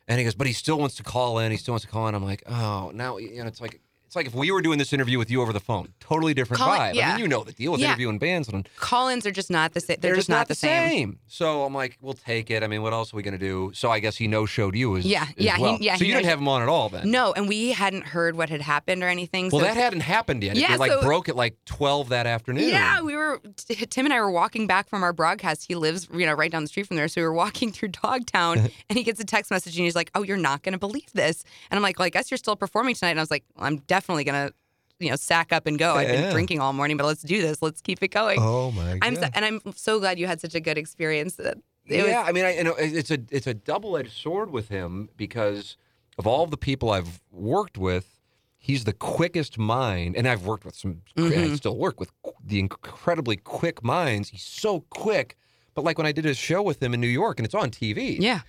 And 0.08 0.17
he 0.17 0.24
goes, 0.24 0.36
but 0.36 0.47
he 0.47 0.54
still 0.54 0.80
wants 0.80 0.95
to 0.95 1.04
call 1.04 1.39
in. 1.39 1.52
He 1.52 1.58
still 1.58 1.74
wants 1.74 1.86
to 1.86 1.91
call 1.91 2.08
in. 2.08 2.15
I'm 2.15 2.24
like, 2.24 2.43
oh, 2.47 2.91
now, 2.93 3.17
you 3.17 3.41
know, 3.41 3.47
it's 3.47 3.62
like, 3.62 3.80
it's 4.12 4.15
like 4.17 4.28
if 4.28 4.36
we 4.36 4.52
were 4.52 4.62
doing 4.62 4.78
this 4.78 4.91
interview 4.91 5.17
with 5.17 5.32
you 5.32 5.41
over 5.41 5.54
the 5.54 5.62
phone, 5.62 5.93
totally 6.02 6.34
different 6.34 6.60
Call 6.60 6.67
vibe. 6.78 7.02
I 7.02 7.12
mean, 7.12 7.19
you 7.19 7.30
know 7.30 7.45
the 7.45 7.54
deal 7.54 7.71
with 7.71 7.80
Yeah. 7.80 7.88
interviewing 7.88 8.19
bands. 8.19 8.50
And 8.50 8.67
Call-ins 8.76 9.26
are 9.26 9.32
just 9.32 9.50
not 9.50 9.74
the 9.74 9.80
same. 9.80 9.95
They're, 10.02 10.15
just 10.15 10.28
not, 10.28 10.50
the 10.50 10.54
same. 10.56 11.17
So 11.28 11.63
I'm 11.63 11.74
like, 11.74 11.97
we'll 12.02 12.12
take 12.13 12.52
it. 12.52 12.62
I 12.62 12.67
mean, 12.67 12.82
what 12.82 12.91
else 12.91 13.13
are 13.13 13.15
we 13.15 13.24
going 13.24 13.39
to 13.39 13.45
do? 13.45 13.71
So 13.74 13.89
I 13.89 14.00
guess 14.00 14.17
he 14.17 14.28
no 14.28 14.45
showed 14.45 14.76
you 14.76 14.97
as, 14.97 15.06
Yeah, 15.06 15.24
as 15.24 15.30
yeah, 15.38 15.56
he- 15.56 15.62
well. 15.63 15.78
yeah, 15.80 15.95
So 15.95 16.04
he 16.04 16.10
you 16.10 16.13
didn't 16.17 16.26
have 16.28 16.39
him 16.39 16.50
on 16.50 16.62
at 16.62 16.67
all 16.67 16.89
then? 16.89 17.10
No, 17.10 17.32
and 17.32 17.47
we 17.47 17.69
hadn't 17.71 18.06
heard 18.06 18.36
what 18.36 18.50
had 18.50 18.60
happened 18.62 19.02
or 19.02 19.08
anything. 19.08 19.47
Well, 19.50 19.62
so 19.62 19.65
that 19.67 19.78
hadn't 19.78 20.02
happened 20.02 20.43
yet. 20.43 20.58
Yeah, 20.58 20.74
it 20.74 20.80
like 20.82 20.91
so- 20.91 21.02
broke 21.04 21.30
at 21.30 21.38
like 21.38 21.56
12 21.63 22.10
that 22.10 22.28
afternoon. 22.28 22.67
Yeah, 22.67 23.00
we 23.02 23.15
were 23.15 23.39
T- 23.56 23.76
Tim 23.76 24.06
and 24.06 24.13
I 24.13 24.19
were 24.19 24.30
walking 24.32 24.67
back 24.67 24.89
from 24.89 25.04
our 25.04 25.13
broadcast. 25.13 25.67
He 25.69 25.76
lives, 25.76 26.10
you 26.13 26.26
know, 26.26 26.34
right 26.34 26.52
down 26.52 26.63
the 26.63 26.67
street 26.67 26.86
from 26.88 26.97
there. 26.97 27.08
So 27.08 27.21
we 27.21 27.26
were 27.26 27.32
walking 27.34 27.71
through 27.76 27.89
Dogtown, 27.89 28.58
and 28.89 28.97
he 28.97 29.04
gets 29.04 29.21
a 29.21 29.26
text 29.26 29.52
message, 29.52 29.78
and 29.78 29.86
he's 29.86 29.95
like, 29.95 30.12
"Oh, 30.15 30.24
you're 30.24 30.36
not 30.36 30.63
going 30.63 30.74
to 30.74 30.78
believe 30.80 31.13
this." 31.13 31.45
And 31.69 31.78
I'm 31.78 31.82
like, 31.82 31.97
"Well, 31.97 32.08
I 32.08 32.10
guess 32.10 32.30
you're 32.30 32.38
still 32.38 32.58
performing 32.58 32.95
tonight." 32.95 33.12
And 33.12 33.19
I 33.19 33.24
was 33.24 33.32
like, 33.32 33.45
well, 33.56 33.67
"I'm 33.67 33.78
definitely 34.01 34.23
going 34.23 34.47
to, 34.49 34.53
you 34.99 35.09
know, 35.09 35.15
sack 35.15 35.53
up 35.53 35.65
and 35.67 35.77
go. 35.77 35.93
I've 35.95 36.07
been 36.07 36.23
Yeah. 36.23 36.31
drinking 36.31 36.59
all 36.59 36.73
morning, 36.73 36.97
but 36.97 37.05
let's 37.05 37.21
do 37.21 37.41
this. 37.41 37.61
Let's 37.61 37.81
keep 37.81 38.01
it 38.03 38.09
going." 38.09 38.39
Oh 38.41 38.71
my 38.71 38.97
god. 38.97 38.99
I'm 39.01 39.15
so, 39.15 39.27
and 39.33 39.45
I'm 39.45 39.61
so 39.75 39.99
glad 39.99 40.19
you 40.19 40.27
had 40.27 40.41
such 40.41 40.55
a 40.55 40.59
good 40.59 40.77
experience. 40.77 41.37
It 41.39 41.57
yeah, 41.87 42.03
was, 42.19 42.29
I 42.29 42.31
mean, 42.31 42.45
I, 42.45 42.55
you 42.57 42.63
know, 42.63 42.75
it's 42.77 43.11
a 43.11 43.19
it's 43.29 43.47
a 43.47 43.53
double 43.53 43.97
edged 43.97 44.11
sword 44.13 44.51
with 44.51 44.69
him 44.69 45.09
because 45.17 45.77
of 46.17 46.27
all 46.27 46.45
the 46.47 46.57
people 46.57 46.91
I've 46.91 47.21
worked 47.31 47.77
with, 47.77 48.19
he's 48.57 48.83
the 48.83 48.93
quickest 48.93 49.57
mind, 49.57 50.15
and 50.15 50.27
I've 50.27 50.45
worked 50.45 50.65
with 50.65 50.75
some. 50.75 51.01
I 51.17 51.21
Mhm. 51.21 51.57
still 51.57 51.77
work 51.77 51.99
with 51.99 52.11
the 52.45 52.59
incredibly 52.59 53.37
quick 53.37 53.83
minds. 53.83 54.29
He's 54.29 54.43
so 54.43 54.81
quick, 54.89 55.35
but 55.73 55.83
like 55.83 55.97
when 55.97 56.07
I 56.07 56.11
did 56.11 56.25
a 56.25 56.33
show 56.35 56.61
with 56.61 56.81
him 56.81 56.93
in 56.93 57.01
New 57.01 57.07
York, 57.07 57.39
and 57.39 57.45
it's 57.45 57.55
on 57.55 57.71
TV. 57.71 58.17
yeah, 58.19 58.41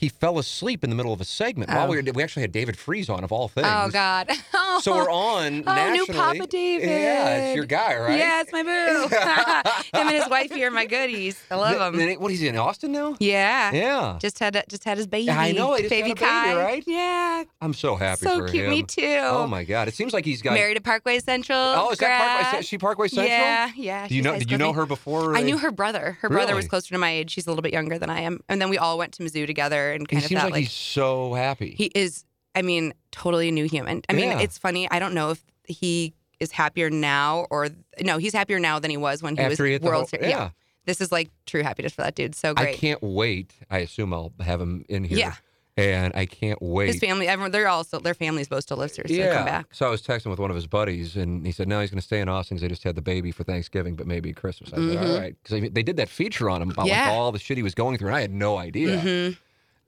he 0.00 0.08
fell 0.08 0.38
asleep 0.38 0.82
in 0.82 0.88
the 0.88 0.96
middle 0.96 1.12
of 1.12 1.20
a 1.20 1.26
segment 1.26 1.68
while 1.68 1.86
we 1.86 1.98
oh. 1.98 2.02
were. 2.02 2.12
We 2.14 2.22
actually 2.22 2.40
had 2.40 2.52
David 2.52 2.78
Freese 2.78 3.10
on, 3.10 3.22
of 3.22 3.32
all 3.32 3.44
oh, 3.44 3.48
things. 3.48 3.66
Oh 3.68 3.90
God. 3.92 4.30
So 4.80 4.96
we're 4.96 5.10
on 5.10 5.64
Oh, 5.66 5.92
new. 5.92 6.06
Papa 6.06 6.46
David. 6.46 6.88
Yeah, 6.88 7.36
it's 7.36 7.56
your 7.56 7.66
guy, 7.66 7.96
right? 7.98 8.18
Yeah, 8.18 8.40
it's 8.40 8.50
my 8.52 8.62
boo. 8.62 9.08
Him 9.98 10.06
and 10.06 10.16
his 10.16 10.28
wife 10.28 10.50
here 10.50 10.68
are 10.68 10.70
my 10.70 10.86
goodies. 10.86 11.38
I 11.50 11.56
love 11.56 11.68
Th- 11.70 11.78
them. 11.80 12.00
it- 12.00 12.20
What 12.20 12.32
is 12.32 12.40
he 12.40 12.48
in 12.48 12.56
Austin 12.56 12.92
now? 12.92 13.14
Yeah. 13.18 13.72
Yeah. 13.72 14.16
Just 14.20 14.38
had 14.38 14.64
just 14.68 14.84
had 14.84 14.96
his 14.96 15.06
baby. 15.06 15.30
I 15.30 15.52
know, 15.52 15.74
he 15.74 15.82
just 15.82 15.90
baby 15.90 16.12
a 16.12 16.14
baby, 16.14 16.24
Kai. 16.24 16.56
right? 16.56 16.84
Yeah. 16.86 17.44
I'm 17.60 17.74
so 17.74 17.96
happy 17.96 18.24
So 18.24 18.46
cute. 18.46 18.64
him. 18.64 18.70
Me 18.70 18.82
too. 18.84 19.20
Oh 19.22 19.46
my 19.46 19.64
God! 19.64 19.88
It 19.88 19.94
seems 19.94 20.14
like 20.14 20.24
he's 20.24 20.40
got. 20.40 20.54
Married 20.54 20.76
at 20.78 20.84
Parkway 20.84 21.18
Central. 21.18 21.58
Oh, 21.58 21.90
is 21.90 21.98
that 21.98 22.18
Parkway? 22.18 22.50
grad. 22.50 22.60
Is 22.60 22.68
she 22.68 22.78
Parkway 22.78 23.08
Central? 23.08 23.28
Yeah, 23.36 23.70
yeah. 23.76 24.08
Do 24.08 24.14
you 24.14 24.22
know? 24.22 24.38
Did 24.38 24.50
you 24.50 24.56
know 24.56 24.72
her 24.72 24.86
before? 24.86 25.36
I 25.36 25.42
knew 25.42 25.58
her 25.58 25.70
brother. 25.70 26.16
Her 26.22 26.28
brother 26.30 26.54
was 26.54 26.68
closer 26.68 26.94
to 26.94 26.98
my 26.98 27.10
age. 27.10 27.32
She's 27.32 27.46
a 27.46 27.50
little 27.50 27.62
bit 27.62 27.72
younger 27.72 27.98
than 27.98 28.08
I 28.08 28.20
am. 28.20 28.40
And 28.48 28.62
then 28.62 28.70
we 28.70 28.78
all 28.78 28.96
went 28.96 29.12
to 29.14 29.22
Mizzou 29.22 29.46
together 29.46 29.89
and 29.92 30.02
He 30.02 30.06
kind 30.16 30.24
of 30.24 30.28
seems 30.28 30.40
that 30.42 30.50
like, 30.52 30.60
he's 30.62 30.72
so 30.72 31.34
happy. 31.34 31.74
he 31.76 31.86
is 31.94 32.24
I 32.54 32.62
mean, 32.62 32.92
totally 33.12 33.48
a 33.48 33.52
new 33.52 33.66
human. 33.68 34.02
I 34.08 34.12
mean, 34.12 34.30
Yeah. 34.30 34.40
it's 34.40 34.58
funny. 34.58 34.90
I 34.90 34.98
don't 34.98 35.14
know 35.14 35.30
if 35.30 35.42
he 35.66 36.14
is 36.40 36.50
happier 36.52 36.90
now 36.90 37.46
or 37.50 37.68
no, 38.02 38.18
he's 38.18 38.32
happier 38.32 38.58
now 38.58 38.78
than 38.80 38.90
he 38.90 38.96
was 38.96 39.22
when 39.22 39.36
he 39.36 39.42
After 39.42 39.50
was 39.50 39.58
he 39.60 39.72
hit 39.72 39.82
the 39.82 39.88
World 39.88 40.08
Series. 40.08 40.30
yeah. 40.30 40.50
This 40.86 41.00
is 41.00 41.12
like 41.12 41.30
true 41.46 41.62
happiness 41.62 41.92
for 41.92 42.02
that 42.02 42.14
dude. 42.16 42.34
So 42.34 42.50
I 42.56 42.62
great. 42.64 42.76
can't 42.76 43.02
wait. 43.02 43.52
I 43.70 43.78
assume 43.78 44.12
I'll 44.14 44.32
have 44.40 44.60
him 44.60 44.84
in 44.88 45.04
here. 45.04 45.18
Yeah. 45.18 45.34
And 45.76 46.12
I 46.16 46.26
can't 46.26 46.60
wait. 46.60 46.88
His 46.88 46.98
family, 46.98 47.28
everyone, 47.28 47.52
they're 47.52 47.68
all 47.68 47.84
still, 47.84 48.00
their 48.00 48.12
family's 48.12 48.48
both 48.48 48.64
still 48.64 48.76
live 48.78 48.90
here, 48.94 49.04
so 49.06 49.14
yeah. 49.14 49.34
come 49.36 49.44
back. 49.46 49.66
So 49.72 49.86
I 49.86 49.88
was 49.90 50.02
texting 50.02 50.26
with 50.26 50.38
one 50.40 50.50
of 50.50 50.56
his 50.56 50.66
buddies, 50.66 51.16
and 51.16 51.46
he 51.46 51.52
said, 51.52 51.68
"No, 51.68 51.80
he's 51.80 51.90
going 51.90 52.00
to 52.00 52.04
stay 52.04 52.20
in 52.20 52.28
Austin 52.28 52.56
because 52.56 52.62
they 52.62 52.68
just 52.68 52.82
had 52.82 52.96
the 52.96 53.02
baby 53.02 53.30
for 53.30 53.44
Thanksgiving, 53.44 53.94
but 53.94 54.06
maybe 54.06 54.32
Christmas." 54.32 54.72
I 54.74 54.76
said, 54.76 54.96
"All 55.06 55.18
right," 55.18 55.36
because 55.42 55.70
they 55.72 55.82
did 55.82 55.96
that 55.96 56.08
feature 56.10 56.50
on 56.50 56.60
him 56.60 56.70
about 56.70 56.86
like, 56.88 56.92
Mm-hmm. 56.98 57.10
All 57.12 57.32
the 57.32 57.38
shit 57.38 57.56
he 57.56 57.62
was 57.62 57.74
going 57.74 57.96
through, 57.96 58.08
and 58.08 58.16
I 58.16 58.20
had 58.20 58.32
no 58.32 58.58
idea. 58.58 59.00
Mhm. 59.00 59.36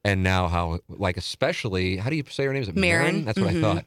And 0.05 0.23
now 0.25 0.49
how, 0.49 0.81
like, 0.89 1.17
especially, 1.17 1.97
how 1.97 2.11
do 2.11 2.17
you 2.17 2.25
say 2.29 2.45
her 2.45 2.53
name? 2.53 2.63
Is 2.63 2.69
it 2.69 2.77
Marin. 2.77 3.25
That's 3.25 3.39
what 3.39 3.53
Mhm. 3.55 3.59
I 3.59 3.61
thought. 3.75 3.85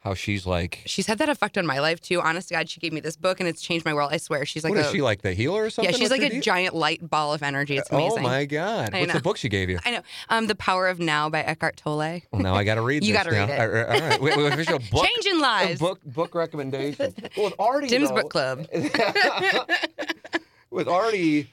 How 0.00 0.14
she's 0.14 0.46
like. 0.46 0.82
She's 0.86 1.06
had 1.06 1.18
that 1.18 1.28
effect 1.28 1.56
on 1.56 1.64
my 1.64 1.78
life 1.78 2.00
too. 2.00 2.20
Honest 2.20 2.48
to 2.48 2.54
God, 2.54 2.68
she 2.68 2.80
gave 2.80 2.92
me 2.92 2.98
this 2.98 3.14
book 3.14 3.38
and 3.38 3.48
it's 3.48 3.62
changed 3.62 3.84
my 3.84 3.94
world. 3.94 4.10
I 4.12 4.16
swear. 4.16 4.44
She's 4.44 4.64
like 4.64 4.72
what 4.72 4.80
a, 4.82 4.86
is 4.86 4.90
she 4.90 5.00
like 5.00 5.22
the 5.22 5.32
healer 5.32 5.62
or 5.66 5.70
something? 5.70 5.92
yeah, 5.94 5.96
she's 5.98 6.10
like 6.10 6.22
a 6.22 6.40
giant 6.40 6.74
light 6.74 7.08
ball 7.08 7.32
of 7.32 7.40
energy. 7.44 7.76
It's 7.76 7.88
amazing. 7.88 8.18
Oh 8.18 8.22
my 8.22 8.44
god! 8.44 8.94
I 8.94 8.98
What's 9.00 9.12
know. 9.12 9.18
the 9.18 9.22
book 9.22 9.36
she 9.36 9.48
gave 9.48 9.70
you? 9.70 9.78
I 9.84 9.92
know. 9.92 10.00
Um, 10.28 10.48
The 10.48 10.56
Power 10.56 10.88
of 10.88 10.98
Now 10.98 11.28
by 11.30 11.42
Eckhart 11.42 11.76
Tolle. 11.76 12.20
Well, 12.32 12.42
now 12.42 12.54
I 12.56 12.64
got 12.64 12.74
to 12.76 12.80
read 12.80 13.04
You 13.04 13.12
this 13.12 13.22
gotta 13.22 13.30
now. 13.36 13.46
read 13.46 13.50
it. 13.50 13.60
All 13.60 13.68
right, 13.68 13.86
all 14.02 14.08
right. 14.08 14.20
Wait, 14.20 14.36
wait, 14.38 14.52
official 14.54 14.80
book. 14.90 15.06
Changing 15.06 15.38
lives. 15.40 15.78
book 15.78 16.00
book 16.04 16.34
recommendation. 16.34 17.14
Well, 17.36 17.44
with 17.50 17.54
Artie, 17.60 17.86
Tim's 17.86 18.08
though- 18.08 18.16
book 18.22 18.30
club. 18.30 18.66
with 20.70 20.88
Artie, 20.88 21.48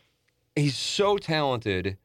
he's 0.55 0.75
so 0.75 1.17
talented, 1.17 1.97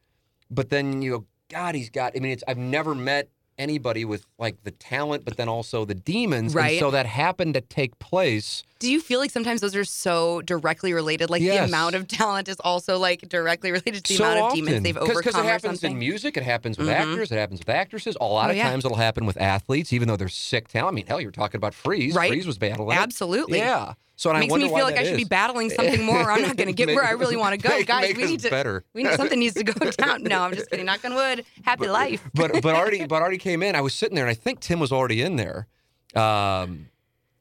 but 0.51 0.69
then 0.71 1.01
you 1.01 1.25
God, 1.55 1.75
he's 1.75 1.91
got. 1.91 2.17
I 2.17 2.21
mean, 2.21 2.33
it's 2.33 2.45
I've 2.49 2.59
never 2.59 2.95
met 2.95 3.29
anybody 3.57 4.05
with 4.05 4.27
like 4.37 4.61
the 4.65 4.73
talent, 4.73 5.25
but 5.25 5.37
then 5.37 5.49
also 5.49 5.85
the 5.85 5.95
demons. 5.95 6.53
Right. 6.57 6.71
And 6.73 6.81
so 6.81 6.91
that 6.91 7.07
happened 7.07 7.55
to 7.55 7.61
take 7.61 7.97
place. 8.01 8.65
Do 8.81 8.91
you 8.91 9.01
feel 9.01 9.21
like 9.21 9.31
sometimes 9.31 9.61
those 9.61 9.77
are 9.77 9.85
so 9.85 10.43
directly 10.43 10.93
related? 10.93 11.31
Like 11.31 11.41
Yes. 11.41 11.59
the 11.61 11.65
amount 11.67 11.95
of 11.95 12.09
talent 12.09 12.49
is 12.49 12.57
also 12.59 12.99
like 12.99 13.21
directly 13.29 13.71
related 13.71 14.03
to 14.07 14.13
the 14.13 14.17
so 14.17 14.25
amount 14.25 14.39
of 14.39 14.45
often. 14.47 14.65
demons 14.65 14.83
they've 14.83 14.97
overcome 14.97 15.21
Because 15.23 15.37
it 15.37 15.45
happens 15.45 15.85
in 15.85 15.97
music, 15.97 16.37
it 16.37 16.43
happens 16.43 16.77
with 16.79 16.89
Mhm. 16.89 16.95
actors, 16.95 17.31
it 17.31 17.37
happens 17.39 17.61
with 17.61 17.69
actresses. 17.69 18.17
A 18.21 18.25
lot 18.25 18.49
Oh, 18.49 18.51
of 18.51 18.57
yeah. 18.57 18.69
times 18.69 18.85
it'll 18.85 18.97
happen 18.97 19.25
with 19.25 19.41
athletes, 19.41 19.93
even 19.93 20.09
though 20.09 20.17
they're 20.17 20.29
sick 20.29 20.67
talent. 20.67 20.93
I 20.93 20.97
mean, 20.97 21.07
hell, 21.07 21.21
you're 21.21 21.31
talking 21.31 21.59
about 21.59 21.75
Freese. 21.75 22.15
Right. 22.17 22.31
Freese 22.31 22.47
was 22.47 22.59
battling. 22.59 22.99
Absolutely. 22.99 23.59
Yeah. 23.59 23.93
So 24.17 24.31
and 24.31 24.37
I 24.37 24.41
Makes 24.41 24.55
me 24.55 24.61
feel 24.69 24.85
like 24.85 24.97
I 24.97 25.03
should 25.05 25.17
be 25.17 25.25
battling 25.25 25.71
something 25.71 26.03
more. 26.05 26.21
or 26.23 26.31
I'm 26.31 26.43
not 26.43 26.57
going 26.57 26.69
to 26.69 26.73
get 26.73 26.87
Make- 26.87 26.97
where 26.97 27.05
I 27.05 27.11
really 27.13 27.37
want 27.37 27.53
to 27.61 27.69
go, 27.69 27.77
make- 27.77 27.87
guys. 27.89 28.03
make 28.03 28.17
we 28.17 28.25
need 28.27 28.41
to. 28.41 28.51
better. 28.51 28.85
We 28.95 29.03
need 29.03 29.15
something 29.15 29.39
needs 29.39 29.55
to 29.57 29.65
go 29.65 29.91
down. 29.91 30.23
No, 30.23 30.41
I'm 30.43 30.55
just 30.55 30.71
kidding. 30.71 30.87
Knock 30.87 31.05
on 31.05 31.15
wood. 31.15 31.45
Happy 31.65 31.89
life. 31.89 32.23
but 32.33 32.53
but 32.63 32.75
already 32.77 33.07
but 33.07 33.21
already 33.23 33.39
came 33.39 33.63
in. 33.63 33.75
I 33.75 33.81
was 33.81 33.93
sitting 33.93 34.15
there, 34.15 34.25
and 34.25 34.31
I 34.31 34.35
think 34.35 34.61
Tim 34.61 34.79
was 34.79 34.93
already 34.93 35.21
in 35.21 35.37
there. 35.37 35.67
Um, 36.15 36.89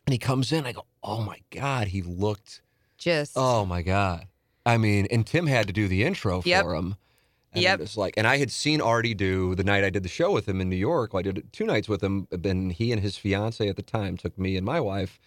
and 0.06 0.12
he 0.14 0.18
comes 0.18 0.52
in. 0.52 0.66
I 0.66 0.72
go, 0.72 0.86
oh 1.04 1.22
my 1.22 1.38
god, 1.52 1.90
he 1.90 2.02
looked. 2.02 2.62
Just 2.98 3.34
Oh 3.36 3.66
my 3.66 3.82
god. 3.82 4.28
I 4.66 4.78
mean, 4.78 5.08
and 5.12 5.28
Tim 5.28 5.46
had 5.48 5.68
to 5.68 5.74
do 5.74 5.88
the 5.88 6.04
intro 6.04 6.42
for 6.42 6.50
him. 6.76 6.96
And 7.54 7.62
Yep. 7.62 7.80
It 7.80 7.82
was 7.82 7.98
like, 7.98 8.14
and 8.18 8.26
I 8.26 8.38
had 8.38 8.50
seen 8.50 8.82
Artie 8.82 9.14
do 9.14 9.54
the 9.56 9.64
night 9.64 9.84
I 9.84 9.90
did 9.92 10.02
the 10.04 10.10
show 10.10 10.32
with 10.32 10.48
him 10.50 10.60
in 10.60 10.70
New 10.70 10.76
York. 10.78 11.14
Well, 11.14 11.20
I 11.20 11.22
did 11.24 11.38
it 11.38 11.54
two 11.54 11.66
nights 11.66 11.88
with 11.88 12.02
him. 12.02 12.28
And 12.32 12.72
he 12.72 12.92
and 12.92 13.00
his 13.02 13.16
fiance 13.18 13.68
at 13.68 13.76
the 13.76 13.82
time 13.84 14.18
took 14.18 14.38
me 14.40 14.56
and 14.58 14.66
my 14.66 14.80
wife 14.80 15.20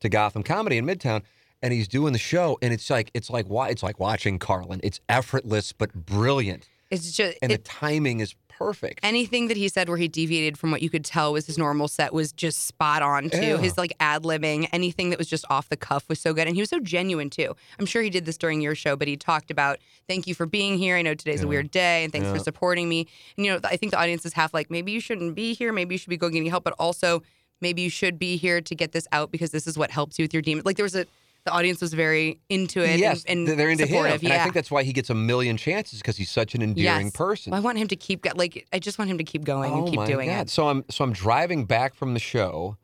to 0.00 0.08
Gotham 0.08 0.42
Comedy 0.42 0.76
in 0.78 0.86
Midtown. 0.86 1.22
And 1.62 1.74
he's 1.74 1.88
doing 1.88 2.14
the 2.14 2.18
show, 2.18 2.56
and 2.62 2.72
it's 2.72 2.88
like 2.88 3.10
it's 3.12 3.28
like 3.28 3.44
why 3.46 3.68
it's 3.68 3.82
like 3.82 4.00
watching 4.00 4.38
Carlin. 4.38 4.80
It's 4.82 4.98
effortless 5.10 5.72
but 5.74 5.92
brilliant, 5.92 6.66
it's 6.90 7.12
just 7.12 7.36
and 7.42 7.52
it, 7.52 7.62
the 7.64 7.70
timing 7.70 8.20
is 8.20 8.34
perfect. 8.48 9.00
anything 9.02 9.48
that 9.48 9.58
he 9.58 9.68
said 9.68 9.88
where 9.88 9.98
he 9.98 10.08
deviated 10.08 10.56
from 10.58 10.70
what 10.70 10.80
you 10.80 10.88
could 10.88 11.04
tell 11.04 11.34
was 11.34 11.46
his 11.46 11.58
normal 11.58 11.86
set 11.86 12.14
was 12.14 12.32
just 12.32 12.66
spot 12.66 13.02
on 13.02 13.28
too. 13.28 13.38
Yeah. 13.42 13.56
His 13.58 13.76
like 13.76 13.92
ad 14.00 14.22
libbing, 14.22 14.68
anything 14.72 15.10
that 15.10 15.18
was 15.18 15.28
just 15.28 15.44
off 15.50 15.68
the 15.68 15.76
cuff 15.76 16.08
was 16.08 16.18
so 16.18 16.32
good, 16.32 16.46
and 16.46 16.56
he 16.56 16.62
was 16.62 16.70
so 16.70 16.80
genuine 16.80 17.28
too. 17.28 17.54
I'm 17.78 17.84
sure 17.84 18.00
he 18.00 18.08
did 18.08 18.24
this 18.24 18.38
during 18.38 18.62
your 18.62 18.74
show, 18.74 18.96
but 18.96 19.06
he 19.06 19.18
talked 19.18 19.50
about 19.50 19.80
thank 20.08 20.26
you 20.26 20.34
for 20.34 20.46
being 20.46 20.78
here. 20.78 20.96
I 20.96 21.02
know 21.02 21.12
today's 21.14 21.42
a 21.42 21.46
weird 21.46 21.70
day, 21.70 22.04
and 22.04 22.10
thanks 22.10 22.24
Yeah. 22.28 22.32
for 22.32 22.38
supporting 22.38 22.88
me. 22.88 23.06
And 23.36 23.44
you 23.44 23.52
know, 23.52 23.60
I 23.64 23.76
think 23.76 23.92
the 23.92 24.00
audience 24.00 24.24
is 24.24 24.32
half 24.32 24.54
like 24.54 24.70
maybe 24.70 24.92
you 24.92 25.00
shouldn't 25.00 25.34
be 25.34 25.52
here, 25.52 25.74
maybe 25.74 25.94
you 25.94 25.98
should 25.98 26.08
be 26.08 26.16
going 26.16 26.32
getting 26.32 26.48
help, 26.48 26.64
but 26.64 26.72
also 26.78 27.22
maybe 27.60 27.82
you 27.82 27.90
should 27.90 28.18
be 28.18 28.36
here 28.36 28.60
to 28.60 28.74
get 28.74 28.92
this 28.92 29.06
out 29.12 29.30
because 29.30 29.50
this 29.50 29.66
is 29.66 29.76
what 29.78 29.90
helps 29.90 30.18
you 30.18 30.24
with 30.24 30.32
your 30.32 30.42
demons. 30.42 30.64
Like 30.66 30.76
there 30.76 30.84
was 30.84 30.94
a 30.94 31.06
the 31.46 31.52
audience 31.52 31.80
was 31.80 31.94
very 31.94 32.38
into 32.50 32.82
it 32.82 33.00
yes, 33.00 33.24
and, 33.26 33.48
and 33.48 33.58
they're 33.58 33.70
into 33.70 33.86
supportive. 33.86 34.20
him, 34.20 34.28
yeah. 34.28 34.34
and 34.34 34.40
I 34.40 34.44
think 34.44 34.54
that's 34.54 34.70
why 34.70 34.82
he 34.82 34.92
gets 34.92 35.08
a 35.08 35.14
million 35.14 35.56
chances 35.56 35.98
because 35.98 36.18
he's 36.18 36.30
such 36.30 36.54
an 36.54 36.60
endearing 36.60 37.06
Yes. 37.06 37.16
person. 37.16 37.50
Well, 37.52 37.60
I 37.60 37.64
want 37.64 37.78
him 37.78 37.88
to 37.88 37.96
keep 37.96 38.26
like 38.36 38.66
I 38.74 38.78
just 38.78 38.98
want 38.98 39.10
him 39.10 39.16
to 39.16 39.24
keep 39.24 39.44
going 39.44 39.72
and 39.72 39.82
oh 39.82 39.90
keep 39.90 39.96
my 40.00 40.06
doing 40.06 40.28
God. 40.28 40.42
it. 40.42 40.50
So 40.50 40.68
I'm 40.68 40.84
so 40.90 41.02
I'm 41.02 41.14
driving 41.14 41.64
back 41.64 41.94
from 41.94 42.12
the 42.12 42.20
show, 42.20 42.76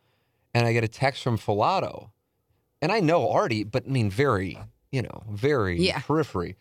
and 0.55 0.67
I 0.67 0.73
get 0.73 0.85
a 0.85 0.89
text 0.89 1.23
from 1.23 1.37
Filato, 1.37 2.11
and 2.81 2.91
I 2.91 3.01
know 3.01 3.29
Artie, 3.31 3.63
but 3.65 3.85
I 3.87 3.91
mean 3.91 4.09
very, 4.11 4.59
you 4.91 5.03
know, 5.03 5.25
very 5.31 5.79
Yeah. 5.79 5.99
periphery. 6.01 6.57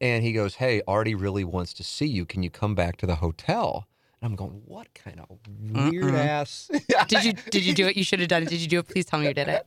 And 0.00 0.22
he 0.24 0.32
goes, 0.32 0.56
"Hey, 0.56 0.80
Artie 0.86 1.16
really 1.16 1.42
wants 1.44 1.72
to 1.74 1.82
see 1.84 2.06
you. 2.06 2.24
Can 2.24 2.44
you 2.44 2.50
come 2.50 2.76
back 2.76 2.96
to 2.98 3.06
the 3.06 3.16
hotel?" 3.16 3.88
And 4.22 4.30
I'm 4.30 4.36
going, 4.36 4.62
"What 4.66 4.86
kind 4.94 5.18
of 5.20 5.36
weird 5.90 6.04
Mm-mm. 6.14 6.14
ass?" 6.16 6.70
Did 7.08 7.24
you 7.24 7.32
did 7.50 7.64
you 7.64 7.74
do 7.74 7.88
it? 7.88 7.96
You 7.96 8.04
should 8.04 8.20
have 8.20 8.28
done 8.28 8.44
it. 8.44 8.48
Did 8.48 8.60
you 8.60 8.68
do 8.68 8.78
it? 8.78 8.86
Please 8.88 9.04
tell 9.04 9.18
me 9.18 9.26
you 9.26 9.34
did 9.34 9.48
it. 9.48 9.66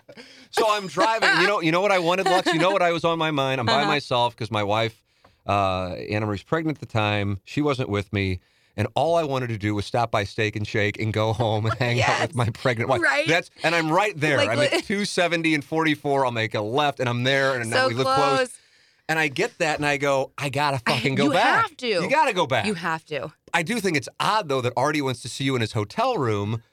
So 0.51 0.65
I'm 0.69 0.87
driving. 0.87 1.29
You 1.41 1.47
know, 1.47 1.59
you 1.61 1.71
know 1.73 1.81
what 1.81 1.91
I 1.91 1.99
wanted, 1.99 2.25
Lux. 2.25 2.51
You 2.53 2.59
know 2.59 2.71
what 2.71 2.81
I 2.81 2.93
was 2.93 3.03
on 3.03 3.19
my 3.19 3.31
mind. 3.31 3.59
I'm 3.59 3.65
by 3.65 3.81
Uh-huh. 3.81 3.85
myself 3.87 4.33
because 4.33 4.49
my 4.51 4.63
wife, 4.63 5.01
uh, 5.45 5.95
Anna 6.09 6.25
Marie's 6.25 6.41
pregnant 6.43 6.77
at 6.77 6.79
the 6.79 6.85
time. 6.85 7.41
She 7.43 7.61
wasn't 7.61 7.89
with 7.89 8.13
me, 8.13 8.39
and 8.77 8.87
all 8.95 9.15
I 9.17 9.23
wanted 9.25 9.47
to 9.49 9.57
do 9.57 9.75
was 9.75 9.85
stop 9.85 10.09
by 10.09 10.23
Steak 10.23 10.55
and 10.55 10.65
Shake 10.65 10.99
and 11.01 11.11
go 11.11 11.33
home 11.33 11.65
and 11.65 11.75
hang 11.79 12.01
out 12.01 12.21
with 12.21 12.35
my 12.35 12.49
pregnant 12.51 12.89
wife. 12.89 13.01
Right. 13.01 13.27
That's 13.27 13.49
and 13.61 13.75
I'm 13.75 13.91
right 13.91 14.17
there. 14.17 14.37
Like, 14.37 14.49
I'm 14.51 14.59
at 14.59 14.71
270 14.85 15.53
and 15.53 15.65
44. 15.65 16.25
I'll 16.25 16.31
make 16.31 16.55
a 16.55 16.61
left, 16.61 17.01
and 17.01 17.09
I'm 17.09 17.23
there, 17.23 17.59
and 17.59 17.69
now 17.69 17.75
So 17.81 17.87
we 17.89 17.93
live 17.95 18.05
close. 18.05 18.15
close. 18.37 18.59
And 19.07 19.19
I 19.19 19.27
get 19.27 19.57
that, 19.59 19.77
and 19.77 19.85
I 19.85 19.97
go, 19.97 20.31
I 20.37 20.49
gotta 20.49 20.79
fucking 20.79 21.13
go 21.15 21.25
you 21.25 21.31
back. 21.31 21.45
You 21.45 21.61
have 21.61 21.77
to. 21.77 21.87
You 22.05 22.09
gotta 22.09 22.33
go 22.33 22.47
back. 22.47 22.65
You 22.65 22.73
have 22.73 23.05
to. 23.05 23.31
I 23.53 23.61
do 23.63 23.79
think 23.79 23.97
it's 23.97 24.09
odd 24.19 24.49
though 24.49 24.61
that 24.61 24.73
Artie 24.75 25.01
wants 25.01 25.21
to 25.21 25.29
see 25.29 25.43
you 25.43 25.55
in 25.55 25.61
his 25.61 25.73
hotel 25.73 26.17
room. 26.17 26.63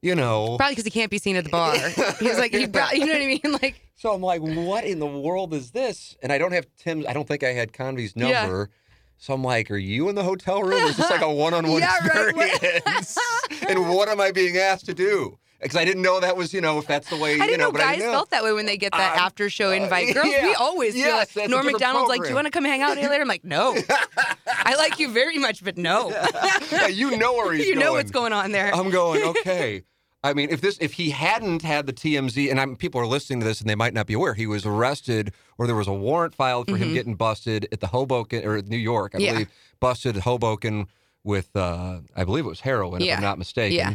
You 0.00 0.14
know, 0.14 0.56
Probably 0.58 0.72
because 0.74 0.84
he 0.84 0.90
can't 0.90 1.10
be 1.10 1.16
seen 1.16 1.34
at 1.34 1.44
the 1.44 1.50
bar. 1.50 1.74
He's 2.20 2.36
like, 2.38 2.52
he, 2.52 2.66
brought- 2.66 2.92
you 2.92 3.06
know 3.06 3.12
what 3.14 3.22
I 3.22 3.26
mean? 3.26 3.40
Like, 3.62 3.80
So 3.96 4.12
I'm 4.12 4.20
like, 4.20 4.42
what 4.42 4.84
in 4.84 4.98
the 4.98 5.06
world 5.06 5.54
is 5.54 5.70
this? 5.70 6.14
And 6.22 6.30
I 6.30 6.36
don't 6.36 6.52
have 6.52 6.66
Tim's. 6.76 7.06
I 7.06 7.14
don't 7.14 7.26
think 7.26 7.42
I 7.42 7.52
had 7.54 7.72
Convy's 7.72 8.12
Yeah. 8.14 8.42
number. 8.42 8.68
So 9.16 9.32
I'm 9.32 9.42
like, 9.42 9.70
are 9.70 9.78
you 9.78 10.10
in 10.10 10.14
the 10.14 10.22
hotel 10.22 10.62
room? 10.62 10.82
Or 10.84 10.88
is 10.90 10.98
this 10.98 11.08
like 11.10 11.22
a 11.22 11.32
one-on-one 11.34 11.80
Yeah, 11.80 12.06
right. 12.06 12.34
experience? 12.62 13.18
and 13.68 13.88
what 13.88 14.10
am 14.10 14.20
I 14.20 14.30
being 14.30 14.58
asked 14.58 14.84
to 14.86 14.94
do? 14.94 15.38
Because 15.64 15.76
I 15.76 15.84
didn't 15.84 16.02
know 16.02 16.20
that 16.20 16.36
was, 16.36 16.54
you 16.54 16.60
know, 16.60 16.78
if 16.78 16.86
that's 16.86 17.08
the 17.10 17.16
way, 17.16 17.30
I 17.32 17.34
you 17.34 17.42
didn't 17.42 17.58
know, 17.58 17.66
know 17.66 17.72
but 17.72 17.80
I 17.80 17.84
guys 17.84 17.96
didn't 17.96 18.12
know. 18.12 18.18
felt 18.18 18.30
that 18.30 18.44
way 18.44 18.52
when 18.52 18.66
they 18.66 18.76
get 18.76 18.92
that 18.92 19.14
Um, 19.14 19.18
after 19.26 19.50
show 19.50 19.70
uh, 19.70 19.72
invite. 19.72 20.14
Girls, 20.14 20.28
yeah. 20.30 20.44
we 20.46 20.54
always 20.54 20.92
feel 20.94 21.06
Yes, 21.06 21.16
like 21.18 21.32
that's 21.32 21.50
Norm 21.50 21.66
Macdonald's 21.66 22.08
like, 22.08 22.22
do 22.22 22.28
you 22.28 22.34
want 22.34 22.46
to 22.46 22.50
come 22.52 22.64
hang 22.64 22.82
out 22.82 22.96
here 22.96 23.08
later? 23.10 23.22
I'm 23.22 23.28
like, 23.28 23.44
no. 23.44 23.74
I 24.46 24.76
like 24.76 24.98
you 24.98 25.10
very 25.10 25.38
much, 25.38 25.64
but 25.64 25.76
no. 25.76 26.10
Yeah, 26.70 26.86
you 26.88 27.16
know 27.16 27.32
where 27.34 27.52
he's 27.52 27.66
you 27.66 27.74
know 27.76 27.92
what's 27.92 28.10
going 28.10 28.32
on 28.32 28.52
there. 28.52 28.74
I'm 28.74 28.90
going, 28.90 29.22
okay. 29.22 29.82
I 30.22 30.32
mean, 30.32 30.48
if 30.50 30.60
this, 30.62 30.78
if 30.80 30.94
he 30.94 31.10
hadn't 31.10 31.62
had 31.62 31.86
the 31.86 31.92
TMZ, 31.92 32.50
and 32.50 32.58
I'm, 32.60 32.76
people 32.76 33.00
are 33.00 33.06
listening 33.06 33.40
to 33.40 33.46
this 33.46 33.60
and 33.60 33.68
they 33.68 33.74
might 33.74 33.92
not 33.92 34.06
be 34.06 34.14
aware, 34.14 34.32
he 34.34 34.46
was 34.46 34.64
arrested 34.64 35.32
or 35.58 35.66
there 35.66 35.76
was 35.76 35.86
a 35.88 35.92
warrant 35.92 36.34
filed 36.34 36.68
for 36.68 36.76
him 36.76 36.90
Mhm. 36.90 36.94
getting 36.94 37.14
busted 37.14 37.68
at 37.72 37.80
the 37.80 37.88
Hoboken 37.88 38.44
or 38.46 38.60
New 38.62 38.76
York, 38.78 39.12
I 39.14 39.18
Yeah. 39.18 39.32
believe, 39.32 39.48
busted 39.80 40.16
at 40.16 40.22
Hoboken 40.22 40.86
with, 41.24 41.54
uh, 41.56 42.00
I 42.16 42.24
believe 42.24 42.44
it 42.46 42.48
was 42.48 42.60
heroin, 42.60 43.02
if 43.02 43.14
I'm 43.16 43.22
not 43.22 43.38
mistaken. 43.38 43.76
Yeah. 43.76 43.94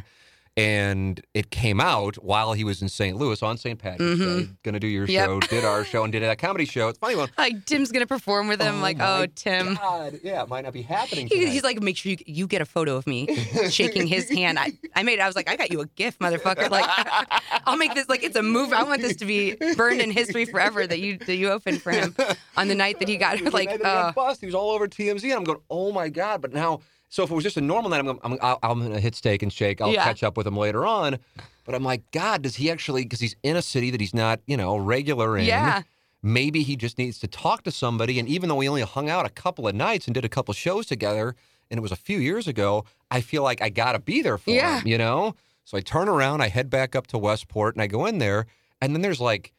And 0.59 1.21
it 1.33 1.51
came 1.51 1.79
out 1.79 2.15
while 2.17 2.51
he 2.53 2.63
was 2.63 2.81
in 2.81 2.89
St. 2.89 3.15
Louis 3.15 3.41
on 3.41 3.57
St. 3.57 3.79
Patrick's 3.79 4.19
Mhm. 4.19 4.39
Day, 4.47 4.49
going 4.63 4.73
to 4.73 4.79
do 4.79 4.87
your 4.87 5.05
Yep. 5.05 5.25
show, 5.25 5.39
did 5.39 5.63
our 5.63 5.85
show, 5.85 6.03
and 6.03 6.11
did 6.11 6.21
that 6.23 6.37
comedy 6.37 6.65
show. 6.65 6.89
It's 6.89 6.99
funny 6.99 7.15
one. 7.15 7.29
like, 7.37 7.65
Tim's 7.65 7.91
going 7.91 8.01
to 8.03 8.07
perform 8.07 8.47
with 8.49 8.61
him. 8.61 8.81
like, 8.81 8.97
oh, 8.99 9.25
Tim. 9.35 9.75
God. 9.75 10.19
Yeah, 10.23 10.43
it 10.43 10.49
might 10.49 10.65
not 10.65 10.73
be 10.73 10.81
happening. 10.81 11.27
He, 11.27 11.45
he's 11.49 11.63
like, 11.63 11.81
make 11.81 11.95
sure 11.97 12.11
you, 12.11 12.17
you 12.25 12.45
get 12.47 12.61
a 12.61 12.65
photo 12.65 12.95
of 12.97 13.07
me 13.07 13.27
shaking 13.69 14.05
his 14.07 14.29
hand. 14.29 14.59
I, 14.59 14.73
I 14.95 15.03
made, 15.03 15.19
I 15.19 15.27
was 15.27 15.35
like, 15.35 15.49
I 15.49 15.55
got 15.55 15.71
you 15.71 15.79
a 15.81 15.85
gift, 15.85 16.19
motherfucker. 16.19 16.69
Like, 16.69 16.85
I'll 17.65 17.77
make 17.77 17.93
this 17.95 18.09
like 18.09 18.23
it's 18.23 18.35
a 18.35 18.43
move. 18.43 18.73
I 18.73 18.83
want 18.83 19.01
this 19.01 19.15
to 19.17 19.25
be 19.25 19.55
burned 19.77 20.01
in 20.01 20.11
history 20.11 20.45
forever 20.45 20.85
that 20.85 20.99
you 20.99 21.17
that 21.19 21.35
you 21.35 21.49
opened 21.51 21.81
for 21.81 21.91
him 21.91 22.15
on 22.57 22.67
the 22.67 22.75
night 22.75 22.99
that 22.99 23.07
he 23.07 23.17
got 23.17 23.39
like, 23.53 23.69
he 23.69 23.75
uh, 23.75 23.77
got 23.77 24.15
busted, 24.15 24.41
he 24.41 24.45
was 24.47 24.55
all 24.55 24.71
over 24.71 24.87
TMZ, 24.87 25.23
and 25.23 25.33
I'm 25.33 25.43
going, 25.43 25.59
oh 25.69 25.91
my 25.91 26.09
god! 26.09 26.41
But 26.41 26.53
now 26.53 26.81
So 27.09 27.23
if 27.23 27.31
it 27.31 27.35
was 27.35 27.43
just 27.43 27.57
a 27.57 27.61
normal 27.61 27.89
night, 27.89 27.99
I'm, 27.99 28.19
I'm, 28.23 28.37
I'll- 28.41 28.59
I'm 28.61 28.91
to 28.91 28.99
hit 28.99 29.15
steak 29.15 29.41
and 29.43 29.51
shake. 29.51 29.81
I'll 29.81 29.91
Yeah. 29.91 30.03
catch 30.03 30.23
up 30.23 30.37
with 30.37 30.45
him 30.47 30.55
later 30.55 30.85
on. 30.85 31.17
But 31.65 31.75
I'm 31.75 31.83
like, 31.83 32.09
God, 32.11 32.43
does 32.43 32.55
he 32.55 32.69
actually? 32.71 33.03
Because 33.03 33.19
he's 33.19 33.35
in 33.43 33.55
a 33.55 33.61
city 33.61 33.89
that 33.91 33.99
he's 33.99 34.13
not, 34.13 34.39
you 34.47 34.55
know, 34.57 34.77
regular 34.77 35.37
in. 35.37 35.45
Yeah. 35.45 35.81
Maybe 36.21 36.63
he 36.63 36.75
just 36.75 36.97
needs 36.97 37.17
to 37.19 37.27
talk 37.27 37.63
to 37.63 37.71
somebody. 37.71 38.19
And 38.19 38.27
even 38.29 38.49
though 38.49 38.55
we 38.55 38.67
only 38.69 38.81
hung 38.81 39.09
out 39.09 39.25
a 39.25 39.29
couple 39.29 39.67
of 39.67 39.73
nights 39.75 40.05
and 40.07 40.13
did 40.13 40.25
a 40.25 40.29
couple 40.29 40.53
shows 40.53 40.85
together, 40.85 41.35
and 41.71 41.77
it 41.77 41.81
was 41.81 41.91
a 41.91 41.95
few 41.95 42.19
years 42.19 42.47
ago, 42.47 42.85
I 43.09 43.21
feel 43.21 43.41
like 43.43 43.61
I 43.61 43.69
got 43.69 43.93
to 43.93 43.99
be 43.99 44.21
there 44.21 44.37
for 44.37 44.51
Yeah. 44.51 44.79
him. 44.81 44.87
You 44.87 44.97
know. 44.97 45.35
So 45.65 45.77
I 45.77 45.81
turn 45.81 46.09
around, 46.09 46.41
I 46.41 46.47
head 46.49 46.69
back 46.69 46.95
up 46.95 47.07
to 47.07 47.17
Westport, 47.17 47.75
and 47.75 47.81
I 47.81 47.87
go 47.87 48.05
in 48.07 48.17
there, 48.17 48.47
and 48.81 48.93
then 48.95 49.01
there's 49.01 49.21
like 49.21 49.53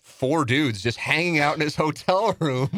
four 0.00 0.44
dudes 0.46 0.82
just 0.82 0.96
hanging 0.98 1.38
out 1.38 1.54
in 1.54 1.60
his 1.60 1.76
hotel 1.84 2.34
room. 2.40 2.70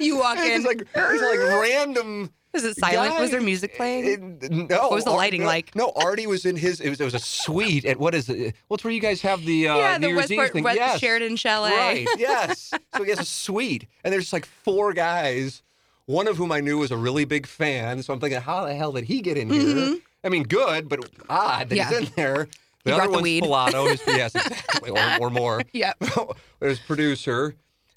You 0.00 0.18
walk 0.18 0.38
in. 0.40 0.50
it's 0.52 0.66
like 0.66 0.80
it's 0.94 1.22
like 1.22 1.38
random. 1.60 2.30
Was 2.52 2.64
it 2.64 2.76
silent? 2.78 3.12
guy. 3.14 3.20
Was 3.20 3.30
there 3.30 3.40
music 3.40 3.76
playing? 3.76 4.38
It- 4.42 4.50
no. 4.50 4.66
What 4.82 4.90
was 4.92 5.04
the 5.04 5.10
Ar- 5.10 5.16
lighting 5.16 5.42
no, 5.42 5.46
like? 5.46 5.74
No, 5.76 5.92
Artie 5.96 6.26
was 6.26 6.44
in 6.46 6.56
his. 6.56 6.80
It 6.80 6.88
was, 6.88 7.00
it 7.00 7.04
was 7.04 7.14
a 7.14 7.18
suite 7.18 7.84
at 7.84 7.98
what 7.98 8.14
is 8.14 8.28
it? 8.28 8.54
What's 8.68 8.84
where 8.84 8.92
you 8.92 9.00
guys 9.00 9.20
have 9.22 9.44
the 9.44 9.68
uh, 9.68 9.76
yeah, 9.76 9.98
New 9.98 10.08
the 10.08 10.12
Year's 10.14 10.30
Eve 10.32 10.38
Westport 10.38 10.52
thing? 10.54 10.64
West 10.64 10.76
yes. 10.78 10.98
Sheraton 11.00 11.36
Chalet. 11.36 11.70
Right. 11.70 12.06
Yes. 12.18 12.72
so 12.94 13.02
he 13.02 13.10
has 13.10 13.20
a 13.20 13.24
suite, 13.24 13.86
and 14.04 14.12
there's 14.12 14.32
like 14.32 14.46
four 14.46 14.92
guys. 14.92 15.62
One 16.06 16.26
of 16.26 16.38
whom 16.38 16.50
I 16.52 16.60
knew 16.60 16.78
was 16.78 16.90
a 16.90 16.96
really 16.96 17.26
big 17.26 17.46
fan. 17.46 18.02
So 18.02 18.14
I'm 18.14 18.20
thinking, 18.20 18.40
how 18.40 18.64
the 18.64 18.74
hell 18.74 18.92
did 18.92 19.04
he 19.04 19.20
get 19.20 19.36
in 19.36 19.50
here? 19.50 19.96
I 20.24 20.30
mean, 20.30 20.44
good, 20.44 20.88
but 20.88 21.00
odd 21.28 21.68
that 21.68 21.76
Mm-hmm. 21.76 21.76
Yeah. 21.76 21.88
he's 22.00 22.08
in 22.08 22.12
there. 22.16 22.48
The 22.84 22.92
He 22.92 22.98
other 22.98 23.02
the 23.08 23.12
one's 23.12 23.24
his, 23.90 24.00
yes, 24.06 24.34
exactly, 24.34 24.90
or, 24.90 25.18
or 25.20 25.30
more. 25.30 25.60
Yep. 25.74 26.02
There's 26.60 26.78
producer. 26.78 27.54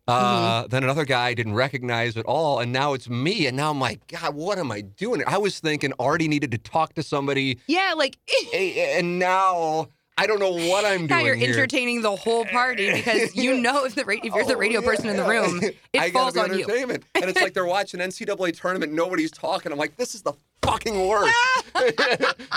Uh, 0.07 0.67
Then 0.67 0.83
another 0.83 1.05
guy 1.05 1.27
I 1.27 1.33
didn't 1.33 1.53
recognize 1.53 2.17
at 2.17 2.25
all, 2.25 2.59
and 2.59 2.73
now 2.73 2.93
it's 2.93 3.07
me. 3.09 3.47
And 3.47 3.55
now 3.55 3.69
I'm 3.69 3.79
like, 3.79 4.05
God, 4.07 4.35
what 4.35 4.57
am 4.57 4.71
I 4.71 4.81
doing? 4.81 5.23
I 5.25 5.37
was 5.37 5.59
thinking 5.59 5.93
Artie 5.99 6.27
needed 6.27 6.51
to 6.51 6.57
talk 6.57 6.93
to 6.95 7.03
somebody, 7.03 7.59
Yeah, 7.67 7.93
like 7.95 8.17
and 8.55 9.19
now 9.19 9.87
I 10.21 10.27
don't 10.27 10.39
know 10.39 10.51
what 10.69 10.85
I'm 10.85 10.99
doing. 10.99 11.07
now 11.07 11.19
you're 11.19 11.35
here. 11.35 11.49
entertaining 11.49 12.01
the 12.01 12.15
whole 12.15 12.45
party 12.45 12.91
because 12.93 13.35
you 13.35 13.57
know 13.61 13.85
if 13.85 13.95
the 13.95 14.05
ra- 14.05 14.15
if 14.23 14.33
you're 14.35 14.45
the 14.45 14.55
Oh, 14.55 14.59
radio 14.59 14.81
person 14.81 15.07
in 15.09 15.17
the 15.17 15.23
yeah. 15.23 15.29
room, 15.29 15.61
I 15.97 16.05
it 16.07 16.13
falls 16.13 16.33
gotta 16.35 16.53
on 16.53 16.59
you. 16.59 16.65
and 16.69 17.03
it's 17.15 17.41
like 17.41 17.53
they're 17.53 17.65
watching 17.65 17.99
NCAA 17.99 18.59
tournament, 18.59 18.93
nobody's 18.93 19.31
talking. 19.31 19.71
I'm 19.71 19.77
like, 19.77 19.97
this 19.97 20.13
is 20.15 20.21
the 20.21 20.33
fucking 20.61 21.07
worst. 21.07 21.33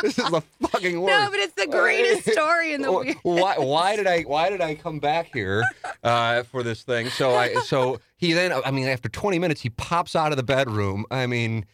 this 0.03 0.19
is 0.19 0.31
the 0.31 0.43
fucking 0.61 1.01
worst. 1.01 1.25
No, 1.25 1.31
but 1.31 1.41
it's 1.41 1.55
the 1.55 1.67
greatest 1.67 2.31
story 2.31 2.73
in 2.75 2.83
the. 2.83 2.93
world. 2.93 3.09
why 3.23 3.57
why 3.59 3.97
did 3.97 4.07
I 4.07 4.23
why 4.23 4.51
did 4.51 4.61
I 4.61 4.75
come 4.75 4.99
back 4.99 5.31
here 5.33 5.65
uh, 6.03 6.43
for 6.45 6.63
this 6.63 6.83
thing? 6.83 7.09
So 7.09 7.35
I 7.35 7.55
so 7.63 8.01
he 8.17 8.33
then 8.33 8.53
I 8.53 8.71
mean 8.71 8.87
after 8.89 9.09
20 9.09 9.39
minutes 9.39 9.63
he 9.63 9.71
pops 9.71 10.15
out 10.15 10.31
of 10.33 10.37
the 10.37 10.43
bedroom. 10.43 11.07
I 11.11 11.27
mean 11.27 11.65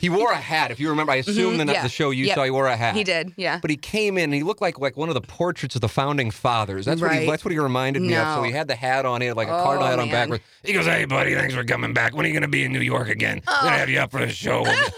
he 0.00 0.08
wore 0.08 0.32
a 0.32 0.36
hat. 0.36 0.70
If 0.70 0.80
you 0.80 0.88
remember, 0.90 1.12
I 1.12 1.16
assume 1.16 1.56
the, 1.56 1.64
Mm-hmm. 1.64 1.70
yeah. 1.74 1.82
the 1.82 1.88
show 1.88 2.10
you 2.10 2.26
Yep. 2.26 2.34
saw 2.36 2.44
he 2.44 2.50
wore 2.50 2.66
a 2.66 2.76
hat. 2.76 2.94
He 2.96 3.04
did, 3.04 3.32
yeah. 3.36 3.58
But 3.60 3.70
he 3.70 3.76
came 3.76 4.16
in 4.18 4.24
and 4.24 4.34
he 4.34 4.42
looked 4.42 4.60
like 4.62 4.78
like 4.78 4.96
one 4.96 5.08
of 5.08 5.14
the 5.14 5.20
portraits 5.20 5.74
of 5.74 5.80
the 5.80 5.88
founding 5.88 6.30
fathers. 6.30 6.86
That's 6.86 7.00
what 7.00 7.12
he 7.14 7.26
that's 7.26 7.44
what 7.44 7.52
he 7.52 7.58
reminded 7.58 8.02
me 8.02 8.14
of. 8.14 8.36
So 8.36 8.42
he 8.42 8.52
had 8.52 8.68
the 8.68 8.74
hat 8.76 9.06
on, 9.06 9.20
he 9.20 9.26
had 9.28 9.36
like 9.36 9.48
a 9.48 9.58
Oh, 9.58 9.62
cardinal 9.62 9.88
hat 9.88 9.98
on 9.98 10.10
backwards. 10.10 10.42
He 10.62 10.72
goes, 10.72 10.86
"Hey 10.86 11.04
buddy, 11.04 11.34
thanks 11.34 11.54
for 11.54 11.64
coming 11.64 11.92
back. 11.92 12.14
When 12.14 12.24
are 12.24 12.28
you 12.28 12.34
going 12.34 12.42
to 12.42 12.48
be 12.48 12.64
in 12.64 12.72
New 12.72 12.80
York 12.80 13.08
again? 13.08 13.42
We're 13.46 13.52
Oh. 13.54 13.60
going 13.62 13.72
to 13.74 13.78
have 13.78 13.88
you 13.88 13.98
up 14.00 14.10
for 14.10 14.20
the 14.24 14.32
show. 14.32 14.62
We'll 14.62 14.72
get, 14.74 14.92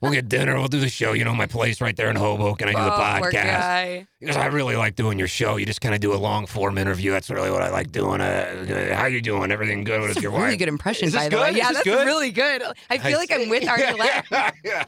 we'll 0.00 0.12
get 0.12 0.28
dinner. 0.28 0.54
We'll 0.56 0.68
do 0.68 0.80
the 0.80 0.88
show. 0.88 1.12
You 1.12 1.24
know 1.24 1.34
my 1.34 1.46
place 1.46 1.80
right 1.80 1.96
there 1.96 2.10
in 2.10 2.16
Hoboken. 2.16 2.68
I 2.68 2.72
do 2.72 2.78
the 2.78 2.84
Oh, 2.94 3.18
poor 3.20 3.30
podcast." 3.32 4.09
Because 4.20 4.36
I 4.36 4.46
really 4.46 4.76
like 4.76 4.96
doing 4.96 5.18
your 5.18 5.28
show. 5.28 5.56
You 5.56 5.64
just 5.64 5.80
kind 5.80 5.94
of 5.94 6.00
do 6.02 6.12
a 6.12 6.16
long 6.16 6.46
form 6.46 6.76
interview. 6.76 7.10
That's 7.10 7.30
really 7.30 7.50
what 7.50 7.62
I 7.62 7.70
like 7.70 7.90
doing. 7.90 8.20
Uh, 8.20 8.66
uh, 8.92 8.94
how 8.94 9.06
you 9.06 9.22
doing? 9.22 9.50
Everything 9.50 9.82
good 9.82 10.02
with 10.02 10.20
your 10.22 10.30
really 10.32 10.44
wife? 10.50 10.58
good 10.58 10.68
impression, 10.68 11.06
Is 11.06 11.14
this 11.14 11.22
by 11.22 11.28
the 11.30 11.36
way. 11.38 11.48
good? 11.50 11.56
Yeah, 11.56 11.62
Is 11.64 11.68
this 11.76 11.84
that's 11.84 11.96
good? 11.96 12.06
really 12.06 12.30
good. 12.30 12.62
I 12.90 12.98
feel 12.98 13.16
like 13.18 13.32
I'm 13.32 13.48
with 13.48 13.66
Artie 13.66 13.84
Lange. 13.98 14.22
yeah, 14.30 14.50
yeah, 14.64 14.84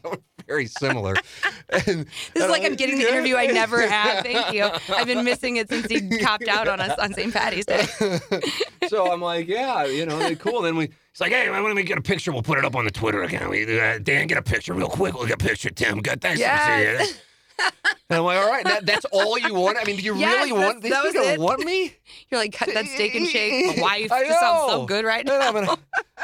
very 0.47 0.67
similar. 0.67 1.15
And- 1.71 2.07
This 2.35 2.45
is 2.45 2.51
like 2.51 2.63
I- 2.63 2.67
I'm 2.67 2.75
getting 2.77 2.99
the 2.99 3.09
interview 3.09 3.37
I 3.37 3.47
never 3.47 3.81
had. 3.89 4.23
Thank 4.23 4.53
you. 4.55 4.69
I've 4.95 5.07
been 5.07 5.25
missing 5.25 5.57
it 5.57 5.71
since 5.71 5.87
he 5.87 6.19
copped 6.19 6.47
out 6.49 6.69
on 6.69 6.81
us 6.81 6.99
on 6.99 7.15
St. 7.15 7.33
Patty's 7.33 7.65
Day. 7.65 7.87
so 8.89 9.11
I'm 9.11 9.23
like, 9.23 9.49
yeah, 9.49 9.87
you 9.87 10.05
know, 10.05 10.35
cool. 10.37 10.61
Then 10.61 10.77
we, 10.77 10.85
he's 11.13 11.21
like, 11.23 11.33
hey, 11.33 11.49
why 11.49 11.57
don't 11.57 11.75
we 11.75 11.83
get 11.85 11.97
a 11.97 12.03
picture? 12.03 12.33
We'll 12.33 12.43
put 12.43 12.59
it 12.59 12.67
up 12.67 12.77
on 12.77 12.85
the 12.85 12.91
Twitter 12.91 13.23
account. 13.23 13.49
We, 13.49 13.81
uh, 13.81 13.99
Dan, 13.99 14.27
get 14.27 14.37
a 14.37 14.43
picture 14.43 14.75
real 14.75 14.89
quick. 14.89 15.15
We'll 15.15 15.27
get 15.27 15.41
a 15.43 15.45
picture, 15.47 15.71
Tim. 15.71 16.01
Good, 16.03 16.21
thanks. 16.21 16.39
Yes. 16.39 17.15
And 17.59 18.19
I'm 18.19 18.25
like, 18.25 18.39
all 18.39 18.49
right, 18.51 18.65
that, 18.65 18.85
that's 18.85 19.07
all 19.07 19.39
you 19.39 19.55
want? 19.55 19.79
I 19.81 19.85
mean, 19.85 19.97
do 19.97 20.03
you 20.03 20.15
Yes, 20.17 20.35
really 20.49 20.53
want? 20.53 20.83
Was 20.83 21.13
people 21.13 21.29
it. 21.29 21.41
want 21.41 21.65
me? 21.65 21.95
You're 22.31 22.41
like, 22.41 22.53
cut 22.53 22.69
that 22.75 22.87
steak 22.87 23.15
and 23.15 23.27
shake. 23.27 23.79
I 23.83 24.07
just 24.07 24.41
sounds 24.41 24.71
so 24.71 24.87
good 24.87 25.05
right 25.07 25.25
No, 25.25 25.39
now. 25.39 25.49
I- 25.73 25.77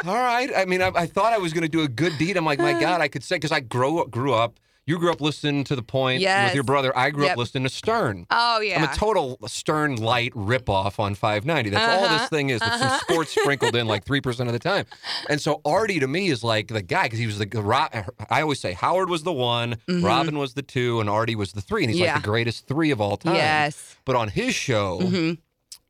all 0.07 0.15
right. 0.15 0.51
I 0.55 0.65
mean, 0.67 0.83
I, 0.83 0.93
I 0.95 1.07
thought 1.07 1.33
I 1.33 1.39
was 1.39 1.53
going 1.53 1.63
to 1.63 1.69
do 1.69 1.81
a 1.83 1.89
good 1.89 2.19
deed. 2.19 2.37
I'm 2.37 2.45
like, 2.45 2.59
my 2.59 2.73
God, 2.81 3.01
I 3.01 3.09
could 3.09 3.25
say 3.25 3.37
because 3.37 3.53
I 3.53 3.61
grew 3.61 4.01
up, 4.01 4.11
grew 4.11 4.35
up. 4.35 4.61
You 4.89 4.99
grew 4.99 5.13
up 5.13 5.21
listening 5.21 5.65
to 5.65 5.77
the 5.77 5.83
point 5.83 6.23
with 6.23 6.55
your 6.55 6.65
brother. 6.65 6.97
I 6.97 7.11
grew 7.11 7.27
up 7.27 7.37
listening 7.37 7.65
to 7.65 7.69
Stern. 7.69 8.27
Oh 8.31 8.61
yeah. 8.61 8.83
I'm 8.83 8.89
a 8.91 8.95
total 8.95 9.39
Stern 9.47 9.97
light 9.97 10.33
ripoff 10.33 10.99
on 10.99 11.15
590. 11.15 11.69
That's 11.71 11.95
all 11.95 12.09
this 12.09 12.11
Uh-huh. 12.23 12.29
thing 12.29 12.49
is. 12.49 12.63
With 12.63 12.73
some 12.73 12.99
sports 13.01 13.31
sprinkled 13.39 13.77
in 13.77 13.87
like 13.87 14.07
3% 14.07 14.47
of 14.47 14.53
the 14.53 14.59
time. 14.59 14.87
And 15.29 15.41
so 15.43 15.61
Artie 15.65 16.01
to 16.01 16.07
me 16.09 16.29
is 16.29 16.43
like 16.43 16.69
the 16.69 16.81
guy 16.81 17.03
because 17.03 17.19
he 17.19 17.27
was 17.27 17.37
the, 17.39 18.07
I 18.31 18.41
always 18.41 18.61
say 18.61 18.73
Howard 18.73 19.11
was 19.11 19.25
the 19.25 19.33
one, 19.33 19.77
Robin 19.89 20.39
was 20.39 20.55
the 20.55 20.63
two, 20.63 21.01
and 21.01 21.11
Artie 21.11 21.37
was 21.37 21.53
the 21.53 21.61
three. 21.61 21.83
And 21.85 21.91
he's 21.91 21.99
Mm-hmm. 21.99 22.05
Yeah. 22.07 22.15
like 22.15 22.23
the 22.23 22.29
greatest 22.29 22.67
three 22.67 22.91
of 22.91 23.01
all 23.01 23.19
time. 23.19 23.35
Yes. 23.35 23.77
Mm-hmm. 23.77 24.01
But 24.07 24.17
on 24.17 24.29
his 24.29 24.55
show, 24.55 25.37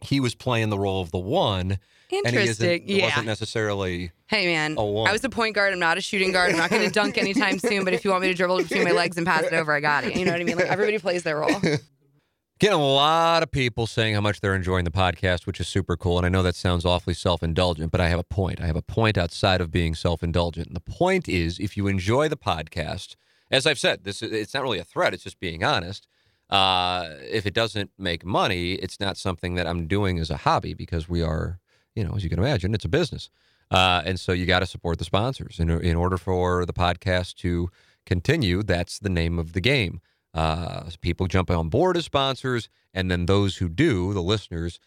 he 0.03 0.19
was 0.19 0.35
playing 0.35 0.71
the 0.71 0.79
role 0.79 1.01
of 1.03 1.13
the 1.13 1.19
one. 1.19 1.79
And 2.11 2.27
he 2.27 2.41
Interesting. 2.41 2.83
Yeah. 2.87 3.05
wasn't 3.07 3.27
necessarily. 3.27 4.13
Hey 4.27 4.47
man. 4.47 4.79
I 4.79 5.13
was 5.13 5.23
a 5.25 5.29
point 5.29 5.55
guard. 5.55 5.73
I'm 5.73 5.79
not 5.79 5.99
a 5.99 6.01
shooting 6.01 6.33
guard. 6.33 6.53
I'm 6.53 6.57
not 6.57 6.71
going 6.71 6.85
to 6.85 6.91
dunk 6.91 7.19
anytime 7.19 7.59
soon. 7.59 7.85
But 7.85 7.93
if 7.95 8.05
you 8.05 8.11
want 8.11 8.23
me 8.23 8.29
to 8.29 8.35
dribble 8.35 8.59
between 8.59 8.85
my 8.85 8.93
legs 8.93 9.17
and 9.17 9.27
pass 9.27 9.43
it 9.45 9.53
over, 9.53 9.73
I 9.73 9.81
got 9.81 10.05
it. 10.05 10.17
You 10.17 10.25
know 10.25 10.33
what 10.33 10.41
I 10.41 10.45
mean? 10.45 10.57
Like 10.57 10.67
everybody 10.69 10.99
plays 10.99 11.23
their 11.23 11.39
role. 11.39 11.61
Getting 12.59 12.81
a 12.81 12.85
lot 12.85 13.45
of 13.45 13.53
people 13.53 13.87
saying 13.87 14.15
how 14.15 14.21
much 14.21 14.41
they're 14.41 14.57
enjoying 14.57 14.85
the 14.85 14.91
podcast, 14.91 15.47
which 15.47 15.61
is 15.61 15.69
super 15.69 15.97
cool. 15.97 16.17
And 16.17 16.27
I 16.27 16.29
know 16.29 16.43
that 16.43 16.57
sounds 16.57 16.85
awfully 16.85 17.15
self 17.15 17.41
indulgent, 17.43 17.93
but 17.93 18.01
I 18.01 18.09
have 18.09 18.19
a 18.19 18.25
point. 18.25 18.61
I 18.61 18.67
have 18.67 18.75
a 18.75 18.83
point 18.83 19.17
outside 19.17 19.61
of 19.61 19.71
being 19.71 19.95
self 19.95 20.23
indulgent. 20.25 20.67
And 20.67 20.75
the 20.75 20.81
point 20.81 21.29
is 21.29 21.61
if 21.61 21.77
you 21.77 21.87
enjoy 21.87 22.29
the 22.29 22.37
podcast, 22.37 23.15
as 23.51 23.65
I've 23.67 23.79
said, 23.79 24.03
this 24.03 24.23
is, 24.23 24.33
it's 24.33 24.55
not 24.55 24.65
really 24.65 24.81
a 24.81 24.85
threat, 24.85 25.15
it's 25.15 25.23
just 25.23 25.39
being 25.39 25.63
honest. 25.63 26.09
Uh, 26.51 27.11
if 27.31 27.47
it 27.47 27.55
doesn't 27.55 27.91
make 27.97 28.25
money, 28.25 28.73
it's 28.73 28.99
not 28.99 29.17
something 29.17 29.55
that 29.55 29.67
I'm 29.67 29.87
doing 29.87 30.19
as 30.19 30.29
a 30.31 30.39
hobby 30.39 30.75
because 30.75 31.09
we 31.09 31.23
are, 31.23 31.61
you 31.99 32.05
know, 32.05 32.15
as 32.15 32.23
you 32.23 32.31
can 32.31 32.39
imagine, 32.39 32.75
it's 32.75 32.85
a 32.85 32.89
business. 32.89 33.29
Uh, 33.73 34.03
and 34.07 34.21
so 34.21 34.31
you 34.33 34.47
got 34.47 34.61
to 34.61 34.67
support 34.67 34.99
the 34.99 35.05
sponsors. 35.05 35.59
In, 35.59 35.69
in 35.69 35.97
order 35.97 36.17
for 36.17 36.65
the 36.65 36.73
podcast 36.73 37.35
to 37.37 37.71
continue, 38.07 38.63
that's 38.63 39.01
the 39.01 39.11
name 39.11 39.39
of 39.39 39.53
the 39.53 39.61
game. 39.61 40.01
Uh, 40.33 40.85
people 41.01 41.27
jump 41.27 41.51
on 41.51 41.69
board 41.69 41.97
as 41.97 42.05
sponsors, 42.05 42.69
and 42.95 43.11
then 43.11 43.27
those 43.27 43.57
who 43.57 43.69
do, 43.69 44.15
the 44.15 44.23
listeners, 44.23 44.79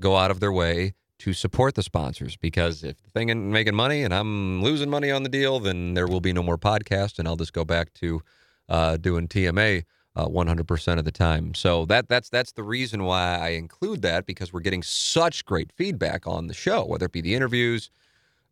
go 0.00 0.16
out 0.16 0.32
of 0.32 0.40
their 0.40 0.52
way 0.52 0.94
to 1.20 1.32
support 1.32 1.76
the 1.76 1.82
sponsors. 1.84 2.36
Because 2.36 2.82
if 2.82 3.00
the 3.00 3.10
thing 3.10 3.28
isn't 3.28 3.52
making 3.52 3.76
money 3.76 4.02
and 4.02 4.12
I'm 4.12 4.60
losing 4.60 4.90
money 4.90 5.10
on 5.12 5.22
the 5.22 5.28
deal, 5.28 5.60
then 5.60 5.94
there 5.94 6.08
will 6.08 6.20
be 6.20 6.32
no 6.32 6.42
more 6.42 6.58
podcast, 6.58 7.20
and 7.20 7.28
I'll 7.28 7.36
just 7.36 7.52
go 7.52 7.64
back 7.64 7.94
to 7.94 8.20
uh, 8.68 8.96
doing 8.96 9.28
TMA 9.28 9.84
uh, 10.16 10.26
100% 10.26 10.98
of 10.98 11.04
the 11.04 11.12
time. 11.12 11.54
So 11.54 11.84
that 11.86 12.08
that's 12.08 12.30
that's 12.30 12.52
the 12.52 12.62
reason 12.62 13.04
why 13.04 13.38
I 13.38 13.48
include 13.50 14.02
that 14.02 14.26
because 14.26 14.52
we're 14.52 14.60
getting 14.60 14.82
such 14.82 15.44
great 15.44 15.70
feedback 15.72 16.26
on 16.26 16.46
the 16.46 16.54
show, 16.54 16.84
whether 16.84 17.06
it 17.06 17.12
be 17.12 17.20
the 17.20 17.34
interviews, 17.34 17.90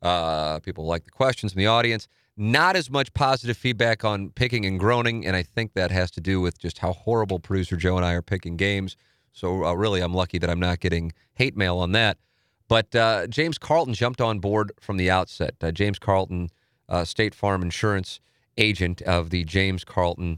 uh, 0.02 0.60
people 0.60 0.84
like 0.84 1.04
the 1.04 1.10
questions 1.10 1.52
from 1.52 1.60
the 1.60 1.66
audience. 1.66 2.06
Not 2.36 2.74
as 2.74 2.90
much 2.90 3.14
positive 3.14 3.56
feedback 3.56 4.04
on 4.04 4.30
picking 4.30 4.66
and 4.66 4.78
groaning, 4.78 5.24
and 5.24 5.36
I 5.36 5.44
think 5.44 5.72
that 5.74 5.92
has 5.92 6.10
to 6.12 6.20
do 6.20 6.40
with 6.40 6.58
just 6.58 6.78
how 6.78 6.92
horrible 6.92 7.38
producer 7.38 7.76
Joe 7.76 7.96
and 7.96 8.04
I 8.04 8.12
are 8.12 8.22
picking 8.22 8.56
games. 8.56 8.96
So 9.32 9.64
uh, 9.64 9.72
really, 9.74 10.00
I'm 10.00 10.14
lucky 10.14 10.38
that 10.38 10.50
I'm 10.50 10.58
not 10.58 10.80
getting 10.80 11.12
hate 11.34 11.56
mail 11.56 11.78
on 11.78 11.92
that. 11.92 12.18
But 12.66 12.94
uh, 12.94 13.28
James 13.28 13.56
Carlton 13.56 13.94
jumped 13.94 14.20
on 14.20 14.40
board 14.40 14.72
from 14.80 14.96
the 14.96 15.10
outset. 15.10 15.54
Uh, 15.60 15.70
James 15.70 15.98
Carlton, 15.98 16.50
uh, 16.88 17.04
State 17.04 17.34
Farm 17.34 17.62
Insurance 17.62 18.20
agent 18.58 19.00
of 19.02 19.30
the 19.30 19.44
James 19.44 19.84
Carlton 19.84 20.36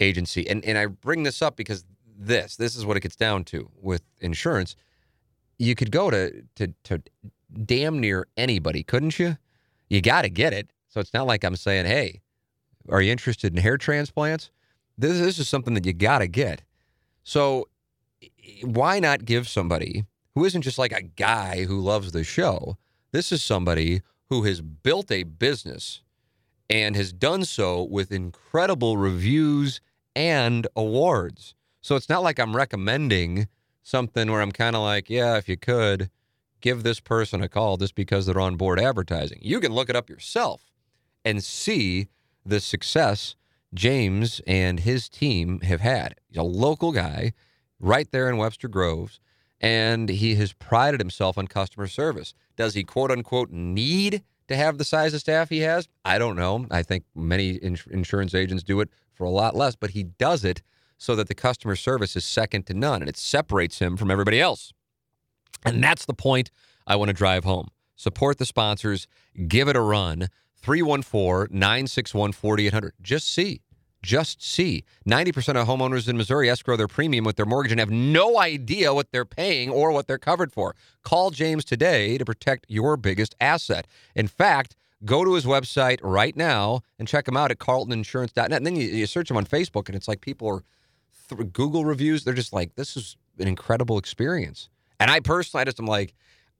Agency, 0.00 0.48
and 0.48 0.64
and 0.64 0.78
I 0.78 0.86
bring 0.86 1.22
this 1.24 1.42
up 1.42 1.56
because 1.56 1.84
this 2.18 2.56
this 2.56 2.76
is 2.76 2.86
what 2.86 2.96
it 2.96 3.00
gets 3.00 3.16
down 3.16 3.44
to 3.44 3.70
with 3.80 4.02
insurance. 4.20 4.76
You 5.58 5.74
could 5.74 5.90
go 5.90 6.10
to 6.10 6.42
to 6.56 6.74
to 6.84 7.02
damn 7.64 7.98
near 8.00 8.26
anybody, 8.36 8.82
couldn't 8.82 9.18
you? 9.18 9.36
You 9.88 10.00
got 10.00 10.22
to 10.22 10.30
get 10.30 10.52
it. 10.52 10.70
So 10.88 11.00
it's 11.00 11.14
not 11.14 11.26
like 11.26 11.44
I'm 11.44 11.56
saying, 11.56 11.86
hey, 11.86 12.20
are 12.88 13.02
you 13.02 13.12
interested 13.12 13.54
in 13.54 13.62
hair 13.62 13.76
transplants? 13.76 14.50
This, 14.96 15.18
this 15.18 15.38
is 15.38 15.48
something 15.48 15.74
that 15.74 15.86
you 15.86 15.92
got 15.92 16.18
to 16.18 16.26
get. 16.26 16.62
So 17.22 17.68
why 18.62 18.98
not 18.98 19.24
give 19.24 19.48
somebody 19.48 20.04
who 20.34 20.44
isn't 20.44 20.62
just 20.62 20.78
like 20.78 20.92
a 20.92 21.02
guy 21.02 21.64
who 21.64 21.80
loves 21.80 22.12
the 22.12 22.24
show? 22.24 22.76
This 23.12 23.32
is 23.32 23.42
somebody 23.42 24.02
who 24.28 24.42
has 24.44 24.60
built 24.60 25.10
a 25.10 25.22
business 25.22 26.02
and 26.68 26.96
has 26.96 27.12
done 27.12 27.44
so 27.44 27.82
with 27.82 28.12
incredible 28.12 28.96
reviews 28.96 29.80
and 30.18 30.66
awards. 30.74 31.54
So 31.80 31.94
it's 31.94 32.08
not 32.08 32.24
like 32.24 32.40
I'm 32.40 32.56
recommending 32.56 33.46
something 33.84 34.28
where 34.28 34.40
I'm 34.42 34.50
kind 34.50 34.74
of 34.74 34.82
like, 34.82 35.08
yeah, 35.08 35.36
if 35.36 35.48
you 35.48 35.56
could, 35.56 36.10
give 36.60 36.82
this 36.82 36.98
person 36.98 37.40
a 37.40 37.48
call 37.48 37.76
just 37.76 37.94
because 37.94 38.26
they're 38.26 38.40
on 38.40 38.56
board 38.56 38.80
advertising. 38.80 39.38
You 39.42 39.60
can 39.60 39.72
look 39.72 39.88
it 39.88 39.94
up 39.94 40.10
yourself 40.10 40.72
and 41.24 41.44
see 41.44 42.08
the 42.44 42.58
success 42.58 43.36
James 43.72 44.40
and 44.44 44.80
his 44.80 45.08
team 45.08 45.60
have 45.60 45.82
had. 45.82 46.16
He's 46.26 46.36
a 46.36 46.42
local 46.42 46.90
guy 46.90 47.32
right 47.78 48.10
there 48.10 48.28
in 48.28 48.38
Webster 48.38 48.66
Groves, 48.66 49.20
and 49.60 50.08
he 50.08 50.34
has 50.34 50.52
prided 50.52 50.98
himself 50.98 51.38
on 51.38 51.46
customer 51.46 51.86
service. 51.86 52.34
Does 52.56 52.74
he 52.74 52.82
quote 52.82 53.12
unquote 53.12 53.52
need 53.52 54.24
to 54.48 54.56
have 54.56 54.78
the 54.78 54.84
size 54.84 55.14
of 55.14 55.20
staff 55.20 55.48
he 55.48 55.60
has? 55.60 55.88
I 56.04 56.18
don't 56.18 56.34
know. 56.34 56.66
I 56.72 56.82
think 56.82 57.04
many 57.14 57.50
ins- 57.50 57.86
insurance 57.88 58.34
agents 58.34 58.64
do 58.64 58.80
it 58.80 58.90
for 59.18 59.24
a 59.24 59.30
lot 59.30 59.56
less, 59.56 59.74
but 59.74 59.90
he 59.90 60.04
does 60.04 60.44
it 60.44 60.62
so 60.96 61.14
that 61.16 61.28
the 61.28 61.34
customer 61.34 61.76
service 61.76 62.16
is 62.16 62.24
second 62.24 62.66
to 62.66 62.74
none 62.74 63.02
and 63.02 63.08
it 63.08 63.16
separates 63.16 63.80
him 63.80 63.96
from 63.96 64.10
everybody 64.10 64.40
else. 64.40 64.72
And 65.64 65.82
that's 65.82 66.06
the 66.06 66.14
point 66.14 66.50
I 66.86 66.96
want 66.96 67.08
to 67.08 67.12
drive 67.12 67.44
home. 67.44 67.68
Support 67.96 68.38
the 68.38 68.46
sponsors, 68.46 69.08
give 69.48 69.68
it 69.68 69.76
a 69.76 69.80
run. 69.80 70.28
314 70.62 71.56
961 71.56 72.32
4800. 72.32 72.94
Just 73.02 73.32
see. 73.32 73.60
Just 74.02 74.42
see. 74.42 74.84
90% 75.08 75.60
of 75.60 75.66
homeowners 75.66 76.08
in 76.08 76.16
Missouri 76.16 76.48
escrow 76.48 76.76
their 76.76 76.88
premium 76.88 77.24
with 77.24 77.36
their 77.36 77.46
mortgage 77.46 77.72
and 77.72 77.80
have 77.80 77.90
no 77.90 78.38
idea 78.38 78.94
what 78.94 79.10
they're 79.10 79.24
paying 79.24 79.70
or 79.70 79.90
what 79.90 80.06
they're 80.06 80.18
covered 80.18 80.52
for. 80.52 80.76
Call 81.02 81.30
James 81.30 81.64
today 81.64 82.18
to 82.18 82.24
protect 82.24 82.66
your 82.68 82.96
biggest 82.96 83.34
asset. 83.40 83.86
In 84.14 84.28
fact, 84.28 84.76
go 85.04 85.24
to 85.24 85.34
his 85.34 85.44
website 85.44 85.98
right 86.02 86.36
now 86.36 86.80
and 86.98 87.06
check 87.06 87.28
him 87.28 87.36
out 87.36 87.50
at 87.50 87.58
carltoninsurance.net. 87.58 88.52
And 88.52 88.66
then 88.66 88.76
you, 88.76 88.88
you 88.88 89.06
search 89.06 89.30
him 89.30 89.36
on 89.36 89.46
Facebook, 89.46 89.88
and 89.88 89.96
it's 89.96 90.08
like 90.08 90.20
people 90.20 90.48
are 90.48 90.64
th- 91.28 91.52
Google 91.52 91.84
reviews. 91.84 92.24
They're 92.24 92.34
just 92.34 92.52
like, 92.52 92.74
this 92.74 92.96
is 92.96 93.16
an 93.38 93.48
incredible 93.48 93.98
experience. 93.98 94.68
And 95.00 95.10
I 95.10 95.20
personally, 95.20 95.62
I 95.62 95.64
just 95.64 95.80
am 95.80 95.86
like, 95.86 96.14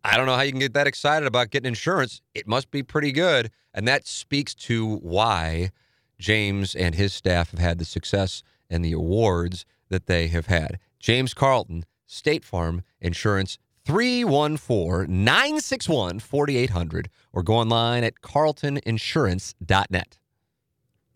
I 0.04 0.16
don't 0.16 0.26
know 0.26 0.36
how 0.36 0.42
you 0.42 0.52
can 0.52 0.60
get 0.60 0.74
that 0.74 0.86
excited 0.86 1.26
about 1.26 1.50
getting 1.50 1.68
insurance. 1.68 2.22
It 2.34 2.46
must 2.46 2.70
be 2.70 2.82
pretty 2.82 3.12
good. 3.12 3.50
And 3.74 3.86
that 3.88 4.06
speaks 4.06 4.54
to 4.54 4.96
why 4.96 5.70
James 6.18 6.74
and 6.74 6.94
his 6.94 7.12
staff 7.12 7.50
have 7.50 7.60
had 7.60 7.78
the 7.78 7.84
success 7.84 8.42
and 8.70 8.84
the 8.84 8.92
awards 8.92 9.64
that 9.88 10.06
they 10.06 10.28
have 10.28 10.46
had. 10.46 10.78
James 11.00 11.34
Carlton, 11.34 11.84
State 12.06 12.44
Farm 12.44 12.82
Insurance, 13.00 13.58
314 13.88 15.06
961 15.24 16.20
4800, 16.20 17.08
or 17.32 17.42
go 17.42 17.54
online 17.54 18.04
at 18.04 18.20
carltoninsurance.net. 18.22 20.18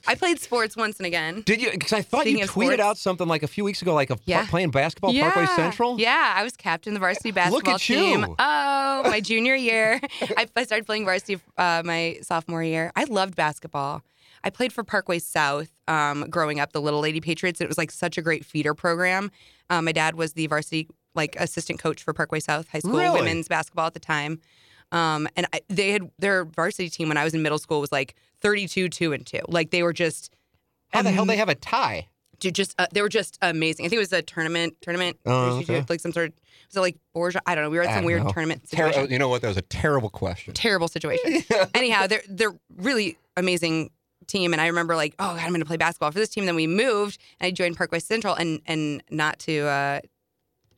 I 0.05 0.17
played 0.17 0.41
sports 0.41 0.77
once 0.77 0.97
and 0.97 1.07
again. 1.07 1.43
Did 1.47 1.63
you? 1.63 1.71
Because 1.71 1.93
I 1.93 2.03
thought 2.03 2.23
Speaking 2.23 2.41
you 2.41 2.47
tweeted 2.47 2.65
sports- 2.65 2.81
out 2.83 2.99
something 2.99 3.29
like 3.29 3.45
a 3.45 3.47
few 3.47 3.63
weeks 3.63 3.83
ago, 3.83 3.95
like 3.95 4.11
a 4.11 4.19
Yeah. 4.25 4.47
playing 4.47 4.71
basketball, 4.73 5.13
Parkway 5.15 5.47
Central. 5.55 6.01
Yeah, 6.01 6.33
I 6.37 6.43
was 6.43 6.57
captain 6.57 6.91
of 6.93 6.95
the 6.95 7.01
varsity 7.01 7.31
basketball 7.31 7.75
at 7.75 7.81
team. 7.81 8.21
you. 8.23 8.35
Oh, 8.39 9.03
my 9.05 9.21
junior 9.21 9.55
year. 9.55 10.01
I, 10.37 10.49
I 10.57 10.65
started 10.65 10.87
playing 10.87 11.05
varsity 11.05 11.39
uh, 11.57 11.83
my 11.85 12.19
sophomore 12.23 12.65
year. 12.65 12.91
I 12.97 13.05
loved 13.05 13.37
basketball. 13.37 14.03
I 14.43 14.51
played 14.51 14.73
for 14.73 14.83
Parkway 14.83 15.21
South 15.21 15.71
um, 15.87 16.27
growing 16.29 16.59
up, 16.59 16.73
the 16.73 16.81
Little 16.81 16.99
Lady 16.99 17.21
Patriots. 17.21 17.61
It 17.61 17.69
was 17.69 17.79
like 17.79 17.93
such 17.93 18.19
a 18.19 18.23
great 18.23 18.45
feeder 18.45 18.75
program. 18.75 19.31
Um, 19.71 19.85
my 19.85 19.93
dad 19.93 20.17
was 20.17 20.33
the 20.33 20.49
varsity 20.49 20.89
like 21.15 21.37
assistant 21.39 21.79
coach 21.79 22.03
for 22.03 22.13
Parkway 22.13 22.41
South 22.41 22.69
High 22.69 22.79
School 22.81 22.93
Really? 22.99 23.21
women's 23.21 23.49
basketball 23.49 23.87
at 23.87 23.95
the 23.95 24.01
time. 24.01 24.41
Um, 24.91 25.27
and 25.37 25.47
I, 25.53 25.61
they 25.69 25.91
had 25.93 26.11
their 26.19 26.45
varsity 26.45 26.91
team 26.91 27.09
when 27.09 27.17
I 27.17 27.25
was 27.25 27.33
in 27.35 27.43
middle 27.43 27.59
school 27.59 27.81
was 27.81 27.93
like 27.93 28.15
32 28.43 28.89
2 28.89 29.13
and 29.13 29.27
2. 29.27 29.39
Like 29.49 29.71
they 29.71 29.83
were 29.83 29.93
just 29.93 30.35
How 30.93 31.03
the 31.03 31.11
hell 31.11 31.25
they 31.25 31.37
have 31.37 31.49
a 31.49 31.55
tie? 31.55 32.09
dude, 32.41 32.55
just 32.57 32.75
uh, 32.79 32.87
they 32.93 33.01
were 33.03 33.09
just 33.09 33.39
amazing. 33.41 33.87
I 33.87 33.89
think 33.89 33.99
it 33.99 34.01
was 34.01 34.13
a 34.13 34.21
tournament, 34.21 34.75
tournament, 34.81 35.17
Oh, 35.25 35.59
okay. 35.61 35.85
like 35.89 36.01
some 36.01 36.13
sort 36.13 36.29
of 36.29 36.35
was 36.69 36.77
it 36.77 36.81
like 36.81 36.97
Borgia? 37.15 37.41
I 37.47 37.55
don't 37.55 37.65
know. 37.65 37.71
We 37.71 37.77
were 37.79 37.85
at 37.85 37.95
some 37.95 38.05
weird 38.05 38.25
know. 38.25 38.31
tournament 38.33 38.63
Ter- 38.71 39.07
you 39.07 39.19
know 39.19 39.29
what? 39.29 39.43
That 39.43 39.49
was 39.49 39.57
a 39.57 39.63
terrible 39.63 40.11
question. 40.11 40.53
Terrible 40.55 40.89
situation. 40.89 41.43
Anyhow, 41.75 42.07
they're 42.07 42.23
they're 42.29 42.55
really 42.77 43.17
amazing 43.37 43.91
team, 44.27 44.53
and 44.53 44.61
I 44.61 44.67
remember 44.69 44.97
like, 44.97 45.15
oh, 45.19 45.35
God, 45.35 45.41
I'm 45.41 45.51
going 45.51 45.61
to 45.61 45.67
play 45.67 45.77
basketball 45.77 46.11
for 46.11 46.19
this 46.19 46.31
team. 46.31 46.47
Then 46.47 46.55
we 46.57 46.67
moved, 46.67 47.19
and 47.41 47.47
I 47.47 47.51
joined 47.51 47.77
Parkway 47.77 47.99
Central, 48.01 48.35
and 48.35 48.61
and 48.67 49.03
not 49.11 49.39
to. 49.41 49.61
Uh, 49.67 50.01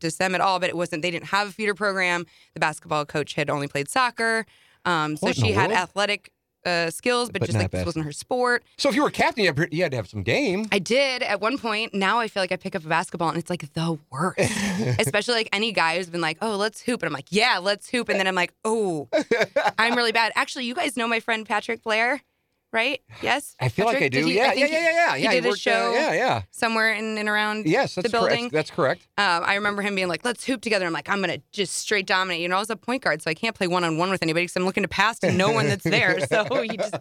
diss 0.00 0.16
them 0.16 0.34
at 0.34 0.40
all, 0.40 0.58
but 0.60 0.68
it 0.68 0.76
wasn't. 0.76 1.02
They 1.02 1.10
didn't 1.10 1.26
have 1.28 1.48
a 1.48 1.52
feeder 1.52 1.74
program. 1.74 2.26
The 2.54 2.60
basketball 2.60 3.04
coach 3.06 3.34
had 3.34 3.50
only 3.50 3.68
played 3.68 3.88
soccer, 3.88 4.46
um, 4.84 5.16
so 5.16 5.26
What 5.26 5.36
in 5.36 5.42
the 5.42 5.46
she 5.48 5.52
had 5.54 5.68
world? 5.70 5.78
athletic 5.80 6.30
uh, 6.66 6.88
skills, 6.90 7.28
but, 7.30 7.40
But 7.40 7.46
just 7.46 7.56
not 7.58 7.64
like 7.64 7.70
this 7.72 7.84
wasn't 7.84 8.06
her 8.06 8.12
sport. 8.12 8.64
So 8.78 8.88
if 8.88 8.94
you 8.94 9.02
were 9.02 9.08
a 9.08 9.12
captain, 9.12 9.44
you 9.44 9.52
had, 9.52 9.68
you 9.70 9.82
had 9.82 9.90
to 9.90 9.96
have 9.98 10.08
some 10.08 10.22
game. 10.22 10.66
I 10.72 10.78
did 10.78 11.22
at 11.22 11.40
one 11.40 11.58
point. 11.58 11.92
Now 11.92 12.20
I 12.20 12.28
feel 12.28 12.42
like 12.42 12.52
I 12.52 12.56
pick 12.56 12.74
up 12.74 12.82
a 12.84 12.88
basketball 12.88 13.28
and 13.28 13.36
it's 13.36 13.50
like 13.50 13.70
the 13.74 13.98
worst. 14.10 14.38
Especially 14.98 15.34
like 15.34 15.50
any 15.52 15.72
guy 15.72 15.98
who's 15.98 16.08
been 16.08 16.22
like, 16.22 16.38
oh, 16.40 16.56
let's 16.56 16.80
hoop. 16.80 17.02
And 17.02 17.08
I'm 17.08 17.12
like, 17.12 17.26
yeah, 17.28 17.58
let's 17.60 17.90
hoop. 17.90 18.08
And 18.08 18.18
then 18.18 18.26
I'm 18.26 18.34
like, 18.34 18.54
oh, 18.64 19.08
I'm 19.78 19.94
really 19.94 20.12
bad. 20.12 20.32
Actually, 20.36 20.64
you 20.64 20.74
guys 20.74 20.96
know 20.96 21.06
my 21.06 21.20
friend 21.20 21.44
Patrick 21.46 21.82
Blair, 21.82 22.22
right? 22.74 23.00
Yes? 23.22 23.56
I 23.60 23.68
feel 23.68 23.86
like 23.86 24.02
I 24.02 24.08
do. 24.08 24.26
He- 24.26 24.36
yeah, 24.36 24.50
I 24.50 24.52
yeah, 24.54 24.66
yeah, 24.66 24.78
yeah, 24.78 24.90
yeah. 24.92 25.16
He 25.16 25.22
yeah, 25.22 25.30
did 25.30 25.44
a 25.44 25.48
worked, 25.48 25.66
uh, 25.66 25.70
show 25.70 25.94
yeah, 25.94 26.12
yeah. 26.12 26.42
somewhere 26.50 26.92
in 26.92 27.16
and 27.16 27.28
around 27.28 27.66
Yes, 27.66 27.94
that's 27.94 28.06
the 28.06 28.10
building. 28.10 28.50
correct. 28.50 28.52
That's 28.52 28.70
correct. 28.70 29.08
Um, 29.16 29.42
I 29.44 29.54
remember 29.54 29.80
him 29.80 29.94
being 29.94 30.08
like, 30.08 30.24
let's 30.24 30.44
hoop 30.44 30.60
together. 30.60 30.84
I'm 30.84 30.92
like, 30.92 31.08
I'm 31.08 31.22
to 31.22 31.40
just 31.52 31.74
straight 31.74 32.06
dominate. 32.06 32.40
You 32.40 32.48
know, 32.48 32.56
I 32.56 32.58
was 32.58 32.70
a 32.70 32.76
point 32.76 33.02
guard, 33.02 33.22
so 33.22 33.30
I 33.30 33.34
can't 33.34 33.54
play 33.54 33.66
one 33.66 33.84
on 33.84 33.96
one 33.96 34.10
with 34.10 34.22
anybody 34.22 34.44
because 34.44 34.56
I'm 34.56 34.64
looking 34.64 34.82
to 34.82 34.88
pass 34.88 35.18
to 35.20 35.32
no 35.32 35.50
one 35.52 35.68
that's 35.68 35.84
there. 35.84 36.20
So 36.26 36.62
you 36.62 36.76
just, 36.76 36.94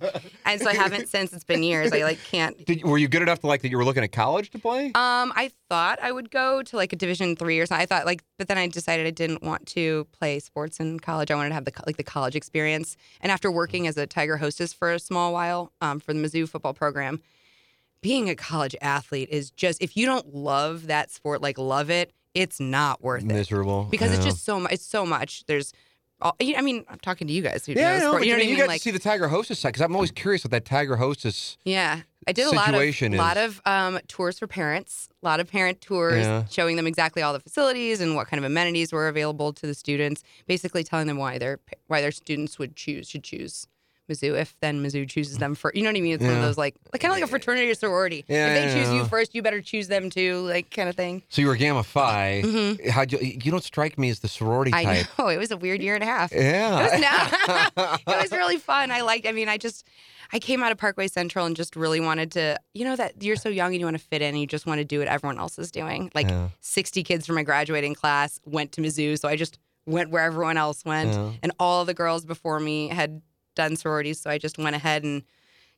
and 0.46 0.62
so 0.62 0.70
I 0.70 0.76
haven't 0.76 1.10
since. 1.10 1.34
It's 1.34 1.44
been 1.44 1.64
years. 1.64 1.92
I 1.92 2.04
like 2.04 2.24
can't 2.24 2.64
Did, 2.66 2.84
were 2.84 2.98
you 2.98 3.08
good 3.08 3.24
enough 3.24 3.40
to 3.40 3.48
like 3.48 3.62
that 3.64 3.70
you 3.70 3.78
were 3.78 3.86
looking 3.86 4.04
at 4.04 4.12
college 4.12 4.52
to 4.52 4.60
play? 4.60 4.86
Um, 4.88 5.34
I 5.36 5.52
thought 5.70 6.00
I 6.02 6.12
would 6.12 6.30
go 6.30 6.62
to 6.62 6.76
like 6.76 6.94
a 6.94 6.96
Division 6.96 7.36
three 7.36 7.60
or 7.60 7.66
something. 7.66 7.82
I 7.82 7.86
thought 7.88 8.06
like, 8.06 8.24
but 8.38 8.48
then 8.48 8.58
I 8.58 8.68
decided 8.68 9.08
I 9.08 9.12
didn't 9.12 9.42
want 9.42 9.66
to 9.68 10.06
play 10.12 10.40
sports 10.40 10.80
in 10.80 11.00
college. 11.00 11.32
I 11.32 11.36
wanted 11.36 11.50
to 11.50 11.56
have 11.56 11.66
the 11.66 11.74
like 11.88 11.98
the 11.98 12.04
college 12.04 12.36
experience. 12.36 12.96
And 13.22 13.32
after 13.32 13.52
working 13.52 13.88
as 13.88 13.98
a 13.98 14.06
Tiger 14.06 14.38
hostess 14.38 14.74
for 14.74 14.92
a 14.92 15.00
small 15.00 15.34
while 15.34 15.63
um, 15.82 16.00
for 16.00 16.14
the 16.14 16.20
Mizzou 16.20 16.48
football 16.50 16.74
program, 16.74 17.22
being 18.02 18.30
a 18.30 18.36
college 18.36 18.76
athlete 18.82 19.30
is 19.30 19.50
just 19.52 19.82
if 19.82 19.96
you 19.96 20.06
don't 20.06 20.34
love 20.34 20.88
that 20.88 21.10
sport, 21.12 21.42
like 21.42 21.58
love 21.58 21.90
it, 21.90 22.12
it's 22.34 22.60
not 22.60 23.02
worth 23.02 23.24
it 23.24 23.28
Miserable. 23.28 23.86
because 23.92 24.12
it's 24.12 24.24
just 24.26 24.44
so 24.44 24.60
much. 24.60 24.72
It's 24.74 24.86
so 24.86 25.06
much. 25.06 25.46
There's, 25.46 25.72
I 26.22 26.62
mean, 26.62 26.84
I'm 26.90 27.00
talking 27.00 27.28
to 27.28 27.34
you 27.34 27.42
guys. 27.42 27.66
Who 27.66 27.74
Yeah, 27.74 27.90
know 27.90 27.96
I 27.96 28.00
know. 28.00 28.12
but 28.14 28.26
You 28.26 28.34
know 28.34 28.40
I 28.40 28.42
you 28.42 28.50
mean? 28.50 28.58
got 28.58 28.68
Like, 28.68 28.80
to 28.82 28.84
see 28.84 28.92
the 28.92 29.00
Tiger 29.00 29.28
Hostess 29.28 29.60
side 29.60 29.70
because 29.70 29.82
I'm 29.82 29.94
always 29.96 30.12
curious 30.12 30.44
what 30.44 30.52
that 30.52 30.66
Tiger 30.66 30.96
Hostess. 30.98 31.58
Yeah. 31.64 32.02
I 32.26 32.32
did 32.32 32.48
a 32.48 32.52
lot 32.56 32.70
of 32.70 32.76
situation 32.76 33.18
lot 33.18 33.36
of 33.36 33.62
um, 33.66 34.00
tours 34.08 34.40
for 34.40 34.48
parents, 34.48 35.10
a 35.22 35.26
lot 35.26 35.42
of 35.42 35.48
parent 35.52 35.82
tours, 35.82 36.26
Yeah. 36.26 36.46
showing 36.50 36.78
them 36.78 36.88
exactly 36.88 37.22
all 37.22 37.34
the 37.34 37.40
facilities 37.42 38.00
and 38.00 38.16
what 38.16 38.28
kind 38.28 38.38
of 38.40 38.46
amenities 38.46 38.94
were 38.94 39.10
available 39.10 39.52
to 39.52 39.68
the 39.68 39.74
students. 39.74 40.24
Basically, 40.48 40.86
telling 40.86 41.08
them 41.08 41.18
why 41.18 41.38
their 41.38 41.60
why 41.88 42.00
their 42.00 42.12
students 42.12 42.58
would 42.58 42.78
choose 42.78 43.10
should 43.10 43.24
choose 43.26 43.68
Mizzou 44.10 44.38
if 44.38 44.56
then 44.60 44.84
Mizzou 44.84 45.08
chooses 45.08 45.38
them 45.38 45.56
for 45.56 45.72
you 45.74 45.82
know 45.84 45.90
what 45.90 45.98
I 45.98 46.02
mean. 46.02 46.14
It's 46.16 46.24
one 46.24 46.34
of 46.34 46.42
those 46.42 46.58
like, 46.58 46.76
like 46.92 47.02
kind 47.02 47.12
of 47.12 47.16
like 47.18 47.24
a 47.24 47.28
fraternity 47.28 47.70
or 47.70 47.74
sorority. 47.74 48.26
Yeah, 48.28 48.48
if 48.54 48.54
they 48.74 48.80
choose 48.80 48.90
yeah. 48.90 48.96
you 49.00 49.06
first, 49.06 49.34
you 49.34 49.42
better 49.42 49.62
choose 49.62 49.88
them 49.88 50.10
too, 50.10 50.40
like 50.48 50.70
kind 50.72 50.90
of 50.90 50.96
thing. 50.96 51.24
So 51.30 51.42
you 51.42 51.48
were 51.48 51.56
Gamma 51.56 51.84
Phi. 51.84 52.78
How'd 52.92 53.12
you? 53.14 53.20
You 53.20 53.52
don't 53.52 53.64
strike 53.64 53.98
me 53.98 54.10
as 54.10 54.20
the 54.20 54.28
sorority 54.28 54.72
Mm-hmm. 54.72 54.90
I 54.90 54.96
type. 55.04 55.08
know 55.20 55.28
it 55.30 55.38
was 55.38 55.52
a 55.52 55.58
weird 55.58 55.82
year 55.82 55.96
and 55.96 56.04
a 56.04 56.08
half. 56.08 56.32
Yeah. 56.34 56.80
It 56.80 56.92
was 56.92 57.02
not. 57.78 58.02
it 58.08 58.22
was 58.24 58.32
really 58.32 58.58
fun. 58.58 58.92
I 58.92 59.02
liked. 59.02 59.26
I 59.28 59.32
mean, 59.32 59.48
I 59.50 59.58
just 59.58 59.88
I 60.32 60.40
came 60.40 60.64
out 60.64 60.72
of 60.72 60.78
Parkway 60.78 61.08
Central 61.08 61.46
and 61.46 61.56
just 61.56 61.76
really 61.76 62.00
wanted 62.00 62.32
to. 62.34 62.60
You 62.74 62.86
know 62.86 62.96
that 62.96 63.24
you're 63.24 63.36
so 63.36 63.50
young 63.50 63.72
and 63.72 63.80
you 63.80 63.86
want 63.86 63.98
to 63.98 64.04
fit 64.04 64.22
in. 64.22 64.30
and 64.30 64.40
You 64.40 64.48
just 64.48 64.66
want 64.66 64.80
to 64.80 64.86
do 64.86 65.00
what 65.00 65.08
everyone 65.08 65.38
else 65.40 65.58
is 65.60 65.72
doing. 65.72 66.12
Like 66.14 66.28
Yeah. 66.30 66.50
60 66.60 67.04
kids 67.04 67.26
from 67.26 67.36
my 67.36 67.44
graduating 67.44 67.96
class 67.96 68.40
went 68.46 68.72
to 68.74 68.82
Mizzou, 68.82 69.18
so 69.20 69.28
I 69.30 69.36
just 69.36 69.60
went 69.86 70.10
where 70.12 70.24
everyone 70.24 70.58
else 70.58 70.84
went. 70.86 71.14
Yeah. 71.14 71.32
And 71.44 71.52
all 71.60 71.86
the 71.86 71.94
girls 71.94 72.26
before 72.26 72.60
me 72.60 72.88
had 72.88 73.22
done 73.56 73.76
sororities, 73.76 74.20
so 74.20 74.30
I 74.30 74.38
just 74.38 74.58
went 74.58 74.76
ahead 74.76 75.04
and 75.04 75.24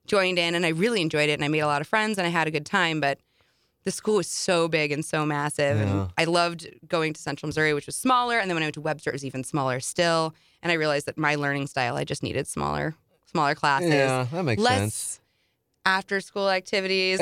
joined 0.08 0.38
in, 0.38 0.56
and 0.56 0.66
I 0.66 0.70
really 0.70 1.02
enjoyed 1.02 1.30
it. 1.30 1.34
And 1.34 1.44
I 1.44 1.48
made 1.48 1.60
a 1.60 1.68
lot 1.68 1.82
of 1.82 1.88
friends, 1.88 2.18
and 2.18 2.26
I 2.28 2.30
had 2.30 2.48
a 2.48 2.52
good 2.52 2.66
time. 2.66 3.00
But 3.00 3.20
the 3.84 3.92
school 3.92 4.18
was 4.18 4.28
so 4.28 4.68
big 4.68 4.92
and 4.92 5.06
so 5.06 5.26
massive. 5.26 5.78
Yeah. 5.78 5.84
And 5.84 6.10
I 6.18 6.24
loved 6.26 6.68
going 6.88 7.14
to 7.14 7.22
Central 7.22 7.48
Missouri, 7.48 7.74
which 7.74 7.86
was 7.86 7.96
smaller. 7.96 8.40
And 8.40 8.50
then 8.50 8.56
when 8.56 8.64
I 8.64 8.66
went 8.66 8.76
to 8.76 8.82
Webster, 8.82 9.12
it 9.12 9.14
was 9.14 9.26
even 9.26 9.44
smaller 9.44 9.80
still. 9.80 10.34
And 10.64 10.72
I 10.72 10.76
realized 10.76 11.06
that 11.06 11.18
my 11.18 11.36
learning 11.36 11.68
style, 11.68 11.96
I 11.96 12.04
just 12.04 12.24
needed 12.24 12.48
smaller, 12.48 12.96
smaller 13.32 13.54
classes. 13.56 13.94
Yeah, 13.94 14.28
that 14.32 14.44
makes 14.44 14.62
less 14.62 14.80
sense. 14.80 15.20
After 15.86 16.20
school 16.22 16.50
activities, 16.50 17.20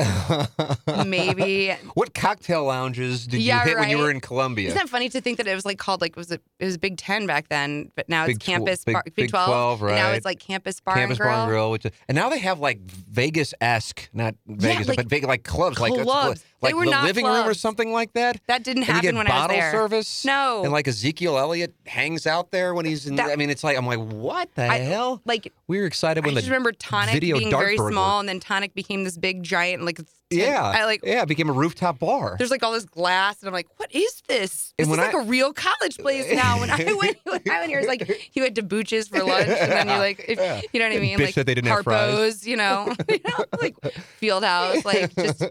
maybe. 1.05 1.71
What 1.93 2.13
cocktail 2.13 2.65
lounges 2.65 3.27
did 3.27 3.41
Yeah, 3.41 3.63
you 3.63 3.69
hit 3.69 3.77
when 3.79 3.89
you 3.89 3.97
were 3.97 4.11
in 4.11 4.21
Columbia? 4.21 4.67
Isn't 4.67 4.77
that 4.79 4.89
funny 4.89 5.09
to 5.09 5.21
think 5.21 5.37
that 5.37 5.47
it 5.47 5.55
was 5.55 5.65
like 5.65 5.77
called 5.77 6.01
like 6.01 6.15
was 6.15 6.31
it 6.31 6.41
it 6.59 6.65
was 6.65 6.77
Big 6.77 6.97
Ten 6.97 7.27
back 7.27 7.49
then, 7.49 7.91
but 7.95 8.07
now 8.09 8.25
Big 8.25 8.37
it's 8.37 8.45
campus 8.45 8.83
Big- 8.83 8.93
bar, 8.93 9.03
Big 9.15 9.29
12, 9.29 9.47
12, 9.79 9.81
and 9.83 9.91
now 9.95 10.11
it's 10.11 10.25
like 10.25 10.39
campus 10.39 10.79
bar 10.79 10.95
Campus 10.95 11.17
and 11.17 11.23
grill. 11.23 11.31
Bar 11.33 11.41
and 11.43 11.49
Grill, 11.49 11.71
which 11.71 11.85
is, 11.85 11.91
and 12.07 12.15
now 12.15 12.29
they 12.29 12.39
have 12.39 12.59
like 12.59 12.79
Vegas 12.81 13.53
esque, 13.61 14.09
not 14.13 14.35
Vegas, 14.47 14.87
like 14.87 14.97
but 14.97 15.07
Vegas 15.07 15.27
like 15.27 15.43
clubs, 15.43 15.79
like 15.79 15.93
clubs. 15.93 16.43
Like 16.61 16.75
the 16.75 17.01
living 17.03 17.25
room 17.25 17.45
or 17.45 17.53
something 17.53 17.91
like 17.91 18.13
that. 18.13 18.39
That 18.47 18.63
didn't 18.63 18.83
And 18.83 18.93
happen 18.93 19.17
when 19.17 19.27
I 19.29 19.41
was 19.41 19.49
there. 19.49 19.59
bottle 19.73 19.79
service. 19.89 20.23
No. 20.23 20.63
and 20.63 20.71
like 20.71 20.87
Ezekiel 20.87 21.37
Elliott 21.37 21.73
hangs 21.85 22.25
out 22.25 22.51
there 22.51 22.73
when 22.73 22.85
he's 22.85 23.05
in. 23.05 23.15
That- 23.15 23.31
I 23.31 23.35
mean, 23.35 23.49
it's 23.49 23.65
like 23.65 23.77
I'm 23.77 23.85
like, 23.85 23.99
what 23.99 24.47
the 24.55 24.63
I- 24.63 24.77
hell? 24.77 25.21
Like 25.25 25.51
We 25.73 25.79
we 25.79 25.81
were 25.81 25.87
excited 25.87 26.23
I 26.23 26.27
when 26.27 26.35
the 26.35 26.41
just 26.41 26.49
remember 26.51 26.71
Tonic 26.71 27.13
video 27.13 27.39
being 27.39 27.49
very 27.49 27.77
burglar- 27.77 27.91
small, 27.93 28.19
and 28.19 28.29
then 28.29 28.39
Tonic 28.39 28.75
became 28.75 29.03
this 29.05 29.17
big 29.17 29.41
giant, 29.41 29.83
like 29.83 29.99
yeah, 30.29 30.61
I 30.63 30.85
like. 30.85 31.01
yeah, 31.03 31.23
it 31.23 31.27
became 31.27 31.49
a 31.49 31.53
rooftop 31.53 31.97
bar. 31.97 32.35
There's 32.37 32.51
like 32.51 32.61
all 32.61 32.71
this 32.73 32.85
glass, 32.85 33.39
and 33.41 33.47
I'm 33.47 33.53
like, 33.53 33.67
what 33.77 33.91
is 33.93 34.21
this? 34.27 34.73
This 34.77 34.87
is 34.87 34.97
like 34.97 35.13
a 35.15 35.21
real 35.21 35.51
college 35.51 35.97
place 35.97 36.31
now. 36.31 36.59
When 36.59 36.69
I 36.69 36.77
went, 36.93 37.17
when 37.23 37.41
I 37.49 37.59
went 37.59 37.69
here, 37.69 37.79
it's 37.79 37.87
like 37.87 38.35
you 38.35 38.43
went 38.43 38.53
to 38.55 38.61
Booch's 38.63 39.07
for 39.07 39.23
lunch, 39.23 39.47
and 39.47 39.71
then 39.71 39.87
you're 39.89 39.97
like, 39.97 40.23
if, 40.27 40.37
Yeah. 40.37 40.61
you 40.71 40.79
know 40.79 40.87
what 40.89 40.95
I 40.95 40.99
mean? 40.99 41.17
Bitch 41.17 41.25
like 41.25 41.35
that 41.35 41.45
they 41.47 41.55
didn't 41.55 41.69
have 41.71 41.83
fries. 41.83 42.11
Harpo's, 42.13 42.47
you 42.47 42.55
know, 42.57 42.93
you 43.09 43.19
know, 43.27 43.45
like 43.59 43.75
Fieldhouse, 44.21 44.85
like 44.85 45.15
just. 45.15 45.43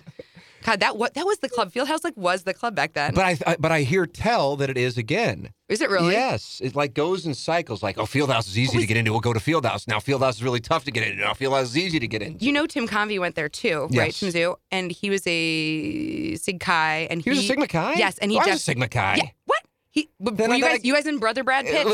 God, 0.63 0.81
that 0.81 0.97
what 0.97 1.15
that 1.15 1.27
was 1.27 1.39
the 1.39 1.49
club. 1.49 1.73
Fieldhouse 1.73 2.05
like 2.05 2.17
was 2.17 2.45
the 2.45 2.55
club 2.55 2.75
back 2.75 2.93
then. 2.95 3.15
but 3.15 3.25
I, 3.25 3.39
I 3.47 3.57
but 3.59 3.73
I 3.73 3.83
hear 3.83 4.07
tell 4.07 4.57
that 4.57 4.71
it 4.71 4.77
is 4.77 4.97
again. 4.97 5.51
is 5.69 5.81
it 5.81 5.91
really? 5.91 6.13
Yes, 6.13 6.61
it 6.63 6.75
like 6.75 6.95
goes 6.95 7.27
in 7.27 7.35
cycles. 7.35 7.83
Like, 7.83 7.99
oh, 7.99 8.05
Fieldhouse 8.05 8.47
is 8.49 8.59
easy 8.59 8.79
to 8.79 8.87
get 8.87 8.97
into. 8.97 9.13
We'll 9.13 9.21
go 9.21 9.33
to 9.33 9.41
Fieldhouse. 9.41 9.89
Now 9.89 9.99
Fieldhouse 9.99 10.31
is 10.33 10.43
really 10.43 10.61
tough 10.61 10.85
to 10.85 10.91
get 10.91 11.07
into. 11.07 11.23
Now 11.23 11.33
Fieldhouse 11.33 11.65
is 11.65 11.79
easy 11.79 11.99
to 11.99 12.07
get 12.07 12.23
into. 12.23 12.45
You 12.45 12.53
know 12.53 12.67
Tim 12.67 12.87
Convy 12.87 13.19
went 13.19 13.35
there 13.35 13.49
too, 13.49 13.89
right? 13.93 14.13
Tim 14.13 14.31
Zoo, 14.31 14.57
and 14.71 14.91
he 14.91 15.11
was 15.11 15.23
a 15.27 16.37
Sig 16.37 16.61
Chi, 16.61 17.07
and 17.11 17.23
he 17.23 17.31
was 17.31 17.39
a 17.39 17.43
Sigma 17.43 17.67
Chi. 17.67 17.95
Yes, 17.95 18.19
and 18.19 18.31
he 18.31 18.39
oh, 18.39 18.41
I 18.41 18.47
was 18.47 18.57
a 18.57 18.59
Sigma 18.59 18.89
Chi. 18.89 19.17
Yeah, 19.17 19.31
what? 19.47 19.63
He, 19.93 20.09
but 20.19 20.39
Then 20.39 20.49
were 20.49 20.57
you 20.57 20.63
guys, 20.63 20.81
I- 20.83 20.87
you 20.87 20.95
guys 20.95 21.05
and 21.05 21.21
brother 21.21 21.45
Brad 21.45 21.67
Pitt, 21.67 21.87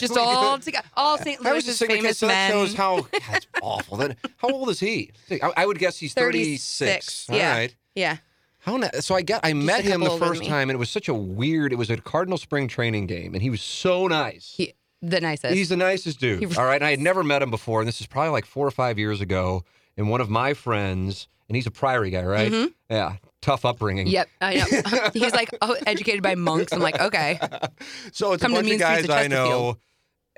just 0.00 0.16
all 0.16 0.58
together, 0.58 0.86
all 0.96 1.18
St. 1.18 1.38
I 1.44 1.52
was 1.52 1.64
a 1.64 1.68
Louis's 1.68 1.86
famous 1.86 2.18
so 2.18 2.28
that 2.28 2.50
shows 2.50 2.74
how 2.74 3.06
that's 3.30 3.46
awful. 3.60 3.98
Then 3.98 4.16
how 4.38 4.48
old 4.48 4.70
is 4.70 4.80
he? 4.80 5.12
I, 5.30 5.52
I 5.58 5.66
would 5.66 5.78
guess 5.78 5.98
he's 5.98 6.14
thirty 6.14 6.56
six. 6.56 7.28
All 7.28 7.36
yeah. 7.36 7.54
right. 7.54 7.76
Yeah. 7.94 8.18
How 8.60 8.76
na- 8.76 8.90
so 9.00 9.14
I 9.14 9.22
got 9.22 9.40
I 9.44 9.52
met 9.54 9.80
a 9.80 9.82
him 9.82 10.00
couple 10.02 10.04
the 10.04 10.10
older 10.12 10.24
than 10.24 10.28
first 10.34 10.40
me. 10.42 10.48
time 10.48 10.70
and 10.70 10.76
it 10.76 10.78
was 10.78 10.90
such 10.90 11.08
a 11.08 11.14
weird. 11.14 11.72
It 11.72 11.76
was 11.76 11.90
a 11.90 11.96
Cardinal 11.96 12.38
spring 12.38 12.68
training 12.68 13.06
game 13.06 13.34
and 13.34 13.42
he 13.42 13.50
was 13.50 13.60
so 13.60 14.06
nice. 14.06 14.54
He, 14.56 14.74
the 15.02 15.20
nicest. 15.20 15.54
He's 15.54 15.68
the 15.68 15.76
nicest 15.76 16.20
dude. 16.20 16.38
He 16.38 16.46
really 16.46 16.56
all 16.58 16.64
right. 16.64 16.76
And 16.76 16.84
I 16.84 16.90
had 16.90 17.00
never 17.00 17.24
met 17.24 17.42
him 17.42 17.50
before, 17.50 17.80
and 17.80 17.88
this 17.88 18.00
is 18.00 18.06
probably 18.06 18.30
like 18.30 18.46
four 18.46 18.64
or 18.66 18.70
five 18.70 18.98
years 19.00 19.20
ago. 19.20 19.64
And 19.96 20.08
one 20.08 20.20
of 20.20 20.30
my 20.30 20.54
friends, 20.54 21.26
and 21.48 21.56
he's 21.56 21.66
a 21.66 21.72
Priory 21.72 22.10
guy, 22.10 22.22
right? 22.22 22.50
Mm-hmm. 22.52 22.68
Yeah, 22.88 23.16
tough 23.40 23.64
upbringing. 23.64 24.06
Yep, 24.06 24.28
I 24.40 24.54
know. 24.54 25.10
He's 25.12 25.32
like 25.34 25.50
oh, 25.60 25.76
educated 25.86 26.22
by 26.22 26.34
monks. 26.36 26.72
I'm 26.72 26.80
like, 26.80 26.98
okay. 27.00 27.38
So 28.12 28.32
it's 28.32 28.42
Come 28.42 28.52
a 28.52 28.54
to 28.54 28.58
bunch 28.58 28.66
Mean 28.66 28.74
of 28.74 28.80
guys 28.80 29.04
of 29.04 29.10
I 29.10 29.26
know, 29.26 29.36
Chesterfield. 29.36 29.78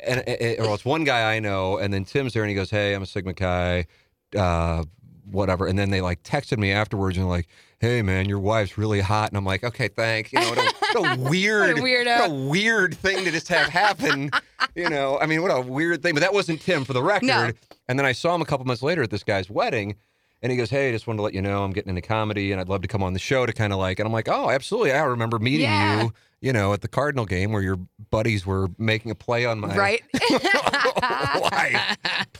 and 0.06 0.20
it, 0.26 0.60
or 0.60 0.74
it's 0.74 0.84
one 0.84 1.04
guy 1.04 1.34
I 1.36 1.40
know, 1.40 1.76
and 1.78 1.92
then 1.92 2.04
Tim's 2.04 2.32
there, 2.32 2.42
and 2.42 2.48
he 2.48 2.56
goes, 2.56 2.70
"Hey, 2.70 2.94
I'm 2.94 3.02
a 3.02 3.06
Sigma 3.06 3.34
Chi, 3.34 3.86
uh, 4.36 4.84
whatever." 5.30 5.66
And 5.66 5.78
then 5.78 5.90
they 5.90 6.00
like 6.00 6.22
texted 6.22 6.58
me 6.58 6.70
afterwards, 6.72 7.16
and 7.16 7.28
like, 7.28 7.46
"Hey, 7.78 8.02
man, 8.02 8.28
your 8.28 8.38
wife's 8.38 8.76
really 8.78 9.00
hot," 9.00 9.30
and 9.30 9.36
I'm 9.36 9.44
like, 9.44 9.64
"Okay, 9.64 9.88
thanks." 9.88 10.32
You 10.32 10.40
know, 10.40 10.48
what 10.50 10.58
a, 10.58 10.74
what 11.00 11.18
a 11.18 11.20
weird, 11.22 11.76
weirdo. 11.76 12.20
what 12.20 12.30
a 12.30 12.34
weird 12.48 12.94
thing 12.96 13.24
to 13.24 13.30
just 13.30 13.48
have 13.48 13.68
happen. 13.68 14.30
you 14.74 14.88
know, 14.88 15.18
I 15.20 15.26
mean, 15.26 15.42
what 15.42 15.50
a 15.50 15.60
weird 15.60 16.02
thing. 16.02 16.14
But 16.14 16.20
that 16.20 16.32
wasn't 16.34 16.60
Tim, 16.60 16.84
for 16.84 16.92
the 16.92 17.02
record. 17.02 17.26
No. 17.26 17.50
And 17.88 17.98
then 17.98 18.06
I 18.06 18.12
saw 18.12 18.34
him 18.34 18.42
a 18.42 18.46
couple 18.46 18.64
months 18.66 18.82
later 18.82 19.02
at 19.02 19.10
this 19.10 19.22
guy's 19.24 19.50
wedding. 19.50 19.96
And 20.42 20.50
he 20.50 20.58
goes, 20.58 20.68
Hey, 20.68 20.90
I 20.90 20.92
just 20.92 21.06
wanted 21.06 21.18
to 21.18 21.22
let 21.22 21.32
you 21.32 21.40
know 21.40 21.64
I'm 21.64 21.72
getting 21.72 21.88
into 21.88 22.02
comedy 22.02 22.52
and 22.52 22.60
I'd 22.60 22.68
love 22.68 22.82
to 22.82 22.88
come 22.88 23.02
on 23.02 23.14
the 23.14 23.18
show 23.18 23.46
to 23.46 23.52
kind 23.54 23.72
of 23.72 23.78
like. 23.78 23.98
And 23.98 24.06
I'm 24.06 24.12
like, 24.12 24.28
Oh, 24.28 24.50
absolutely. 24.50 24.92
I 24.92 25.02
remember 25.04 25.38
meeting 25.38 25.62
Yeah. 25.62 26.02
you, 26.02 26.12
you 26.44 26.52
know, 26.52 26.74
at 26.74 26.82
the 26.82 26.88
Cardinal 26.88 27.24
game 27.24 27.52
where 27.52 27.62
your 27.62 27.78
buddies 28.10 28.44
were 28.44 28.68
making 28.76 29.10
a 29.10 29.14
play 29.14 29.46
on 29.46 29.58
my 29.60 29.74
Right. 29.86 30.02
wife. 31.02 31.96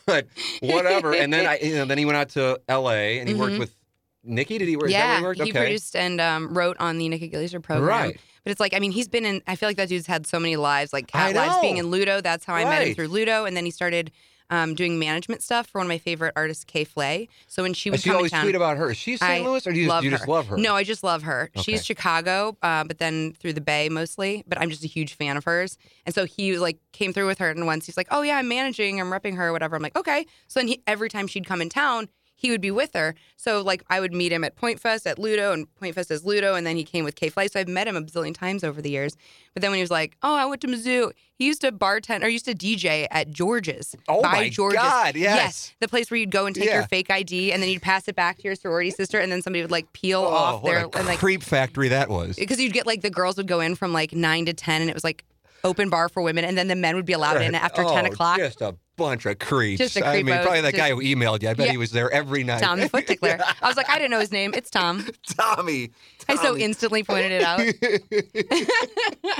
But 0.07 0.27
whatever. 0.61 1.15
And 1.15 1.33
then 1.33 1.47
I, 1.47 1.59
you 1.59 1.75
know, 1.77 1.85
then 1.87 1.99
he 1.99 2.05
went 2.05 2.17
out 2.17 2.29
to 2.31 2.61
L.A. 2.69 3.19
and 3.19 3.29
he 3.29 3.35
worked 3.35 3.55
Mhm. 3.55 3.61
with 3.61 3.75
Nikki. 4.23 4.59
Did 4.59 4.69
he 4.69 4.77
work? 4.77 4.87
is 4.87 4.93
that 4.93 4.99
where 4.99 5.11
yeah, 5.13 5.19
he 5.19 5.25
worked? 5.25 5.43
he 5.43 5.53
produced 5.53 5.97
and 5.97 6.21
um, 6.21 6.53
wrote 6.57 6.77
on 6.81 6.99
the 6.99 7.09
Nikki 7.09 7.31
Glazer 7.31 7.63
program. 7.63 7.89
Right. 7.89 8.21
But 8.45 8.51
it's 8.51 8.61
like, 8.61 8.75
I 8.75 8.79
mean, 8.79 8.93
he's 8.93 9.09
been 9.09 9.25
in. 9.25 9.41
I 9.47 9.57
feel 9.57 9.69
like 9.71 9.79
that 9.79 9.89
dude's 9.89 10.07
had 10.07 10.27
so 10.27 10.39
many 10.39 10.57
lives, 10.57 10.93
like 10.93 11.07
cat 11.07 11.35
lives, 11.35 11.57
being 11.63 11.79
in 11.79 11.87
Ludo. 11.87 12.21
That's 12.21 12.45
how 12.45 12.55
I 12.55 12.65
met 12.65 12.87
him 12.87 12.95
through 12.95 13.09
Ludo, 13.09 13.47
and 13.47 13.57
then 13.57 13.65
he 13.65 13.71
started 13.71 14.11
um, 14.51 14.75
doing 14.75 14.99
management 14.99 15.43
stuff 15.43 15.67
for 15.67 15.79
one 15.79 15.87
of 15.87 15.89
my 15.89 15.99
favorite 15.99 16.33
artists, 16.37 16.65
K.Flay. 16.65 17.29
So 17.47 17.63
when 17.63 17.75
she 17.75 17.91
would 17.91 18.03
come 18.03 18.17
always 18.17 18.31
town, 18.31 18.43
tweet 18.43 18.55
about 18.55 18.77
her. 18.77 18.91
Is 18.91 18.97
she 18.97 19.17
St. 19.17 19.31
I 19.31 19.47
Louis 19.47 19.67
or 19.67 19.73
do 19.73 19.81
you, 19.81 19.89
love 19.89 20.05
you 20.05 20.11
her. 20.11 20.17
just 20.17 20.29
love 20.29 20.47
her? 20.47 20.57
No, 20.57 20.75
I 20.75 20.85
just 20.85 21.03
love 21.03 21.23
her. 21.23 21.51
Okay. 21.57 21.63
She's 21.63 21.85
Chicago, 21.85 22.57
uh, 22.63 22.85
but 22.85 22.99
then 22.99 23.33
through 23.33 23.55
the 23.55 23.61
Bay 23.61 23.89
mostly. 23.89 24.45
But 24.47 24.61
I'm 24.61 24.71
just 24.71 24.85
a 24.85 24.89
huge 24.89 25.15
fan 25.15 25.37
of 25.37 25.45
hers. 25.45 25.79
And 26.07 26.15
so 26.15 26.25
he 26.25 26.59
like 26.59 26.79
came 26.93 27.13
through 27.13 27.27
with 27.27 27.39
her, 27.39 27.51
and 27.51 27.67
once 27.67 27.87
he's 27.87 27.97
like, 27.97 28.09
"Oh 28.11 28.23
yeah, 28.23 28.39
I'm 28.39 28.49
managing, 28.49 29.01
I'm 29.01 29.11
repping 29.11 29.37
her, 29.37 29.53
whatever." 29.53 29.77
I'm 29.77 29.83
like, 29.83 29.97
"Okay." 29.97 30.27
So 30.49 30.61
then 30.61 30.69
he, 30.69 30.83
every 30.87 31.09
time 31.09 31.27
she'd 31.27 31.47
come 31.47 31.61
in 31.63 31.69
town, 31.69 32.09
he 32.37 32.51
would 32.51 32.61
be 32.61 32.71
with 32.71 32.91
her. 32.95 33.15
So 33.37 33.63
like 33.63 33.83
I 33.89 34.01
would 34.01 34.13
meet 34.13 34.33
him 34.33 34.45
at 34.45 34.57
Point 34.57 34.81
Fest 34.81 35.07
at 35.07 35.19
Ludo, 35.19 35.53
and 35.53 35.73
Point 35.77 35.95
Fest 35.95 36.11
is 36.11 36.25
Ludo, 36.25 36.55
and 36.55 36.67
then 36.67 36.77
he 36.77 36.85
came 36.85 37.05
with 37.05 37.15
K.Flay. 37.15 37.49
So 37.49 37.61
I've 37.61 37.69
met 37.69 37.87
him 37.89 37.97
a 37.97 38.03
bazillion 38.03 38.35
times 38.35 38.65
over 38.65 38.83
the 38.83 38.91
years. 38.91 39.17
But 39.55 39.63
then 39.63 39.71
when 39.71 39.79
he 39.79 39.83
was 39.83 39.91
like, 39.91 40.17
"Oh, 40.23 40.35
I 40.35 40.45
went 40.47 40.61
to 40.63 40.67
Mizzou," 40.67 41.13
he 41.37 41.47
used 41.47 41.61
to 41.61 41.71
bartend 41.73 42.23
or 42.23 42.29
used 42.29 42.45
to 42.47 42.55
DJ 42.55 43.07
at 43.11 43.31
George's. 43.31 43.95
Oh 44.09 44.21
by 44.23 44.33
my 44.33 44.49
George's. 44.49 44.79
God, 44.81 45.15
yes. 45.17 45.75
the 45.81 45.89
place 45.89 46.11
where 46.11 46.19
you'd 46.19 46.31
go 46.33 46.47
and 46.47 46.55
take 46.57 46.65
Yeah. 46.67 46.75
your 46.81 46.83
fake 46.89 47.11
ID, 47.11 47.53
and 47.53 47.63
then 47.63 47.71
you'd 47.71 47.83
pass 47.83 48.09
it 48.09 48.17
back 48.17 48.37
to 48.39 48.43
your 48.45 48.55
sorority 48.57 48.91
sister, 48.91 49.19
and 49.21 49.31
then 49.31 49.43
somebody 49.43 49.63
would 49.63 49.71
like 49.71 49.93
peel 49.93 50.21
Oh, 50.21 50.27
off 50.35 50.63
what 50.63 50.71
their 50.73 50.85
a 50.87 50.89
and 50.99 51.07
like 51.07 51.19
creep 51.21 51.43
factory 51.43 51.89
that 51.89 52.09
was. 52.09 52.37
because 52.37 52.59
you'd 52.61 52.73
get 52.73 52.87
like 52.87 53.03
the 53.03 53.11
girls 53.11 53.37
would 53.37 53.47
go 53.49 53.61
in 53.61 53.75
from 53.77 53.93
like 53.93 54.13
nine 54.13 54.47
to 54.47 54.53
ten, 54.53 54.81
and 54.81 54.91
it 54.91 54.95
was 54.95 55.05
like 55.05 55.25
open 55.63 55.89
bar 55.89 56.09
for 56.11 56.21
women, 56.23 56.45
and 56.45 56.59
then 56.59 56.69
the 56.69 56.77
men 56.77 56.95
would 56.97 57.07
be 57.07 57.13
allowed 57.15 57.41
in 57.41 57.53
Right. 57.53 57.63
after 57.63 57.83
Oh, 57.85 57.95
ten 57.95 58.05
o'clock. 58.07 58.39
Just 58.39 58.61
a 58.61 58.75
bunch 58.97 59.27
of 59.27 59.39
creeps. 59.39 59.79
Just 59.79 59.97
a 59.97 60.07
I 60.07 60.23
mean, 60.23 60.35
probably 60.43 60.61
that 60.61 60.75
just- 60.75 60.77
guy 60.77 60.91
who 60.91 61.01
emailed 61.03 61.43
you. 61.43 61.49
I 61.51 61.55
bet 61.55 61.67
Yeah. 61.67 61.73
he 61.73 61.79
was 61.79 61.91
there 61.93 62.11
every 62.11 62.45
night. 62.45 62.63
Tom 62.63 62.81
the 62.81 62.89
foot 62.89 63.07
tickler. 63.07 63.39
I 63.63 63.69
was 63.69 63.77
like, 63.77 63.89
I 63.91 63.99
didn't 63.99 64.11
know 64.11 64.21
his 64.21 64.33
name. 64.33 64.53
It's 64.55 64.71
Tom. 64.71 65.07
Tommy. 65.39 65.91
I 66.29 66.37
so 66.37 66.57
instantly 66.57 67.03
pointed 67.03 67.33
it 67.33 67.43
out. 67.43 67.61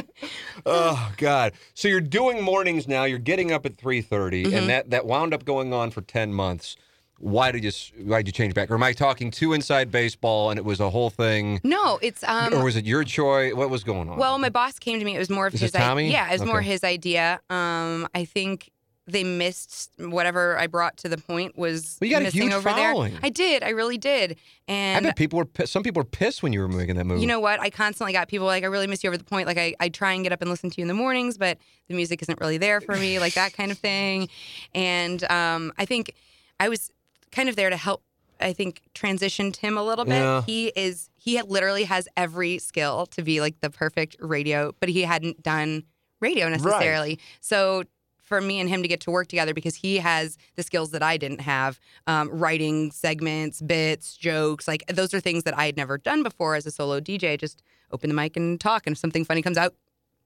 oh 0.67 1.13
God! 1.17 1.53
So 1.75 1.89
you're 1.89 2.01
doing 2.01 2.43
mornings 2.43 2.87
now. 2.87 3.05
You're 3.05 3.19
getting 3.19 3.53
up 3.53 3.67
at 3.67 3.77
three 3.77 3.95
Mm-hmm. 4.05 4.55
and 4.55 4.69
that 4.69 4.91
that 4.91 5.07
wound 5.07 5.33
up 5.35 5.45
going 5.45 5.73
on 5.73 5.91
for 5.91 6.03
ten 6.03 6.33
months. 6.33 6.77
Why 7.19 7.53
did 7.53 7.65
you 7.65 7.71
Why 8.05 8.19
did 8.19 8.27
you 8.29 8.33
change 8.33 8.55
back? 8.55 8.71
Or 8.71 8.75
am 8.75 8.83
I 8.83 8.93
talking 8.93 9.31
to 9.33 9.53
inside 9.55 9.91
baseball 9.91 10.51
and 10.51 10.59
it 10.59 10.65
was 10.65 10.81
a 10.81 10.91
whole 10.91 11.11
thing? 11.11 11.61
No, 11.65 11.99
it's 12.03 12.23
um. 12.25 12.53
or 12.53 12.65
was 12.65 12.77
it 12.77 12.85
your 12.85 13.05
choice? 13.05 13.55
What 13.55 13.71
was 13.71 13.83
going 13.85 14.09
on? 14.11 14.19
Well, 14.19 14.37
my 14.39 14.51
boss 14.51 14.79
came 14.79 14.99
to 14.99 15.05
me. 15.05 15.15
It 15.15 15.19
was 15.19 15.31
more 15.31 15.47
of 15.47 15.55
Is 15.55 15.61
his 15.61 15.73
Tommy? 15.73 16.05
idea. 16.05 16.13
Yeah, 16.13 16.29
it 16.29 16.33
was 16.41 16.45
more 16.45 16.61
his 16.61 16.85
idea. 16.85 17.41
Um, 17.51 18.07
I 18.15 18.25
think 18.25 18.71
they 19.07 19.23
missed 19.23 19.91
whatever 19.99 20.59
I 20.59 20.67
brought 20.67 20.97
to 20.99 21.09
the 21.11 21.19
point 21.19 21.59
was 21.59 21.99
Well, 22.01 22.09
you 22.09 22.15
got 22.15 22.23
a 22.23 22.25
missing 22.25 22.43
huge 22.43 22.53
over 22.55 22.71
following. 22.71 23.13
there. 23.13 23.21
I 23.23 23.29
did. 23.29 23.63
I 23.63 23.69
really 23.71 23.99
did. 23.99 24.39
And 24.67 25.05
I 25.05 25.09
bet 25.11 25.17
people 25.17 25.37
were. 25.39 25.45
pi- 25.45 25.67
Some 25.67 25.83
people 25.83 26.01
were 26.01 26.05
pissed 26.09 26.43
when 26.43 26.55
you 26.55 26.61
were 26.61 26.69
making 26.69 26.97
that 26.97 27.05
movie. 27.05 27.21
You 27.21 27.27
know 27.27 27.39
what? 27.41 27.61
I 27.61 27.69
constantly 27.69 28.15
got 28.15 28.29
people 28.29 28.47
like, 28.47 28.65
I 28.65 28.67
really 28.67 28.87
miss 28.87 29.05
you 29.05 29.11
over 29.11 29.19
the 29.19 29.25
point. 29.25 29.47
Like, 29.47 29.59
I, 29.59 29.75
I 29.79 29.91
try 29.91 30.13
and 30.15 30.23
get 30.23 30.33
up 30.33 30.41
and 30.41 30.49
listen 30.51 30.71
to 30.71 30.81
you 30.81 30.85
in 30.85 30.89
the 30.89 30.95
mornings, 30.95 31.37
but 31.37 31.59
the 31.89 31.95
music 31.95 32.23
isn't 32.23 32.41
really 32.41 32.57
there 32.57 32.81
for 32.81 32.97
me, 32.97 33.19
like 33.21 33.35
that 33.35 33.53
kind 33.53 33.71
of 33.71 33.77
thing. 33.79 34.29
And 34.75 35.23
um, 35.31 35.73
I 35.77 35.85
think 35.85 36.15
I 36.59 36.71
was 36.71 36.91
kind 37.31 37.51
of 37.51 37.57
there 37.57 37.69
to 37.69 37.77
help, 37.77 38.03
I 38.41 38.55
think, 38.55 38.81
transitioned 38.95 39.57
him 39.57 39.77
a 39.77 39.83
little 39.85 40.07
bit. 40.07 40.15
Yeah. 40.15 40.43
He 40.47 40.69
is, 40.69 41.11
he 41.15 41.41
literally 41.43 41.85
has 41.85 42.09
every 42.17 42.57
skill 42.59 43.05
to 43.07 43.23
be 43.23 43.43
like 43.43 43.61
the 43.61 43.69
perfect 43.69 44.17
radio, 44.19 44.73
but 44.81 44.89
he 44.89 45.03
hadn't 45.03 45.43
done 45.43 45.83
radio 46.21 46.49
necessarily. 46.49 47.19
So, 47.41 47.85
for 48.25 48.41
me 48.41 48.59
and 48.59 48.69
him 48.69 48.83
to 48.83 48.89
get 48.89 49.01
to 49.03 49.11
work 49.11 49.29
together 49.29 49.55
because 49.55 49.77
he 49.77 49.99
has 49.99 50.37
the 50.57 50.63
skills 50.63 50.91
that 50.91 51.03
I 51.03 51.17
didn't 51.17 51.43
have 51.43 51.79
um, 52.07 52.31
writing 52.31 52.91
segments, 52.91 53.61
bits, 53.61 54.17
jokes. 54.17 54.67
Like 54.67 54.85
those 54.89 55.15
are 55.15 55.21
things 55.21 55.45
that 55.45 55.57
I 55.57 55.67
had 55.67 55.77
never 55.77 55.99
done 55.99 56.23
before 56.23 56.55
as 56.57 56.67
a 56.67 56.71
solo 56.71 57.01
DJ. 57.01 57.39
Just 57.39 57.63
open 57.93 58.09
the 58.09 58.15
mic 58.15 58.37
and 58.37 58.61
talk, 58.61 58.87
and 58.87 58.95
if 58.95 58.99
something 58.99 59.25
funny 59.25 59.43
comes 59.43 59.59
out, 59.59 59.75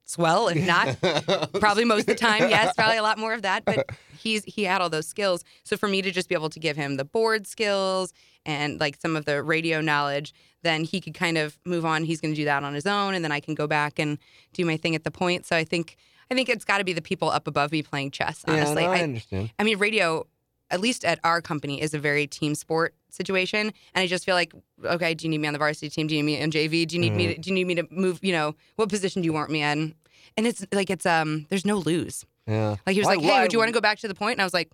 swell. 0.05 0.49
If 0.49 0.66
not, 0.66 1.51
probably 1.61 1.84
most 1.84 2.03
of 2.03 2.07
the 2.07 2.14
time, 2.14 2.49
yes, 2.49 2.74
probably 2.74 2.96
a 2.96 3.03
lot 3.03 3.18
more 3.18 3.34
of 3.34 3.42
that. 3.42 3.64
But 3.64 3.90
he's 4.16 4.44
he 4.44 4.64
had 4.64 4.80
all 4.80 4.88
those 4.88 5.07
skills. 5.07 5.44
So 5.64 5.76
for 5.76 5.88
me 5.88 6.01
to 6.03 6.11
just 6.11 6.28
be 6.28 6.34
able 6.34 6.51
to 6.51 6.61
give 6.61 6.76
him 6.76 6.96
the 6.96 7.05
board 7.05 7.46
skills 7.46 8.12
and 8.46 8.80
like 8.80 9.01
some 9.01 9.16
of 9.16 9.24
the 9.24 9.42
radio 9.42 9.80
knowledge, 9.80 10.32
then 10.62 10.84
he 10.84 11.01
could 11.01 11.14
kind 11.14 11.36
of 11.36 11.59
move 11.64 11.84
on. 11.84 12.05
He's 12.05 12.20
going 12.20 12.32
to 12.32 12.40
do 12.40 12.44
that 12.46 12.64
on 12.64 12.74
his 12.74 12.86
own, 12.86 13.14
and 13.14 13.24
then 13.24 13.32
I 13.32 13.40
can 13.40 13.55
go 13.55 13.66
back 13.66 13.99
and 13.99 14.18
do 14.53 14.64
my 14.64 14.76
thing 14.76 14.94
at 14.94 15.05
the 15.05 15.11
point. 15.11 15.46
So 15.46 15.57
I 15.57 15.64
think 15.64 15.96
I 16.31 16.35
think 16.35 16.49
it's 16.49 16.64
got 16.64 16.79
to 16.79 16.85
be 16.85 16.93
the 16.93 17.03
people 17.03 17.31
up 17.31 17.47
above 17.47 17.72
me 17.72 17.83
playing 17.83 18.11
chess. 18.11 18.45
Yeah, 18.47 18.55
Honestly, 18.55 18.83
no, 18.85 18.91
I 18.91 18.99
I, 18.99 19.03
understand. 19.03 19.51
I 19.59 19.64
mean, 19.64 19.79
radio, 19.79 20.26
at 20.70 20.81
least 20.81 21.05
at 21.05 21.18
our 21.24 21.41
company, 21.41 21.81
is 21.81 21.95
a 21.95 21.99
very 21.99 22.26
team 22.26 22.55
sport 22.55 22.95
situation, 23.11 23.72
and 23.95 24.03
I 24.03 24.07
just 24.07 24.24
feel 24.26 24.35
like, 24.35 24.53
okay, 24.85 25.14
do 25.14 25.24
you 25.26 25.31
need 25.31 25.39
me 25.39 25.47
on 25.49 25.53
the 25.55 25.59
varsity 25.59 25.89
team? 25.89 26.07
Do 26.07 26.14
you 26.14 26.22
need 26.22 26.37
me 26.39 26.43
on 26.43 26.51
JV? 26.51 26.87
Do 26.87 26.97
you 26.97 27.01
need 27.01 27.14
me? 27.14 27.35
To, 27.35 27.41
do 27.41 27.49
you 27.51 27.55
need 27.55 27.66
me 27.66 27.74
to 27.76 27.87
move? 27.91 28.18
You 28.22 28.33
know, 28.33 28.55
what 28.76 28.89
position 28.89 29.22
do 29.22 29.26
you 29.26 29.33
want 29.33 29.51
me 29.51 29.62
in? 29.62 29.95
And 30.37 30.47
it's 30.47 30.64
like 30.72 30.91
it's 30.91 31.07
um, 31.07 31.47
there's 31.49 31.64
no 31.64 31.76
lose. 31.79 32.24
Yeah. 32.47 32.76
Like 32.87 32.95
he 32.95 33.01
was 33.01 33.07
Why- 33.07 33.14
like, 33.14 33.22
hey, 33.22 33.29
why- 33.31 33.43
would 33.43 33.53
you 33.53 33.59
want 33.59 33.68
to 33.68 33.72
go 33.74 33.81
back 33.81 33.99
to 34.01 34.09
the 34.09 34.14
point? 34.14 34.33
And 34.33 34.41
I 34.43 34.45
was 34.45 34.55
like, 34.55 34.70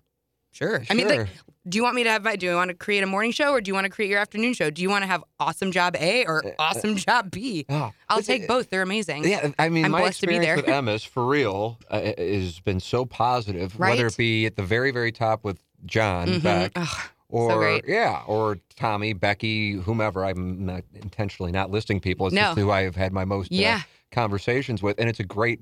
sure. 0.55 0.83
I 0.89 0.93
mean, 0.93 1.07
like, 1.07 1.27
do 1.67 1.77
you 1.77 1.83
want 1.83 1.95
me 1.95 2.03
to 2.03 2.09
have 2.09 2.23
my? 2.23 2.35
Do 2.35 2.45
you 2.45 2.53
want 2.55 2.69
to 2.69 2.75
create 2.75 3.03
a 3.03 3.07
morning 3.07 3.31
show 3.31 3.51
or 3.51 3.59
do 3.61 3.69
you 3.69 3.73
want 3.75 3.85
to 3.85 3.89
create 3.89 4.09
your 4.09 4.19
afternoon 4.19 4.53
show? 4.53 4.69
Do 4.69 4.81
you 4.81 4.89
want 4.89 5.03
to 5.03 5.07
have 5.07 5.23
awesome 5.39 5.71
job 5.71 5.95
A 5.99 6.25
or 6.25 6.43
awesome 6.59 6.95
job 6.95 7.31
B? 7.31 7.65
Oh, 7.69 7.91
I'll 8.09 8.21
take 8.21 8.43
it- 8.43 8.47
both. 8.47 8.69
They're 8.69 8.81
amazing. 8.83 9.27
Yeah, 9.27 9.51
I 9.59 9.69
mean, 9.69 9.85
I'm 9.85 9.91
my 9.91 10.01
blessed 10.01 10.21
to 10.21 10.27
be 10.27 10.35
experience 10.35 10.65
there. 10.65 10.75
with 10.77 10.85
Emmis, 10.85 11.07
for 11.07 11.25
real, 11.25 11.79
uh, 11.89 12.11
has 12.17 12.59
been 12.59 12.79
so 12.79 13.05
positive. 13.05 13.79
Right? 13.79 13.91
Whether 13.91 14.07
it 14.07 14.17
be 14.17 14.45
at 14.45 14.55
the 14.55 14.63
very, 14.63 14.91
very 14.91 15.11
top 15.11 15.43
with 15.43 15.59
John 15.85 16.27
Mhm. 16.27 16.43
Beck, 16.43 16.71
Ugh, 16.75 16.99
or 17.29 17.57
great. 17.57 17.85
yeah, 17.87 18.21
or 18.27 18.59
Tommy, 18.75 19.13
Becky, 19.13 19.73
whomever. 19.73 20.23
I'm 20.23 20.65
not 20.65 20.83
intentionally 20.93 21.51
not 21.51 21.71
listing 21.71 21.99
people. 21.99 22.27
It's 22.27 22.35
No. 22.35 22.41
just 22.41 22.57
who 22.59 22.69
I 22.71 22.83
have 22.83 22.95
had 22.95 23.11
my 23.11 23.25
most 23.25 23.51
uh, 23.51 23.55
Yeah. 23.55 23.81
conversations 24.11 24.81
with, 24.83 24.99
and 24.99 25.09
it's 25.09 25.19
a 25.19 25.23
great 25.25 25.61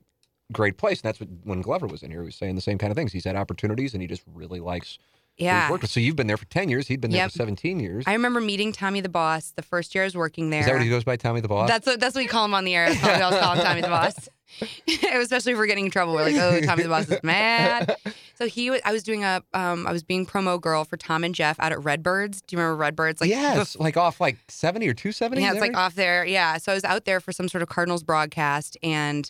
great 0.51 0.77
place. 0.77 0.99
And 1.01 1.07
that's 1.09 1.19
what 1.19 1.29
when 1.43 1.61
Glover 1.61 1.87
was 1.87 2.03
in 2.03 2.11
here, 2.11 2.21
he 2.21 2.25
was 2.25 2.35
saying 2.35 2.55
the 2.55 2.61
same 2.61 2.77
kind 2.77 2.91
of 2.91 2.97
things. 2.97 3.11
He's 3.13 3.25
had 3.25 3.35
opportunities 3.35 3.93
and 3.93 4.01
he 4.01 4.07
just 4.07 4.23
really 4.33 4.59
likes 4.59 4.97
Yeah. 5.37 5.69
worked 5.71 5.83
with. 5.83 5.91
So 5.91 5.99
you've 5.99 6.15
been 6.15 6.27
there 6.27 6.37
for 6.37 6.45
10 6.45 6.69
years. 6.69 6.87
He'd 6.87 7.01
been 7.01 7.11
there 7.11 7.21
Yep. 7.21 7.31
for 7.31 7.37
17 7.37 7.79
years. 7.79 8.03
I 8.07 8.13
remember 8.13 8.39
meeting 8.41 8.71
Tommy 8.71 9.01
the 9.01 9.09
boss 9.09 9.51
the 9.55 9.63
first 9.63 9.95
year 9.95 10.03
I 10.03 10.07
was 10.07 10.15
working 10.17 10.49
there. 10.49 10.59
Is 10.59 10.65
that 10.67 10.73
what 10.73 10.81
he 10.83 10.89
goes 10.89 11.03
by, 11.03 11.15
Tommy 11.15 11.41
the 11.41 11.47
Boss? 11.47 11.69
That's 11.69 11.87
what 11.87 11.99
that's 11.99 12.13
what 12.15 12.21
we 12.21 12.27
call 12.27 12.45
him 12.45 12.53
on 12.53 12.65
the 12.65 12.75
air. 12.75 12.89
That's 12.89 13.01
what 13.03 13.15
we 13.17 13.21
always 13.23 13.39
call 13.41 13.53
him 13.55 13.63
Tommy 13.63 13.81
the 13.81 13.87
boss. 13.87 14.29
Especially 15.13 15.53
if 15.53 15.57
we're 15.57 15.65
getting 15.65 15.85
in 15.85 15.91
trouble. 15.91 16.13
We're 16.13 16.23
like, 16.25 16.35
oh, 16.35 16.61
Tommy 16.61 16.83
the 16.83 16.89
boss 16.89 17.09
is 17.09 17.23
mad. 17.23 17.95
So 18.35 18.47
he, 18.47 18.71
was, 18.71 18.81
I 18.83 18.91
was 18.91 19.03
doing 19.03 19.23
a, 19.23 19.43
um, 19.53 19.85
I 19.85 19.91
was 19.91 20.01
being 20.01 20.25
promo 20.25 20.59
girl 20.59 20.85
for 20.85 20.97
Tom 20.97 21.23
and 21.23 21.35
Jeff 21.35 21.57
out 21.59 21.71
at 21.71 21.81
Redbirds. 21.83 22.41
Do 22.41 22.55
you 22.55 22.59
remember 22.59 22.75
Redbirds? 22.77 23.21
Like, 23.21 23.29
yes, 23.29 23.75
like 23.77 23.95
off 23.95 24.19
like 24.19 24.37
70 24.47 24.87
or 24.87 24.93
270. 24.95 25.39
yeah, 25.39 25.51
it's 25.51 25.61
like 25.61 25.77
off 25.77 25.93
there. 25.93 26.25
Yeah. 26.25 26.57
So 26.57 26.71
I 26.71 26.75
was 26.75 26.83
out 26.83 27.05
there 27.05 27.19
for 27.19 27.31
some 27.31 27.47
sort 27.47 27.61
of 27.61 27.69
Cardinals 27.69 28.01
broadcast, 28.01 28.75
and 28.81 29.29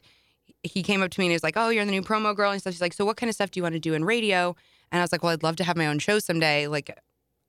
he 0.64 0.82
came 0.84 1.02
up 1.02 1.12
to 1.12 1.20
me 1.20 1.26
and 1.26 1.32
he 1.32 1.36
was 1.36 1.44
like, 1.44 1.56
"Oh, 1.58 1.70
you're 1.70 1.86
the 1.86 1.92
new 1.92 2.02
promo 2.02 2.36
girl 2.36 2.52
and 2.52 2.60
stuff." 2.60 2.74
He's 2.74 2.82
like, 2.82 2.94
"So 2.94 3.06
what 3.06 3.18
kind 3.18 3.30
of 3.30 3.36
stuff 3.36 3.52
do 3.52 3.60
you 3.60 3.64
want 3.64 3.74
to 3.74 3.80
do 3.80 3.94
in 3.94 4.06
radio?" 4.06 4.56
And 4.92 5.00
I 5.00 5.04
was 5.04 5.12
like, 5.12 5.24
"Well, 5.24 5.34
I'd 5.34 5.44
love 5.44 5.56
to 5.58 5.64
have 5.64 5.78
my 5.78 5.88
own 5.88 6.00
show 6.00 6.20
someday. 6.20 6.68
Like, 6.68 6.98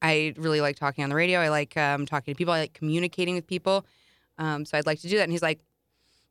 I 0.03 0.35
really 0.37 0.61
like 0.61 0.77
talking 0.77 1.05
on 1.05 1.11
the 1.11 1.17
radio. 1.17 1.41
I 1.41 1.49
like 1.49 1.77
um, 1.77 2.07
talking 2.07 2.35
to 2.35 2.39
people. 2.39 2.53
I 2.53 2.61
like 2.61 2.75
communicating 2.75 3.35
with 3.35 3.47
people. 3.47 3.87
Um, 4.39 4.65
so 4.65 4.77
I'd 4.77 4.87
like 4.87 5.01
to 5.01 5.09
do 5.09 5.17
that." 5.17 5.25
And 5.25 5.33
he's 5.33 5.43
like, 5.43 5.61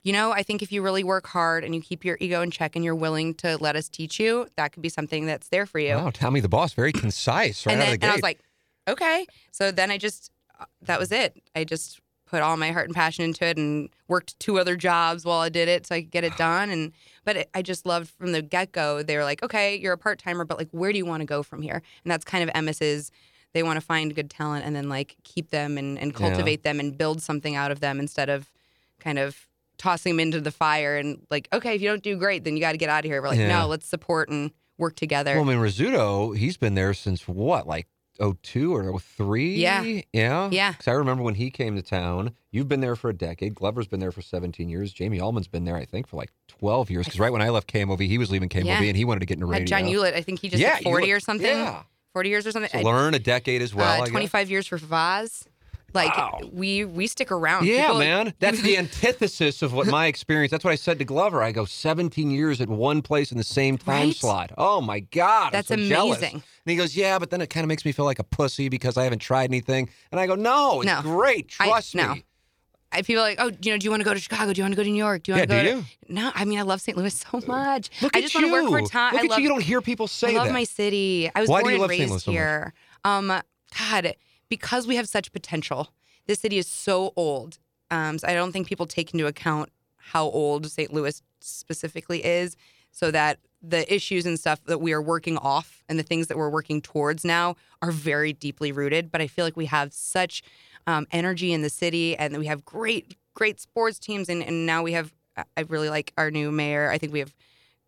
"You 0.04 0.14
know, 0.14 0.32
I 0.32 0.44
think 0.44 0.62
if 0.62 0.72
you 0.72 0.82
really 0.82 1.04
work 1.04 1.28
hard 1.28 1.64
and 1.64 1.74
you 1.74 1.82
keep 1.82 2.04
your 2.04 2.18
ego 2.20 2.42
in 2.42 2.52
check 2.52 2.76
and 2.76 2.84
you're 2.84 2.96
willing 2.96 3.34
to 3.36 3.58
let 3.58 3.76
us 3.76 3.88
teach 3.90 4.20
you, 4.20 4.48
that 4.58 4.74
could 4.74 4.84
be 4.84 4.90
something 4.90 5.26
that's 5.26 5.50
there 5.50 5.66
for 5.66 5.80
you." 5.80 5.96
Wow, 5.96 6.12
Tommy 6.12 6.42
the 6.42 6.50
Boss, 6.50 6.74
very 6.74 6.92
concise 6.92 7.66
right 7.66 7.74
and 7.74 7.82
out 7.82 7.86
then 7.86 7.94
of 7.94 8.00
the 8.00 8.06
and 8.06 8.12
I 8.12 8.16
was 8.16 8.24
like, 8.24 8.40
okay. 8.88 9.26
So 9.52 9.72
then 9.72 9.92
I 9.92 9.98
just 9.98 10.32
uh, 10.60 10.66
that 10.84 11.00
was 11.00 11.12
it. 11.12 11.42
I 11.56 11.64
just 11.64 12.00
put 12.34 12.42
all 12.42 12.58
my 12.58 12.72
heart 12.72 12.88
and 12.88 12.96
passion 12.96 13.24
into 13.24 13.46
it 13.46 13.58
and 13.58 13.90
worked 14.08 14.40
two 14.40 14.58
other 14.58 14.76
jobs 14.76 15.24
while 15.24 15.40
I 15.42 15.50
did 15.50 15.68
it 15.68 15.86
so 15.86 15.94
I 15.94 16.02
could 16.02 16.10
get 16.10 16.24
it 16.24 16.36
done. 16.36 16.72
And 16.72 16.92
but 17.24 17.36
it, 17.38 17.50
I 17.54 17.62
just 17.62 17.86
loved 17.86 18.10
from 18.10 18.32
the 18.32 18.42
get 18.42 18.72
go. 18.72 19.04
They 19.04 19.18
were 19.18 19.24
like, 19.24 19.44
okay, 19.44 19.76
you're 19.76 19.94
a 19.94 19.98
part 20.00 20.18
timer, 20.18 20.44
but 20.44 20.58
like, 20.58 20.70
where 20.72 20.92
do 20.92 20.98
you 20.98 21.06
want 21.06 21.22
to 21.22 21.26
go 21.28 21.44
from 21.44 21.62
here? 21.62 21.84
And 22.04 22.12
that's 22.12 22.26
kind 22.26 22.44
of 22.44 22.50
Emmis's. 22.56 23.12
They 23.54 23.62
want 23.62 23.78
to 23.78 23.86
find 23.86 24.16
good 24.16 24.32
talent 24.32 24.66
and 24.66 24.76
then 24.76 24.90
like 24.90 25.16
keep 25.24 25.52
them 25.52 25.78
and, 25.78 26.00
and 26.00 26.12
Yeah. 26.12 26.18
cultivate 26.18 26.64
them 26.64 26.80
and 26.80 26.98
build 26.98 27.22
something 27.22 27.56
out 27.56 27.70
of 27.72 27.82
them 27.82 28.00
instead 28.00 28.30
of 28.30 28.52
kind 29.00 29.20
of 29.20 29.48
tossing 29.78 30.14
them 30.14 30.20
into 30.22 30.42
the 30.42 30.50
fire 30.52 30.98
and 30.98 31.20
like, 31.30 31.48
okay, 31.54 31.76
if 31.76 31.82
you 31.84 31.88
don't 31.88 32.02
do 32.02 32.16
great, 32.18 32.44
then 32.46 32.56
you 32.56 32.62
got 32.62 32.72
to 32.72 32.80
get 32.80 32.90
out 32.90 33.06
of 33.06 33.12
here. 33.12 33.22
We're 33.22 33.28
like, 33.28 33.38
Yeah. 33.38 33.60
no, 33.60 33.68
let's 33.68 33.86
support 33.86 34.30
and 34.30 34.50
work 34.80 34.96
together. 34.96 35.36
well, 35.40 35.48
I 35.48 35.54
mean, 35.54 35.60
Rizzuto, 35.64 36.36
he's 36.36 36.58
been 36.58 36.74
there 36.74 36.96
since 36.96 37.28
what, 37.28 37.68
like 37.68 37.86
02 38.20 38.76
or 38.76 38.99
03? 38.99 39.55
Yeah. 39.55 39.84
Yeah. 40.14 40.49
Yeah. 40.51 40.72
Because 40.72 40.88
I 40.88 40.91
remember 40.93 41.24
when 41.24 41.36
he 41.36 41.49
came 41.49 41.76
to 41.76 41.82
town, 41.82 42.32
you've 42.51 42.68
been 42.68 42.82
there 42.82 42.95
for 42.95 43.09
a 43.09 43.14
decade. 43.14 43.55
Glover's 43.55 43.88
been 43.88 43.99
there 43.99 44.11
for 44.11 44.22
17 44.22 44.70
years. 44.70 44.93
Jamie 44.93 45.20
Allman's 45.20 45.47
been 45.47 45.66
there, 45.66 45.76
I 45.76 45.86
think, 45.86 46.07
for 46.07 46.18
like 46.18 46.32
12 46.47 46.89
years. 46.91 47.05
Because 47.05 47.20
right 47.20 47.32
when 47.32 47.41
I 47.41 47.49
left 47.49 47.72
KMOV, 47.72 48.07
he 48.07 48.18
was 48.18 48.30
leaving 48.32 48.49
KMOV 48.49 48.66
Yeah. 48.66 48.82
and 48.82 48.97
he 48.97 49.05
wanted 49.05 49.22
to 49.22 49.26
get 49.26 49.36
into 49.36 49.45
radio. 49.45 49.59
Had 49.61 49.68
John 49.68 49.86
Hewlett, 49.86 50.14
I 50.16 50.22
think 50.22 50.39
he 50.39 50.49
just 50.49 50.61
yeah, 50.61 50.78
did 50.78 50.84
40 50.84 51.05
Hewlett- 51.05 51.18
or 51.18 51.20
something. 51.20 51.47
Yeah. 51.47 51.84
40 52.14 52.30
years 52.30 52.45
or 52.45 52.51
something. 52.51 52.70
So 52.72 52.82
learn 52.82 53.14
a 53.16 53.20
decade 53.20 53.61
as 53.64 53.74
well. 53.74 53.89
Uh, 53.91 54.05
guess. 54.05 54.09
25 54.09 54.49
years 54.51 54.68
for 54.68 54.78
Vaz. 54.78 55.45
Like 55.95 56.16
Wow. 56.18 56.39
we 56.51 56.86
we 56.86 57.05
stick 57.05 57.32
around. 57.32 57.68
Yeah, 57.68 57.86
People- 57.86 57.99
man. 57.99 58.34
That's 58.39 58.61
the 58.64 58.78
antithesis 58.78 59.61
of 59.61 59.74
what 59.74 59.86
my 59.86 60.07
experience. 60.07 60.49
That's 60.49 60.64
what 60.64 60.72
I 60.72 60.76
said 60.76 60.97
to 60.99 61.05
Glover. 61.05 61.43
I 61.43 61.51
go 61.51 61.66
17 61.66 62.32
years 62.32 62.59
at 62.61 62.68
one 62.68 63.03
place 63.03 63.32
in 63.32 63.38
the 63.38 63.43
same 63.43 63.78
time 63.78 64.07
Right? 64.07 64.16
slot. 64.16 64.51
Oh 64.57 64.82
my 64.82 65.01
god, 65.01 65.51
That's 65.53 65.68
so 65.68 65.76
jealous. 65.76 66.20
And 66.66 66.72
he 66.72 66.78
goes, 66.78 66.95
"Yeah, 66.95 67.20
but 67.20 67.30
then 67.30 67.41
it 67.41 67.49
kind 67.49 67.64
of 67.64 67.68
makes 67.68 67.84
me 67.86 67.91
feel 67.91 68.05
like 68.05 68.20
a 68.20 68.24
pussy 68.24 68.70
because 68.70 68.97
I 68.97 69.03
haven't 69.03 69.20
tried 69.20 69.45
anything." 69.49 69.89
And 70.11 70.20
I 70.20 70.28
go, 70.28 70.36
"No, 70.36 70.82
it's 70.82 70.86
No. 70.88 71.01
great. 71.01 71.53
I- 71.59 71.68
Trust 71.68 71.95
no. 71.95 72.14
me." 72.16 72.24
I 72.95 73.01
feel 73.01 73.20
like, 73.22 73.38
oh, 73.41 73.51
you 73.64 73.72
know, 73.72 73.78
do 73.80 73.86
you 73.86 73.89
want 73.89 74.01
to 74.01 74.05
go 74.05 74.14
to 74.14 74.20
Chicago? 74.20 74.53
Do 74.53 74.59
you 74.59 74.64
want 74.66 74.74
to 74.74 74.76
go 74.76 74.84
to 74.84 74.89
New 74.89 74.95
York? 74.95 75.24
Do 75.24 75.32
you 75.32 75.36
Yeah, 75.36 75.41
want 75.41 75.49
to 75.49 75.55
go 75.55 75.64
do 75.64 75.82
to? 76.07 76.14
No, 76.14 76.32
I 76.36 76.45
mean, 76.45 76.59
I 76.59 76.61
love 76.61 76.80
St. 76.80 76.95
Louis 76.95 77.11
so 77.11 77.41
much. 77.47 77.89
Look 78.03 78.16
I 78.16 78.20
at 78.20 78.22
just 78.22 78.36
you. 78.36 78.41
want 78.51 78.68
to 78.68 78.72
work 78.72 78.84
for 78.84 78.88
Tom. 78.88 79.14
Look 79.14 79.22
I 79.22 79.26
at 79.26 79.30
love, 79.32 79.39
you. 79.39 79.43
You 79.45 79.49
don't 79.49 79.64
hear 79.64 79.82
people 79.82 80.07
say 80.07 80.28
I 80.36 80.38
love 80.38 80.47
that. 80.47 80.53
my 80.53 80.64
city. 80.64 81.30
I 81.36 81.41
was 81.41 81.49
Why 81.49 81.61
born 81.61 81.74
and 81.74 81.89
raised 81.89 82.20
so 82.22 82.32
here. 82.32 82.72
Um, 83.03 83.41
God, 83.80 84.16
because 84.47 84.86
we 84.86 84.95
have 84.97 85.07
such 85.09 85.32
potential. 85.32 85.91
This 86.28 86.39
city 86.41 86.59
is 86.59 86.68
so 86.68 87.14
old. 87.16 87.57
Um, 87.89 88.20
so 88.20 88.28
I 88.28 88.36
don't 88.36 88.51
think 88.51 88.68
people 88.68 88.86
take 88.86 89.11
into 89.11 89.26
account 89.26 89.70
how 89.97 90.26
old 90.26 90.70
St. 90.70 90.93
Louis 90.93 91.20
specifically 91.39 92.24
is, 92.24 92.55
so 92.94 93.12
that 93.12 93.39
the 93.62 93.91
issues 93.94 94.26
and 94.26 94.39
stuff 94.39 94.64
that 94.66 94.80
we 94.80 94.94
are 94.94 95.02
working 95.02 95.38
off 95.38 95.84
and 95.89 96.00
the 96.00 96.04
things 96.04 96.28
that 96.28 96.38
we're 96.38 96.50
working 96.50 96.82
towards 96.82 97.26
now 97.26 97.56
are 97.82 97.91
very 97.91 98.32
deeply 98.32 98.72
rooted. 98.72 99.12
But 99.12 99.20
I 99.20 99.28
feel 99.28 99.44
like 99.44 99.58
we 99.58 99.66
have 99.66 99.94
such 99.94 100.41
um, 100.88 101.08
energy 101.12 101.52
in 101.52 101.62
the 101.62 101.70
city, 101.70 102.16
and 102.16 102.38
we 102.38 102.46
have 102.46 102.64
great, 102.64 103.18
great 103.34 103.60
sports 103.60 104.00
teams, 104.00 104.30
and, 104.30 104.41
and 104.41 104.66
now 104.66 104.82
we 104.84 104.94
have. 104.94 105.14
I- 105.58 105.62
really 105.62 105.89
like 105.89 106.14
our 106.16 106.30
new 106.30 106.52
mayor. 106.52 106.91
I 106.91 107.00
think 107.00 107.12
we 107.12 107.18
have 107.18 107.34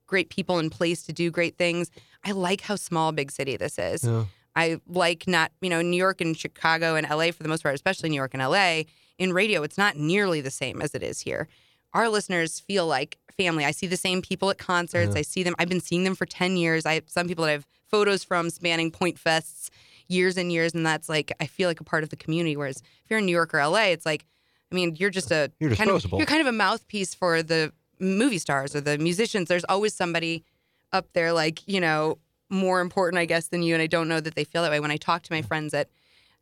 great 0.07 0.29
people 0.29 0.57
in 0.57 0.71
place 0.71 1.03
to 1.03 1.13
do 1.13 1.29
great 1.29 1.57
things. 1.57 1.91
I 2.23 2.31
like 2.31 2.61
how 2.61 2.75
small 2.75 3.11
big 3.11 3.31
city 3.31 3.55
this 3.55 3.77
is. 3.77 4.03
Yeah. 4.03 4.25
I 4.55 4.79
like 4.87 5.27
not, 5.27 5.51
you 5.61 5.69
know, 5.69 5.81
New 5.81 5.97
York 5.97 6.21
and 6.21 6.35
Chicago 6.35 6.95
and 6.95 7.07
LA 7.07 7.31
for 7.31 7.43
the 7.43 7.49
most 7.49 7.61
part, 7.61 7.75
especially 7.75 8.09
New 8.09 8.15
York 8.15 8.33
and 8.33 8.41
LA. 8.41 8.83
In 9.17 9.33
radio, 9.33 9.63
it's 9.63 9.77
not 9.77 9.95
nearly 9.97 10.41
the 10.41 10.51
same 10.51 10.81
as 10.81 10.95
it 10.95 11.03
is 11.03 11.19
here. 11.19 11.47
Our 11.95 12.09
listeners 12.09 12.59
feel 12.59 12.85
like 12.85 13.17
family. 13.37 13.65
I 13.65 13.71
see 13.71 13.87
the 13.87 13.97
same 13.97 14.21
people 14.21 14.49
at 14.49 14.57
concerts. 14.57 15.15
I 15.15 15.21
see 15.21 15.43
them. 15.43 15.55
I've 15.57 15.69
been 15.69 15.79
seeing 15.79 16.03
them 16.03 16.15
for 16.15 16.25
10 16.25 16.57
years. 16.57 16.85
I 16.85 16.95
have 16.95 17.03
some 17.07 17.27
people 17.27 17.43
that 17.45 17.49
I 17.49 17.53
have 17.53 17.65
photos 17.87 18.23
from 18.23 18.49
spanning 18.49 18.91
Point 18.91 19.17
Fests 19.17 19.69
years 20.07 20.37
and 20.37 20.51
years. 20.51 20.73
And 20.73 20.85
that's 20.85 21.09
like, 21.09 21.31
I 21.39 21.45
feel 21.45 21.69
like 21.69 21.79
a 21.79 21.83
part 21.83 22.03
of 22.03 22.09
the 22.09 22.15
community. 22.15 22.55
Whereas 22.55 22.77
if 22.77 23.09
you're 23.09 23.19
in 23.19 23.25
New 23.25 23.31
York 23.31 23.53
or 23.53 23.65
LA, 23.65 23.85
it's 23.85 24.05
like, 24.05 24.25
I 24.71 24.75
mean, 24.75 24.95
you're 24.97 25.09
just 25.09 25.31
a 25.31 25.51
You're 25.59 25.75
kind 25.75 25.89
of, 25.89 26.05
you're 26.11 26.25
kind 26.25 26.41
of 26.41 26.47
a 26.47 26.51
mouthpiece 26.51 27.13
for 27.15 27.41
the 27.41 27.71
movie 27.99 28.39
stars 28.39 28.75
or 28.75 28.81
the 28.81 28.97
musicians. 28.97 29.47
There's 29.47 29.65
always 29.65 29.93
somebody 29.93 30.43
up 30.91 31.07
there, 31.13 31.33
like, 31.33 31.65
you 31.67 31.79
know, 31.79 32.17
more 32.49 32.81
important, 32.81 33.19
I 33.19 33.25
guess, 33.25 33.47
than 33.47 33.63
you. 33.63 33.73
And 33.73 33.81
I 33.81 33.87
don't 33.87 34.07
know 34.07 34.19
that 34.19 34.35
they 34.35 34.43
feel 34.43 34.61
that 34.63 34.71
way. 34.71 34.79
When 34.79 34.91
I 34.91 34.97
talk 34.97 35.23
to 35.23 35.33
my 35.33 35.41
friends 35.41 35.73
at, 35.73 35.89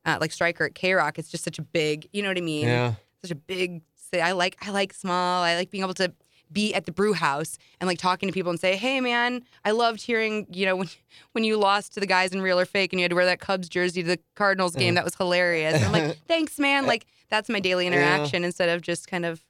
uh, 0.06 0.18
like 0.20 0.32
Striker 0.32 0.66
at 0.66 0.74
KROQ, 0.74 1.18
it's 1.20 1.30
just 1.30 1.44
such 1.44 1.60
a 1.60 1.62
big, 1.62 2.08
you 2.12 2.22
know 2.22 2.30
what 2.30 2.38
I 2.38 2.42
mean? 2.42 2.68
Yeah. 2.68 2.96
Such 3.22 3.32
a 3.32 3.36
big 3.36 3.82
I 4.22 4.32
like, 4.34 4.58
I 4.62 4.72
like 4.72 4.94
small. 4.94 5.44
I 5.44 5.56
like 5.56 5.72
being 5.72 5.84
able 5.84 5.94
to 5.96 6.14
be 6.52 6.74
at 6.74 6.86
the 6.86 6.92
brew 6.92 7.14
house 7.14 7.58
and 7.82 7.88
like 7.88 7.98
talking 7.98 8.30
to 8.30 8.34
people 8.34 8.52
and 8.52 8.60
say, 8.60 8.76
"Hey, 8.76 9.02
man, 9.02 9.44
I 9.66 9.72
loved 9.72 10.02
hearing 10.02 10.46
you 10.52 10.66
know 10.66 10.76
when 10.78 10.90
when 11.32 11.44
you 11.44 11.58
lost 11.58 11.94
to 11.96 12.00
the 12.00 12.06
guys 12.06 12.32
in 12.32 12.42
Real 12.42 12.60
or 12.60 12.66
Fake 12.66 12.94
and 12.94 13.00
you 13.00 13.04
had 13.04 13.10
to 13.10 13.16
wear 13.16 13.26
that 13.26 13.40
Cubs 13.40 13.68
jersey 13.68 14.04
to 14.04 14.10
the 14.10 14.20
Cardinals 14.36 14.76
game. 14.76 14.96
That 14.96 15.04
was 15.04 15.16
hilarious." 15.16 15.76
And 15.76 15.86
I'm 15.86 15.92
like, 15.92 16.18
"Thanks, 16.28 16.60
man." 16.60 16.86
Like 16.86 17.06
that's 17.30 17.50
my 17.50 17.60
daily 17.60 17.88
interaction 17.88 18.44
instead 18.44 18.70
of 18.70 18.82
just 18.82 19.08
kind 19.08 19.26
of 19.26 19.44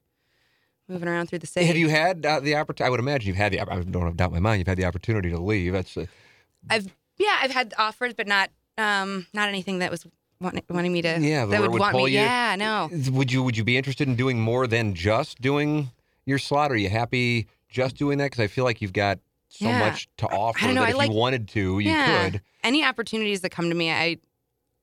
moving 0.88 1.07
around 1.07 1.28
through 1.28 1.39
the 1.39 1.47
city. 1.47 1.66
Have 1.66 1.78
you 1.78 1.89
had 1.89 2.26
uh, 2.26 2.39
the 2.39 2.55
opportunity? 2.55 2.88
I 2.88 2.89
would 2.89 2.99
imagine 2.99 3.28
you've 3.28 3.38
had 3.38 3.51
the. 3.51 3.59
I 3.59 3.66
don't 3.66 4.05
have 4.05 4.18
doubt 4.18 4.32
my 4.32 4.39
mind. 4.39 4.59
You've 4.59 4.68
had 4.68 4.78
the 4.78 4.86
opportunity 4.86 5.30
to 5.30 5.39
leave. 5.39 5.74
That's 5.74 5.97
uh, 5.97 6.05
I've 6.70 6.88
yeah, 7.18 7.38
I've 7.41 7.51
had 7.51 7.74
offers, 7.78 8.14
but 8.14 8.28
not 8.28 8.49
um 8.78 9.28
not 9.34 9.49
anything 9.49 9.80
that 9.80 9.91
was 9.91 10.07
want, 10.44 10.64
wanting 10.70 10.94
me 10.94 11.02
to 11.02 11.18
Yeah, 11.20 11.46
that 11.46 11.62
would, 11.62 11.72
would 11.72 11.80
want 11.80 11.94
pull 11.96 12.06
me. 12.06 12.12
you. 12.12 12.20
Yeah, 12.20 12.56
no. 12.58 12.89
Would 13.12 13.32
you 13.32 13.41
would 13.44 13.58
you 13.58 13.64
be 13.64 13.78
interested 13.78 14.08
in 14.08 14.16
doing 14.16 14.39
more 14.39 14.68
than 14.68 14.94
just 14.94 15.41
doing 15.41 15.91
your 16.26 16.38
slot? 16.38 16.72
Are 16.72 16.76
you 16.78 16.89
happy 16.89 17.48
just 17.70 17.96
doing 17.98 18.18
that? 18.20 18.26
Because 18.26 18.39
I 18.41 18.48
feel 18.48 18.64
like 18.64 18.82
you've 18.82 18.94
got 18.94 19.20
so 19.50 19.66
Yeah. 19.66 19.80
much 19.80 20.08
to 20.18 20.28
offer 20.28 20.68
know, 20.68 20.74
that 20.76 20.84
I 20.84 20.89
if 20.91 20.96
like- 20.98 21.10
you 21.10 21.16
wanted 21.16 21.48
to, 21.50 21.80
you 21.80 21.89
yeah. 21.91 22.30
could. 22.30 22.41
Any 22.64 22.84
opportunities 22.84 23.41
that 23.41 23.50
come 23.52 23.70
to 23.70 23.76
me, 23.76 23.91
I 23.91 24.18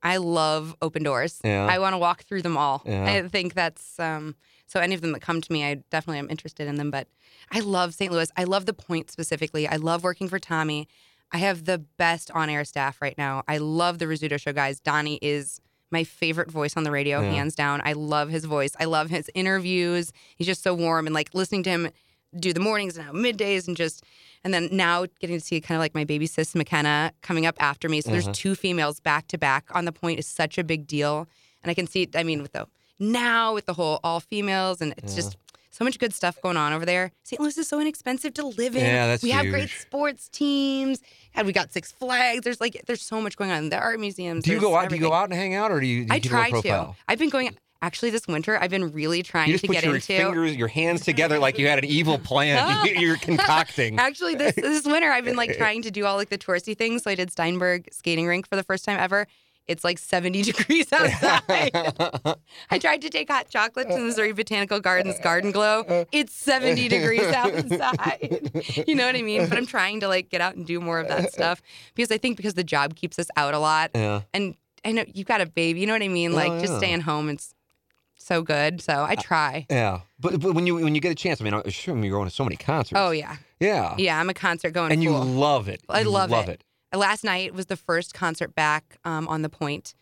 I 0.02 0.16
love 0.16 0.74
open 0.80 1.02
doors. 1.02 1.40
Yeah. 1.44 1.66
I 1.66 1.78
want 1.78 1.92
to 1.92 1.98
walk 1.98 2.22
through 2.22 2.42
them 2.42 2.56
all. 2.56 2.82
Yeah. 2.86 3.04
I 3.04 3.28
think 3.28 3.54
that's 3.54 3.98
um 4.00 4.34
so 4.66 4.78
any 4.80 4.94
of 4.94 5.00
them 5.00 5.12
that 5.12 5.20
come 5.20 5.40
to 5.40 5.52
me, 5.52 5.64
I 5.64 5.74
definitely 5.90 6.18
am 6.20 6.30
interested 6.30 6.68
in 6.68 6.76
them. 6.76 6.90
But 6.90 7.08
I 7.52 7.58
love 7.60 7.92
St. 7.94 8.12
Louis. 8.12 8.30
I 8.36 8.44
love 8.44 8.66
the 8.66 8.72
point 8.72 9.10
specifically. 9.10 9.66
I 9.66 9.76
love 9.76 10.04
working 10.04 10.28
for 10.28 10.38
Tommy. 10.38 10.86
I 11.32 11.38
have 11.38 11.64
the 11.64 11.78
best 11.78 12.30
on-air 12.32 12.64
staff 12.64 13.00
right 13.00 13.16
now. 13.16 13.42
I 13.46 13.58
love 13.58 13.98
the 13.98 14.06
Rizzuto 14.06 14.38
Show 14.40 14.52
guys. 14.52 14.80
Donnie 14.80 15.18
is 15.22 15.60
my 15.92 16.04
favorite 16.04 16.50
voice 16.50 16.76
on 16.76 16.84
the 16.84 16.90
radio, 16.90 17.20
Yeah. 17.20 17.30
hands 17.32 17.54
down. 17.54 17.80
I 17.84 17.92
love 17.94 18.28
his 18.30 18.44
voice. 18.44 18.72
I 18.78 18.84
love 18.84 19.10
his 19.10 19.28
interviews. 19.34 20.12
He's 20.36 20.46
just 20.46 20.62
so 20.62 20.74
warm 20.74 21.06
and 21.06 21.14
like 21.14 21.30
listening 21.34 21.62
to 21.64 21.70
him 21.70 21.90
do 22.38 22.52
the 22.52 22.60
mornings 22.60 22.96
and 22.96 23.08
middays 23.12 23.66
and 23.66 23.76
just 23.76 24.04
and 24.44 24.54
then 24.54 24.68
now 24.70 25.04
getting 25.18 25.36
to 25.38 25.44
see 25.44 25.60
kind 25.60 25.76
of 25.76 25.80
like 25.80 25.96
my 25.96 26.04
baby 26.04 26.26
sis 26.28 26.54
McKenna 26.54 27.12
coming 27.22 27.44
up 27.44 27.56
after 27.60 27.88
me. 27.88 28.00
So 28.00 28.10
Uh-huh. 28.12 28.20
there's 28.20 28.36
two 28.38 28.54
females 28.54 29.00
back 29.00 29.26
to 29.28 29.38
back 29.38 29.64
on 29.74 29.84
the 29.84 29.90
point 29.92 30.20
is 30.20 30.26
such 30.28 30.56
a 30.56 30.62
big 30.62 30.86
deal. 30.86 31.26
And 31.64 31.70
I 31.70 31.74
can 31.74 31.88
see 31.88 32.08
I 32.14 32.22
mean 32.22 32.40
with 32.40 32.52
the 32.52 32.68
now 33.00 33.52
with 33.52 33.66
the 33.66 33.72
whole 33.74 33.98
all 34.04 34.20
females 34.20 34.80
and 34.80 34.94
it's 34.96 35.16
just 35.16 35.36
so 35.70 35.84
much 35.84 35.98
good 35.98 36.12
stuff 36.12 36.40
going 36.42 36.56
on 36.56 36.72
over 36.72 36.84
there. 36.84 37.12
St. 37.22 37.40
Louis 37.40 37.56
is 37.56 37.68
so 37.68 37.80
inexpensive 37.80 38.34
to 38.34 38.46
live 38.46 38.74
in. 38.74 38.84
Yeah, 38.84 39.06
that's 39.06 39.22
we 39.22 39.30
have 39.30 39.46
great 39.46 39.70
sports 39.70 40.28
teams. 40.28 41.00
And 41.34 41.46
we 41.46 41.52
got 41.52 41.72
Six 41.72 41.92
Flags. 41.92 42.42
There's 42.42 42.60
like 42.60 42.82
there's 42.86 43.02
so 43.02 43.20
much 43.20 43.36
going 43.36 43.50
on. 43.50 43.68
The 43.68 43.78
art 43.78 44.00
museums. 44.00 44.44
Do 44.44 44.52
you 44.52 44.60
go 44.60 44.76
out? 44.76 44.88
Do 44.88 44.96
you 44.96 45.00
go 45.00 45.12
out 45.12 45.30
and 45.30 45.34
hang 45.38 45.54
out, 45.54 45.70
or 45.70 45.80
do 45.80 45.86
you? 45.86 46.00
Do 46.00 46.06
you 46.06 46.14
I 46.14 46.20
keep 46.20 46.32
a 46.32 46.34
low 46.34 46.60
try 46.60 46.60
to. 46.62 46.94
I've 47.08 47.18
been 47.18 47.30
going 47.30 47.56
actually 47.82 48.10
this 48.10 48.26
winter. 48.26 48.58
I've 48.60 48.70
been 48.70 48.92
really 48.92 49.22
trying 49.22 49.48
You 49.48 49.54
just 49.54 49.62
to 49.62 49.68
put 49.68 49.74
get 49.74 49.84
your 49.84 49.94
into 49.94 50.06
fingers, 50.06 50.56
your 50.56 50.68
hands 50.68 51.04
together 51.04 51.38
like 51.38 51.58
you 51.58 51.68
had 51.68 51.78
an 51.78 51.84
evil 51.84 52.18
plan. 52.18 52.86
You're 52.96 53.16
concocting. 53.16 53.98
Actually, 53.98 54.34
this 54.34 54.54
this 54.56 54.84
winter 54.84 55.10
I've 55.10 55.24
been 55.24 55.36
like 55.36 55.56
trying 55.56 55.82
to 55.82 55.90
do 55.90 56.04
all 56.04 56.16
like 56.16 56.30
the 56.30 56.38
touristy 56.38 56.76
things. 56.76 57.04
So 57.04 57.10
I 57.10 57.14
did 57.14 57.30
Steinberg 57.30 57.88
skating 57.92 58.26
rink 58.26 58.48
for 58.48 58.56
the 58.56 58.64
first 58.64 58.84
time 58.84 58.98
ever. 58.98 59.26
It's 59.70 59.84
like 59.84 59.98
70 59.98 60.42
degrees 60.50 60.92
outside. 60.92 61.70
I 62.70 62.78
tried 62.80 63.02
to 63.02 63.08
take 63.08 63.30
hot 63.30 63.48
chocolate 63.48 63.88
to 63.88 63.94
the 63.94 64.00
Missouri 64.00 64.32
Botanical 64.32 64.80
Gardens 64.80 65.20
Garden 65.20 65.52
Glow. 65.52 66.06
It's 66.10 66.34
70 66.34 66.88
degrees 66.88 67.22
outside. 67.34 68.50
you 68.86 68.96
know 68.96 69.06
what 69.06 69.14
I 69.14 69.22
mean? 69.22 69.48
But 69.48 69.58
I'm 69.58 69.66
trying 69.66 70.00
to 70.00 70.08
like 70.08 70.28
get 70.28 70.40
out 70.40 70.56
and 70.56 70.66
do 70.66 70.80
more 70.80 70.98
of 70.98 71.06
that 71.06 71.32
stuff 71.32 71.62
because 71.94 72.10
I 72.10 72.18
think 72.18 72.36
because 72.36 72.54
the 72.54 72.64
job 72.64 72.96
keeps 72.96 73.16
us 73.18 73.28
out 73.36 73.54
a 73.54 73.60
lot. 73.60 73.92
Yeah. 73.94 74.22
And 74.34 74.56
I 74.84 74.90
know 74.90 75.04
you've 75.14 75.28
got 75.28 75.40
a 75.40 75.46
baby, 75.46 75.80
you 75.80 75.86
know 75.86 75.92
what 75.92 76.02
I 76.02 76.08
mean? 76.08 76.32
Oh, 76.32 76.36
like 76.36 76.50
Oh, 76.50 76.60
just 76.60 76.76
staying 76.78 77.02
home 77.02 77.28
it's 77.28 77.54
so 78.16 78.42
good. 78.42 78.80
So 78.80 78.92
I 78.92 79.12
uh, 79.12 79.22
try. 79.22 79.66
Yeah. 79.70 80.00
But 80.18 80.40
but 80.40 80.54
when 80.54 80.66
you 80.66 80.74
when 80.74 80.96
you 80.96 81.00
get 81.00 81.12
a 81.12 81.14
chance, 81.14 81.40
I 81.40 81.44
mean, 81.44 81.54
I 81.54 81.60
assume 81.60 82.02
you're 82.02 82.16
going 82.16 82.28
to 82.28 82.34
so 82.34 82.42
many 82.44 82.56
concerts. 82.56 83.00
Oh 83.00 83.12
yeah. 83.12 83.36
Yeah. 83.60 83.94
Yeah, 83.98 84.18
I'm 84.18 84.30
a 84.30 84.34
concert 84.34 84.72
going 84.72 84.90
And 84.90 85.02
you 85.02 85.16
love 85.16 85.68
it. 85.68 85.80
I 85.88 86.02
love, 86.02 86.12
love, 86.12 86.30
love 86.30 86.48
it. 86.48 86.64
Last 86.94 87.24
night 87.24 87.54
was 87.54 87.66
the 87.66 87.76
first 87.76 88.14
concert 88.14 88.54
back 88.54 88.98
um, 89.04 89.28
on 89.28 89.42
the 89.42 89.48
point. 89.48 89.94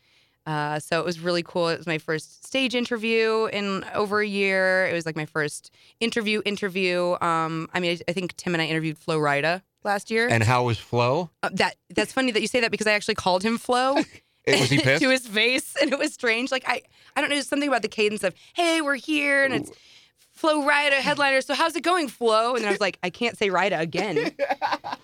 Uh, 0.46 0.78
so 0.78 0.98
it 0.98 1.04
was 1.04 1.20
really 1.20 1.42
cool. 1.42 1.68
It 1.68 1.76
was 1.76 1.86
my 1.86 1.98
first 1.98 2.46
stage 2.46 2.74
interview 2.74 3.46
in 3.52 3.84
over 3.94 4.20
a 4.20 4.26
year. 4.26 4.86
It 4.86 4.94
was 4.94 5.04
like 5.04 5.14
my 5.14 5.26
first 5.26 5.70
interview 6.00 6.40
interview. 6.46 7.16
Um, 7.20 7.68
I 7.74 7.80
mean, 7.80 7.98
I, 7.98 8.10
I 8.10 8.12
think 8.14 8.34
Tim 8.36 8.54
and 8.54 8.62
I 8.62 8.66
interviewed 8.66 8.96
Flo 8.96 9.18
Rida 9.18 9.60
last 9.84 10.10
year. 10.10 10.26
And 10.26 10.42
how 10.42 10.64
was 10.64 10.78
Flo? 10.78 11.28
Uh, 11.42 11.50
that 11.52 11.74
that's 11.90 12.14
funny 12.14 12.32
that 12.32 12.40
you 12.40 12.48
say 12.48 12.60
that 12.60 12.70
because 12.70 12.86
I 12.86 12.92
actually 12.92 13.16
called 13.16 13.42
him 13.42 13.58
Flo. 13.58 13.96
Was 14.48 14.70
he 14.70 14.78
pissed? 14.82 15.02
to 15.02 15.10
his 15.10 15.26
face, 15.26 15.76
and 15.80 15.92
it 15.92 15.98
was 15.98 16.14
strange. 16.14 16.50
Like 16.50 16.64
I, 16.66 16.80
I 17.14 17.20
don't 17.20 17.28
know, 17.28 17.40
something 17.42 17.68
about 17.68 17.82
the 17.82 17.88
cadence 17.88 18.24
of 18.24 18.34
"Hey, 18.54 18.80
we're 18.80 18.94
here," 18.94 19.44
and 19.44 19.52
it's 19.52 19.70
Flo 20.38 20.62
Rida 20.62 20.92
headliner. 20.92 21.40
So 21.40 21.52
how's 21.52 21.74
it 21.74 21.82
going, 21.82 22.06
Flo? 22.06 22.54
And 22.54 22.62
then 22.62 22.68
I 22.68 22.70
was 22.70 22.80
like, 22.80 22.96
I 23.02 23.10
can't 23.10 23.36
say 23.36 23.48
Rida 23.48 23.80
again. 23.80 24.30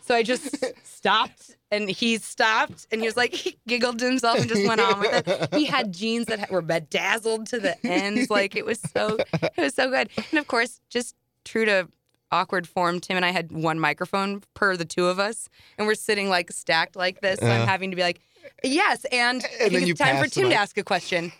So 0.02 0.14
I 0.14 0.22
just 0.22 0.64
stopped, 0.86 1.56
and 1.72 1.90
he 1.90 2.18
stopped, 2.18 2.86
and 2.92 3.00
he 3.00 3.06
was 3.08 3.16
like, 3.16 3.34
he 3.34 3.56
giggled 3.66 3.98
to 3.98 4.04
himself 4.04 4.38
and 4.38 4.48
just 4.48 4.64
went 4.64 4.80
on 4.80 5.00
with 5.00 5.26
it. 5.26 5.52
He 5.52 5.64
had 5.64 5.92
jeans 5.92 6.26
that 6.26 6.52
were 6.52 6.62
bedazzled 6.62 7.48
to 7.48 7.58
the 7.58 7.76
ends, 7.84 8.30
like 8.30 8.54
it 8.54 8.64
was 8.64 8.78
so, 8.78 9.18
it 9.32 9.56
was 9.56 9.74
so 9.74 9.90
good. 9.90 10.08
And 10.30 10.38
of 10.38 10.46
course, 10.46 10.80
just 10.88 11.16
true 11.44 11.64
to 11.64 11.88
awkward 12.30 12.68
form, 12.68 13.00
Tim 13.00 13.16
and 13.16 13.24
I 13.24 13.32
had 13.32 13.50
one 13.50 13.80
microphone 13.80 14.42
per 14.54 14.76
the 14.76 14.84
two 14.84 15.06
of 15.06 15.18
us, 15.18 15.48
and 15.78 15.86
we're 15.88 15.96
sitting 15.96 16.28
like 16.28 16.52
stacked 16.52 16.94
like 16.94 17.22
this. 17.22 17.40
So. 17.40 17.46
I'm 17.46 17.62
uh-huh. 17.62 17.66
having 17.66 17.90
to 17.90 17.96
be 17.96 18.02
like, 18.02 18.20
yes, 18.62 19.04
and, 19.10 19.44
I 19.60 19.68
think 19.68 19.88
it's 19.88 19.98
time 19.98 20.22
for 20.22 20.30
Tim 20.30 20.50
to 20.50 20.54
ask 20.54 20.78
a 20.78 20.84
question. 20.84 21.32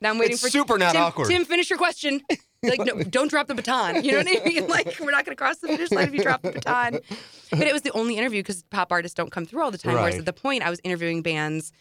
Now 0.00 0.10
I'm 0.10 0.18
waiting 0.18 0.34
It's 0.34 0.42
for 0.42 0.48
super 0.48 0.78
not 0.78 0.92
Tim, 0.92 1.02
awkward. 1.02 1.28
Tim, 1.28 1.44
finish 1.44 1.68
your 1.68 1.78
question. 1.78 2.22
Like, 2.62 2.80
no, 2.80 3.02
don't 3.02 3.28
drop 3.28 3.46
the 3.46 3.54
baton. 3.54 4.02
You 4.04 4.12
know 4.12 4.18
what 4.18 4.28
I 4.28 4.44
mean? 4.44 4.66
Like, 4.68 4.96
we're 5.00 5.10
not 5.10 5.24
going 5.24 5.36
to 5.36 5.40
cross 5.42 5.58
the 5.58 5.68
finish 5.68 5.90
line 5.92 6.08
if 6.08 6.14
you 6.14 6.22
drop 6.22 6.42
the 6.42 6.52
baton. 6.52 6.98
But 7.50 7.62
it 7.66 7.72
was 7.72 7.82
the 7.82 7.92
only 7.92 8.16
interview 8.16 8.40
because 8.42 8.62
pop 8.64 8.90
artists 8.92 9.14
don't 9.14 9.30
come 9.30 9.46
through 9.46 9.62
all 9.62 9.70
the 9.70 9.78
time. 9.78 9.94
Whereas 9.94 10.18
at 10.18 10.24
the 10.26 10.32
point, 10.32 10.62
I 10.64 10.70
was 10.70 10.80
interviewing 10.84 11.22
bands, 11.22 11.72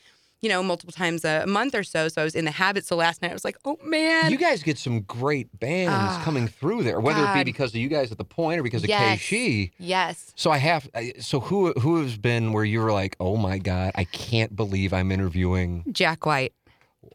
you 0.41 0.49
know, 0.49 0.61
multiple 0.61 0.93
times 0.93 1.25
a 1.25 1.45
month 1.47 1.73
or 1.75 1.83
so. 1.83 2.07
So 2.09 2.21
I 2.21 2.23
was 2.23 2.35
in 2.35 2.45
the 2.45 2.51
habit. 2.51 2.85
So 2.85 2.95
last 2.95 3.21
night 3.23 3.31
I 3.31 3.33
was 3.33 3.43
like, 3.43 3.57
oh 3.65 3.77
man, 3.83 4.31
You 4.31 4.37
guys 4.37 4.61
get 4.63 4.77
some 4.77 5.01
great 5.01 5.59
bands 5.59 6.13
Ah, 6.15 6.21
coming 6.23 6.47
through 6.47 6.83
there, 6.83 6.99
whether 6.99 7.25
it 7.25 7.33
be 7.33 7.43
because 7.43 7.71
of 7.71 7.77
you 7.77 7.87
guys 7.89 8.11
at 8.11 8.17
the 8.19 8.23
point 8.23 8.59
or 8.59 8.63
because 8.63 8.83
of 8.83 8.89
Yes. 8.89 9.19
KC. 9.19 9.71
yes. 9.79 10.31
So 10.35 10.51
I 10.51 10.57
have. 10.59 10.87
So 11.19 11.39
who 11.39 11.73
who 11.73 12.03
has 12.03 12.17
been 12.17 12.53
where 12.53 12.63
you 12.63 12.81
were 12.81 12.91
like, 12.93 13.15
oh 13.19 13.35
my 13.35 13.57
god, 13.57 13.91
I 13.95 14.03
can't 14.03 14.55
believe 14.55 14.93
I'm 14.93 15.11
interviewing. 15.11 15.85
Jack 15.91 16.25
White. 16.25 16.53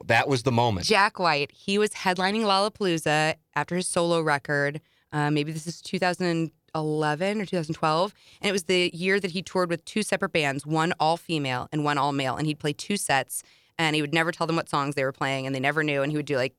That 0.07 0.29
was 0.29 0.43
the 0.43 0.53
moment. 0.53 0.87
Jack 0.87 1.19
White. 1.19 1.53
He 1.53 1.79
was 1.79 1.91
headlining 1.91 2.43
Lollapalooza 2.43 3.35
after 3.55 3.77
his 3.77 3.87
solo 3.87 4.21
record. 4.21 4.81
Uh, 5.13 5.31
maybe 5.31 5.53
this 5.53 5.67
is 5.67 5.81
2011 5.83 7.41
or 7.41 7.47
2012. 7.47 8.15
And 8.41 8.49
it 8.49 8.53
was 8.53 8.65
the 8.65 8.91
year 8.95 9.21
that 9.21 9.33
he 9.33 9.43
toured 9.43 9.69
with 9.69 9.85
two 9.85 10.03
separate 10.03 10.33
bands, 10.33 10.67
one 10.67 10.93
all 10.99 11.17
female 11.17 11.69
and 11.73 11.85
one 11.85 11.99
all 11.99 12.13
male. 12.13 12.37
And 12.37 12.47
he'd 12.47 12.59
play 12.59 12.73
two 12.73 12.97
sets 12.97 13.43
and 13.79 13.95
he 13.97 14.03
would 14.03 14.15
never 14.15 14.33
tell 14.33 14.47
them 14.47 14.57
what 14.57 14.69
songs 14.69 14.95
they 14.95 15.05
were 15.05 15.13
playing 15.13 15.47
and 15.47 15.55
they 15.55 15.61
never 15.61 15.83
knew. 15.83 16.03
And 16.03 16.11
he 16.11 16.17
would 16.17 16.27
do 16.27 16.37
like 16.37 16.55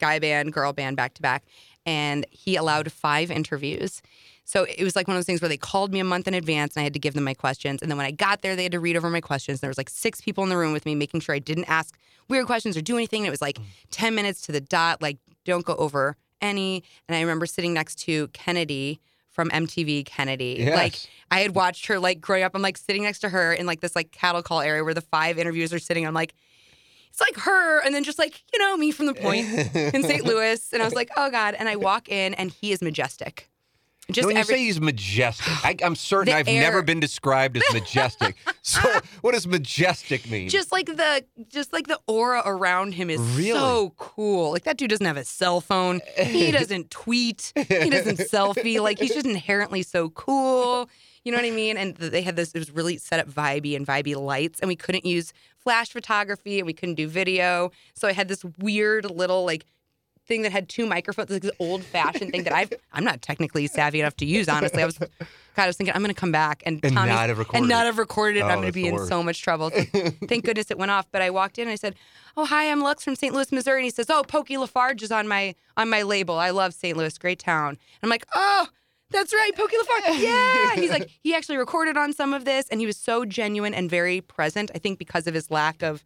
guy 0.00 0.18
band, 0.18 0.52
girl 0.52 0.72
band 0.72 0.96
back 0.96 1.14
to 1.14 1.22
back. 1.22 1.44
And 1.86 2.26
he 2.30 2.56
allowed 2.56 2.92
five 2.92 3.30
interviews. 3.30 4.02
So 4.48 4.64
it 4.64 4.82
was 4.82 4.96
like 4.96 5.06
one 5.06 5.14
of 5.14 5.18
those 5.18 5.26
things 5.26 5.42
where 5.42 5.48
they 5.50 5.58
called 5.58 5.92
me 5.92 6.00
a 6.00 6.04
month 6.04 6.26
in 6.26 6.32
advance 6.32 6.74
and 6.74 6.80
I 6.80 6.84
had 6.84 6.94
to 6.94 6.98
give 6.98 7.12
them 7.12 7.22
my 7.22 7.34
questions. 7.34 7.82
And 7.82 7.90
then 7.90 7.98
when 7.98 8.06
I 8.06 8.10
got 8.10 8.40
there, 8.40 8.56
they 8.56 8.62
had 8.62 8.72
to 8.72 8.80
read 8.80 8.96
over 8.96 9.10
my 9.10 9.20
questions. 9.20 9.60
There 9.60 9.68
was 9.68 9.76
like 9.76 9.90
six 9.90 10.22
people 10.22 10.42
in 10.42 10.48
the 10.48 10.56
room 10.56 10.72
with 10.72 10.86
me, 10.86 10.94
making 10.94 11.20
sure 11.20 11.34
I 11.34 11.38
didn't 11.38 11.66
ask 11.66 11.98
weird 12.30 12.46
questions 12.46 12.74
or 12.74 12.80
do 12.80 12.96
anything. 12.96 13.20
And 13.20 13.26
it 13.26 13.30
was 13.30 13.42
like 13.42 13.58
10 13.90 14.14
minutes 14.14 14.40
to 14.46 14.52
the 14.52 14.62
dot, 14.62 15.02
like 15.02 15.18
don't 15.44 15.66
go 15.66 15.74
over 15.74 16.16
any. 16.40 16.82
And 17.06 17.14
I 17.14 17.20
remember 17.20 17.44
sitting 17.44 17.74
next 17.74 17.96
to 18.04 18.28
Kennedy 18.28 19.00
from 19.28 19.50
MTV 19.50 20.06
Kennedy. 20.06 20.56
Yes. 20.60 20.74
Like 20.74 20.94
I 21.30 21.40
had 21.40 21.54
watched 21.54 21.84
her 21.88 21.98
like 21.98 22.22
growing 22.22 22.42
up. 22.42 22.52
I'm 22.54 22.62
like 22.62 22.78
sitting 22.78 23.02
next 23.02 23.18
to 23.18 23.28
her 23.28 23.52
in 23.52 23.66
like 23.66 23.80
this 23.80 23.94
like 23.94 24.12
cattle 24.12 24.42
call 24.42 24.62
area 24.62 24.82
where 24.82 24.94
the 24.94 25.02
five 25.02 25.38
interviews 25.38 25.74
are 25.74 25.78
sitting. 25.78 26.06
I'm 26.06 26.14
like, 26.14 26.32
it's 27.10 27.20
like 27.20 27.36
her, 27.44 27.84
and 27.84 27.94
then 27.94 28.02
just 28.02 28.18
like 28.18 28.42
you 28.54 28.58
know 28.58 28.78
me 28.78 28.92
from 28.92 29.04
the 29.04 29.14
point 29.14 29.46
in 29.74 30.02
St. 30.02 30.24
Louis, 30.24 30.72
and 30.72 30.80
I 30.80 30.86
was 30.86 30.94
like, 30.94 31.10
oh 31.18 31.30
god. 31.30 31.54
And 31.58 31.68
I 31.68 31.76
walk 31.76 32.08
in, 32.08 32.32
and 32.32 32.50
he 32.50 32.72
is 32.72 32.80
majestic. 32.80 33.50
Just 34.10 34.26
when 34.26 34.36
you 34.36 34.40
every, 34.40 34.54
say 34.54 34.60
he's 34.64 34.80
majestic, 34.80 35.46
I, 35.64 35.76
I'm 35.84 35.94
certain 35.94 36.32
I've 36.32 36.48
air. 36.48 36.62
never 36.62 36.82
been 36.82 36.98
described 36.98 37.58
as 37.58 37.62
majestic. 37.74 38.36
so 38.62 38.80
what 39.20 39.34
does 39.34 39.46
majestic 39.46 40.30
mean? 40.30 40.48
just 40.48 40.72
like 40.72 40.86
the 40.86 41.24
just 41.48 41.72
like 41.74 41.88
the 41.88 41.98
aura 42.06 42.42
around 42.46 42.92
him 42.92 43.10
is 43.10 43.20
Really? 43.20 43.52
so 43.58 43.92
cool. 43.98 44.52
Like 44.52 44.64
that 44.64 44.78
dude 44.78 44.90
doesn't 44.90 45.04
have 45.04 45.18
a 45.18 45.24
cell 45.24 45.60
phone. 45.60 46.00
He 46.16 46.50
doesn't 46.52 46.90
tweet. 46.90 47.52
He 47.54 47.90
doesn't 47.90 48.18
selfie. 48.18 48.80
Like 48.80 48.98
he's 48.98 49.12
just 49.12 49.26
inherently 49.26 49.82
so 49.82 50.08
cool. 50.10 50.88
You 51.24 51.32
know 51.32 51.38
what 51.38 51.44
I 51.46 51.50
mean? 51.50 51.76
And 51.76 51.94
they 51.96 52.22
had 52.22 52.36
this. 52.36 52.52
It 52.52 52.58
was 52.60 52.70
really 52.70 52.96
set 52.96 53.20
up 53.20 53.28
vibey 53.28 53.76
and 53.76 53.86
vibey 53.86 54.16
lights, 54.16 54.60
and 54.60 54.68
we 54.68 54.76
couldn't 54.76 55.04
use 55.04 55.34
flash 55.58 55.90
photography 55.90 56.58
and 56.58 56.66
we 56.66 56.72
couldn't 56.72 56.94
do 56.94 57.06
video. 57.08 57.70
So 57.94 58.08
I 58.08 58.12
had 58.12 58.28
this 58.28 58.42
weird 58.58 59.10
little 59.10 59.44
like 59.44 59.66
thing 60.28 60.42
that 60.42 60.52
had 60.52 60.68
two 60.68 60.86
microphones, 60.86 61.30
like 61.30 61.42
this 61.42 61.50
old 61.58 61.82
fashioned 61.82 62.30
thing 62.30 62.44
that 62.44 62.52
I've 62.52 62.72
I'm 62.92 63.02
not 63.04 63.22
technically 63.22 63.66
savvy 63.66 64.00
enough 64.00 64.16
to 64.18 64.26
use. 64.26 64.48
Honestly, 64.48 64.82
I 64.82 64.86
was 64.86 64.98
God, 64.98 65.08
I 65.56 65.66
was 65.66 65.76
thinking 65.76 65.94
I'm 65.96 66.02
going 66.02 66.14
to 66.14 66.20
come 66.20 66.30
back 66.30 66.62
and 66.66 66.78
And 66.84 66.94
Tommy's- 66.94 67.14
not 67.16 67.28
have 67.28 67.38
recorded 67.38 67.58
and 67.62 67.68
not 67.68 67.84
it. 67.84 67.86
have 67.86 67.98
recorded 67.98 68.38
it. 68.38 68.42
Oh, 68.42 68.46
I'm 68.48 68.58
going 68.60 68.68
to 68.68 68.72
be 68.72 68.86
in 68.86 68.98
so 69.06 69.22
much 69.24 69.42
trouble. 69.42 69.70
So 69.70 69.82
thank 70.28 70.44
goodness 70.44 70.70
it 70.70 70.78
went 70.78 70.90
off. 70.92 71.06
But 71.10 71.22
I 71.22 71.30
walked 71.30 71.58
in 71.58 71.62
and 71.62 71.72
I 71.72 71.76
said, 71.76 71.96
"Oh 72.36 72.44
hi, 72.44 72.70
I'm 72.70 72.80
Lux 72.80 73.02
from 73.02 73.16
St. 73.16 73.34
Louis, 73.34 73.50
Missouri." 73.50 73.80
And 73.80 73.84
he 73.84 73.90
says, 73.90 74.06
"Oh, 74.08 74.22
Pokey 74.22 74.56
Lafarge 74.58 75.02
is 75.02 75.10
on 75.10 75.26
my 75.26 75.54
on 75.76 75.88
my 75.90 76.02
label. 76.02 76.36
I 76.38 76.50
love 76.50 76.74
St. 76.74 76.96
Louis, 76.96 77.16
great 77.18 77.38
town." 77.40 77.70
And 77.70 77.78
I'm 78.02 78.10
like, 78.10 78.26
"Oh." 78.34 78.68
That's 79.10 79.32
right, 79.32 79.50
Pokey 79.56 79.74
Lafarge. 79.78 80.18
Yeah. 80.22 80.72
And 80.72 80.80
he's 80.82 80.90
like, 80.90 81.08
he 81.22 81.34
actually 81.34 81.56
recorded 81.56 81.96
on 81.96 82.12
some 82.12 82.34
of 82.34 82.44
this 82.44 82.68
and 82.68 82.78
he 82.78 82.84
was 82.84 82.98
so 82.98 83.24
genuine 83.24 83.72
and 83.72 83.88
very 83.88 84.20
present. 84.20 84.70
I 84.74 84.78
think 84.78 84.98
because 84.98 85.26
of 85.26 85.32
his 85.32 85.50
lack 85.50 85.82
of 85.82 86.04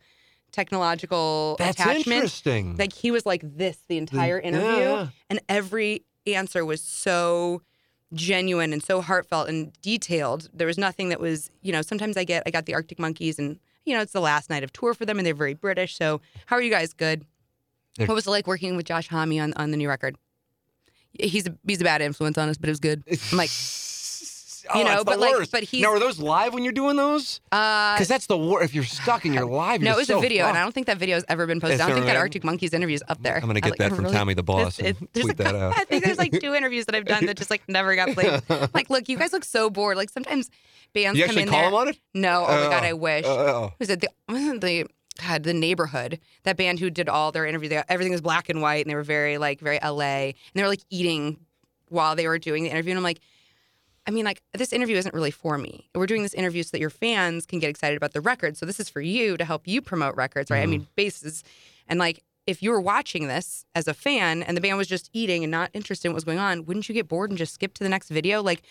technological 0.53 1.57
That's 1.59 1.81
attachment. 1.81 2.07
interesting. 2.09 2.77
Like 2.77 2.93
he 2.93 3.11
was 3.11 3.27
like 3.27 3.41
this 3.45 3.79
the 3.89 3.99
entire 3.99 4.39
yeah, 4.41 4.49
interview, 4.49 4.83
yeah. 4.83 5.09
and 5.31 5.41
every 5.49 6.05
answer 6.27 6.65
was 6.65 6.81
so 6.81 7.63
genuine 8.15 8.73
and 8.73 8.83
so 8.83 9.01
heartfelt 9.01 9.49
and 9.49 9.73
detailed. 9.83 10.49
There 10.53 10.67
was 10.67 10.79
nothing 10.79 11.09
that 11.09 11.21
was, 11.21 11.51
you 11.63 11.73
know. 11.73 11.83
Sometimes 11.83 12.17
I 12.17 12.25
get, 12.25 12.43
I 12.47 12.51
got 12.51 12.67
the 12.67 12.75
Arctic 12.75 12.99
Monkeys, 12.99 13.39
and 13.39 13.59
you 13.85 13.95
know, 13.95 14.03
it's 14.03 14.13
the 14.13 14.21
last 14.21 14.51
night 14.51 14.63
of 14.63 14.73
tour 14.73 14.95
for 14.95 15.05
them, 15.07 15.19
and 15.19 15.27
they're 15.27 15.35
very 15.35 15.55
British. 15.55 15.97
So, 15.97 16.21
how 16.47 16.57
are 16.57 16.63
you 16.63 16.71
guys? 16.71 16.93
Good. 16.93 17.25
They're- 17.97 18.07
what 18.07 18.15
was 18.15 18.27
it 18.27 18.31
like 18.31 18.47
working 18.47 18.77
with 18.77 18.87
Josh 18.87 19.09
Homme 19.09 19.39
on 19.39 19.53
on 19.55 19.71
the 19.71 19.77
new 19.77 19.89
record? 19.89 20.17
He's 21.19 21.47
a 21.47 21.57
he's 21.67 21.81
a 21.81 21.85
bad 21.85 22.01
influence 22.03 22.39
on 22.39 22.49
us, 22.49 22.57
but 22.59 22.69
it 22.69 22.73
was 22.73 22.81
good. 22.81 23.03
I'm 23.33 23.39
like, 23.39 23.51
oh, 24.75 24.79
you 24.79 24.85
know, 24.85 24.91
that's 24.91 25.01
the 25.01 25.05
but 25.05 25.19
like- 25.21 25.33
worst. 25.35 25.53
but 25.53 25.63
he's- 25.65 25.83
now 25.83 25.91
are 25.91 25.99
those 25.99 26.19
live 26.19 26.55
when 26.55 26.63
you're 26.65 26.73
doing 26.73 26.97
those? 26.97 27.41
uh, 27.53 27.95
Because 27.95 28.09
that's 28.09 28.27
the 28.27 28.37
worst. 28.39 28.65
If 28.65 28.75
you're 28.75 28.85
stuck 28.85 29.25
and 29.25 29.35
you're 29.35 29.45
live, 29.63 29.81
no, 29.81 29.91
you're 29.91 29.95
it 29.95 29.99
was 29.99 30.07
so 30.09 30.19
a 30.19 30.21
video, 30.21 30.47
and 30.47 30.57
I 30.57 30.63
don't 30.63 30.73
think 30.73 30.87
that 30.87 30.99
video 30.99 31.17
has 31.17 31.25
ever 31.29 31.47
been 31.47 31.61
posted. 31.61 31.75
Is 31.77 31.81
I 31.81 31.85
don't 31.87 31.95
there 31.97 32.05
think 32.05 32.15
that 32.15 32.19
Arctic 32.19 32.45
Monkeys 32.45 32.73
interview 32.73 32.95
is 32.95 33.05
up 33.09 33.23
there. 33.23 33.37
I'm 33.37 33.43
gonna 33.43 33.59
I 33.59 33.61
get 33.61 33.71
like- 33.71 33.79
that 33.79 33.91
from 33.91 34.05
really- 34.05 34.15
Tommy 34.17 34.35
the 34.35 34.43
Boss 34.43 34.79
It's- 34.79 34.97
and 35.01 35.13
tweet 35.15 35.35
a- 35.35 35.43
that 35.43 35.55
out. 35.55 35.75
I 35.79 35.85
think 35.85 36.05
there's 36.05 36.19
like 36.19 36.33
two 36.41 36.55
interviews 36.55 36.87
that 36.87 36.95
I've 36.95 37.05
done 37.05 37.27
that 37.27 37.37
just 37.37 37.51
like 37.51 37.63
never 37.69 37.95
got 37.97 38.11
played. 38.15 38.43
like, 38.75 38.91
look, 38.91 39.09
you 39.09 39.17
guys 39.19 39.33
look 39.33 39.45
so 39.45 39.71
bored. 39.71 39.97
Like 39.97 40.11
sometimes 40.11 40.51
bands 40.95 41.19
You 41.19 41.25
come 41.25 41.31
actually 41.31 41.43
in 41.45 41.49
call 41.49 41.59
there. 41.61 41.69
him 41.69 41.75
on 41.75 41.89
it? 41.89 41.99
No, 42.15 42.45
oh 42.47 42.65
my 42.65 42.71
god, 42.71 42.83
Oh. 42.85 42.87
I 42.87 42.93
wish. 42.93 43.25
Oh. 43.27 43.73
was 43.79 43.89
it 43.91 44.01
the 44.01 44.09
wasn't 44.29 44.61
the 44.61 44.87
God, 45.21 45.43
the 45.43 45.53
neighborhood, 45.53 46.19
that 46.45 46.57
band 46.57 46.81
who 46.81 46.89
did 46.89 47.07
all 47.07 47.33
their 47.33 47.45
interview, 47.45 47.69
they, 47.69 47.83
everything 47.89 48.13
was 48.13 48.23
black 48.23 48.49
and 48.49 48.63
white, 48.63 48.85
and 48.87 48.91
they 48.91 48.95
were 48.95 49.03
very 49.03 49.37
like 49.37 49.61
very 49.61 49.79
LA, 49.83 50.01
and 50.33 50.35
they 50.55 50.63
were 50.63 50.69
like 50.71 50.81
eating 50.89 51.37
while 51.91 52.17
they 52.17 52.27
were 52.27 52.39
doing 52.39 52.63
the 52.65 52.71
interview, 52.71 52.93
and 52.93 52.99
I'm 52.99 53.05
like, 53.05 53.21
I 54.07 54.11
mean, 54.11 54.25
like 54.25 54.43
this 54.53 54.73
interview 54.73 54.97
isn't 54.97 55.15
really 55.15 55.31
for 55.31 55.57
me. 55.59 55.89
We're 55.95 56.07
doing 56.07 56.23
this 56.23 56.35
interview 56.35 56.63
so 56.63 56.71
that 56.73 56.81
your 56.81 56.91
fans 56.91 57.47
can 57.47 57.59
get 57.61 57.71
excited 57.71 57.97
about 57.97 58.13
the 58.13 58.21
record. 58.21 58.57
So 58.57 58.67
this 58.67 58.81
is 58.81 58.89
for 58.89 59.01
you 59.01 59.37
to 59.37 59.45
help 59.45 59.67
you 59.69 59.81
promote 59.81 60.17
records, 60.17 60.51
right? 60.51 60.63
I 60.63 60.67
mean, 60.67 60.89
bases, 60.97 61.45
and 61.89 61.99
like 61.99 62.23
if 62.45 62.61
you 62.61 62.73
were 62.73 62.81
watching 62.81 63.29
this 63.29 63.65
as 63.77 63.87
a 63.87 63.95
fan 63.95 64.43
and 64.43 64.57
the 64.57 64.61
band 64.61 64.77
was 64.77 64.89
just 64.89 65.09
eating 65.13 65.45
and 65.45 65.51
not 65.53 65.71
interested 65.75 66.09
in 66.09 66.13
what 66.13 66.17
was 66.17 66.25
going 66.25 66.41
on, 66.41 66.65
wouldn't 66.65 66.89
you 66.89 66.95
get 66.95 67.07
bored 67.07 67.31
and 67.31 67.39
just 67.39 67.55
skip 67.55 67.73
to 67.75 67.85
the 67.85 67.89
next 67.89 68.09
video? 68.09 68.43
Like, 68.43 68.63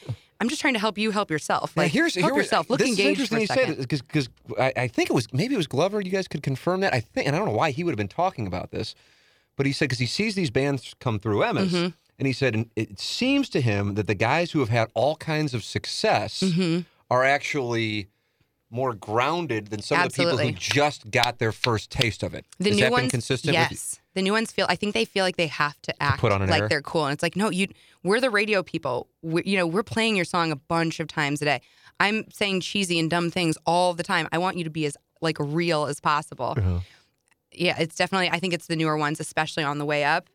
I'm 0.42 0.50
just 0.50 0.60
trying 0.60 0.74
to 0.74 0.80
help 0.82 0.98
you 0.98 1.12
help 1.12 1.32
yourself. 1.32 1.74
Now, 1.78 1.84
Like, 1.84 1.94
here's 1.94 2.16
help 2.16 2.26
here 2.26 2.34
was- 2.34 2.46
yourself. 2.48 2.70
Look 2.70 2.80
this 2.80 2.90
is 2.90 3.00
engaged 3.00 3.30
for 3.30 3.36
interesting 3.36 3.40
you 3.40 3.48
second. 3.48 3.76
said 3.76 3.78
because 3.78 4.02
because 4.02 4.30
I, 4.60 4.74
I 4.76 4.88
think 4.90 5.10
it 5.10 5.14
was 5.14 5.32
maybe 5.32 5.54
it 5.54 5.58
was 5.58 5.68
Glover. 5.68 6.02
You 6.02 6.12
guys 6.12 6.28
could 6.28 6.44
confirm 6.44 6.82
that. 6.82 6.94
I 6.94 7.00
think, 7.00 7.28
and 7.28 7.34
I 7.36 7.40
don't 7.40 7.48
know 7.48 7.56
why 7.56 7.72
he 7.72 7.86
would 7.86 7.92
have 7.92 7.98
been 7.98 8.10
talking 8.10 8.46
about 8.46 8.72
this, 8.72 8.94
but 9.56 9.66
he 9.66 9.72
said 9.72 9.86
because 9.86 10.00
he 10.00 10.06
sees 10.06 10.36
these 10.36 10.52
bands 10.52 10.94
come 11.00 11.18
through 11.20 11.40
Emmis, 11.40 11.70
Mm-hmm. 11.70 11.88
And 12.22 12.28
he 12.28 12.34
said 12.34 12.54
and 12.54 12.70
it 12.76 13.00
seems 13.00 13.50
to 13.50 13.60
him 13.62 13.96
that 13.96 14.06
the 14.06 14.14
guys 14.14 14.52
who 14.52 14.60
have 14.60 14.70
had 14.70 14.90
all 14.94 15.16
kinds 15.16 15.56
of 15.56 15.64
success 15.64 16.42
Mm-hmm. 16.42 16.82
are 17.10 17.24
actually 17.24 18.08
more 18.70 18.94
grounded 18.94 19.68
than 19.68 19.82
some 19.82 20.00
of 20.00 20.14
the 20.14 20.24
people 20.24 20.38
who 20.38 20.52
just 20.52 21.10
got 21.12 21.40
their 21.40 21.52
first 21.52 21.90
taste 21.92 22.24
of 22.24 22.34
it. 22.34 22.46
The 22.60 22.70
Has 22.70 22.78
new 22.78 22.84
that 22.84 22.92
ones, 22.92 23.02
been 23.04 23.10
consistent? 23.10 23.54
Yes, 23.54 24.00
the 24.14 24.22
new 24.22 24.32
ones 24.34 24.52
feel. 24.52 24.66
I 24.70 24.76
think 24.76 24.94
they 24.94 25.04
feel 25.04 25.26
like 25.26 25.36
they 25.36 25.48
have 25.48 25.82
to 25.82 26.02
act 26.02 26.24
an 26.24 26.48
like 26.48 26.62
air? 26.62 26.70
they're 26.70 26.82
cool, 26.82 27.06
and 27.06 27.14
it's 27.14 27.24
like, 27.24 27.36
no, 27.36 27.50
you. 27.50 27.68
We're 28.04 28.22
the 28.22 28.30
radio 28.30 28.64
people. 28.64 29.08
we 29.22 29.44
you 29.46 29.58
know, 29.58 29.68
we're 29.68 29.84
playing 29.84 30.16
your 30.16 30.26
song 30.26 30.52
a 30.52 30.56
bunch 30.56 31.00
of 31.00 31.08
times 31.08 31.42
a 31.42 31.46
day. 31.46 31.62
I'm 32.00 32.30
saying 32.32 32.62
cheesy 32.62 32.98
and 32.98 33.10
dumb 33.10 33.30
things 33.30 33.58
all 33.66 33.94
the 33.94 34.04
time. 34.04 34.28
I 34.32 34.38
want 34.38 34.58
you 34.58 34.64
to 34.64 34.70
be 34.70 34.86
as 34.86 34.96
like 35.22 35.38
real 35.40 35.86
as 35.86 36.00
possible. 36.00 36.54
Uh-huh. 36.58 36.80
Yeah, 37.52 37.76
it's 37.78 37.96
definitely. 37.96 38.30
I 38.30 38.40
think 38.40 38.54
it's 38.54 38.68
the 38.68 38.78
newer 38.78 38.96
ones, 38.98 39.20
especially 39.20 39.64
on 39.64 39.80
the 39.80 39.86
way 39.86 40.04
up. 40.06 40.30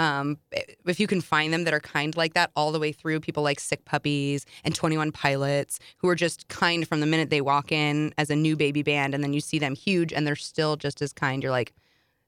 Um, 0.00 0.38
if 0.86 0.98
you 0.98 1.06
can 1.06 1.20
find 1.20 1.52
them 1.52 1.64
that 1.64 1.74
are 1.74 1.80
kind 1.80 2.16
like 2.16 2.32
that 2.32 2.50
all 2.56 2.72
the 2.72 2.80
way 2.80 2.90
through, 2.90 3.20
people 3.20 3.42
like 3.42 3.60
Sick 3.60 3.84
Puppies 3.84 4.46
and 4.64 4.74
Twenty 4.74 4.96
One 4.96 5.12
Pilots, 5.12 5.78
who 5.98 6.08
are 6.08 6.14
just 6.14 6.48
kind 6.48 6.88
from 6.88 7.00
the 7.00 7.06
minute 7.06 7.28
they 7.28 7.42
walk 7.42 7.70
in 7.70 8.14
as 8.16 8.30
a 8.30 8.36
new 8.36 8.56
baby 8.56 8.82
band, 8.82 9.14
and 9.14 9.22
then 9.22 9.34
you 9.34 9.40
see 9.40 9.58
them 9.58 9.74
huge 9.74 10.10
and 10.10 10.26
they're 10.26 10.36
still 10.36 10.76
just 10.76 11.02
as 11.02 11.12
kind. 11.12 11.42
You're 11.42 11.52
like, 11.52 11.74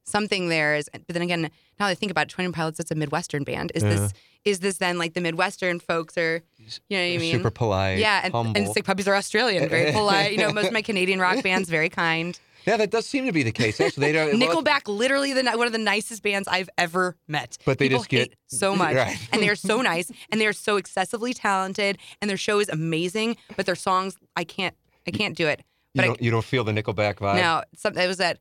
something 0.04 0.50
there 0.50 0.76
is. 0.76 0.90
But 0.92 1.08
then 1.08 1.22
again, 1.22 1.42
now 1.42 1.86
that 1.86 1.92
I 1.92 1.94
think 1.94 2.12
about 2.12 2.26
it, 2.26 2.28
Twenty 2.28 2.48
One 2.48 2.52
Pilots, 2.52 2.78
it's 2.78 2.90
a 2.90 2.94
Midwestern 2.94 3.42
band. 3.42 3.72
Is 3.74 3.82
this 3.82 4.12
is 4.44 4.60
this 4.60 4.78
then 4.78 4.98
like 4.98 5.14
the 5.14 5.20
Midwestern 5.20 5.78
folks 5.78 6.18
are, 6.18 6.42
you 6.88 6.96
know 6.96 7.02
what 7.02 7.14
I 7.14 7.18
mean? 7.18 7.36
Super 7.36 7.50
polite. 7.50 7.98
yeah, 7.98 8.20
and, 8.24 8.32
humble. 8.34 8.60
and 8.60 8.68
Sick 8.72 8.84
Puppies 8.84 9.06
are 9.08 9.14
Australian, 9.14 9.68
very 9.68 9.92
polite. 9.98 10.32
You 10.32 10.38
know, 10.38 10.52
most 10.52 10.66
of 10.66 10.72
my 10.72 10.82
Canadian 10.82 11.20
rock 11.20 11.42
bands 11.42 11.68
very 11.68 11.88
kind. 11.88 12.38
Yeah, 12.66 12.76
that 12.76 12.90
does 12.90 13.06
seem 13.06 13.26
to 13.26 13.32
be 13.32 13.42
the 13.42 13.52
case. 13.52 13.80
Actually, 13.80 14.06
they 14.06 14.12
don't. 14.12 14.40
Nickelback, 14.40 14.82
literally 14.86 15.32
the 15.32 15.42
one 15.56 15.66
of 15.66 15.72
the 15.72 15.78
nicest 15.78 16.22
bands 16.22 16.48
I've 16.48 16.70
ever 16.78 17.16
met. 17.28 17.58
But 17.64 17.78
they 17.78 17.86
People 17.88 18.00
just 18.00 18.10
get- 18.10 18.28
hate 18.30 18.36
so 18.46 18.74
much, 18.84 18.94
Right. 18.94 19.16
and 19.32 19.42
they 19.42 19.48
are 19.48 19.56
so 19.56 19.80
nice, 19.82 20.10
and 20.30 20.40
they 20.40 20.46
are 20.46 20.52
so 20.52 20.76
excessively 20.76 21.32
talented, 21.34 21.98
and 22.20 22.28
their 22.30 22.36
show 22.36 22.58
is 22.60 22.68
amazing. 22.68 23.36
But 23.56 23.66
their 23.66 23.74
songs, 23.76 24.16
I 24.36 24.44
can't, 24.44 24.74
I 25.06 25.10
can't 25.10 25.36
do 25.36 25.46
it. 25.48 25.60
you, 25.60 25.64
But 25.96 26.04
I, 26.04 26.06
don't, 26.08 26.22
you 26.22 26.30
don't 26.30 26.44
feel 26.44 26.64
the 26.64 26.72
Nickelback 26.72 27.16
vibe. 27.16 27.36
now, 27.36 27.62
some, 27.76 27.96
it 27.98 28.06
was 28.06 28.18
that 28.18 28.38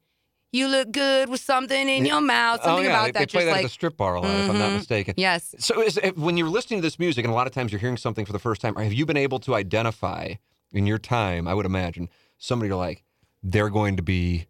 you 0.53 0.67
look 0.67 0.91
good 0.91 1.30
with 1.30 1.39
something 1.39 1.88
in 1.88 2.05
your 2.05 2.19
mouth. 2.19 2.59
oh 2.63 2.65
Something 2.65 2.86
yeah, 2.86 2.91
about 2.91 3.05
they, 3.05 3.11
that, 3.11 3.19
they 3.19 3.26
play 3.26 3.41
just 3.41 3.45
that 3.45 3.51
like 3.51 3.59
at 3.59 3.63
the 3.63 3.69
strip 3.69 3.95
bar 3.95 4.15
a 4.15 4.19
lot, 4.22 4.30
if 4.38 4.49
I'm 4.49 4.57
not 4.59 4.72
Mhm. 4.72 4.78
mistaken. 4.80 5.13
yes, 5.17 5.55
So 5.59 5.82
is, 5.82 5.97
when 6.15 6.36
you're 6.36 6.49
listening 6.49 6.80
to 6.80 6.82
this 6.82 6.99
music, 6.99 7.24
and 7.24 7.32
a 7.32 7.36
lot 7.36 7.47
of 7.47 7.53
times 7.53 7.72
you're 7.72 7.80
hearing 7.80 7.95
something 7.97 8.26
for 8.26 8.34
the 8.34 8.39
first 8.39 8.59
time, 8.61 8.76
have 8.76 8.91
you 8.91 9.05
been 9.05 9.15
able 9.15 9.39
to 9.39 9.55
identify 9.55 10.34
in 10.74 10.86
your 10.88 10.97
time? 10.97 11.47
I 11.47 11.53
would 11.53 11.65
imagine 11.65 12.09
somebody 12.38 12.67
you're 12.67 12.76
like, 12.78 13.03
they're 13.43 13.69
going 13.69 13.97
to 13.97 14.03
be 14.03 14.47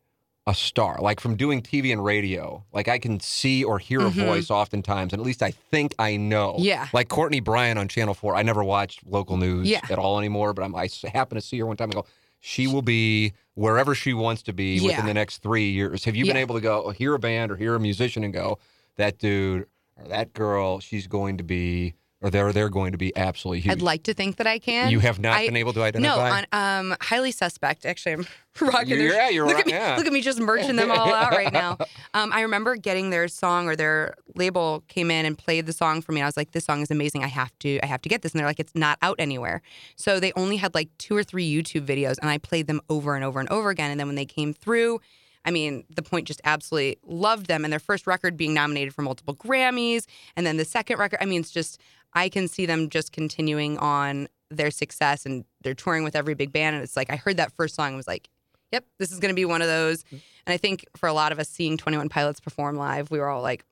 a 0.48 0.56
star, 0.56 0.98
like 1.00 1.20
from 1.20 1.36
doing 1.36 1.62
TV 1.62 1.92
and 1.92 2.04
radio. 2.04 2.64
Like 2.74 2.88
I 2.88 2.98
can 2.98 3.20
see 3.20 3.64
or 3.64 3.78
hear 3.78 4.00
a 4.02 4.10
Mhm. 4.10 4.26
voice 4.26 4.50
oftentimes, 4.50 5.14
and 5.14 5.20
at 5.20 5.26
least 5.26 5.44
I 5.44 5.52
think 5.52 5.94
I 6.00 6.18
know. 6.18 6.56
Yeah. 6.58 6.88
Like 6.94 7.10
Courtney 7.10 7.40
Bryan 7.42 7.78
on 7.78 7.88
Channel 7.88 8.16
Four. 8.16 8.36
I 8.36 8.42
never 8.42 8.64
watched 8.64 9.06
local 9.06 9.38
news 9.38 9.70
Yeah. 9.70 9.82
at 9.90 10.00
all 10.00 10.18
anymore, 10.18 10.54
but 10.54 10.64
I'm, 10.64 10.76
I 10.76 10.90
happen 11.14 11.36
to 11.36 11.42
see 11.42 11.60
her 11.60 11.66
one 11.68 11.78
time 11.78 11.86
and 11.90 11.94
go. 11.96 12.06
She 12.40 12.66
will 12.66 12.82
be 12.82 13.34
wherever 13.54 13.94
she 13.94 14.14
wants 14.16 14.42
to 14.44 14.54
be 14.54 14.78
Yeah. 14.78 14.88
within 14.88 15.06
the 15.06 15.14
next 15.14 15.44
three 15.44 15.70
years. 15.70 16.06
Have 16.06 16.16
you 16.16 16.26
been 16.26 16.38
able 16.38 16.56
to 16.56 16.62
go 16.62 16.90
hear 16.90 17.14
a 17.14 17.20
band 17.20 17.52
or 17.52 17.56
hear 17.56 17.76
a 17.76 17.80
musician 17.80 18.24
and 18.24 18.34
go, 18.34 18.58
that 18.98 19.20
dude 19.20 19.68
or 19.96 20.08
that 20.08 20.34
girl, 20.34 20.80
she's 20.80 21.06
going 21.06 21.38
to 21.38 21.44
be, 21.44 21.94
or 22.22 22.30
they're 22.30 22.54
they're 22.54 22.70
going 22.70 22.92
to 22.92 22.98
be 22.98 23.16
absolutely 23.18 23.62
huge. 23.62 23.72
I'd 23.74 23.82
like 23.82 24.04
to 24.04 24.14
think 24.14 24.36
that 24.38 24.48
I 24.48 24.60
can. 24.60 24.90
you 24.92 25.00
have 25.00 25.20
not 25.20 25.38
I- 25.38 25.48
been 25.48 25.58
able 25.58 25.74
to 25.74 25.80
No, 25.80 25.86
identify. 25.86 26.44
on 26.54 26.90
um, 26.92 26.98
highly 27.02 27.32
suspect. 27.32 27.86
Actually, 27.86 28.14
I'm 28.14 28.28
rocking. 28.62 28.98
Their- 28.98 29.14
yeah, 29.14 29.30
you're 29.30 29.46
look 29.46 29.56
right, 29.56 29.62
at 29.62 29.68
me. 29.68 29.74
yeah. 29.74 29.96
Look 29.98 30.06
at 30.06 30.14
me, 30.14 30.22
just 30.22 30.40
merching 30.40 30.76
them 30.76 30.92
all 30.92 31.14
out 31.14 31.32
right 31.32 31.52
now. 31.52 31.78
Um, 32.14 32.34
I 32.34 32.42
remember 32.42 32.76
getting 32.76 33.10
their 33.10 33.30
song 33.30 33.70
or 33.70 33.76
their 33.78 34.16
label 34.36 34.84
came 34.90 35.10
in 35.12 35.26
and 35.26 35.38
played 35.38 35.66
the 35.66 35.72
song 35.72 36.02
for 36.02 36.12
me. 36.12 36.22
I 36.22 36.26
was 36.26 36.36
like, 36.36 36.52
"This 36.52 36.66
song 36.66 36.82
is 36.82 36.92
amazing. 36.92 37.24
I 37.24 37.28
have 37.28 37.58
to, 37.60 37.80
I 37.82 37.86
have 37.86 38.02
to 38.02 38.10
get 38.10 38.22
this." 38.22 38.34
And 38.34 38.40
they're 38.40 38.48
like, 38.48 38.60
"It's 38.60 38.76
not 38.76 38.98
out 39.02 39.16
anywhere." 39.18 39.62
So 39.96 40.20
they 40.20 40.34
only 40.36 40.58
had 40.58 40.76
like 40.76 40.90
two 40.98 41.16
or 41.16 41.24
three 41.24 41.50
YouTube 41.50 41.86
videos, 41.86 42.18
and 42.22 42.30
I 42.30 42.38
played 42.38 42.68
them 42.68 42.82
over 42.90 43.16
and 43.16 43.24
over 43.24 43.40
and 43.40 43.48
over 43.50 43.70
again. 43.70 43.92
And 43.92 44.00
then 44.00 44.08
when 44.08 44.16
they 44.18 44.26
came 44.26 44.54
through. 44.54 45.00
I 45.46 45.52
mean, 45.52 45.86
the 45.94 46.02
point 46.02 46.28
just 46.28 46.42
absolutely 46.44 46.98
loved 47.06 47.48
them, 47.48 47.64
and 47.64 47.72
their 47.72 47.80
first 47.80 48.06
record 48.08 48.38
being 48.38 48.54
nominated 48.54 48.94
for 48.94 49.02
multiple 49.02 49.36
Grammys, 49.36 50.06
and 50.36 50.46
then 50.46 50.58
the 50.58 50.66
second 50.66 51.00
record. 51.00 51.20
I 51.22 51.26
mean, 51.26 51.42
it's 51.42 51.52
just 51.52 51.80
I 52.14 52.30
can 52.30 52.48
see 52.48 52.66
them 52.66 52.90
just 52.90 53.12
continuing 53.12 53.78
on 53.78 54.28
their 54.50 54.72
success, 54.72 55.26
and 55.26 55.46
they're 55.64 55.74
touring 55.74 56.04
with 56.04 56.16
every 56.16 56.34
big 56.36 56.52
band. 56.52 56.76
And 56.76 56.84
it's 56.84 56.96
like 56.96 57.10
I 57.10 57.16
heard 57.16 57.38
that 57.38 57.52
first 57.54 57.76
song, 57.76 57.88
and 57.88 57.98
was 57.98 58.08
like, 58.08 58.30
"Yep, 58.72 58.86
this 59.00 59.12
is 59.12 59.20
going 59.20 59.32
to 59.32 59.36
be 59.36 59.46
one 59.46 59.62
of 59.62 59.68
those." 59.68 60.04
Mm. 60.04 60.22
And 60.46 60.54
I 60.54 60.58
think 60.58 60.86
for 60.96 61.08
a 61.08 61.14
lot 61.14 61.32
of 61.32 61.40
us 61.40 61.50
seeing 61.50 61.78
Twenty 61.78 61.98
One 61.98 62.10
Pilots 62.10 62.40
perform 62.40 62.76
live, 62.76 63.10
we 63.10 63.20
were 63.20 63.30
all 63.30 63.42
like, 63.42 63.64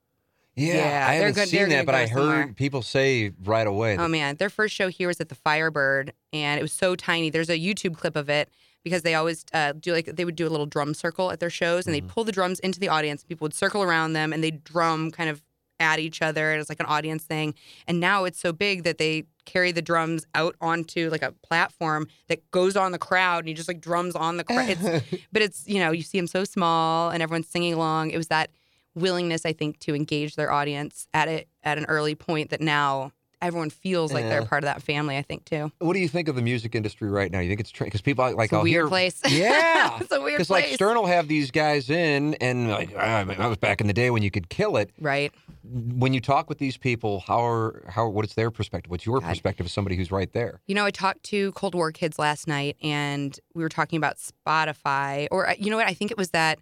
yeah, 0.56 0.74
yeah, 0.74 1.08
I 1.08 1.14
haven't 1.16 1.36
good- 1.36 1.50
seen 1.50 1.70
that, 1.70 1.86
but 1.86 1.96
I 1.96 2.08
heard 2.08 2.20
somewhere. 2.20 2.54
people 2.56 2.82
say 2.82 3.32
right 3.44 3.68
away. 3.68 3.98
"Oh 3.98 4.08
man!" 4.08 4.38
Their 4.38 4.50
first 4.50 4.74
show 4.74 4.88
here 4.88 5.08
was 5.08 5.22
at 5.22 5.30
the 5.30 5.36
Firebird, 5.36 6.14
and 6.34 6.60
it 6.60 6.62
was 6.62 6.74
so 6.74 6.96
tiny. 6.96 7.30
There's 7.30 7.50
a 7.50 7.60
YouTube 7.60 7.96
clip 7.96 8.16
of 8.16 8.30
it 8.30 8.50
because 8.84 9.02
they 9.02 9.16
always 9.16 9.46
uh, 9.54 9.74
do 9.74 9.94
like 9.94 10.06
they 10.06 10.26
would 10.26 10.36
do 10.36 10.48
a 10.48 10.50
little 10.50 10.66
drum 10.66 10.94
circle 10.94 11.32
at 11.32 11.40
their 11.40 11.50
shows, 11.50 11.86
and 11.86 11.94
they'd 11.94 12.08
pull 12.08 12.24
the 12.24 12.32
drums 12.32 12.60
into 12.60 12.80
the 12.80 12.90
audience. 12.90 13.24
People 13.24 13.46
would 13.46 13.54
circle 13.54 13.84
around 13.84 14.14
them, 14.14 14.34
and 14.34 14.44
they'd 14.44 14.64
drum 14.64 15.12
kind 15.12 15.30
of 15.30 15.42
at 15.80 16.00
each 16.00 16.22
other. 16.22 16.52
and 16.52 16.60
It's 16.60 16.70
like 16.70 16.80
an 16.80 16.86
audience 16.86 17.24
thing. 17.24 17.54
And 17.88 18.00
now 18.00 18.26
it's 18.26 18.40
so 18.40 18.52
big 18.52 18.84
that 18.84 18.98
they 18.98 19.24
carry 19.46 19.72
the 19.72 19.82
drums 19.82 20.26
out 20.36 20.56
onto 20.60 21.10
like 21.10 21.22
a 21.22 21.32
platform 21.42 22.08
that 22.28 22.50
goes 22.52 22.76
on 22.76 22.92
the 22.92 23.00
crowd, 23.00 23.40
and 23.40 23.50
you 23.50 23.56
just 23.56 23.68
like 23.68 23.82
drums 23.82 24.16
on 24.16 24.38
the 24.38 24.44
crowd. 24.44 24.78
But 25.32 25.42
it's 25.42 25.68
you 25.68 25.80
know 25.80 25.92
you 25.92 26.04
see 26.04 26.18
them 26.20 26.28
so 26.28 26.44
small, 26.44 27.10
and 27.10 27.22
everyone's 27.24 27.48
singing 27.48 27.74
along. 27.74 28.12
It 28.12 28.18
was 28.18 28.28
that 28.28 28.50
willingness, 28.96 29.46
I 29.46 29.54
think, 29.54 29.80
to 29.80 29.96
engage 29.96 30.36
their 30.36 30.52
audience 30.52 31.08
at 31.14 31.28
it 31.28 31.48
at 31.64 31.78
an 31.78 31.86
early 31.86 32.16
point 32.16 32.50
that 32.50 32.62
now 32.62 33.12
everyone 33.42 33.70
feels 33.70 34.12
like 34.12 34.26
they're 34.26 34.46
part 34.46 34.64
of 34.64 34.68
that 34.68 34.82
family. 34.82 35.18
I 35.18 35.22
think 35.22 35.46
too. 35.46 35.72
what 35.80 35.94
do 35.94 36.00
you 36.00 36.08
think 36.08 36.28
of 36.28 36.36
the 36.36 36.42
music 36.42 36.76
industry 36.76 37.10
right 37.10 37.32
now? 37.32 37.40
You 37.40 37.50
think 37.50 37.62
it's 37.62 37.72
because 37.72 38.02
people 38.02 38.24
like 38.36 38.46
It's 38.46 38.54
a 38.54 38.58
I'll 38.58 38.64
weird 38.64 38.74
hear, 38.84 38.88
place. 38.88 39.22
Yeah, 39.30 39.98
it's 40.02 40.12
a 40.12 40.20
weird 40.22 40.34
Because 40.34 40.50
like 40.50 40.66
Stern 40.68 40.96
will 40.98 41.06
have 41.06 41.28
these 41.28 41.52
guys 41.52 41.90
in, 41.90 42.34
and 42.36 42.70
like 42.70 42.92
ah, 42.98 43.24
that 43.24 43.48
was 43.48 43.58
back 43.58 43.82
in 43.82 43.88
the 43.88 43.94
day 43.94 44.10
when 44.12 44.24
you 44.24 44.32
could 44.32 44.50
kill 44.50 44.78
it. 44.78 44.92
right. 45.00 45.32
When 45.72 46.14
you 46.14 46.22
talk 46.22 46.50
with 46.50 46.58
these 46.58 46.78
people, 46.78 47.20
how 47.20 47.46
are 47.46 47.84
how 47.88 48.08
what 48.08 48.26
is 48.26 48.34
their 48.34 48.50
perspective? 48.50 48.90
What's 48.90 49.06
your 49.06 49.20
God. 49.20 49.30
perspective 49.30 49.66
as 49.68 49.72
somebody 49.72 49.96
who's 49.96 50.12
right 50.12 50.32
there? 50.34 50.62
You 50.68 50.74
know, 50.74 50.86
I 50.86 50.90
talked 50.92 51.22
to 51.26 51.52
Cold 51.52 51.76
War 51.76 51.92
kids 51.92 52.18
last 52.18 52.48
night, 52.48 52.76
and 52.82 53.38
we 53.54 53.62
were 53.62 53.70
talking 53.70 53.98
about 53.98 54.18
Spotify, 54.18 55.28
or 55.32 55.48
uh, 55.50 55.54
you 55.60 55.70
know 55.70 55.78
what? 55.78 55.88
I 55.88 55.94
think 55.94 56.12
it 56.12 56.18
was 56.18 56.32
that 56.32 56.60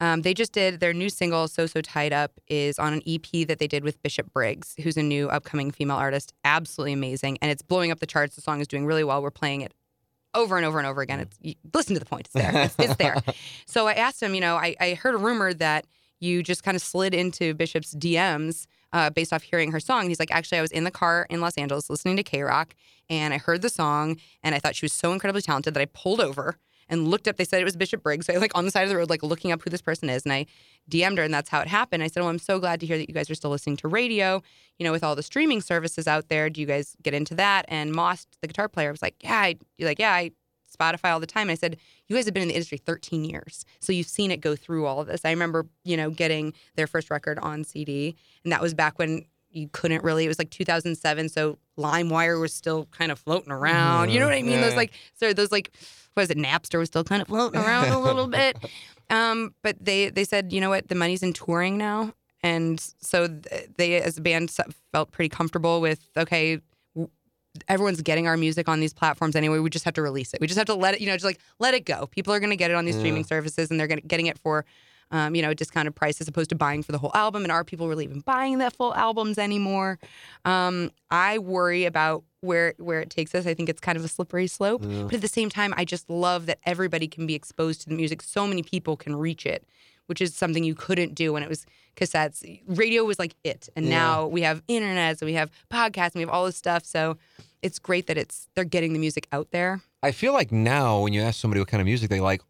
um, 0.00 0.22
they 0.22 0.34
just 0.34 0.52
did 0.52 0.80
their 0.80 0.92
new 0.92 1.08
single 1.08 1.48
"So 1.48 1.66
So 1.66 1.80
Tied 1.80 2.12
Up" 2.12 2.32
is 2.48 2.78
on 2.78 2.92
an 2.92 3.02
EP 3.06 3.46
that 3.46 3.58
they 3.58 3.66
did 3.66 3.84
with 3.84 4.02
Bishop 4.02 4.32
Briggs, 4.32 4.74
who's 4.82 4.96
a 4.96 5.02
new 5.02 5.28
upcoming 5.28 5.70
female 5.70 5.96
artist. 5.96 6.32
Absolutely 6.44 6.92
amazing, 6.92 7.38
and 7.40 7.50
it's 7.50 7.62
blowing 7.62 7.90
up 7.90 8.00
the 8.00 8.06
charts. 8.06 8.36
The 8.36 8.42
song 8.42 8.60
is 8.60 8.68
doing 8.68 8.86
really 8.86 9.04
well. 9.04 9.22
We're 9.22 9.30
playing 9.30 9.60
it 9.60 9.72
over 10.34 10.56
and 10.56 10.66
over 10.66 10.78
and 10.78 10.86
over 10.86 11.00
again. 11.00 11.20
It's 11.20 11.36
you, 11.40 11.54
listen 11.72 11.94
to 11.94 12.00
the 12.00 12.06
point. 12.06 12.26
It's 12.26 12.34
there. 12.34 12.64
It's, 12.64 12.74
it's 12.78 12.96
there. 12.96 13.16
So 13.66 13.86
I 13.86 13.94
asked 13.94 14.22
him. 14.22 14.34
You 14.34 14.40
know, 14.40 14.56
I, 14.56 14.76
I 14.80 14.94
heard 14.94 15.14
a 15.14 15.18
rumor 15.18 15.52
that 15.54 15.86
you 16.20 16.42
just 16.42 16.62
kind 16.62 16.74
of 16.74 16.82
slid 16.82 17.14
into 17.14 17.54
Bishop's 17.54 17.94
DMs 17.94 18.66
uh, 18.92 19.10
based 19.10 19.32
off 19.32 19.42
hearing 19.42 19.72
her 19.72 19.80
song. 19.80 20.08
He's 20.08 20.20
like, 20.20 20.30
actually, 20.30 20.58
I 20.58 20.62
was 20.62 20.70
in 20.70 20.84
the 20.84 20.90
car 20.90 21.26
in 21.28 21.40
Los 21.40 21.56
Angeles 21.56 21.90
listening 21.90 22.16
to 22.16 22.22
KROQ, 22.22 22.70
and 23.10 23.34
I 23.34 23.38
heard 23.38 23.62
the 23.62 23.68
song, 23.68 24.16
and 24.42 24.54
I 24.54 24.58
thought 24.58 24.76
she 24.76 24.84
was 24.84 24.92
so 24.92 25.12
incredibly 25.12 25.42
talented 25.42 25.74
that 25.74 25.80
I 25.80 25.86
pulled 25.86 26.20
over 26.20 26.58
and 26.88 27.08
looked 27.08 27.28
up. 27.28 27.36
They 27.36 27.44
said 27.44 27.60
it 27.60 27.64
was 27.64 27.76
Bishop 27.76 28.02
Briggs. 28.02 28.26
So 28.26 28.34
I 28.34 28.36
like 28.36 28.52
on 28.54 28.64
the 28.64 28.70
side 28.70 28.82
of 28.82 28.88
the 28.88 28.96
road, 28.96 29.10
like 29.10 29.22
looking 29.22 29.52
up 29.52 29.62
who 29.62 29.70
this 29.70 29.82
person 29.82 30.08
is, 30.08 30.24
and 30.24 30.32
I 30.32 30.46
DM'd 30.90 31.18
her, 31.18 31.24
and 31.24 31.32
that's 31.32 31.48
how 31.48 31.60
it 31.60 31.68
happened. 31.68 32.02
I 32.02 32.08
said, 32.08 32.20
"Well, 32.20 32.28
I'm 32.30 32.38
so 32.38 32.58
glad 32.58 32.80
to 32.80 32.86
hear 32.86 32.98
that 32.98 33.08
you 33.08 33.14
guys 33.14 33.30
are 33.30 33.34
still 33.34 33.50
listening 33.50 33.76
to 33.78 33.88
radio. 33.88 34.42
You 34.78 34.84
know, 34.84 34.92
with 34.92 35.04
all 35.04 35.14
the 35.14 35.22
streaming 35.22 35.60
services 35.60 36.06
out 36.06 36.28
there, 36.28 36.50
do 36.50 36.60
you 36.60 36.66
guys 36.66 36.96
get 37.02 37.14
into 37.14 37.34
that?" 37.36 37.64
And 37.68 37.92
Maust, 37.92 38.38
the 38.40 38.46
guitar 38.46 38.68
player, 38.68 38.90
was 38.90 39.02
like, 39.02 39.14
"Yeah, 39.22 39.36
I, 39.36 39.56
like 39.80 39.98
yeah, 39.98 40.12
I 40.12 40.30
Spotify 40.76 41.12
all 41.12 41.20
the 41.20 41.26
time." 41.26 41.42
And 41.42 41.52
I 41.52 41.54
said, 41.54 41.76
"You 42.08 42.16
guys 42.16 42.24
have 42.26 42.34
been 42.34 42.42
in 42.42 42.48
the 42.48 42.54
industry 42.54 42.78
13 42.78 43.24
years, 43.24 43.64
so 43.80 43.92
you've 43.92 44.06
seen 44.06 44.30
it 44.30 44.40
go 44.40 44.56
through 44.56 44.86
all 44.86 45.00
of 45.00 45.06
this." 45.06 45.24
I 45.24 45.30
remember, 45.30 45.66
you 45.84 45.96
know, 45.96 46.10
getting 46.10 46.52
their 46.76 46.86
first 46.86 47.10
record 47.10 47.38
on 47.38 47.64
CD, 47.64 48.14
and 48.44 48.52
that 48.52 48.60
was 48.60 48.74
back 48.74 48.98
when 48.98 49.24
you 49.54 49.68
couldn't 49.72 50.02
really. 50.04 50.24
It 50.24 50.28
was 50.28 50.38
like 50.38 50.50
2007, 50.50 51.28
so 51.28 51.58
LimeWire 51.78 52.40
was 52.40 52.52
still 52.52 52.86
kind 52.90 53.12
of 53.12 53.18
floating 53.18 53.52
around. 53.52 54.10
You 54.10 54.20
know 54.20 54.26
what 54.26 54.34
I 54.34 54.42
mean? 54.42 54.60
Those 54.60 54.74
like, 54.76 54.92
so 55.14 55.32
those 55.32 55.52
like, 55.52 55.70
what 56.14 56.22
was 56.22 56.30
it? 56.30 56.38
Napster 56.38 56.78
was 56.78 56.88
still 56.88 57.04
kind 57.04 57.22
of 57.22 57.28
floating 57.28 57.60
around 57.60 57.88
a 57.88 57.98
little 57.98 58.26
bit. 58.40 58.56
Um, 59.10 59.54
but 59.62 59.76
they 59.80 60.10
they 60.10 60.24
said, 60.24 60.52
you 60.52 60.60
know 60.60 60.70
what, 60.70 60.88
the 60.88 60.94
money's 60.94 61.22
in 61.22 61.32
touring 61.32 61.76
now, 61.78 62.12
and 62.42 62.80
so 63.00 63.28
they 63.76 64.00
as 64.00 64.18
a 64.18 64.20
band 64.20 64.50
felt 64.92 65.10
pretty 65.12 65.28
comfortable 65.28 65.80
with 65.80 66.00
okay. 66.16 66.60
Everyone's 67.68 68.02
getting 68.02 68.26
our 68.26 68.36
music 68.36 68.68
on 68.68 68.80
these 68.80 68.92
platforms 68.92 69.36
anyway. 69.36 69.60
We 69.60 69.70
just 69.70 69.84
have 69.84 69.94
to 69.94 70.02
release 70.02 70.34
it. 70.34 70.40
We 70.40 70.48
just 70.48 70.58
have 70.58 70.66
to 70.66 70.74
let 70.74 70.94
it, 70.94 71.00
you 71.00 71.06
know, 71.06 71.12
just 71.12 71.24
like 71.24 71.38
let 71.60 71.72
it 71.72 71.84
go. 71.84 72.08
People 72.08 72.34
are 72.34 72.40
going 72.40 72.50
to 72.50 72.56
get 72.56 72.72
it 72.72 72.74
on 72.74 72.84
these 72.84 72.96
streaming 72.96 73.22
services, 73.22 73.70
and 73.70 73.78
they're 73.78 73.86
gonna, 73.86 74.00
getting 74.00 74.26
it 74.26 74.36
for, 74.40 74.64
um, 75.10 75.34
you 75.34 75.42
know, 75.42 75.50
a 75.50 75.54
discounted 75.54 75.94
price 75.94 76.20
as 76.20 76.28
opposed 76.28 76.50
to 76.50 76.56
buying 76.56 76.82
for 76.82 76.92
the 76.92 76.98
whole 76.98 77.12
album. 77.14 77.42
And 77.42 77.52
are 77.52 77.64
people 77.64 77.88
really 77.88 78.04
even 78.04 78.20
buying 78.20 78.58
the 78.58 78.70
full 78.70 78.94
albums 78.94 79.38
anymore? 79.38 79.98
Um, 80.44 80.90
I 81.10 81.38
worry 81.38 81.84
about 81.84 82.24
where 82.40 82.74
where 82.78 83.00
it 83.00 83.10
takes 83.10 83.34
us. 83.34 83.46
I 83.46 83.54
think 83.54 83.68
it's 83.68 83.80
kind 83.80 83.96
of 83.96 84.04
a 84.04 84.08
slippery 84.08 84.46
slope. 84.46 84.82
But 84.82 85.14
at 85.14 85.20
the 85.20 85.28
same 85.28 85.48
time, 85.50 85.72
I 85.76 85.84
just 85.84 86.10
love 86.10 86.46
that 86.46 86.58
everybody 86.64 87.08
can 87.08 87.26
be 87.26 87.34
exposed 87.34 87.82
to 87.82 87.88
the 87.88 87.94
music. 87.94 88.22
So 88.22 88.46
many 88.46 88.62
people 88.62 88.96
can 88.96 89.16
reach 89.16 89.46
it, 89.46 89.66
which 90.06 90.20
is 90.20 90.34
something 90.34 90.62
you 90.64 90.74
couldn't 90.74 91.14
do 91.14 91.32
when 91.32 91.42
it 91.42 91.48
was 91.48 91.64
cassettes. 91.96 92.60
Radio 92.66 93.04
was 93.04 93.18
like 93.18 93.34
it, 93.44 93.68
and 93.76 93.86
Yeah. 93.86 93.90
now 93.92 94.26
we 94.26 94.42
have 94.42 94.62
internet, 94.68 95.20
and 95.22 95.26
we 95.26 95.34
have 95.34 95.50
podcasts, 95.70 96.06
and 96.12 96.16
we 96.16 96.20
have 96.22 96.30
all 96.30 96.44
this 96.44 96.56
stuff. 96.56 96.84
So 96.84 97.16
it's 97.62 97.78
great 97.78 98.08
that 98.08 98.18
it's 98.18 98.48
they're 98.54 98.64
getting 98.64 98.92
the 98.92 98.98
music 98.98 99.26
out 99.32 99.50
there. 99.52 99.80
I 100.02 100.10
feel 100.12 100.32
like 100.34 100.52
now 100.52 101.00
when 101.00 101.12
you 101.14 101.22
ask 101.22 101.40
somebody 101.40 101.60
what 101.60 101.68
kind 101.68 101.80
of 101.80 101.86
music 101.86 102.10
they 102.10 102.20
like, 102.20 102.42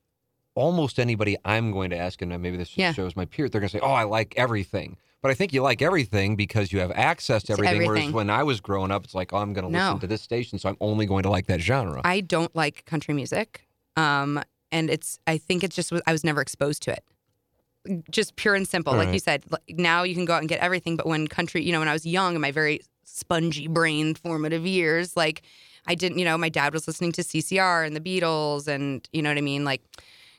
almost 0.54 0.98
anybody 0.98 1.36
I'm 1.44 1.72
going 1.72 1.90
to 1.90 1.96
ask, 1.96 2.22
and 2.22 2.30
maybe 2.40 2.56
this 2.56 2.76
Yeah. 2.76 2.92
shows 2.92 3.16
my 3.16 3.24
peer, 3.24 3.48
they're 3.48 3.60
going 3.60 3.68
to 3.70 3.76
say, 3.78 3.80
"Oh, 3.80 3.92
I 3.92 4.04
like 4.04 4.34
everything." 4.36 4.96
But 5.22 5.30
I 5.30 5.34
think 5.34 5.52
you 5.54 5.62
like 5.62 5.80
everything 5.80 6.36
because 6.36 6.70
you 6.72 6.80
have 6.80 6.90
access 6.92 7.42
to 7.44 7.56
To 7.56 7.64
everything. 7.64 7.86
Whereas 7.86 8.12
when 8.12 8.28
I 8.28 8.42
was 8.42 8.60
growing 8.60 8.90
up, 8.90 9.04
it's 9.04 9.14
like, 9.14 9.32
"Oh, 9.32 9.38
I'm 9.38 9.52
going 9.52 9.64
to 9.66 9.72
No. 9.72 9.78
listen 9.78 10.00
to 10.00 10.06
this 10.06 10.22
station, 10.22 10.58
so 10.58 10.68
I'm 10.68 10.76
only 10.80 11.06
going 11.06 11.22
to 11.22 11.30
like 11.30 11.46
that 11.46 11.60
genre." 11.60 12.00
I 12.04 12.20
don't 12.20 12.54
like 12.54 12.84
country 12.84 13.14
music. 13.14 13.66
Um, 13.96 14.42
and 14.70 14.90
it's 14.90 15.18
I 15.26 15.38
think 15.38 15.64
it's 15.64 15.74
just 15.76 15.92
I 16.06 16.12
was 16.12 16.24
never 16.24 16.40
exposed 16.40 16.82
to 16.84 16.92
it. 16.92 17.04
Just 18.10 18.36
pure 18.36 18.54
and 18.54 18.66
simple, 18.66 18.94
like 18.94 19.06
Right. 19.06 19.14
you 19.14 19.20
said. 19.20 19.44
like, 19.50 19.62
Now 19.68 20.02
you 20.04 20.14
can 20.14 20.24
go 20.24 20.32
out 20.34 20.40
and 20.40 20.48
get 20.48 20.60
everything, 20.60 20.96
but 20.96 21.06
when 21.06 21.26
country, 21.28 21.62
you 21.62 21.70
know, 21.72 21.80
when 21.80 21.88
I 21.88 21.92
was 21.92 22.06
young 22.06 22.34
in 22.34 22.40
my 22.40 22.50
very 22.50 22.80
spongy 23.04 23.66
brain 23.68 24.14
formative 24.14 24.66
years, 24.66 25.16
like 25.16 25.42
I 25.86 25.94
didn't, 25.94 26.18
you 26.18 26.24
know, 26.24 26.38
my 26.38 26.48
dad 26.48 26.72
was 26.72 26.86
listening 26.86 27.12
to 27.12 27.22
CCR 27.22 27.84
and 27.86 27.94
the 27.94 28.00
Beatles, 28.00 28.66
and 28.68 29.06
you 29.12 29.20
know 29.22 29.30
what 29.30 29.38
I 29.38 29.42
mean, 29.42 29.64
like. 29.64 29.82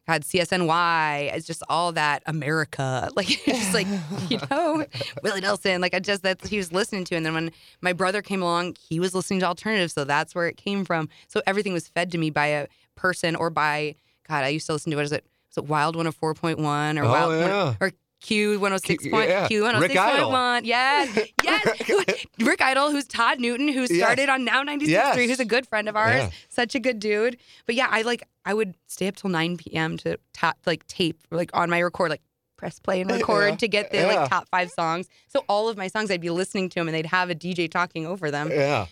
Had 0.08 0.24
CSNY, 0.24 1.34
it's 1.36 1.48
just 1.48 1.64
all 1.68 1.92
that 1.94 2.22
America, 2.28 3.10
like 3.16 3.30
it's 3.48 3.60
just 3.60 3.74
like 3.74 3.88
you 4.30 4.40
know 4.52 4.86
Willie 5.24 5.42
Nelson, 5.42 5.82
like 5.82 5.94
I 5.96 6.00
just 6.00 6.22
that 6.24 6.46
he 6.46 6.58
was 6.58 6.72
listening 6.72 7.06
to, 7.06 7.16
and 7.16 7.26
then 7.26 7.34
when 7.34 7.52
my 7.82 7.92
brother 7.94 8.22
came 8.22 8.42
along, 8.42 8.76
he 8.80 9.00
was 9.00 9.16
listening 9.16 9.40
to 9.40 9.48
alternative, 9.48 9.92
so 9.92 10.04
that's 10.04 10.36
where 10.36 10.48
it 10.48 10.58
came 10.58 10.86
from. 10.86 11.10
So 11.28 11.42
everything 11.48 11.74
was 11.74 11.88
fed 11.88 12.12
to 12.12 12.18
me 12.20 12.30
by 12.30 12.48
a 12.48 12.68
person 12.96 13.36
or 13.36 13.50
by 13.50 13.96
God. 14.28 14.44
I 14.44 14.50
used 14.50 14.68
to 14.68 14.74
listen 14.74 14.92
to 14.92 14.96
what 14.96 15.06
is 15.06 15.12
it? 15.12 15.26
Was 15.50 15.64
it 15.64 15.70
Wild 15.70 15.96
One 15.96 16.12
Four 16.12 16.34
Point 16.36 16.60
One 16.60 17.00
or 17.00 17.06
Oh, 17.06 17.10
Wild 17.10 17.34
yeah. 17.40 17.76
or 17.82 17.92
Q 18.22 18.60
one 18.60 18.72
Hundred 18.72 18.86
Six 18.88 19.08
point 19.08 19.30
yeah. 19.30 19.48
Q 19.48 19.64
one 19.64 19.76
oh 19.76 19.80
Rick 19.80 19.92
Hundred 19.96 20.02
Six 20.10 20.16
Idle. 20.18 20.30
point 20.30 20.34
one? 20.34 20.66
Yes, 20.66 21.20
yes. 21.44 21.68
Oh 21.90 22.04
who- 22.38 22.46
Rick 22.46 22.62
Idle, 22.62 22.92
who's 22.92 23.06
Todd 23.06 23.40
Newton, 23.40 23.68
who 23.68 23.82
Yes. 23.82 23.98
started 23.98 24.30
on 24.30 24.44
Now 24.46 24.64
ninety 24.64 24.86
six 24.86 24.92
Yes. 24.94 25.16
three, 25.16 25.28
who's 25.28 25.40
a 25.40 25.46
good 25.46 25.68
friend 25.68 25.88
of 25.88 25.96
ours, 25.96 26.16
Yeah. 26.24 26.30
such 26.50 26.74
a 26.76 26.80
good 26.80 27.00
dude. 27.00 27.38
But 27.66 27.76
yeah, 27.76 27.88
I 27.92 28.02
like 28.02 28.24
I 28.46 28.54
would 28.54 28.76
stay 28.88 29.08
up 29.08 29.16
till 29.16 29.30
nine 29.30 29.58
p.m. 29.58 29.98
to 29.98 30.18
top 30.34 30.58
like 30.66 30.88
tape 30.88 31.20
like 31.32 31.52
on 31.54 31.70
my 31.70 31.80
record 31.82 32.10
like 32.10 32.22
press 32.58 32.80
play 32.80 33.02
and 33.02 33.12
record 33.20 33.50
Yeah. 33.52 33.56
to 33.58 33.68
get 33.68 33.92
the 33.92 34.04
like 34.08 34.30
top 34.30 34.48
five 34.50 34.72
songs. 34.72 35.08
So 35.28 35.44
all 35.50 35.70
of 35.70 35.78
my 35.78 35.88
songs, 35.88 36.10
I'd 36.10 36.22
be 36.22 36.30
listening 36.32 36.70
to 36.70 36.76
them, 36.76 36.88
and 36.88 36.96
they'd 36.96 37.06
have 37.08 37.30
a 37.30 37.36
DJ 37.36 37.70
talking 37.70 38.06
over 38.08 38.32
them, 38.32 38.50
yeah, 38.50 38.86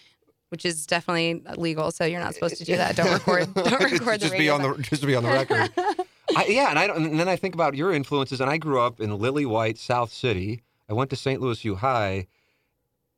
which 0.49 0.65
is 0.65 0.85
definitely 0.85 1.41
legal. 1.57 1.89
So 1.91 2.03
you're 2.05 2.19
not 2.19 2.33
supposed 2.35 2.57
to 2.57 2.65
do 2.65 2.75
that. 2.77 2.95
Don't 2.95 3.11
record. 3.13 3.53
Don't 3.55 3.91
record 3.91 4.19
the 4.19 4.25
just 4.27 4.37
be 4.37 4.49
on 4.49 4.61
the 4.61 4.75
just 4.79 5.01
to 5.01 5.07
be 5.07 5.15
on 5.15 5.23
the 5.23 5.29
record. 5.29 5.71
I, 6.35 6.45
yeah, 6.47 6.69
and 6.69 6.79
I 6.79 6.87
don't, 6.87 7.03
and 7.05 7.19
then 7.19 7.27
I 7.29 7.35
think 7.35 7.53
about 7.53 7.75
your 7.75 7.93
influences, 7.93 8.41
and 8.41 8.49
I 8.49 8.57
grew 8.57 8.79
up 8.79 8.99
in 8.99 9.17
Lily 9.17 9.45
White, 9.45 9.77
South 9.77 10.11
City. 10.11 10.63
I 10.89 10.93
went 10.93 11.09
to 11.11 11.15
St. 11.15 11.41
Louis 11.41 11.63
U 11.65 11.75
High, 11.75 12.27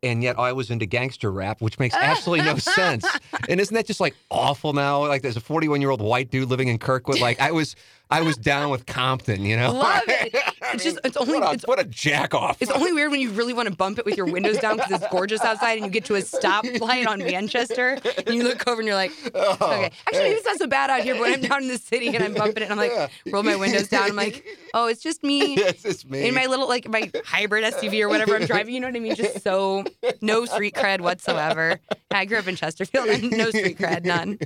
and 0.03 0.21
yet 0.23 0.37
I 0.37 0.53
was 0.53 0.69
into 0.69 0.85
gangster 0.85 1.31
rap, 1.31 1.61
which 1.61 1.79
makes 1.79 1.95
absolutely 1.95 2.45
no 2.45 2.55
sense. 2.57 3.05
And 3.49 3.59
isn't 3.59 3.73
that 3.73 3.87
just 3.87 3.99
like 3.99 4.15
awful 4.29 4.73
now? 4.73 5.07
Like 5.07 5.21
there's 5.21 5.37
a 5.37 5.41
41 5.41 5.81
year 5.81 5.89
old 5.89 6.01
white 6.01 6.29
dude 6.29 6.49
living 6.49 6.67
in 6.67 6.77
Kirkwood. 6.77 7.19
Like 7.19 7.39
I 7.39 7.51
was, 7.51 7.75
I 8.09 8.21
was 8.21 8.37
down 8.37 8.69
with 8.69 8.85
Compton. 8.85 9.43
You 9.43 9.57
know, 9.57 9.71
Love 9.73 10.03
it. 10.07 10.54
It's 10.73 10.83
just- 10.83 10.99
it's 11.03 11.17
only- 11.17 11.33
what 11.39 11.43
a, 11.43 11.53
it's- 11.53 11.67
what 11.67 11.79
a 11.79 11.83
jack 11.85 12.33
off. 12.33 12.57
It's 12.61 12.71
only 12.71 12.91
weird 12.93 13.11
when 13.11 13.19
you 13.21 13.31
really 13.31 13.53
want 13.53 13.69
to 13.69 13.75
bump 13.75 13.99
it 13.99 14.05
with 14.05 14.17
your 14.17 14.25
windows 14.25 14.57
down 14.57 14.77
because 14.77 14.91
it's 15.01 15.07
gorgeous 15.11 15.41
outside 15.41 15.77
and 15.77 15.85
you 15.85 15.91
get 15.91 16.05
to 16.05 16.15
a 16.15 16.19
stoplight 16.21 17.07
on 17.07 17.19
Manchester 17.19 17.97
and 18.25 18.35
you 18.35 18.43
look 18.43 18.67
over 18.67 18.81
and 18.81 18.87
you're 18.87 18.95
like, 18.95 19.11
Oh, 19.33 19.53
okay. 19.53 19.91
Actually, 20.07 20.19
maybe 20.23 20.35
it's 20.35 20.45
not 20.45 20.57
so 20.57 20.67
bad 20.67 20.89
out 20.89 21.01
here, 21.01 21.13
but 21.15 21.21
when 21.21 21.33
I'm 21.33 21.41
down 21.41 21.61
in 21.63 21.67
the 21.69 21.77
city 21.77 22.07
and 22.15 22.23
I'm 22.23 22.33
bumping 22.33 22.63
it 22.63 22.69
and 22.69 22.79
I'm 22.79 22.89
like, 22.89 23.11
roll 23.27 23.43
my 23.43 23.55
windows 23.55 23.87
down. 23.87 24.09
I'm 24.09 24.15
like, 24.15 24.45
oh, 24.73 24.87
it's 24.87 25.01
just 25.01 25.23
me. 25.23 25.55
yes, 25.57 25.83
it's 25.85 26.05
me. 26.05 26.27
In 26.27 26.33
my 26.35 26.45
little, 26.47 26.67
like, 26.67 26.87
my 26.89 27.11
hybrid 27.25 27.63
SUV 27.73 28.01
or 28.01 28.09
whatever 28.09 28.35
I'm 28.35 28.45
driving, 28.45 28.73
you 28.73 28.79
know 28.79 28.87
what 28.87 28.95
I 28.95 28.99
mean? 28.99 29.15
Just 29.15 29.41
so, 29.43 29.83
no 30.21 30.45
street 30.45 30.73
cred 30.75 31.01
whatsoever. 31.01 31.79
I 32.11 32.25
grew 32.25 32.37
up 32.37 32.47
in 32.47 32.55
Chesterfield 32.55 33.07
and 33.09 33.31
no 33.31 33.49
street 33.49 33.77
cred, 33.77 34.05
none. 34.05 34.37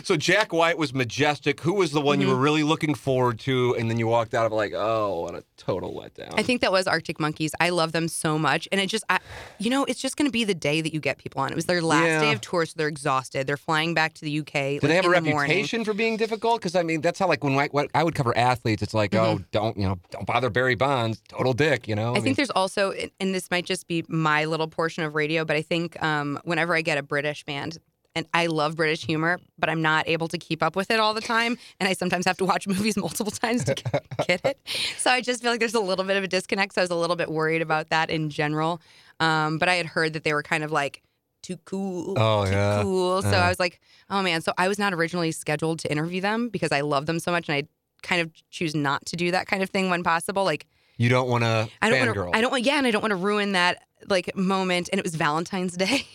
so 0.04 0.16
Jack 0.16 0.52
White 0.52 0.78
was 0.78 0.94
majestic. 0.94 1.60
Who 1.60 1.74
was 1.74 1.92
the 1.92 2.00
one 2.00 2.20
you 2.20 2.26
were 2.28 2.32
Mm-hmm. 2.32 2.42
really 2.42 2.62
looking 2.62 2.94
forward 2.94 3.38
to, 3.40 3.74
and 3.78 3.90
then 3.90 3.98
you 3.98 4.06
walked 4.06 4.32
out 4.32 4.46
of 4.46 4.52
like, 4.52 4.72
oh, 4.74 5.01
what 5.10 5.34
a 5.34 5.44
total 5.56 5.92
letdown. 5.94 6.32
I 6.34 6.42
think 6.42 6.60
that 6.60 6.72
was 6.72 6.86
Arctic 6.86 7.20
Monkeys. 7.20 7.52
I 7.60 7.70
love 7.70 7.92
them 7.92 8.08
so 8.08 8.38
much. 8.38 8.68
And 8.72 8.80
it 8.80 8.86
just, 8.86 9.04
I, 9.08 9.18
you 9.58 9.70
know, 9.70 9.84
it's 9.84 10.00
just 10.00 10.16
going 10.16 10.26
to 10.28 10.32
be 10.32 10.44
the 10.44 10.54
day 10.54 10.80
that 10.80 10.92
you 10.92 11.00
get 11.00 11.18
people 11.18 11.40
on. 11.40 11.50
It 11.50 11.54
was 11.54 11.66
their 11.66 11.82
last 11.82 12.06
Yeah. 12.06 12.20
day 12.20 12.32
of 12.32 12.40
tour, 12.40 12.66
so 12.66 12.74
they're 12.76 12.88
exhausted. 12.88 13.46
They're 13.46 13.56
flying 13.56 13.94
back 13.94 14.14
to 14.14 14.24
the 14.24 14.40
UK. 14.40 14.52
Do 14.52 14.52
like, 14.54 14.80
they 14.82 14.94
have 14.96 15.04
a 15.04 15.08
the 15.08 15.20
morning. 15.20 15.34
reputation 15.36 15.84
for 15.84 15.94
being 15.94 16.16
difficult? 16.16 16.60
Because 16.60 16.74
I 16.74 16.82
mean, 16.82 17.00
that's 17.00 17.18
how 17.18 17.28
like 17.28 17.42
when 17.44 17.58
I, 17.58 17.68
when 17.68 17.88
I 17.94 18.02
would 18.04 18.14
cover 18.14 18.36
athletes, 18.36 18.82
it's 18.82 18.94
like, 18.94 19.14
oh, 19.14 19.40
don't 19.50 19.76
you 19.76 19.84
know, 19.84 19.98
don't 20.10 20.26
bother 20.26 20.50
Barry 20.50 20.74
Bonds, 20.74 21.22
total 21.28 21.52
dick, 21.52 21.88
you 21.88 21.94
know. 21.94 22.12
Mm-hmm. 22.12 22.16
I 22.16 22.20
think 22.20 22.36
there's 22.36 22.50
also, 22.50 22.92
and 23.20 23.34
this 23.34 23.50
might 23.50 23.64
just 23.66 23.86
be 23.86 24.04
my 24.08 24.44
little 24.44 24.68
portion 24.68 25.04
of 25.04 25.14
radio, 25.14 25.44
but 25.44 25.56
I 25.56 25.62
think 25.62 26.00
um, 26.02 26.38
whenever 26.44 26.74
I 26.74 26.82
get 26.82 26.98
a 26.98 27.02
British 27.02 27.44
band, 27.44 27.78
and 28.14 28.26
I 28.34 28.46
love 28.46 28.76
British 28.76 29.04
humor, 29.04 29.38
but 29.58 29.68
I'm 29.70 29.80
not 29.82 30.08
able 30.08 30.28
to 30.28 30.38
keep 30.38 30.62
up 30.62 30.76
with 30.76 30.90
it 30.90 31.00
all 31.00 31.14
the 31.14 31.20
time. 31.20 31.56
And 31.80 31.88
I 31.88 31.94
sometimes 31.94 32.26
have 32.26 32.36
to 32.38 32.44
watch 32.44 32.66
movies 32.74 32.96
multiple 32.96 33.30
times 33.30 33.64
to 33.64 33.74
get, 33.74 34.04
get 34.28 34.44
it. 34.44 34.58
So 34.98 35.10
I 35.10 35.20
just 35.20 35.42
feel 35.42 35.50
like 35.50 35.60
there's 35.60 35.74
a 35.74 35.80
little 35.80 36.04
bit 36.04 36.16
of 36.16 36.24
a 36.24 36.28
disconnect. 36.28 36.74
So 36.74 36.80
I 36.80 36.84
was 36.84 36.90
a 36.90 36.94
little 36.96 37.16
bit 37.16 37.30
worried 37.30 37.62
about 37.62 37.88
that 37.90 38.10
in 38.10 38.28
general. 38.30 38.80
Um, 39.20 39.58
but 39.58 39.68
I 39.68 39.74
had 39.76 39.86
heard 39.86 40.12
that 40.12 40.24
they 40.24 40.34
were 40.34 40.42
kind 40.42 40.62
of 40.64 40.70
like, 40.70 41.02
too 41.42 41.56
cool. 41.64 42.14
Oh, 42.16 42.44
too 42.44 42.52
yeah. 42.52 42.82
cool. 42.82 43.20
So 43.22 43.30
Yeah. 43.30 43.46
I 43.46 43.48
was 43.48 43.58
like, 43.58 43.80
oh 44.10 44.22
man. 44.22 44.42
So 44.42 44.52
I 44.58 44.68
was 44.68 44.78
not 44.78 44.92
originally 44.94 45.32
scheduled 45.32 45.80
to 45.80 45.90
interview 45.90 46.20
them 46.20 46.48
because 46.48 46.70
I 46.70 46.82
love 46.82 47.06
them 47.06 47.18
so 47.18 47.32
much, 47.32 47.48
and 47.48 47.56
I 47.56 47.64
kind 48.06 48.20
of 48.20 48.30
choose 48.50 48.74
not 48.76 49.04
to 49.06 49.16
do 49.16 49.30
that 49.32 49.46
kind 49.48 49.62
of 49.62 49.70
thing 49.70 49.90
when 49.90 50.02
possible. 50.04 50.44
Like 50.44 50.66
you 51.02 51.08
don't 51.08 51.28
want 51.28 51.42
to 51.42 51.68
I 51.80 51.90
don't 51.90 52.06
want 52.06 52.14
to. 52.14 52.36
I 52.36 52.40
don't 52.40 52.50
want. 52.52 52.64
Yeah, 52.64 52.78
and 52.78 52.86
I 52.86 52.92
don't 52.92 53.02
want 53.02 53.10
to 53.10 53.16
ruin 53.16 53.52
that 53.52 53.82
like 54.08 54.34
moment. 54.36 54.88
And 54.92 55.00
it 55.00 55.04
was 55.04 55.16
Valentine's 55.16 55.76
Day, 55.76 56.06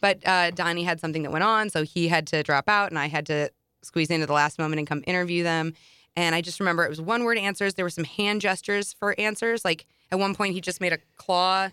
but 0.00 0.18
uh, 0.26 0.50
Donnie 0.50 0.84
had 0.84 1.00
something 1.00 1.22
that 1.22 1.30
went 1.30 1.44
on, 1.44 1.70
so 1.70 1.82
he 1.82 2.08
had 2.08 2.26
to 2.28 2.42
drop 2.42 2.68
out, 2.68 2.90
and 2.90 2.98
I 2.98 3.06
had 3.06 3.24
to 3.26 3.50
squeeze 3.82 4.10
into 4.10 4.26
the 4.26 4.34
last 4.34 4.58
moment 4.58 4.80
and 4.80 4.86
come 4.86 5.02
interview 5.06 5.42
them. 5.42 5.72
And 6.14 6.34
I 6.34 6.42
just 6.42 6.60
remember 6.60 6.84
it 6.84 6.90
was 6.90 7.00
one 7.00 7.24
word 7.24 7.38
answers. 7.38 7.74
There 7.74 7.86
were 7.86 7.90
some 7.90 8.04
hand 8.04 8.42
gestures 8.42 8.92
for 8.92 9.14
answers. 9.18 9.64
Like 9.64 9.86
at 10.10 10.18
one 10.18 10.34
point, 10.34 10.52
he 10.52 10.60
just 10.60 10.80
made 10.80 10.92
a 10.92 10.98
claw 11.16 11.70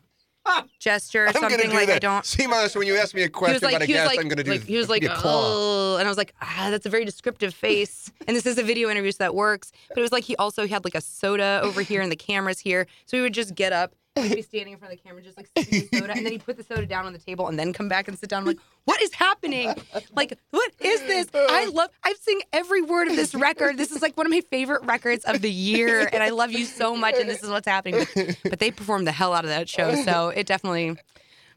gesture 0.80 1.26
or 1.26 1.28
I'm 1.28 1.34
something. 1.34 1.60
gonna 1.60 1.74
like 1.74 1.88
that. 1.88 1.96
I 1.96 2.00
don't. 2.00 2.26
See, 2.26 2.48
Marcus, 2.48 2.76
when 2.76 2.88
you 2.88 2.96
ask 2.96 3.14
me 3.16 3.24
a 3.24 3.30
question 3.30 3.60
like, 3.62 3.76
about 3.76 3.84
a 3.84 3.88
guest, 3.88 4.08
like, 4.08 4.20
I'm 4.20 4.28
going 4.28 4.38
to 4.38 4.44
do. 4.44 4.52
like, 4.52 4.64
he 4.64 4.78
was 4.78 4.90
like, 4.90 5.06
oh, 5.08 5.98
and 5.98 6.08
I 6.08 6.10
was 6.10 6.18
like, 6.18 6.34
ah, 6.42 6.68
that's 6.70 6.86
a 6.86 6.90
very 6.90 7.06
descriptive 7.06 7.54
face. 7.54 8.12
and 8.28 8.36
this 8.36 8.46
is 8.46 8.58
a 8.58 8.64
video 8.64 8.90
interview, 8.90 9.12
so 9.12 9.18
that 9.20 9.36
works. 9.36 9.72
But 9.90 9.98
it 9.98 10.02
was 10.02 10.12
like 10.12 10.24
he 10.24 10.36
also 10.38 10.68
had 10.68 10.84
like 10.86 10.96
a 10.96 11.02
soda 11.02 11.60
over 11.64 11.82
here, 11.82 12.02
and 12.02 12.12
the 12.12 12.16
camera's 12.16 12.60
here, 12.60 12.88
so 13.06 13.18
he 13.18 13.22
would 13.22 13.34
just 13.34 13.56
get 13.56 13.74
up, 13.74 13.94
he'd 14.16 14.36
be 14.36 14.42
standing 14.42 14.74
in 14.74 14.80
front 14.80 14.94
of 14.94 15.00
the 15.00 15.04
camera, 15.08 15.22
just 15.22 15.38
like 15.38 15.48
sipping 15.58 15.88
soda, 15.94 16.14
and 16.14 16.26
then 16.26 16.32
he'd 16.32 16.44
put 16.46 16.58
the 16.58 16.64
soda 16.64 16.86
down 16.86 17.06
on 17.06 17.14
the 17.14 17.20
table, 17.20 17.48
and 17.48 17.60
then 17.60 17.74
come 17.74 17.90
back 17.90 18.08
and 18.08 18.18
sit 18.18 18.30
down. 18.30 18.42
I'm 18.42 18.48
like, 18.48 18.60
what 18.86 19.02
is 19.02 19.14
happening? 19.14 19.74
Like, 20.16 20.38
what 20.52 20.72
is 20.80 21.02
this? 21.02 21.28
I 21.34 21.66
love. 21.74 21.90
I've 22.04 22.18
sing 22.18 22.42
every 22.54 22.82
word 22.82 23.08
of 23.08 23.16
this 23.16 23.36
record. 23.36 23.78
This 23.78 23.92
is 23.92 24.02
like 24.02 24.16
one 24.18 24.26
of 24.26 24.32
my 24.32 24.42
favorite 24.50 24.84
records 24.86 25.26
of 25.26 25.42
the 25.42 25.52
year, 25.52 26.10
and 26.12 26.24
I 26.24 26.30
love 26.30 26.52
you 26.52 26.66
so 26.66 26.96
much, 26.96 27.16
and 27.20 27.30
this 27.30 27.44
is 27.44 27.50
what's 27.50 27.68
happening. 27.68 28.06
But, 28.16 28.38
but 28.44 28.60
they 28.60 28.72
performed 28.72 29.08
the 29.08 29.12
hell 29.12 29.34
out 29.34 29.44
of 29.44 29.50
that 29.50 29.68
show, 29.70 29.96
so 30.04 30.30
it 30.30 30.46
definitely 30.48 30.96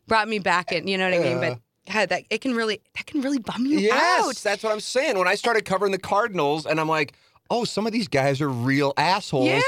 brought 0.06 0.28
me 0.28 0.38
back 0.38 0.72
and 0.72 0.88
you 0.88 0.96
know 0.96 1.08
what 1.10 1.20
I 1.20 1.22
mean. 1.22 1.38
But 1.40 1.52
uh. 1.52 1.56
God, 1.92 2.08
that 2.10 2.24
it 2.28 2.40
can 2.42 2.54
really 2.54 2.80
that 2.96 3.06
can 3.06 3.22
really 3.22 3.38
bum 3.38 3.64
you 3.64 3.78
Yes, 3.78 4.26
out. 4.26 4.36
that's 4.36 4.62
what 4.62 4.72
I'm 4.72 4.80
saying. 4.80 5.16
When 5.18 5.26
I 5.28 5.34
started 5.36 5.64
covering 5.64 5.92
the 5.92 5.98
Cardinals, 5.98 6.66
and 6.66 6.78
I'm 6.78 6.88
like, 6.88 7.14
oh, 7.50 7.64
some 7.64 7.86
of 7.86 7.92
these 7.92 8.08
guys 8.08 8.40
are 8.42 8.48
real 8.48 8.92
assholes. 8.98 9.46
Yeah. 9.48 9.60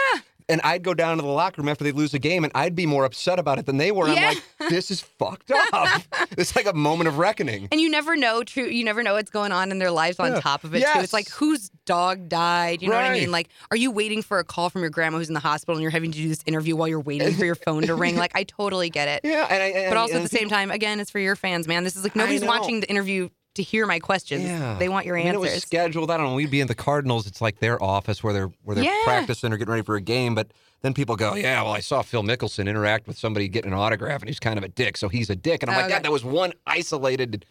And 0.51 0.61
I'd 0.63 0.83
go 0.83 0.93
down 0.95 1.17
to 1.17 1.23
the 1.23 1.29
locker 1.29 1.63
room 1.63 1.69
after 1.69 1.85
they 1.85 1.93
lose 1.93 2.13
a 2.13 2.19
game, 2.19 2.45
and 2.45 2.53
I'd 2.55 2.75
be 2.75 2.85
more 2.87 3.05
upset 3.05 3.39
about 3.39 3.59
it 3.59 3.67
than 3.67 3.77
they 3.77 3.93
were. 3.93 4.09
Yeah. 4.09 4.33
I'm 4.33 4.35
like, 4.61 4.71
this 4.71 4.91
is 4.91 5.01
fucked 5.01 5.51
up. 5.51 6.03
it's 6.37 6.55
like 6.57 6.67
a 6.67 6.73
moment 6.75 7.09
of 7.09 7.19
reckoning. 7.19 7.69
And 7.73 7.81
you 7.81 7.89
never 7.89 8.17
know 8.17 8.43
true 8.45 8.65
you 8.67 8.85
never 8.85 9.03
know 9.03 9.15
what's 9.15 9.31
going 9.31 9.53
on 9.53 9.71
in 9.71 9.79
their 9.79 9.91
lives 9.91 10.19
on 10.19 10.33
Yeah. 10.33 10.41
top 10.41 10.65
of 10.65 10.75
it 10.75 10.81
too. 10.81 11.01
It's 11.01 11.13
like 11.13 11.29
whose 11.31 11.71
dog 11.87 12.29
died, 12.29 12.83
you 12.83 12.89
know 12.89 12.97
what 12.97 13.05
I 13.05 13.13
mean? 13.19 13.31
Like 13.33 13.49
are 13.71 13.77
you 13.77 13.91
waiting 13.91 14.23
for 14.23 14.39
a 14.39 14.45
call 14.45 14.69
from 14.71 14.83
your 14.83 14.91
grandma 14.91 15.19
who's 15.19 15.29
in 15.29 15.35
the 15.35 15.41
hospital 15.41 15.75
and 15.77 15.83
you're 15.83 15.91
having 15.91 16.13
to 16.13 16.19
do 16.19 16.29
this 16.29 16.43
interview 16.47 16.77
while 16.77 16.89
you're 16.89 17.01
waiting 17.01 17.33
for 17.35 17.45
your 17.45 17.55
phone 17.67 17.83
to 17.85 17.95
ring? 17.95 18.17
Like 18.17 18.33
I 18.35 18.45
totally 18.45 18.91
get 18.91 19.09
it. 19.09 19.21
Yeah, 19.25 19.47
and 19.51 19.63
I, 19.63 19.67
and, 19.67 19.91
But 19.91 19.97
also 19.97 20.17
at 20.17 20.23
the 20.23 20.29
same 20.29 20.49
time, 20.49 20.71
again, 20.71 21.01
it's 21.01 21.11
for 21.11 21.19
your 21.19 21.37
fans, 21.37 21.67
man. 21.67 21.85
This 21.85 21.97
is 21.97 22.03
like 22.05 22.15
nobody's 22.17 22.45
watching 22.45 22.81
the 22.81 22.89
interview 22.91 23.29
to 23.55 23.63
hear 23.63 23.87
my 23.87 23.99
questions. 23.99 24.45
Yeah. 24.45 24.77
They 24.79 24.89
want 24.89 25.07
your 25.07 25.17
I 25.17 25.21
mean, 25.25 25.29
answers. 25.35 25.51
it 25.51 25.55
was 25.55 25.63
scheduled. 25.63 26.11
I 26.11 26.17
don't 26.17 26.27
know. 26.27 26.35
We'd 26.35 26.51
be 26.51 26.61
in 26.61 26.69
the 26.69 26.75
Cardinals. 26.75 27.27
It's 27.27 27.41
like 27.41 27.59
their 27.59 27.83
office 27.83 28.23
where 28.23 28.33
they're 28.33 28.51
where 28.63 28.75
they're 28.77 28.85
Yeah. 28.85 29.01
practicing 29.05 29.53
or 29.53 29.57
getting 29.57 29.73
ready 29.73 29.83
for 29.85 29.97
a 29.97 30.01
game. 30.01 30.35
But 30.35 30.53
then 30.83 30.95
people 30.95 31.17
go, 31.17 31.35
"Yeah, 31.35 31.63
well, 31.63 31.73
I 31.73 31.81
saw 31.81 32.03
Phil 32.03 32.23
Mickelson 32.23 32.69
interact 32.69 33.07
with 33.07 33.19
somebody 33.19 33.49
getting 33.49 33.73
an 33.73 33.79
autograph, 33.79 34.21
and 34.23 34.29
he's 34.29 34.39
kind 34.41 34.57
of 34.59 34.65
a 34.65 34.69
dick, 34.69 34.97
so 34.97 35.09
he's 35.09 35.31
a 35.31 35.37
dick." 35.37 35.63
And 35.63 35.71
I'm 35.71 35.77
like, 35.77 35.87
Okay. 35.87 35.95
"God, 35.95 36.03
that 36.05 36.13
was 36.13 36.25
one 36.25 36.53
isolated 36.67 37.45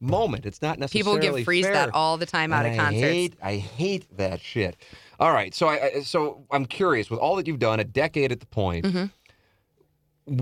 moment. 0.00 0.46
It's 0.46 0.62
not 0.62 0.78
necessarily 0.78 1.18
People 1.20 1.36
give 1.38 1.44
freeze 1.44 1.64
fair." 1.64 1.74
that 1.74 1.90
all 1.94 2.16
the 2.18 2.26
time 2.26 2.52
out 2.52 2.64
And 2.66 2.74
of 2.74 2.80
I 2.80 2.84
concerts. 2.84 3.02
hate, 3.02 3.34
I 3.42 3.56
hate 3.56 4.16
that 4.16 4.40
shit. 4.40 4.76
All 5.18 5.32
right, 5.32 5.52
so 5.54 5.66
I 5.66 5.90
I- 5.96 6.02
so 6.02 6.44
I'm 6.52 6.66
curious 6.66 7.10
with 7.10 7.18
all 7.18 7.34
that 7.36 7.46
you've 7.48 7.58
done, 7.58 7.80
a 7.80 7.84
decade 7.84 8.30
at 8.30 8.38
the 8.40 8.46
point, 8.46 8.84
Mm-hmm. 8.84 9.06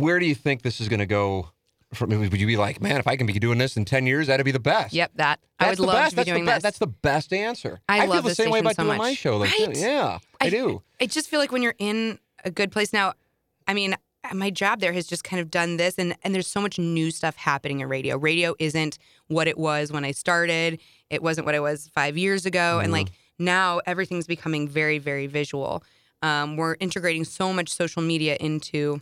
where 0.02 0.18
do 0.18 0.26
you 0.26 0.34
think 0.34 0.62
this 0.62 0.80
is 0.80 0.88
going 0.88 1.00
to 1.00 1.06
go? 1.06 1.50
Would 2.00 2.40
you 2.40 2.46
be 2.46 2.56
like, 2.56 2.80
man, 2.80 2.98
if 2.98 3.06
I 3.06 3.16
can 3.16 3.26
be 3.26 3.32
doing 3.34 3.58
this 3.58 3.76
in 3.76 3.84
ten 3.84 4.06
years, 4.06 4.26
that'd 4.26 4.44
be 4.44 4.52
the 4.52 4.58
best. 4.60 4.92
Yep, 4.94 5.12
that 5.16 5.40
I 5.58 5.66
That's 5.66 5.78
would 5.78 5.84
the 5.84 5.86
love 5.92 5.96
best. 5.96 6.10
to 6.10 6.16
be 6.16 6.20
That's 6.20 6.28
doing 6.30 6.44
the 6.44 6.50
be- 6.50 6.54
this. 6.54 6.62
That's 6.62 6.78
the 6.78 6.86
best 6.86 7.32
answer. 7.32 7.80
I 7.88 8.00
feel 8.00 8.08
love 8.10 8.24
the 8.24 8.34
same 8.34 8.50
way 8.50 8.60
about 8.60 8.76
so 8.76 8.82
doing 8.84 8.96
much. 8.98 9.04
my 9.04 9.14
show. 9.14 9.36
Like, 9.38 9.50
Right? 9.58 9.76
Yeah, 9.76 10.18
I, 10.40 10.50
do. 10.50 10.82
I 11.00 11.06
just 11.06 11.28
feel 11.28 11.40
like 11.40 11.52
when 11.52 11.62
you're 11.62 11.74
in 11.78 12.18
a 12.44 12.50
good 12.50 12.70
place 12.72 12.92
now, 12.92 13.14
I 13.66 13.74
mean, 13.74 13.96
my 14.34 14.50
job 14.50 14.80
there 14.80 14.92
has 14.92 15.06
just 15.06 15.24
kind 15.24 15.40
of 15.40 15.50
done 15.50 15.76
this 15.76 15.94
and 15.98 16.16
and 16.24 16.34
there's 16.34 16.46
so 16.48 16.60
much 16.60 16.78
new 16.78 17.10
stuff 17.10 17.36
happening 17.36 17.80
in 17.80 17.88
radio. 17.88 18.16
Radio 18.16 18.54
isn't 18.58 18.98
what 19.28 19.46
it 19.48 19.56
was 19.58 19.92
when 19.92 20.04
I 20.04 20.10
started. 20.12 20.80
It 21.10 21.22
wasn't 21.22 21.46
what 21.46 21.54
it 21.54 21.60
was 21.60 21.88
5 21.94 22.16
years 22.18 22.44
ago 22.46 22.80
and 22.80 22.90
like 22.92 23.08
now 23.38 23.80
everything's 23.86 24.26
becoming 24.26 24.66
very 24.66 24.98
very 24.98 25.26
visual. 25.28 25.82
Um, 26.22 26.56
we're 26.56 26.76
integrating 26.80 27.24
so 27.24 27.52
much 27.52 27.68
social 27.68 28.02
media 28.02 28.36
into 28.40 29.00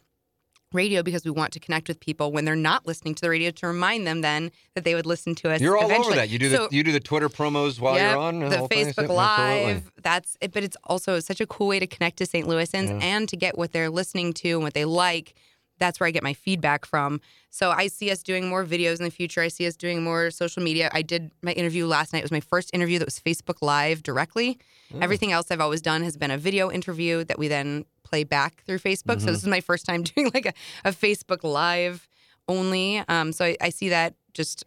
radio 0.74 1.02
because 1.02 1.24
we 1.24 1.30
want 1.30 1.52
to 1.52 1.60
connect 1.60 1.88
with 1.88 2.00
people 2.00 2.32
when 2.32 2.44
they're 2.44 2.56
not 2.56 2.86
listening 2.86 3.14
to 3.14 3.20
the 3.22 3.30
radio 3.30 3.50
to 3.52 3.66
remind 3.66 4.06
them 4.06 4.20
then 4.20 4.50
that 4.74 4.84
they 4.84 4.94
would 4.94 5.06
listen 5.06 5.34
to 5.36 5.50
us. 5.50 5.60
You're 5.60 5.76
all 5.78 5.84
eventually. 5.86 6.08
over 6.08 6.16
that. 6.16 6.28
You 6.30 6.38
do 6.38 6.48
the 6.48 6.68
you 6.70 6.82
do 6.82 6.92
the 6.92 7.00
Twitter 7.00 7.28
promos 7.28 7.80
while 7.80 7.94
Yep, 7.96 8.10
you're 8.10 8.20
on 8.20 8.38
the? 8.40 8.56
Facebook 8.68 8.88
absolutely. 8.88 9.14
Live. 9.16 9.92
That's 10.02 10.36
it, 10.40 10.52
but 10.52 10.62
it's 10.64 10.76
also 10.84 11.20
such 11.20 11.40
a 11.40 11.46
cool 11.46 11.68
way 11.68 11.78
to 11.78 11.86
connect 11.86 12.18
to 12.18 12.26
St. 12.26 12.46
Louisans 12.46 12.88
Yeah. 12.88 13.06
and 13.06 13.28
to 13.28 13.36
get 13.36 13.56
what 13.56 13.72
they're 13.72 13.90
listening 13.90 14.32
to 14.34 14.50
and 14.50 14.62
what 14.62 14.74
they 14.74 14.84
like. 14.84 15.34
That's 15.78 15.98
where 15.98 16.06
I 16.06 16.10
get 16.12 16.22
my 16.22 16.34
feedback 16.34 16.86
from. 16.86 17.20
So 17.50 17.70
I 17.70 17.88
see 17.88 18.10
us 18.10 18.22
doing 18.22 18.48
more 18.48 18.64
videos 18.64 18.98
in 18.98 19.04
the 19.04 19.10
future. 19.10 19.40
I 19.40 19.48
see 19.48 19.66
us 19.66 19.76
doing 19.76 20.02
more 20.04 20.30
social 20.30 20.62
media. 20.62 20.88
I 20.92 21.02
did 21.02 21.30
my 21.42 21.52
interview 21.52 21.86
last 21.86 22.12
night. 22.12 22.20
It 22.20 22.24
was 22.24 22.30
my 22.30 22.40
first 22.40 22.70
interview 22.72 22.98
that 23.00 23.06
was 23.06 23.18
Facebook 23.18 23.56
Live 23.60 24.02
directly. 24.02 24.58
Mm. 24.92 25.02
Everything 25.02 25.32
else 25.32 25.50
I've 25.50 25.60
always 25.60 25.82
done 25.82 26.02
has 26.04 26.16
been 26.16 26.30
a 26.30 26.38
video 26.38 26.70
interview 26.70 27.24
that 27.24 27.38
we 27.38 27.48
then 27.48 27.84
play 28.04 28.22
back 28.24 28.62
through 28.64 28.78
Facebook. 28.78 29.16
Mm-hmm. 29.16 29.26
So 29.26 29.32
this 29.32 29.42
is 29.42 29.48
my 29.48 29.60
first 29.60 29.84
time 29.86 30.02
doing 30.14 30.30
like 30.32 30.46
a, 30.46 30.52
a 30.84 30.92
Facebook 30.92 31.42
Live 31.42 32.08
only. 32.48 32.98
Um, 33.08 33.32
so 33.32 33.44
I, 33.44 33.56
I 33.60 33.70
see 33.70 33.88
that 33.88 34.14
just 34.32 34.64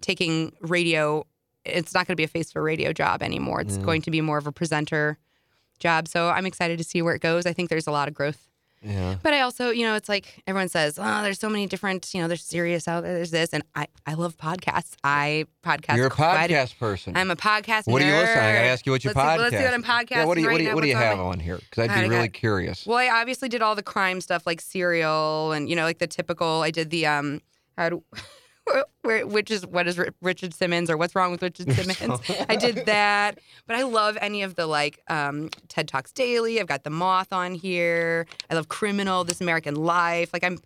taking 0.00 0.52
radio. 0.60 1.24
It's 1.64 1.94
not 1.94 2.06
going 2.06 2.12
to 2.14 2.16
be 2.20 2.24
a 2.24 2.28
face 2.28 2.50
for 2.52 2.62
radio 2.62 2.92
job 2.92 3.22
anymore. 3.22 3.60
It's 3.60 3.78
Mm. 3.78 3.84
going 3.84 4.02
to 4.02 4.10
be 4.10 4.20
more 4.20 4.36
of 4.38 4.46
a 4.46 4.52
presenter 4.52 5.16
job. 5.78 6.08
So 6.08 6.28
I'm 6.28 6.44
excited 6.46 6.76
to 6.78 6.84
see 6.84 7.00
where 7.02 7.14
it 7.14 7.20
goes. 7.22 7.46
I 7.46 7.52
think 7.52 7.70
there's 7.70 7.86
a 7.86 7.92
lot 7.92 8.08
of 8.08 8.14
growth. 8.14 8.48
Yeah. 8.82 9.16
But 9.22 9.32
I 9.32 9.40
also, 9.40 9.70
you 9.70 9.86
know, 9.86 9.94
it's 9.94 10.08
like 10.08 10.42
everyone 10.46 10.68
says, 10.68 10.98
oh, 10.98 11.22
there's 11.22 11.38
so 11.38 11.48
many 11.48 11.66
different, 11.66 12.12
you 12.12 12.20
know, 12.20 12.28
there's 12.28 12.42
Sirius 12.42 12.88
out 12.88 13.02
there, 13.04 13.14
there's 13.14 13.30
this. 13.30 13.50
And 13.52 13.62
I, 13.74 13.86
I 14.06 14.14
love 14.14 14.36
podcasts. 14.36 14.94
I 15.04 15.46
podcast. 15.64 15.96
You're 15.96 16.08
a 16.08 16.10
quite 16.10 16.50
podcast 16.50 16.78
person. 16.78 17.16
I'm 17.16 17.30
a 17.30 17.36
podcast 17.36 17.86
what 17.86 18.00
do 18.00 18.06
you 18.06 18.12
listen? 18.12 18.38
I 18.38 18.52
gotta 18.52 18.66
ask 18.66 18.84
you 18.84 18.92
what 18.92 19.04
your 19.04 19.12
let's 19.14 19.24
podcast. 19.24 19.36
See, 19.36 19.42
let's 19.42 19.56
see 19.56 19.64
what 19.64 19.74
I'm 19.74 19.82
podcasting 19.82 20.10
Yeah, 20.10 20.24
what 20.24 20.34
do 20.34 20.40
you 20.40 20.46
right 20.48 20.52
what 20.54 20.58
do 20.58 20.64
you, 20.64 20.74
what 20.74 20.82
do 20.82 20.88
you 20.88 20.96
have 20.96 21.20
on 21.20 21.38
here? 21.38 21.58
Because 21.58 21.88
I'd 21.88 22.02
be 22.02 22.08
really 22.08 22.28
got- 22.28 22.32
curious. 22.34 22.86
Well, 22.86 22.98
I 22.98 23.08
obviously 23.08 23.48
did 23.48 23.62
all 23.62 23.74
the 23.74 23.82
crime 23.82 24.20
stuff 24.20 24.46
like 24.46 24.60
Serial 24.60 25.52
and, 25.52 25.68
you 25.68 25.76
know, 25.76 25.84
like 25.84 25.98
the 25.98 26.06
typical, 26.06 26.62
I 26.62 26.70
did 26.70 26.90
the, 26.90 27.06
um, 27.06 27.40
do, 27.78 28.02
where, 28.10 28.22
which 29.04 29.50
is, 29.50 29.66
what 29.66 29.86
is 29.88 30.00
Richard 30.20 30.54
Simmons 30.54 30.88
or 30.90 30.96
what's 30.96 31.14
wrong 31.14 31.32
with 31.32 31.42
Richard 31.42 31.72
Simmons? 31.74 32.20
I 32.48 32.56
did 32.56 32.86
that. 32.86 33.38
But 33.66 33.76
I 33.76 33.82
love 33.82 34.16
any 34.20 34.42
of 34.42 34.54
the 34.54 34.66
like 34.66 35.00
um, 35.08 35.50
TED 35.68 35.88
Talks 35.88 36.12
Daily. 36.12 36.60
I've 36.60 36.66
got 36.66 36.84
The 36.84 36.90
Moth 36.90 37.32
on 37.32 37.54
here. 37.54 38.26
I 38.50 38.54
love 38.54 38.68
Criminal, 38.68 39.24
This 39.24 39.40
American 39.40 39.74
Life. 39.76 40.30
Like 40.32 40.44
I'm 40.44 40.58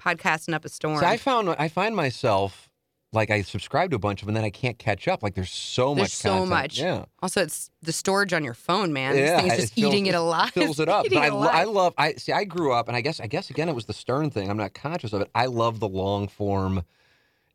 podcasting 0.00 0.54
up 0.54 0.64
a 0.64 0.68
storm. 0.68 0.98
See, 1.00 1.06
I 1.06 1.16
found 1.16 1.48
I 1.58 1.68
find 1.68 1.94
myself 1.96 2.68
like 3.12 3.30
I 3.30 3.42
subscribe 3.42 3.90
to 3.90 3.96
a 3.96 3.98
bunch 4.00 4.20
of 4.20 4.26
them, 4.26 4.30
and 4.30 4.36
then 4.38 4.44
I 4.44 4.50
can't 4.50 4.78
catch 4.78 5.08
up. 5.08 5.22
Like 5.22 5.34
there's 5.34 5.50
so 5.52 5.94
There's 5.94 6.04
much. 6.06 6.10
so 6.12 6.30
content. 6.30 6.50
much. 6.50 6.78
Yeah. 6.80 7.04
Also, 7.22 7.40
it's 7.42 7.70
the 7.80 7.92
storage 7.92 8.32
on 8.32 8.44
your 8.44 8.52
phone, 8.52 8.92
man. 8.92 9.16
Yeah, 9.16 9.20
this 9.20 9.40
thing's 9.40 9.52
it 9.54 9.60
just 9.62 9.74
fills- 9.74 9.94
eating 9.94 10.06
it 10.06 10.14
alive. 10.14 10.50
fills 10.50 10.80
it 10.80 10.88
up. 10.88 11.06
But 11.10 11.18
I. 11.18 11.60
I 11.60 11.64
love. 11.64 11.94
I 11.96 12.14
see. 12.14 12.32
I 12.32 12.44
grew 12.44 12.72
up, 12.72 12.88
and 12.88 12.96
I 12.96 13.00
guess. 13.00 13.20
I 13.20 13.26
guess 13.28 13.48
again, 13.48 13.68
it 13.68 13.74
was 13.74 13.86
the 13.86 13.92
Stern 13.94 14.30
thing. 14.30 14.50
I'm 14.50 14.56
not 14.58 14.74
conscious 14.74 15.12
of 15.12 15.22
it. 15.22 15.30
I 15.34 15.46
love 15.46 15.78
the 15.80 15.88
long 15.88 16.26
form 16.28 16.82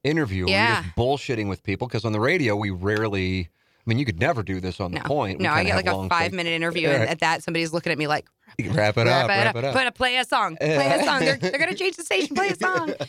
interview. 0.04 0.47
Yeah. 0.47 0.76
You're 0.76 0.84
just 0.84 0.95
bullshitting 0.95 1.49
with 1.49 1.64
people 1.64 1.88
because 1.88 2.06
on 2.06 2.12
the 2.12 2.20
radio 2.20 2.56
we 2.56 2.70
rarely. 2.70 3.49
I 3.49 3.89
mean, 3.89 3.97
you 3.97 4.06
could 4.06 4.20
never 4.20 4.43
do 4.43 4.60
this 4.60 4.80
on 4.80 4.91
the 4.91 4.99
no, 4.99 5.06
point. 5.06 5.39
We 5.39 5.43
no, 5.45 5.52
I 5.54 5.64
get 5.64 5.76
like 5.76 5.88
a 5.88 6.08
five 6.08 6.26
things. 6.26 6.34
minute 6.36 6.52
interview, 6.52 6.88
Yeah. 6.88 7.02
and 7.02 7.10
at 7.10 7.20
that, 7.22 7.41
somebody's 7.41 7.74
looking 7.74 7.91
at 7.91 7.97
me 7.97 8.06
like, 8.06 8.28
Wrap 8.60 8.97
it 8.97 9.08
up. 9.08 9.28
Wrap 9.28 9.56
it 9.56 9.64
up. 9.64 9.74
But 9.74 9.95
play 9.95 10.18
a 10.18 10.26
song. 10.26 10.58
Play 10.58 10.99
a 10.99 11.04
song. 11.04 11.22
They're, 11.22 11.38
they're 11.38 11.58
gonna 11.58 11.74
change 11.74 11.95
the 11.95 12.04
station. 12.04 12.36
Play 12.36 12.49
a 12.49 12.56
song. 12.56 12.93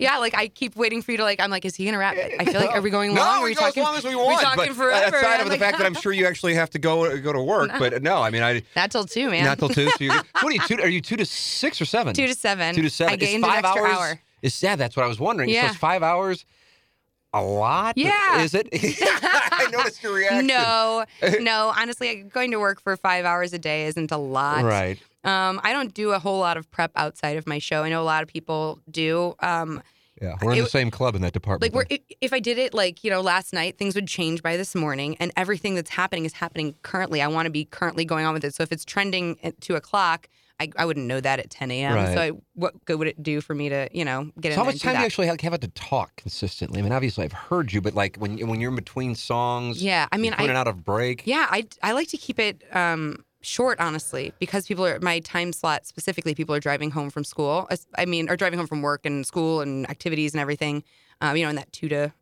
Yeah, 0.00 0.18
like 0.18 0.34
I 0.34 0.48
keep 0.48 0.74
waiting 0.74 1.02
for 1.02 1.12
you 1.12 1.18
to 1.18 1.22
like. 1.22 1.40
I'm 1.40 1.50
like, 1.50 1.64
is 1.64 1.76
he 1.76 1.84
gonna 1.84 1.98
rap? 1.98 2.16
It? 2.16 2.34
I 2.40 2.44
feel 2.44 2.60
like 2.60 2.72
are 2.72 2.80
we 2.80 2.90
going 2.90 3.14
long? 3.14 3.36
No, 3.36 3.42
we 3.42 3.50
we 3.50 3.54
go 3.54 3.60
talking, 3.60 3.80
as 3.80 3.86
long 3.86 3.96
as 3.96 4.04
we 4.04 4.16
want. 4.16 4.42
talking 4.42 4.74
forever? 4.74 5.16
I'm 5.16 5.40
of 5.40 5.46
the 5.46 5.50
like, 5.50 5.60
fact 5.60 5.78
that 5.78 5.86
I'm 5.86 5.94
sure 5.94 6.12
you 6.12 6.26
actually 6.26 6.54
have 6.54 6.68
to 6.70 6.80
go 6.80 7.16
go 7.20 7.32
to 7.32 7.40
work, 7.40 7.70
but 7.78 8.02
no, 8.02 8.20
I 8.20 8.30
mean, 8.30 8.42
I 8.42 8.62
not 8.74 8.90
till 8.90 9.04
two, 9.04 9.30
man. 9.30 9.44
not 9.44 9.60
till 9.60 9.68
two. 9.68 9.88
So 9.90 10.04
you, 10.04 10.10
what 10.40 10.44
are 10.46 10.50
you? 10.50 10.60
Two, 10.66 10.74
are 10.82 10.88
you 10.88 11.00
two 11.00 11.16
to 11.16 11.24
six 11.24 11.80
or 11.80 11.84
seven? 11.84 12.12
two 12.12 12.26
to 12.26 12.34
seven. 12.34 12.74
Two 12.74 12.82
to 12.82 12.90
seven. 12.90 13.12
I 13.14 13.16
gained 13.16 13.44
five 13.44 13.60
an 13.60 13.66
extra 13.66 13.82
hours. 13.84 13.96
hour. 13.98 14.20
Is 14.44 14.62
yeah, 14.62 14.76
that's 14.76 14.94
what 14.96 15.04
I 15.04 15.08
was 15.08 15.18
wondering. 15.18 15.48
So 15.48 15.54
Yeah. 15.54 15.68
it's 15.68 15.76
five 15.76 16.02
hours. 16.02 16.44
A 17.32 17.42
lot? 17.42 17.96
Yeah. 17.98 18.42
Is 18.42 18.54
it? 18.54 18.68
I 18.72 19.68
noticed 19.72 20.02
your 20.02 20.12
reaction. 20.14 20.46
No, 20.46 21.04
no. 21.40 21.72
Honestly, 21.76 22.22
going 22.22 22.52
to 22.52 22.60
work 22.60 22.80
for 22.80 22.96
five 22.96 23.24
hours 23.24 23.52
a 23.52 23.58
day 23.58 23.86
isn't 23.86 24.12
a 24.12 24.18
lot. 24.18 24.62
Right. 24.64 24.98
Um, 25.24 25.60
I 25.64 25.72
don't 25.72 25.92
do 25.94 26.10
a 26.12 26.18
whole 26.20 26.38
lot 26.38 26.56
of 26.56 26.70
prep 26.70 26.92
outside 26.94 27.36
of 27.36 27.46
my 27.46 27.58
show. 27.58 27.82
I 27.82 27.88
know 27.88 28.00
a 28.02 28.04
lot 28.04 28.22
of 28.22 28.28
people 28.28 28.78
do. 28.90 29.34
Um, 29.40 29.82
Yeah. 30.22 30.36
We're 30.40 30.52
in 30.52 30.58
It- 30.58 30.62
the 30.64 30.68
same 30.70 30.92
club 30.92 31.16
in 31.16 31.22
that 31.22 31.32
department. 31.32 31.74
like 31.74 31.90
we're, 31.90 31.98
if 32.20 32.32
I 32.32 32.38
did 32.38 32.56
it 32.56 32.72
like 32.72 33.02
you 33.02 33.10
know 33.10 33.20
last 33.20 33.52
night, 33.52 33.78
things 33.78 33.96
would 33.96 34.06
change 34.06 34.40
by 34.42 34.56
this 34.56 34.74
morning, 34.76 35.16
and 35.18 35.32
everything 35.36 35.74
that's 35.74 35.90
happening 35.90 36.24
is 36.24 36.34
happening 36.34 36.76
currently. 36.82 37.20
I 37.20 37.26
want 37.26 37.46
to 37.46 37.50
be 37.50 37.64
currently 37.64 38.04
going 38.04 38.24
on 38.26 38.32
with 38.34 38.44
it. 38.44 38.54
So 38.54 38.62
if 38.62 38.70
it's 38.70 38.84
trending 38.84 39.38
at 39.42 39.60
two 39.60 39.74
o'clock, 39.74 40.28
I, 40.60 40.70
I 40.76 40.84
wouldn't 40.84 41.06
know 41.06 41.20
that 41.20 41.40
at 41.40 41.50
ten 41.50 41.70
a.m. 41.70 41.94
Right. 41.94 42.14
So 42.14 42.20
I, 42.20 42.30
what 42.54 42.84
good 42.84 42.98
would 42.98 43.08
it 43.08 43.22
do 43.22 43.40
for 43.40 43.54
me 43.54 43.68
to 43.70 43.88
you 43.92 44.04
know 44.04 44.30
get 44.40 44.52
in 44.52 44.56
So 44.56 44.60
how 44.60 44.64
much 44.64 44.80
time 44.80 44.94
do 44.94 45.00
you 45.00 45.04
actually 45.04 45.26
have, 45.26 45.40
have 45.40 45.60
to 45.60 45.68
talk 45.68 46.14
consistently? 46.16 46.78
I 46.80 46.82
mean, 46.82 46.92
obviously 46.92 47.24
I've 47.24 47.32
heard 47.32 47.72
you, 47.72 47.80
but 47.80 47.94
like 47.94 48.16
when 48.16 48.38
when 48.48 48.60
you're 48.60 48.70
in 48.70 48.76
between 48.76 49.14
songs, 49.14 49.82
Yeah, 49.82 50.06
I 50.12 50.16
mean, 50.16 50.26
you're 50.32 50.34
in 50.34 50.40
I 50.40 50.48
and 50.50 50.56
out 50.58 50.68
of 50.68 50.84
break. 50.84 51.22
yeah, 51.26 51.46
I 51.50 51.66
I 51.82 51.92
like 51.92 52.08
to 52.08 52.16
keep 52.16 52.38
it 52.38 52.62
um, 52.74 53.24
short, 53.42 53.80
honestly, 53.80 54.32
because 54.38 54.66
people 54.66 54.86
are 54.86 54.98
my 55.00 55.18
time 55.20 55.52
slot 55.52 55.86
specifically. 55.86 56.34
People 56.34 56.54
are 56.54 56.60
driving 56.60 56.92
home 56.92 57.10
from 57.10 57.24
school. 57.24 57.68
I 57.96 58.04
mean, 58.04 58.30
or 58.30 58.36
driving 58.36 58.58
home 58.58 58.68
from 58.68 58.80
work 58.82 59.04
and 59.04 59.26
school 59.26 59.60
and 59.60 59.88
activities 59.90 60.34
and 60.34 60.40
everything. 60.40 60.84
Um, 61.20 61.36
you 61.36 61.42
know, 61.44 61.50
in 61.50 61.56
that 61.56 61.72
two 61.72 61.88
to 61.88 62.12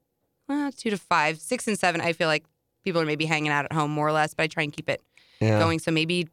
uh, 0.49 0.71
two 0.77 0.91
to 0.91 0.97
five, 0.97 1.39
six 1.39 1.67
and 1.69 1.79
seven. 1.79 2.01
I 2.01 2.13
feel 2.13 2.29
like 2.29 2.45
people 2.83 3.01
are 3.01 3.07
maybe 3.07 3.27
hanging 3.27 3.53
out 3.53 3.65
at 3.67 3.73
home 3.73 3.91
more 3.91 4.09
or 4.09 4.13
less, 4.13 4.35
but 4.35 4.43
I 4.45 4.47
try 4.47 4.63
and 4.63 4.73
keep 4.73 4.89
it 4.89 5.01
Yeah. 5.41 5.59
going. 5.59 5.79
So 5.79 5.91
maybe 5.91 6.29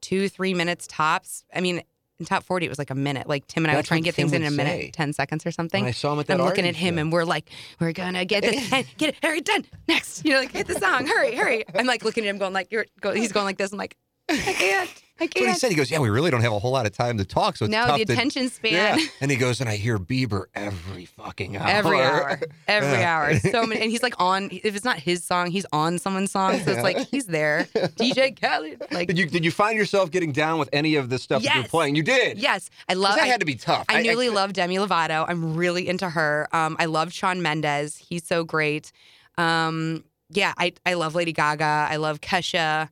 two, 0.00 0.28
three 0.28 0.54
minutes 0.54 0.86
tops. 0.86 1.44
I 1.54 1.60
mean. 1.60 1.82
In 2.18 2.26
top 2.26 2.44
40, 2.44 2.66
it 2.66 2.68
was 2.68 2.78
like 2.78 2.90
a 2.90 2.94
minute. 2.94 3.26
Like 3.26 3.46
Tim 3.46 3.64
and 3.64 3.72
I 3.72 3.76
would 3.76 3.86
try 3.86 3.96
and 3.96 4.04
get 4.04 4.14
things 4.14 4.34
in 4.34 4.44
a 4.44 4.50
minute, 4.50 4.78
say. 4.78 4.90
10 4.90 5.14
seconds 5.14 5.46
or 5.46 5.50
something. 5.50 5.84
When 5.84 5.88
I 5.88 5.92
saw 5.92 6.12
him 6.12 6.18
at 6.20 6.26
that 6.26 6.34
and 6.34 6.42
I'm 6.42 6.48
looking 6.48 6.66
at 6.66 6.76
him 6.76 6.96
show. 6.96 7.00
and 7.00 7.10
we're 7.10 7.24
like, 7.24 7.48
we're 7.80 7.92
gonna 7.94 8.26
get 8.26 8.42
this, 8.42 8.68
get 8.98 9.08
it, 9.08 9.16
hurry, 9.22 9.40
done, 9.40 9.64
next. 9.88 10.22
You 10.22 10.32
know, 10.32 10.40
like 10.40 10.52
hit 10.52 10.66
the 10.66 10.74
song, 10.74 11.06
hurry, 11.06 11.34
hurry. 11.34 11.64
I'm 11.74 11.86
like 11.86 12.04
looking 12.04 12.26
at 12.26 12.28
him, 12.28 12.36
going 12.36 12.52
like, 12.52 12.70
you're, 12.70 12.84
go, 13.00 13.14
he's 13.14 13.32
going 13.32 13.46
like 13.46 13.56
this. 13.56 13.72
I'm 13.72 13.78
like, 13.78 13.96
I 14.28 14.36
can't, 14.36 14.90
I 15.20 15.26
That's 15.26 15.34
what 15.34 15.40
he 15.40 15.46
can't. 15.46 15.58
said. 15.60 15.70
He 15.70 15.76
goes, 15.76 15.90
"Yeah, 15.90 15.98
we 15.98 16.08
really 16.08 16.30
don't 16.30 16.40
have 16.40 16.52
a 16.52 16.58
whole 16.58 16.70
lot 16.72 16.86
of 16.86 16.92
time 16.96 17.18
to 17.18 17.24
talk, 17.26 17.56
so 17.58 17.66
it's 17.66 17.72
No, 17.72 17.86
the 17.98 18.04
to- 18.04 18.12
attention 18.12 18.48
span. 18.48 18.98
Yeah. 18.98 19.04
And 19.20 19.30
he 19.30 19.36
goes, 19.36 19.60
and 19.60 19.68
I 19.68 19.76
hear 19.76 19.98
Bieber 19.98 20.44
every 20.54 21.04
fucking 21.04 21.56
hour. 21.58 21.68
Every 21.68 22.00
hour, 22.00 22.40
every 22.68 22.88
Yeah. 22.98 23.16
hour, 23.18 23.38
so 23.38 23.66
many, 23.66 23.82
and 23.82 23.90
he's 23.90 24.02
like 24.02 24.14
on. 24.18 24.48
If 24.50 24.74
it's 24.74 24.84
not 24.84 24.98
his 24.98 25.22
song, 25.22 25.50
he's 25.50 25.66
on 25.72 25.98
someone's 25.98 26.30
song. 26.32 26.58
So 26.64 26.70
it's 26.72 26.82
like 26.82 26.96
he's 27.08 27.26
there. 27.26 27.68
DJ 27.74 28.40
Khaled, 28.40 28.82
like 28.90 29.08
Did 29.08 29.18
you 29.18 29.26
did 29.26 29.44
you 29.44 29.50
find 29.50 29.76
yourself 29.76 30.10
getting 30.10 30.32
down 30.32 30.58
with 30.58 30.70
any 30.72 30.94
of 30.94 31.10
the 31.10 31.18
stuff 31.18 31.42
that 31.42 31.54
you're 31.54 31.64
playing? 31.64 31.96
You 31.96 32.02
did. 32.02 32.38
yes, 32.38 32.70
I 32.88 32.94
love. 32.94 33.16
That 33.16 33.24
I- 33.24 33.26
had 33.28 33.40
to 33.40 33.46
be 33.46 33.56
tough. 33.56 33.84
I 33.90 34.00
nearly 34.02 34.30
love 34.30 34.54
Demi 34.54 34.76
Lovato. 34.76 35.26
I'm 35.28 35.54
really 35.54 35.86
into 35.88 36.08
her. 36.08 36.48
Um, 36.52 36.76
I 36.78 36.86
love 36.86 37.12
Shawn 37.12 37.42
Mendes. 37.42 37.96
He's 37.98 38.24
so 38.26 38.42
great. 38.44 38.90
Um, 39.36 40.04
yeah, 40.30 40.54
I 40.56 40.72
I 40.86 40.94
love 40.94 41.14
Lady 41.14 41.32
Gaga. 41.32 41.88
I 41.90 41.96
love 41.96 42.20
Kesha. 42.20 42.88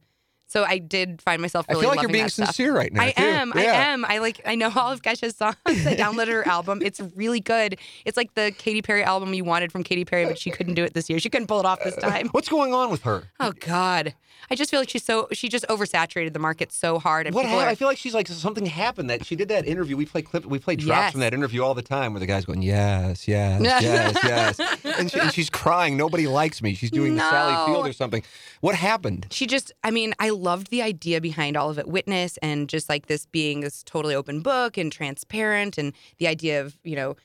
So 0.48 0.64
I 0.64 0.78
did 0.78 1.20
find 1.22 1.40
myself 1.42 1.66
really. 1.68 1.80
I 1.80 1.82
feel 1.82 1.90
like 1.90 2.00
you're 2.02 2.10
being 2.10 2.28
stuff. 2.28 2.46
sincere 2.48 2.74
right 2.74 2.92
now. 2.92 3.02
I 3.02 3.10
too. 3.12 3.22
am. 3.22 3.52
I 3.54 3.64
am. 3.64 4.04
I 4.04 4.18
like. 4.18 4.40
I 4.46 4.54
know 4.54 4.72
all 4.74 4.90
of 4.90 5.02
Kesha's 5.02 5.36
songs. 5.36 5.56
I 5.66 5.94
downloaded 5.94 6.28
her 6.32 6.48
album. 6.48 6.80
It's 6.82 7.00
really 7.14 7.40
good. 7.40 7.78
It's 8.06 8.16
like 8.16 8.34
the 8.34 8.52
Katy 8.56 8.82
Perry 8.82 9.04
album 9.04 9.34
you 9.34 9.44
wanted 9.44 9.70
from 9.70 9.84
Katy 9.84 10.04
Perry, 10.06 10.24
but 10.24 10.38
she 10.38 10.50
couldn't 10.50 10.74
do 10.74 10.84
it 10.84 10.94
this 10.94 11.08
year. 11.10 11.18
She 11.20 11.28
couldn't 11.28 11.48
pull 11.48 11.60
it 11.60 11.66
off 11.66 11.84
this 11.84 11.96
uh, 11.98 12.00
time. 12.00 12.28
What's 12.32 12.48
going 12.48 12.72
on 12.72 12.90
with 12.90 13.02
her? 13.02 13.24
Oh 13.38 13.52
God. 13.60 14.14
I 14.50 14.54
just 14.54 14.70
feel 14.70 14.78
like 14.80 14.88
she's 14.88 15.04
so. 15.04 15.28
She 15.32 15.48
just 15.48 15.66
oversaturated 15.68 16.32
the 16.32 16.38
market 16.38 16.72
so 16.72 16.98
hard, 17.00 17.26
and 17.26 17.34
What 17.34 17.44
happened? 17.44 17.64
are. 17.66 17.68
I 17.68 17.74
feel 17.74 17.88
like 17.88 17.98
she's 17.98 18.14
like 18.14 18.28
something 18.28 18.64
happened 18.64 19.10
that 19.10 19.26
she 19.26 19.34
did 19.36 19.48
that 19.48 19.66
interview. 19.66 19.96
We 19.96 20.06
play 20.06 20.22
clip. 20.22 20.46
We 20.46 20.58
play 20.60 20.76
drops 20.76 20.98
Yes. 20.98 21.12
from 21.12 21.20
that 21.20 21.34
interview 21.34 21.62
all 21.62 21.74
the 21.74 21.82
time 21.82 22.12
where 22.14 22.20
the 22.20 22.26
guy's 22.26 22.44
going, 22.46 22.62
yes, 22.62 23.26
yes, 23.28 23.60
yes, 23.82 24.16
yes, 24.24 24.60
and, 24.98 25.10
she, 25.10 25.18
and 25.18 25.32
she's 25.32 25.50
crying. 25.50 25.96
Nobody 25.96 26.26
likes 26.28 26.62
me. 26.62 26.74
She's 26.74 26.90
doing 26.92 27.16
the 27.16 27.28
Sally 27.28 27.66
Field 27.66 27.86
or 27.86 27.92
something. 27.92 28.22
What 28.60 28.74
happened? 28.76 29.26
she 29.30 29.46
just 29.46 29.72
i 29.84 29.90
mean 29.90 30.14
i 30.18 30.30
loved 30.38 30.70
the 30.70 30.82
idea 30.82 31.20
behind 31.20 31.56
all 31.56 31.70
of 31.70 31.78
it 31.78 31.86
witness 31.86 32.38
and 32.38 32.68
just 32.68 32.88
like 32.88 33.06
this 33.06 33.26
being 33.26 33.60
this 33.60 33.82
totally 33.82 34.14
open 34.14 34.40
book 34.40 34.76
and 34.76 34.90
transparent 34.92 35.78
and 35.78 35.92
the 36.18 36.26
idea 36.26 36.60
of 36.60 36.76
you 36.84 36.96
know 36.96 37.16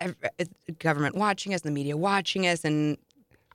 uh, 0.00 0.10
government 0.78 1.14
watching 1.16 1.54
us 1.54 1.62
and 1.62 1.70
the 1.70 1.74
media 1.74 1.96
watching 1.96 2.46
us. 2.46 2.64
And 2.64 2.98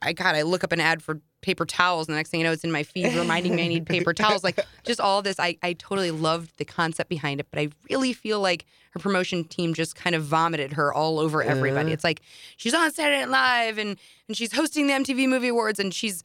i 0.02 0.12
god 0.12 0.34
i 0.34 0.42
look 0.42 0.64
up 0.64 0.72
an 0.72 0.80
ad 0.80 1.02
for 1.02 1.20
paper 1.42 1.66
towels 1.66 2.06
and 2.08 2.14
the 2.14 2.18
next 2.18 2.30
thing 2.30 2.40
you 2.40 2.44
know 2.44 2.52
it's 2.52 2.64
in 2.64 2.72
my 2.72 2.82
feed 2.82 3.14
reminding 3.14 3.54
me 3.54 3.64
i 3.64 3.68
need 3.68 3.86
paper 3.86 4.12
towels. 4.14 4.42
Like 4.42 4.58
just 4.84 5.00
all 5.00 5.22
this 5.22 5.38
i, 5.38 5.56
I 5.62 5.74
totally 5.74 6.10
loved 6.10 6.56
the 6.58 6.64
concept 6.64 7.10
behind 7.10 7.40
it 7.40 7.46
but 7.50 7.60
i 7.60 7.68
really 7.90 8.12
feel 8.12 8.40
like 8.40 8.66
her 8.92 8.98
promotion 8.98 9.44
team 9.44 9.72
just 9.72 9.94
kind 9.94 10.16
of 10.16 10.24
vomited 10.24 10.72
her 10.72 10.92
all 10.92 11.20
over 11.20 11.44
everybody. 11.44 11.92
It's 11.92 12.02
like 12.02 12.22
she's 12.56 12.74
on 12.74 12.90
saturday 12.92 13.20
night 13.20 13.28
live 13.28 13.78
and 13.78 13.96
and 14.26 14.36
she's 14.36 14.52
hosting 14.52 14.86
the 14.86 14.94
mtv 14.94 15.28
movie 15.28 15.48
awards 15.48 15.78
and 15.78 15.94
she's 15.94 16.22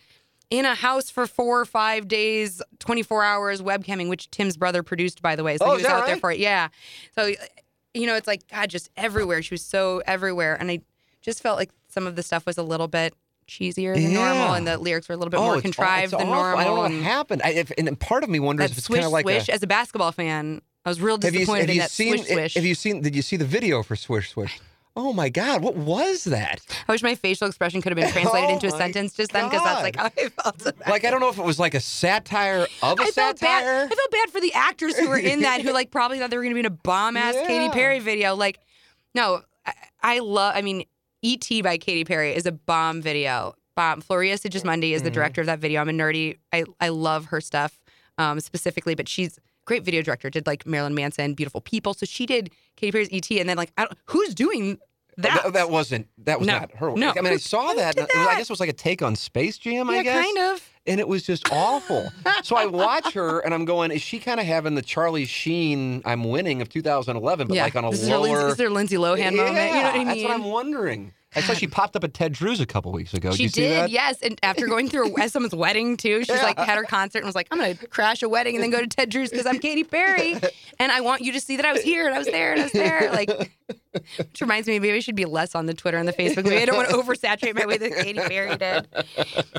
in 0.50 0.66
a 0.66 0.76
house 0.76 1.10
for 1.10 1.28
four 1.28 1.60
or 1.60 1.66
five 1.66 2.08
days, 2.08 2.62
24 2.80 3.24
hours 3.24 3.62
webcamming, 3.62 4.10
which 4.10 4.30
Tim's 4.32 4.58
brother 4.58 4.84
produced, 4.84 5.22
by 5.22 5.36
the 5.36 5.44
way. 5.44 5.58
So 5.58 5.66
Oh, 5.66 5.72
he 5.72 5.84
was 5.84 5.86
out 5.86 6.06
there 6.06 6.18
for 6.18 6.32
it. 6.32 6.40
Yeah. 6.40 6.68
So 7.16 7.32
you 7.94 8.06
know, 8.08 8.16
it's 8.16 8.28
like 8.28 8.48
God, 8.50 8.70
just 8.70 8.90
everywhere. 8.98 9.42
She 9.42 9.54
was 9.54 9.62
so 9.62 10.02
everywhere, 10.06 10.56
and 10.60 10.70
I 10.70 10.82
just 11.22 11.42
felt 11.42 11.58
like 11.58 11.72
some 11.88 12.06
of 12.08 12.16
the 12.18 12.24
stuff 12.24 12.46
was 12.46 12.58
a 12.58 12.64
little 12.64 12.88
bit 12.90 13.14
cheesier 13.48 13.96
than 13.96 14.14
normal, 14.14 14.54
and 14.54 14.68
the 14.68 14.78
lyrics 14.78 15.08
were 15.08 15.14
a 15.16 15.18
little 15.18 15.30
bit 15.32 15.40
Oh, 15.40 15.46
more 15.46 15.62
contrived 15.62 16.12
than 16.12 16.22
awful. 16.22 16.34
normal. 16.34 16.60
I 16.60 16.64
don't 16.66 16.76
know 16.76 16.82
what 16.82 16.92
happened. 17.04 17.42
I, 17.46 17.52
if, 17.52 17.72
and 17.78 17.98
part 18.00 18.24
of 18.24 18.30
me 18.30 18.40
wonders 18.40 18.72
if 18.72 18.78
it's 18.80 18.88
swish 18.88 18.98
kind 19.00 19.06
of 19.06 19.12
like 19.14 19.24
swish. 19.24 19.48
a. 19.50 19.54
As 19.54 19.64
a 19.64 19.68
basketball 19.68 20.12
fan, 20.12 20.62
I 20.84 20.90
was 20.90 21.00
real 21.00 21.18
Have 21.22 21.34
you, 21.34 21.40
disappointed 21.40 21.62
have 21.62 21.70
in 21.70 21.76
you 21.76 21.82
that 21.82 21.92
seen? 21.92 22.18
swish 22.18 22.28
swish. 22.32 22.54
Have 22.56 22.66
you 22.66 22.76
seen? 22.76 23.02
Did 23.02 23.16
you 23.16 23.22
see 23.22 23.38
the 23.38 23.46
video 23.46 23.82
for 23.82 23.96
Swish 23.96 24.32
Swish? 24.32 24.60
Oh 24.98 25.12
my 25.12 25.28
God! 25.30 25.62
What 25.62 25.76
was 25.76 26.24
that? 26.24 26.62
I 26.88 26.92
wish 26.92 27.04
my 27.04 27.16
facial 27.16 27.48
expression 27.48 27.82
could 27.82 27.92
have 27.92 27.98
been 27.98 28.12
translated 28.14 28.50
Oh 28.50 28.54
into 28.54 28.68
a 28.68 28.72
sentence 28.78 29.14
just 29.14 29.32
then, 29.34 29.46
because 29.50 29.64
that's 29.64 29.84
like 29.84 29.96
how 29.98 30.06
I 30.06 30.30
felt. 30.30 30.62
about 30.62 30.88
Like 30.88 31.04
I 31.04 31.12
don't 31.12 31.20
know 31.20 31.30
if 31.30 31.38
it 31.38 31.44
was 31.44 31.60
like 31.60 31.74
a 31.74 31.82
satire 31.82 32.66
of 32.82 33.00
a 33.00 33.04
I 33.04 33.12
felt 33.12 33.40
bad. 33.42 33.92
I 33.92 33.94
felt 33.96 34.12
bad 34.12 34.30
for 34.30 34.40
the 34.40 34.54
actors 34.54 34.98
who 34.98 35.10
were 35.10 35.18
in 35.18 35.42
that, 35.42 35.62
who 35.62 35.74
like 35.74 35.92
probably 35.92 36.18
thought 36.20 36.30
they 36.30 36.38
were 36.38 36.44
going 36.44 36.52
to 36.56 36.62
be 36.62 36.62
in 36.62 36.66
a 36.66 36.70
bomb 36.70 37.18
ass 37.18 37.36
Yeah. 37.38 37.46
Katy 37.48 37.70
Perry 37.74 38.00
video. 38.00 38.36
Like, 38.36 38.60
no, 39.14 39.42
I, 39.66 39.74
I 40.02 40.20
love. 40.20 40.54
I 40.56 40.62
mean, 40.62 40.86
E.T. 41.22 41.62
by 41.62 41.78
Katy 41.78 42.06
Perry 42.06 42.34
is 42.34 42.46
a 42.46 42.52
bomb 42.54 43.02
video. 43.02 43.56
Bomb. 43.76 44.02
Floria 44.02 44.36
Sigismondi 44.36 44.92
is 44.92 45.02
the 45.04 45.10
Mhm. 45.10 45.16
director 45.16 45.42
of 45.42 45.48
that 45.48 45.60
video. 45.60 45.82
I'm 45.82 45.90
a 45.90 45.92
nerdy. 45.92 46.38
I 46.54 46.64
I 46.80 46.88
love 46.90 47.26
her 47.26 47.42
stuff 47.42 47.78
um, 48.18 48.40
specifically, 48.40 48.96
but 48.96 49.10
she's 49.10 49.40
great 49.66 49.84
video 49.84 50.02
director. 50.02 50.30
Did 50.30 50.48
like 50.48 50.66
Marilyn 50.66 50.96
Manson, 50.96 51.34
Beautiful 51.34 51.62
People. 51.62 51.94
So 51.94 52.06
she 52.06 52.26
did 52.26 52.52
Katy 52.78 52.92
Perry's 52.92 53.10
E.T. 53.12 53.40
and 53.40 53.50
then 53.50 53.58
like 53.58 53.72
I 53.78 53.86
don't, 53.86 53.98
who's 54.06 54.34
doing 54.34 54.80
that? 55.18 55.44
That, 55.44 55.54
that 55.54 55.70
wasn't. 55.70 56.08
That 56.26 56.40
was 56.40 56.48
No. 56.48 56.60
not 56.60 56.72
her. 56.76 56.92
No. 56.96 57.12
I 57.16 57.22
mean, 57.22 57.34
I 57.34 57.38
saw 57.38 57.74
that. 57.74 57.98
it 57.98 58.02
was- 58.02 58.10
I 58.28 58.36
guess 58.38 58.42
it 58.44 58.50
was 58.50 58.60
like 58.60 58.70
a 58.70 58.74
take 58.74 59.02
on 59.02 59.16
Space 59.16 59.58
Jam. 59.58 59.88
yeah, 59.90 59.94
I 60.00 60.04
guess. 60.04 60.26
kind 60.26 60.38
of. 60.54 60.70
and 60.88 61.00
it 61.00 61.08
was 61.08 61.24
just 61.24 61.52
awful. 61.52 62.10
so 62.44 62.56
I 62.56 62.66
watch 62.66 63.14
her, 63.14 63.40
and 63.40 63.54
I'm 63.54 63.66
going, 63.66 63.92
is 63.92 64.02
she 64.02 64.20
kind 64.20 64.40
of 64.40 64.46
having 64.46 64.76
the 64.76 64.82
Charlie 64.82 65.26
Sheen 65.26 66.02
"I'm 66.06 66.24
winning" 66.26 66.62
of 66.62 66.70
2011, 66.70 67.48
but 67.48 67.56
yeah, 67.56 67.64
like 67.64 67.76
on 67.76 67.86
a 67.86 67.92
this 67.92 68.04
is 68.04 68.10
lower? 68.10 68.22
Lindsay, 68.22 68.44
this 68.44 68.54
is 68.54 68.60
her 68.62 68.70
Lindsay 68.70 68.96
Lohan 68.98 69.18
yeah, 69.18 69.30
moment. 69.32 69.38
You 69.38 69.44
know 69.46 69.82
what 69.82 69.96
I 69.96 69.98
mean? 69.98 70.08
That's 70.08 70.24
what 70.24 70.32
I'm 70.32 70.44
wondering. 70.44 71.14
I 71.36 71.42
saw 71.42 71.54
she 71.54 71.68
popped 71.68 71.96
up 71.96 72.04
at 72.04 72.14
Ted 72.14 72.34
Drewes 72.34 72.60
a 72.60 72.66
couple 72.66 72.92
weeks 72.92 73.14
ago. 73.14 73.32
She 73.32 73.44
you 73.44 73.50
see 73.50 73.62
did, 73.62 73.90
yes. 73.90 74.22
And 74.22 74.40
after 74.44 74.68
going 74.68 74.90
through 74.90 75.16
a, 75.18 75.30
someone's 75.30 75.56
wedding 75.56 75.98
too, 75.98 76.24
she's 76.24 76.42
like 76.42 76.58
had 76.58 76.78
her 76.78 76.84
concert 76.84 77.20
and 77.20 77.26
was 77.26 77.36
like, 77.36 77.48
"I'm 77.52 77.58
gonna 77.60 77.76
crash 77.76 78.24
a 78.24 78.30
wedding 78.30 78.56
and 78.56 78.64
then 78.64 78.72
go 78.72 78.80
to 78.80 78.88
Ted 78.88 79.10
Drewes 79.10 79.30
because 79.30 79.46
I'm 79.46 79.60
Katy 79.60 79.84
Perry, 79.84 80.36
and 80.80 80.92
I 80.92 81.02
want 81.02 81.22
you 81.22 81.32
to 81.34 81.40
see 81.40 81.58
that 81.58 81.66
I 81.66 81.74
was 81.74 81.82
here 81.82 82.06
and 82.06 82.16
I 82.16 82.18
was 82.18 82.28
there 82.28 82.52
and 82.52 82.62
I 82.62 82.64
was 82.64 82.72
there." 82.74 83.12
Like, 83.12 83.30
which 84.18 84.42
reminds 84.42 84.68
me, 84.68 84.80
maybe 84.80 84.96
I 84.98 85.00
should 85.00 85.16
be 85.16 85.26
less 85.26 85.56
on 85.56 85.66
the 85.66 85.74
Twitter 85.74 85.98
and 85.98 86.08
the 86.08 86.14
Facebook. 86.14 86.44
Maybe 86.44 86.62
I 86.62 86.66
don't 86.66 86.76
want 86.76 86.90
to 86.90 86.96
oversaturate 86.96 87.56
my 87.56 87.66
way 87.66 87.78
that 87.78 87.94
Katy 87.96 88.20
Perry 88.20 88.56
did. 88.58 88.88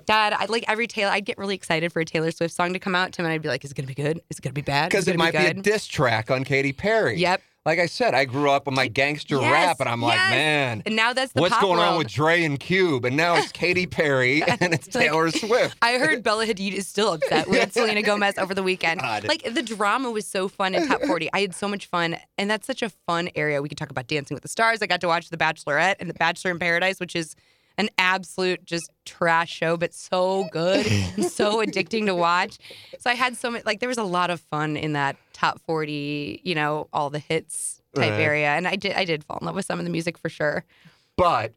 Dad, 0.07 0.33
I'd 0.35 0.51
like 0.51 0.65
every 0.69 0.87
Taylor. 0.87 1.13
I'd 1.13 1.25
get 1.25 1.39
really 1.39 1.55
excited 1.55 1.93
for 1.93 2.01
a 2.01 2.05
Taylor 2.05 2.31
Swift 2.31 2.55
song 2.55 2.73
to 2.73 2.79
come 2.79 2.95
out, 2.95 3.13
Tim, 3.13 3.25
and 3.25 3.33
I'd 3.33 3.43
be 3.43 3.49
like, 3.49 3.65
"Is 3.65 3.71
it 3.71 3.75
gonna 3.75 3.87
be 3.87 3.95
good? 3.95 4.21
Is 4.31 4.39
it 4.39 4.43
gonna 4.43 4.53
be 4.53 4.63
bad? 4.63 4.91
Because 4.91 5.09
it 5.09 5.13
gonna 5.13 5.25
might 5.25 5.33
be, 5.33 5.39
a 5.39 5.55
good?" 5.55 5.63
diss 5.63 5.87
track 5.87 6.31
on 6.31 6.45
Katy 6.45 6.73
Perry. 6.73 7.19
Yep. 7.19 7.43
Like 7.67 7.81
I 7.81 7.87
said, 7.87 8.15
I 8.15 8.25
grew 8.27 8.49
up 8.49 8.69
on 8.69 8.75
my 8.75 8.87
gangster 8.87 9.41
Yes, 9.41 9.53
rap, 9.53 9.81
and 9.81 9.89
I'm 9.89 10.01
like, 10.01 10.19
man, 10.31 10.85
And 10.87 10.95
now 10.95 11.13
that's 11.13 11.33
the 11.33 11.41
what's 11.43 11.59
going 11.59 11.81
on 11.81 11.99
with 11.99 12.07
Dre 12.07 12.45
and 12.45 12.61
Cube? 12.61 13.05
And 13.05 13.17
now 13.17 13.35
it's 13.35 13.51
Katy 13.51 13.87
Perry 13.87 14.43
and 14.61 14.73
it's 14.73 14.95
Like- 14.95 15.07
Taylor 15.07 15.31
Swift. 15.33 15.77
I 15.83 15.99
heard 15.99 16.23
Bella 16.23 16.47
Hadid 16.47 16.73
is 16.75 16.87
still 16.87 17.13
upset 17.13 17.49
with 17.49 17.73
Selena 17.73 18.03
Gomez 18.05 18.39
over 18.39 18.55
the 18.55 18.63
weekend. 18.63 19.01
God. 19.01 19.27
Like 19.27 19.43
the 19.53 19.63
drama 19.65 20.13
was 20.13 20.27
so 20.29 20.47
fun 20.47 20.77
in 20.77 20.87
Top 20.87 21.03
40. 21.03 21.29
I 21.33 21.41
had 21.41 21.55
so 21.57 21.67
much 21.67 21.87
fun, 21.87 22.17
and 22.39 22.49
that's 22.49 22.69
such 22.69 22.83
a 22.83 22.89
fun 22.89 23.31
area. 23.35 23.61
We 23.61 23.69
could 23.69 23.79
talk 23.79 23.91
about 23.91 24.07
Dancing 24.07 24.37
with 24.37 24.43
the 24.43 24.49
Stars. 24.49 24.81
I 24.81 24.87
got 24.87 25.01
to 25.01 25.09
watch 25.09 25.31
The 25.31 25.37
Bachelorette 25.37 25.97
and 25.99 26.09
The 26.09 26.15
Bachelor 26.15 26.53
in 26.53 26.61
Paradise, 26.61 27.01
which 27.01 27.17
is 27.17 27.35
an 27.79 27.89
absolute 27.99 28.65
just 28.65 28.91
trash 29.05 29.51
show, 29.53 29.77
but 29.77 29.93
so 29.95 30.49
good 30.51 30.87
and 30.87 31.25
so 31.25 31.57
addicting 31.65 32.07
to 32.07 32.15
watch. 32.15 32.59
So 32.99 33.11
I 33.11 33.15
had 33.15 33.37
so 33.37 33.51
much 33.51 33.65
like 33.65 33.81
there 33.81 33.89
was 33.89 33.99
a 33.99 34.03
lot 34.05 34.31
of 34.31 34.41
fun 34.41 34.77
in 34.77 34.93
that 34.95 35.17
Top 35.33 35.61
40. 35.67 36.41
You 36.45 36.55
know, 36.55 36.89
all 36.93 37.11
the 37.11 37.19
hits 37.19 37.81
type 37.95 38.13
Right. 38.15 38.21
area, 38.21 38.49
and 38.49 38.67
I 38.69 38.77
did 38.77 38.93
I 38.93 39.05
did 39.05 39.25
fall 39.25 39.39
in 39.41 39.47
love 39.47 39.55
with 39.55 39.67
some 39.67 39.79
of 39.79 39.85
the 39.85 39.91
music 39.91 40.19
for 40.19 40.29
sure 40.29 40.65
But 41.17 41.53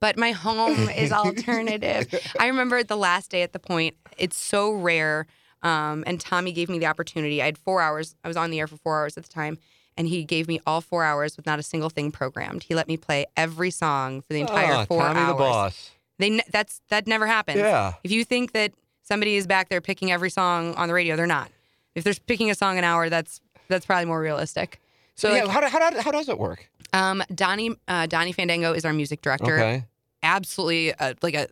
but 0.00 0.16
my 0.16 0.30
home 0.32 0.88
is 0.88 1.12
alternative. 1.24 2.08
I 2.38 2.46
remember 2.46 2.82
the 2.82 2.96
last 2.96 3.30
day 3.30 3.42
at 3.42 3.52
the 3.52 3.58
point. 3.58 3.96
It's 4.16 4.36
so 4.36 4.72
rare. 4.72 5.26
Um, 5.62 6.04
and 6.06 6.18
Tommy 6.18 6.52
gave 6.52 6.70
me 6.70 6.78
the 6.78 6.86
opportunity. 6.86 7.42
I 7.42 7.44
had 7.46 7.58
four 7.58 7.82
hours. 7.82 8.14
I 8.24 8.28
was 8.28 8.36
on 8.38 8.50
the 8.50 8.58
air 8.60 8.66
for 8.66 8.78
four 8.78 8.98
hours 8.98 9.18
at 9.18 9.24
the 9.24 9.28
time, 9.32 9.58
and 9.96 10.08
he 10.08 10.24
gave 10.24 10.48
me 10.48 10.60
all 10.66 10.80
four 10.80 11.04
hours 11.04 11.36
with 11.36 11.46
not 11.46 11.58
a 11.58 11.62
single 11.62 11.90
thing 11.90 12.10
programmed. 12.12 12.62
He 12.62 12.74
let 12.74 12.88
me 12.88 12.96
play 12.96 13.26
every 13.36 13.70
song 13.70 14.22
for 14.22 14.32
the 14.32 14.40
entire 14.40 14.72
ah, 14.74 14.84
four 14.86 15.02
Tommy 15.02 15.20
hours. 15.20 15.36
the 15.36 15.38
boss. 15.38 15.90
They 16.18 16.40
that's 16.50 16.80
that 16.88 17.06
never 17.06 17.26
happens. 17.26 17.58
Yeah. 17.58 17.94
If 18.04 18.10
you 18.10 18.24
think 18.24 18.52
that 18.52 18.72
somebody 19.02 19.36
is 19.36 19.46
back 19.46 19.68
there 19.68 19.80
picking 19.80 20.12
every 20.12 20.30
song 20.30 20.74
on 20.74 20.88
the 20.88 20.94
radio, 20.94 21.16
they're 21.16 21.26
not. 21.26 21.50
If 21.94 22.04
they're 22.04 22.14
picking 22.26 22.50
a 22.50 22.54
song 22.54 22.78
an 22.78 22.84
hour, 22.84 23.08
that's 23.08 23.40
that's 23.68 23.86
probably 23.86 24.04
more 24.06 24.20
realistic. 24.20 24.80
So, 25.16 25.28
So, 25.28 25.34
yeah, 25.34 25.44
like, 25.44 25.52
how, 25.52 25.68
how, 25.68 25.90
how, 25.92 26.02
how 26.02 26.10
does 26.10 26.28
it 26.28 26.38
work? 26.38 26.68
um, 26.92 27.22
Donnie 27.34 27.70
uh, 27.88 28.06
Donnie 28.06 28.32
Fandango 28.32 28.72
is 28.72 28.84
our 28.84 28.92
music 28.92 29.20
director 29.22 29.58
Okay. 29.58 29.84
absolutely 30.22 30.90
a, 30.90 31.14
like 31.22 31.34
a 31.34 31.48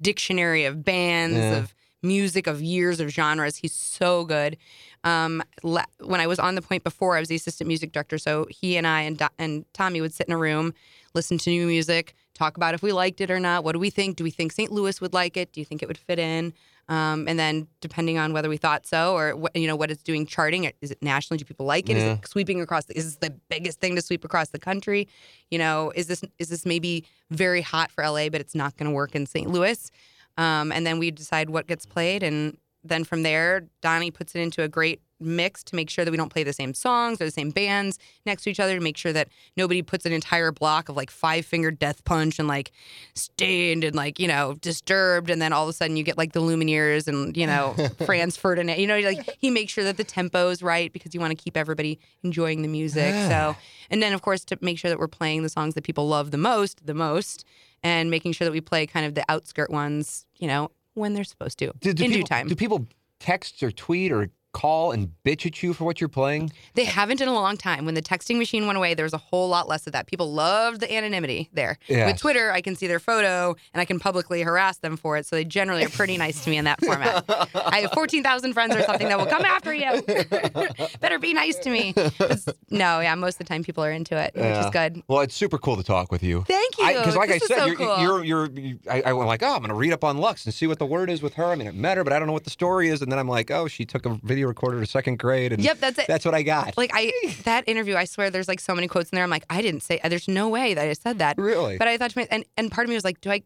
dictionary 0.00 0.64
of 0.64 0.84
bands 0.84 1.38
Yeah. 1.38 1.58
of 1.58 1.74
music 2.02 2.46
of 2.46 2.62
years 2.62 2.98
of 2.98 3.10
genres 3.10 3.56
he's 3.56 3.74
so 3.74 4.24
good 4.24 4.56
um, 5.04 5.42
la- 5.62 5.84
when 6.00 6.20
i 6.20 6.26
was 6.26 6.38
on 6.38 6.54
the 6.54 6.62
point 6.62 6.84
before 6.84 7.16
i 7.16 7.20
was 7.20 7.28
the 7.28 7.34
assistant 7.36 7.68
music 7.68 7.92
director 7.92 8.18
so 8.18 8.46
he 8.50 8.76
and 8.76 8.86
i 8.86 9.00
and, 9.02 9.18
Do- 9.18 9.28
and 9.38 9.64
tommy 9.72 10.00
would 10.00 10.12
sit 10.12 10.26
in 10.26 10.32
a 10.32 10.38
room 10.38 10.74
listen 11.14 11.38
to 11.38 11.50
new 11.50 11.66
music 11.66 12.14
talk 12.34 12.56
about 12.56 12.74
if 12.74 12.82
we 12.82 12.92
liked 12.92 13.20
it 13.20 13.30
or 13.30 13.38
not 13.40 13.64
what 13.64 13.72
do 13.72 13.78
we 13.78 13.90
think? 13.90 14.16
Do 14.16 14.24
we 14.24 14.30
think 14.30 14.52
st 14.52 14.70
louis 14.72 14.98
would 15.00 15.12
like 15.12 15.36
it? 15.36 15.52
Do 15.52 15.60
you 15.60 15.64
think 15.66 15.82
it 15.82 15.88
would 15.88 15.98
fit 15.98 16.18
in? 16.18 16.54
Um, 16.88 17.28
and 17.28 17.38
then 17.38 17.68
depending 17.82 18.16
on 18.18 18.32
whether 18.32 18.48
we 18.48 18.56
thought 18.56 18.86
so 18.86 19.14
or 19.14 19.36
what, 19.36 19.54
you 19.54 19.66
know 19.66 19.76
what 19.76 19.90
it's 19.90 20.02
doing 20.02 20.24
charting 20.26 20.64
is 20.80 20.90
it 20.90 21.02
nationally? 21.02 21.36
Do 21.38 21.44
people 21.44 21.66
like 21.66 21.90
it? 21.90 21.96
Is 21.98 22.02
Yeah. 22.02 22.12
it 22.14 22.26
sweeping 22.26 22.60
across 22.62 22.86
the, 22.86 22.96
is 22.96 23.04
this 23.04 23.16
the 23.16 23.36
biggest 23.50 23.78
thing 23.80 23.94
to 23.96 24.00
sweep 24.02 24.24
across 24.24 24.48
the 24.48 24.58
country? 24.58 25.06
You 25.50 25.58
know 25.58 25.92
is 25.94 26.06
this 26.06 26.22
is 26.38 26.48
this 26.48 26.64
maybe 26.64 27.04
very 27.30 27.60
hot 27.60 27.90
for 27.92 28.02
la 28.08 28.28
but 28.30 28.40
it's 28.40 28.54
not 28.54 28.74
going 28.78 28.88
to 28.90 28.94
work 28.94 29.14
in 29.14 29.26
st 29.26 29.50
louis? 29.50 29.90
Um, 30.38 30.72
and 30.72 30.86
then 30.86 30.98
we 30.98 31.10
decide 31.10 31.50
what 31.50 31.66
gets 31.66 31.84
played 31.84 32.22
and 32.22 32.56
then 32.84 33.04
from 33.04 33.22
there 33.22 33.66
donnie 33.80 34.10
puts 34.10 34.34
it 34.34 34.40
into 34.40 34.62
a 34.62 34.68
great 34.68 35.00
mix 35.20 35.62
to 35.62 35.76
make 35.76 35.90
sure 35.90 36.04
that 36.04 36.10
we 36.10 36.16
don't 36.16 36.32
play 36.32 36.42
the 36.42 36.52
same 36.52 36.74
songs 36.74 37.20
or 37.20 37.24
the 37.26 37.30
same 37.30 37.50
bands 37.50 37.98
next 38.24 38.44
to 38.44 38.50
each 38.50 38.58
other 38.58 38.74
to 38.74 38.80
make 38.80 38.96
sure 38.96 39.12
that 39.12 39.28
nobody 39.56 39.82
puts 39.82 40.06
an 40.06 40.12
entire 40.12 40.50
block 40.50 40.88
of 40.88 40.96
like 40.96 41.10
five 41.10 41.44
finger 41.44 41.70
death 41.70 42.04
punch 42.04 42.38
and 42.38 42.48
like 42.48 42.72
staind 43.14 43.84
and 43.84 43.94
like 43.94 44.18
you 44.18 44.26
know 44.26 44.54
disturbed. 44.60 45.30
And 45.30 45.40
then 45.40 45.52
all 45.52 45.64
of 45.64 45.68
a 45.68 45.72
sudden 45.72 45.96
you 45.96 46.02
get 46.02 46.16
like 46.16 46.32
the 46.32 46.40
lumineers 46.40 47.06
and 47.06 47.36
you 47.36 47.46
know 47.46 47.74
franz 48.06 48.36
ferdinand. 48.36 48.78
You 48.78 48.86
know 48.86 48.98
like 48.98 49.36
he 49.38 49.50
makes 49.50 49.72
sure 49.72 49.84
that 49.84 49.96
the 49.96 50.04
tempo 50.04 50.48
is 50.48 50.62
right 50.62 50.92
because 50.92 51.14
you 51.14 51.20
want 51.20 51.36
to 51.36 51.42
keep 51.42 51.56
everybody 51.56 51.98
enjoying 52.22 52.62
the 52.62 52.68
music. 52.68 53.14
So 53.28 53.56
and 53.90 54.02
then 54.02 54.12
of 54.12 54.22
course 54.22 54.44
to 54.46 54.58
make 54.60 54.78
sure 54.78 54.90
that 54.90 54.98
we're 54.98 55.08
playing 55.08 55.42
the 55.42 55.48
songs 55.48 55.74
that 55.74 55.84
people 55.84 56.08
love 56.08 56.30
the 56.30 56.38
most 56.38 56.86
the 56.86 56.94
most 56.94 57.44
and 57.82 58.10
making 58.10 58.32
sure 58.32 58.44
that 58.44 58.52
we 58.52 58.60
play 58.60 58.86
kind 58.86 59.06
of 59.06 59.14
the 59.14 59.24
outskirt 59.30 59.70
ones 59.70 60.26
you 60.38 60.46
know 60.46 60.70
when 60.94 61.14
they're 61.14 61.24
supposed 61.24 61.58
to 61.58 61.72
Do, 61.80 61.92
do 61.92 62.04
in 62.04 62.10
people, 62.10 62.16
due 62.18 62.24
time. 62.24 62.48
Do 62.48 62.56
people 62.56 62.86
text 63.18 63.62
or 63.62 63.70
tweet 63.70 64.12
or 64.12 64.30
call 64.52 64.92
and 64.92 65.12
bitch 65.24 65.46
at 65.46 65.62
you 65.62 65.72
for 65.72 65.84
what 65.84 66.00
you're 66.00 66.08
playing? 66.08 66.52
They 66.74 66.84
haven't 66.84 67.20
in 67.20 67.28
a 67.28 67.32
long 67.32 67.56
time. 67.56 67.84
When 67.84 67.94
the 67.94 68.02
texting 68.02 68.38
machine 68.38 68.66
went 68.66 68.76
away, 68.76 68.94
there 68.94 69.04
was 69.04 69.12
a 69.12 69.18
whole 69.18 69.48
lot 69.48 69.68
less 69.68 69.86
of 69.86 69.92
that. 69.92 70.06
People 70.06 70.32
loved 70.32 70.80
the 70.80 70.92
anonymity 70.92 71.48
there. 71.52 71.78
With 71.88 72.18
Twitter, 72.18 72.50
I 72.52 72.60
can 72.60 72.76
see 72.76 72.86
their 72.86 73.00
photo 73.00 73.54
and 73.72 73.80
I 73.80 73.84
can 73.84 73.98
publicly 73.98 74.42
harass 74.42 74.78
them 74.78 74.96
for 74.96 75.16
it. 75.16 75.26
So 75.26 75.36
they 75.36 75.44
generally 75.44 75.84
are 75.84 75.88
pretty 75.88 76.16
nice 76.16 76.44
to 76.44 76.50
me 76.50 76.56
in 76.58 76.64
that 76.64 76.80
format. 76.84 77.24
I 77.54 77.80
have 77.80 77.92
14,000 77.92 78.52
friends 78.52 78.74
or 78.76 78.82
something 78.82 79.08
that 79.08 79.18
will 79.18 79.26
come 79.26 79.44
after 79.44 79.72
you. 79.74 80.02
Better 81.00 81.18
be 81.18 81.34
nice 81.34 81.56
to 81.58 81.70
me. 81.70 81.92
But 81.94 82.44
no, 82.70 83.00
yeah, 83.00 83.14
most 83.14 83.34
of 83.34 83.38
the 83.38 83.44
time 83.44 83.62
people 83.62 83.84
are 83.84 83.92
into 83.92 84.16
it, 84.16 84.34
which 84.34 84.44
is 84.44 84.70
good. 84.70 85.02
Well, 85.08 85.20
it's 85.20 85.34
super 85.34 85.58
cool 85.58 85.76
to 85.76 85.82
talk 85.82 86.10
with 86.10 86.22
you. 86.22 86.44
Thank 86.46 86.78
you. 86.78 86.86
Because, 86.88 87.16
like 87.16 87.28
This 87.30 87.42
I 87.44 87.46
said, 87.46 87.58
so 87.58 87.66
you're, 87.66 87.76
cool. 87.76 87.98
you're, 88.00 88.24
you're, 88.24 88.50
you 88.50 88.78
I, 88.90 89.02
I 89.06 89.12
went 89.12 89.28
like, 89.28 89.42
oh, 89.42 89.52
I'm 89.54 89.58
going 89.60 89.68
to 89.68 89.74
read 89.74 89.92
up 89.92 90.04
on 90.04 90.18
Lux 90.18 90.44
and 90.44 90.54
see 90.54 90.66
what 90.66 90.78
the 90.78 90.86
word 90.86 91.10
is 91.10 91.22
with 91.22 91.34
her. 91.34 91.44
I 91.46 91.54
mean, 91.54 91.68
I 91.68 91.72
met 91.72 91.96
her, 91.96 92.04
but 92.04 92.12
I 92.12 92.18
don't 92.18 92.26
know 92.26 92.32
what 92.32 92.44
the 92.44 92.50
story 92.50 92.88
is. 92.88 93.02
And 93.02 93.10
then 93.10 93.18
I'm 93.18 93.28
like, 93.28 93.50
oh, 93.50 93.68
she 93.68 93.84
took 93.84 94.06
a 94.06 94.18
video 94.22 94.39
recorder 94.44 94.80
to 94.80 94.86
second 94.86 95.18
grade, 95.18 95.52
and 95.52 95.62
Yep, 95.62 95.78
that's 95.78 95.98
it. 95.98 96.06
that's 96.06 96.24
what 96.24 96.34
I 96.34 96.42
got. 96.42 96.76
Like 96.76 96.90
I 96.92 97.12
that 97.44 97.64
interview, 97.68 97.96
I 97.96 98.04
swear 98.04 98.30
there's 98.30 98.48
like 98.48 98.60
so 98.60 98.74
many 98.74 98.88
quotes 98.88 99.10
in 99.10 99.16
there. 99.16 99.24
I'm 99.24 99.30
like, 99.30 99.44
I 99.50 99.62
didn't 99.62 99.82
say 99.82 100.00
there's 100.04 100.28
no 100.28 100.48
way 100.48 100.74
that 100.74 100.86
I 100.86 100.92
said 100.94 101.18
that. 101.18 101.38
Really? 101.38 101.78
But 101.78 101.88
I 101.88 101.96
thought 101.96 102.10
to 102.10 102.18
myself, 102.18 102.32
and, 102.32 102.44
and 102.56 102.70
part 102.70 102.84
of 102.84 102.88
me 102.88 102.94
was 102.94 103.04
like, 103.04 103.20
do 103.20 103.30
I 103.30 103.38
go 103.38 103.44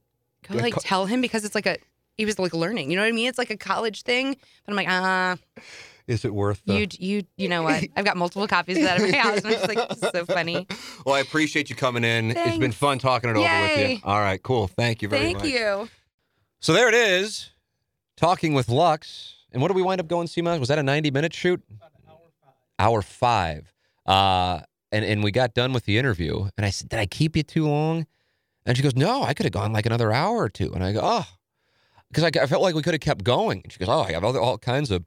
Do 0.55 0.59
I 0.59 0.63
like 0.63 0.75
co- 0.75 0.81
tell 0.81 1.07
him 1.07 1.21
because 1.21 1.45
it's 1.45 1.55
like 1.55 1.67
a 1.67 1.77
he 2.17 2.25
was 2.25 2.39
like 2.39 2.55
learning, 2.55 2.91
you 2.91 2.97
know 2.97 3.03
what 3.03 3.09
I 3.09 3.13
mean? 3.13 3.29
It's 3.29 3.39
like 3.39 3.51
a 3.51 3.57
college 3.57 4.03
thing. 4.03 4.35
But 4.35 4.73
I'm 4.73 4.77
like, 4.77 4.89
ah, 4.89 5.37
is 6.07 6.25
it 6.25 6.35
worth 6.35 6.63
the... 6.67 6.75
you 6.75 6.87
you 6.99 7.23
you 7.37 7.49
know 7.49 7.63
what? 7.63 7.85
I've 7.97 8.05
got 8.05 8.17
multiple 8.17 8.47
copies 8.47 8.77
of 8.77 8.85
that 8.85 9.01
at 9.01 9.11
my 9.11 9.17
house, 9.17 9.39
and 9.39 9.47
I'm 9.47 9.53
just 9.53 9.69
like, 9.69 9.89
this 9.89 10.03
is 10.03 10.11
so 10.11 10.25
funny. 10.25 10.67
Well, 11.05 11.15
I 11.15 11.21
appreciate 11.21 11.69
you 11.69 11.77
coming 11.77 12.03
in. 12.03 12.31
It's 12.31 12.57
been 12.57 12.73
fun 12.73 12.99
talking 12.99 13.29
it 13.29 13.37
over 13.37 13.43
with 13.43 13.91
you. 13.91 13.99
All 14.05 14.21
right, 14.21 14.43
cool. 14.43 14.69
Thank 14.69 15.03
you 15.03 15.09
very 15.09 15.23
Thank 15.23 15.39
much. 15.39 15.43
Thank 15.45 15.55
you. 15.55 15.89
So 16.61 16.73
there 16.73 16.89
it 16.89 16.95
is, 16.95 17.51
talking 18.17 18.55
with 18.55 18.71
Lux. 18.71 19.35
And 19.55 19.63
what 19.63 19.69
did 19.69 19.77
we 19.77 19.83
wind 19.83 20.01
up 20.01 20.09
going, 20.09 20.27
Seema? 20.27 20.59
Was 20.59 20.69
that 20.69 20.81
a 20.81 20.83
90 20.83 21.13
minute 21.13 21.33
shoot? 21.33 21.63
Hour 22.79 23.03
five. 23.03 23.73
Uh, 24.05 24.61
and, 24.91 25.05
and 25.05 25.23
we 25.23 25.31
got 25.31 25.55
done 25.55 25.73
with 25.73 25.85
the 25.85 25.97
interview. 25.97 26.49
And 26.57 26.67
I 26.67 26.71
said, 26.71 26.89
Did 26.89 26.99
I 26.99 27.07
keep 27.07 27.37
you 27.37 27.45
too 27.45 27.67
long? 27.67 28.07
And 28.67 28.77
she 28.77 28.83
goes, 28.83 28.97
No, 28.97 29.23
I 29.23 29.33
could 29.33 29.45
have 29.47 29.53
gone 29.53 29.73
like 29.73 29.87
another 29.87 30.13
hour 30.13 30.39
or 30.39 30.49
two. 30.49 30.73
And 30.75 30.83
I 30.83 30.93
go, 30.93 31.01
Oh, 31.03 31.27
because 32.09 32.25
I, 32.25 32.43
I 32.43 32.47
felt 32.47 32.63
like 32.63 32.75
we 32.75 32.83
could 32.83 32.95
have 32.95 33.01
kept 33.01 33.23
going. 33.23 33.61
And 33.63 33.73
she 33.73 33.79
goes, 33.79 33.89
Oh, 33.89 34.01
I 34.03 34.13
have 34.13 34.25
other, 34.25 34.41
all 34.41 34.59
kinds 34.59 34.91
of. 34.91 35.05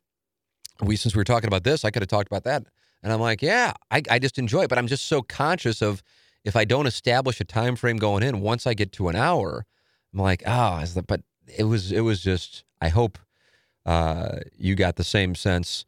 We 0.82 0.96
since 0.96 1.14
we 1.16 1.20
were 1.20 1.26
talking 1.26 1.48
about 1.48 1.64
this, 1.64 1.84
I 1.84 1.92
could 1.92 2.04
have 2.04 2.08
talked 2.08 2.28
about 2.28 2.44
that 2.44 2.64
And 3.02 3.12
I'm 3.12 3.20
like, 3.20 3.42
yeah, 3.42 3.74
I, 3.90 4.04
I 4.12 4.20
just 4.20 4.38
enjoy 4.38 4.62
it. 4.62 4.70
But 4.70 4.78
I'm 4.78 4.86
just 4.88 5.08
so 5.08 5.24
conscious 5.24 5.82
of 5.82 6.04
if 6.46 6.56
I 6.56 6.66
don't 6.66 6.86
establish 6.86 7.42
a 7.42 7.46
time 7.46 7.76
frame 7.76 7.98
going 7.98 8.22
in, 8.22 8.42
once 8.42 8.68
I 8.68 8.76
get 8.76 8.92
to 8.94 9.10
an 9.10 9.16
hour, 9.16 9.66
I'm 10.14 10.20
like, 10.20 10.44
oh, 10.46 10.86
but 11.08 11.22
it 11.58 11.64
was 11.64 11.92
it 11.92 12.02
was 12.02 12.22
just. 12.22 12.64
I 12.80 12.90
hope 12.90 13.18
uh, 13.88 14.40
you 14.58 14.76
got 14.76 14.98
the 14.98 15.06
same 15.06 15.36
sense 15.36 15.86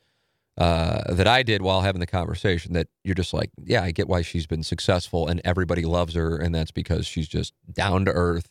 uh, 0.58 1.14
that 1.14 1.28
I 1.28 1.44
did 1.44 1.62
while 1.64 1.82
having 1.82 2.02
the 2.02 2.08
conversation. 2.08 2.74
That 2.74 2.88
you're 3.04 3.16
just 3.16 3.34
like, 3.34 3.52
yeah, 3.64 3.84
I 3.84 3.92
get 3.92 4.10
why 4.10 4.24
she's 4.24 4.48
been 4.48 4.64
successful 4.64 5.28
and 5.28 5.42
everybody 5.46 5.84
loves 5.86 6.16
her, 6.16 6.38
and 6.38 6.56
that's 6.56 6.72
because 6.72 7.08
she's 7.08 7.30
just 7.30 7.54
down 7.74 8.06
to 8.06 8.12
earth 8.14 8.50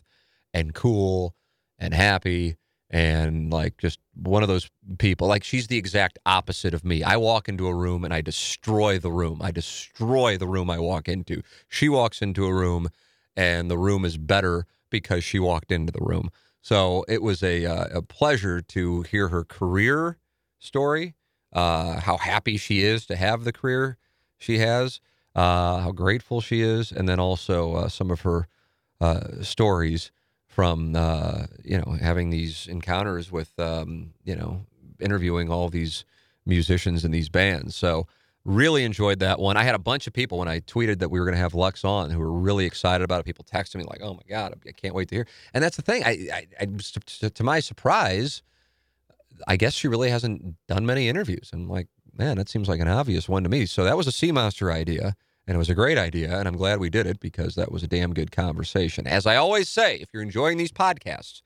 and 0.54 0.74
cool 0.74 1.34
and 1.78 1.94
happy 1.94 2.56
and 2.90 3.52
like 3.52 3.76
just 3.78 4.00
one 4.14 4.42
of 4.42 4.48
those 4.48 4.70
people 4.98 5.28
like 5.28 5.44
she's 5.44 5.68
the 5.68 5.76
exact 5.78 6.18
opposite 6.26 6.74
of 6.74 6.84
me. 6.84 7.02
I 7.02 7.16
walk 7.16 7.48
into 7.48 7.68
a 7.68 7.74
room 7.74 8.04
and 8.04 8.14
i 8.14 8.20
destroy 8.20 8.98
the 8.98 9.12
room. 9.12 9.40
I 9.42 9.50
destroy 9.50 10.38
the 10.38 10.46
room 10.46 10.70
i 10.70 10.78
walk 10.78 11.08
into. 11.08 11.42
She 11.68 11.88
walks 11.88 12.22
into 12.22 12.46
a 12.46 12.54
room 12.54 12.88
and 13.36 13.70
the 13.70 13.78
room 13.78 14.04
is 14.04 14.16
better 14.18 14.66
because 14.90 15.24
she 15.24 15.38
walked 15.38 15.70
into 15.70 15.92
the 15.92 16.04
room 16.04 16.30
so 16.68 17.04
it 17.08 17.22
was 17.22 17.42
a, 17.42 17.64
uh, 17.64 17.98
a 17.98 18.02
pleasure 18.02 18.60
to 18.60 19.02
hear 19.02 19.28
her 19.28 19.44
career 19.44 20.18
story 20.58 21.14
uh, 21.52 22.00
how 22.00 22.16
happy 22.18 22.56
she 22.56 22.82
is 22.82 23.06
to 23.06 23.16
have 23.16 23.44
the 23.44 23.52
career 23.52 23.96
she 24.36 24.58
has 24.58 25.00
uh, 25.34 25.78
how 25.80 25.92
grateful 25.92 26.40
she 26.40 26.60
is 26.60 26.92
and 26.92 27.08
then 27.08 27.18
also 27.18 27.74
uh, 27.74 27.88
some 27.88 28.10
of 28.10 28.20
her 28.20 28.48
uh, 29.00 29.42
stories 29.42 30.10
from 30.46 30.96
uh, 30.96 31.46
you 31.64 31.78
know 31.78 31.96
having 32.00 32.30
these 32.30 32.66
encounters 32.66 33.30
with 33.30 33.58
um, 33.58 34.12
you 34.24 34.34
know 34.34 34.66
interviewing 35.00 35.50
all 35.50 35.68
these 35.68 36.04
musicians 36.44 37.04
and 37.04 37.14
these 37.14 37.28
bands. 37.28 37.76
So 37.76 38.06
really 38.48 38.84
enjoyed 38.84 39.18
that 39.18 39.38
one. 39.38 39.56
I 39.56 39.62
had 39.62 39.74
a 39.74 39.78
bunch 39.78 40.06
of 40.06 40.14
people 40.14 40.38
when 40.38 40.48
I 40.48 40.60
tweeted 40.60 41.00
that 41.00 41.10
we 41.10 41.20
were 41.20 41.26
going 41.26 41.36
to 41.36 41.40
have 41.40 41.54
Lux 41.54 41.84
on 41.84 42.10
who 42.10 42.18
were 42.18 42.32
really 42.32 42.64
excited 42.64 43.04
about 43.04 43.20
it. 43.20 43.24
People 43.24 43.44
texting 43.44 43.76
me 43.76 43.84
like, 43.84 44.00
"Oh 44.02 44.14
my 44.14 44.22
god, 44.28 44.54
I 44.66 44.72
can't 44.72 44.94
wait 44.94 45.08
to 45.10 45.16
hear." 45.16 45.26
And 45.52 45.62
that's 45.62 45.76
the 45.76 45.82
thing. 45.82 46.02
I, 46.02 46.28
I, 46.32 46.46
I 46.60 47.28
to 47.28 47.44
my 47.44 47.60
surprise, 47.60 48.42
I 49.46 49.56
guess 49.56 49.74
she 49.74 49.86
really 49.86 50.10
hasn't 50.10 50.56
done 50.66 50.86
many 50.86 51.08
interviews. 51.08 51.50
I'm 51.52 51.68
like, 51.68 51.88
man, 52.16 52.38
that 52.38 52.48
seems 52.48 52.68
like 52.68 52.80
an 52.80 52.88
obvious 52.88 53.28
one 53.28 53.42
to 53.42 53.48
me. 53.48 53.66
So 53.66 53.84
that 53.84 53.96
was 53.96 54.06
a 54.06 54.12
Sea 54.12 54.32
Monster 54.32 54.72
idea. 54.72 55.14
And 55.46 55.54
it 55.54 55.58
was 55.58 55.70
a 55.70 55.74
great 55.74 55.96
idea, 55.96 56.38
and 56.38 56.46
I'm 56.46 56.56
glad 56.56 56.78
we 56.78 56.90
did 56.90 57.06
it 57.06 57.20
because 57.20 57.54
that 57.54 57.72
was 57.72 57.82
a 57.82 57.86
damn 57.86 58.12
good 58.12 58.30
conversation. 58.30 59.06
As 59.06 59.24
I 59.24 59.36
always 59.36 59.66
say, 59.66 59.96
if 59.96 60.10
you're 60.12 60.22
enjoying 60.22 60.58
these 60.58 60.70
podcasts, 60.70 61.40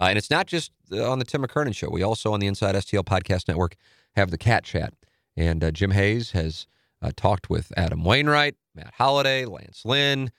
uh, 0.00 0.04
and 0.04 0.16
it's 0.16 0.30
not 0.30 0.46
just 0.46 0.72
uh, 0.90 1.06
on 1.10 1.18
the 1.18 1.26
Tim 1.26 1.42
McKernan 1.44 1.74
show, 1.74 1.90
we 1.90 2.02
also 2.02 2.32
on 2.32 2.40
the 2.40 2.46
Inside 2.46 2.76
STL 2.76 3.04
Podcast 3.04 3.48
Network 3.48 3.76
have 4.16 4.30
the 4.30 4.38
Cat 4.38 4.64
Chat. 4.64 4.94
And 5.36 5.64
uh, 5.64 5.70
Jim 5.70 5.92
Hayes 5.92 6.32
has 6.32 6.66
uh, 7.00 7.10
talked 7.16 7.50
with 7.50 7.72
Adam 7.76 8.04
Wainwright, 8.04 8.56
Matt 8.74 8.94
Holliday, 8.94 9.44
Lance 9.44 9.82
Lynn, 9.84 10.30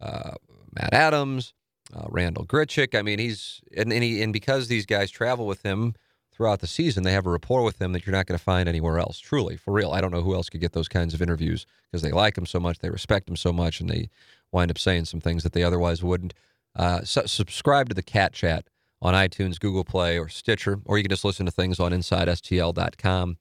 uh, 0.00 0.32
Matt 0.72 0.92
Adams, 0.92 1.54
uh, 1.94 2.06
Randal 2.08 2.44
Grichuk. 2.46 2.98
I 2.98 3.02
mean, 3.02 3.18
he's 3.18 3.60
and 3.76 3.92
and, 3.92 4.02
he, 4.02 4.22
and 4.22 4.32
because 4.32 4.68
these 4.68 4.86
guys 4.86 5.10
travel 5.10 5.46
with 5.46 5.62
him 5.62 5.94
throughout 6.32 6.60
the 6.60 6.66
season, 6.66 7.02
they 7.02 7.12
have 7.12 7.26
a 7.26 7.30
rapport 7.30 7.62
with 7.62 7.80
him 7.80 7.92
that 7.92 8.06
you're 8.06 8.14
not 8.14 8.26
going 8.26 8.38
to 8.38 8.44
find 8.44 8.68
anywhere 8.68 8.98
else. 8.98 9.18
Truly, 9.18 9.56
for 9.56 9.72
real. 9.72 9.92
I 9.92 10.00
don't 10.00 10.12
know 10.12 10.22
who 10.22 10.34
else 10.34 10.48
could 10.48 10.60
get 10.60 10.72
those 10.72 10.88
kinds 10.88 11.14
of 11.14 11.22
interviews 11.22 11.66
because 11.90 12.02
they 12.02 12.12
like 12.12 12.36
him 12.36 12.46
so 12.46 12.58
much, 12.58 12.78
they 12.78 12.90
respect 12.90 13.28
him 13.28 13.36
so 13.36 13.52
much, 13.52 13.80
and 13.80 13.88
they 13.88 14.08
wind 14.50 14.70
up 14.70 14.78
saying 14.78 15.06
some 15.06 15.20
things 15.20 15.42
that 15.42 15.52
they 15.52 15.62
otherwise 15.62 16.02
wouldn't. 16.02 16.34
Uh, 16.74 17.02
su- 17.02 17.26
subscribe 17.26 17.88
to 17.88 17.94
the 17.94 18.02
Cat 18.02 18.32
Chat 18.32 18.66
on 19.00 19.14
iTunes, 19.14 19.60
Google 19.60 19.84
Play, 19.84 20.18
or 20.18 20.28
Stitcher, 20.28 20.78
or 20.84 20.96
you 20.96 21.04
can 21.04 21.10
just 21.10 21.24
listen 21.24 21.44
to 21.46 21.52
things 21.52 21.78
on 21.80 21.92
InsideSTL.com 21.92 23.36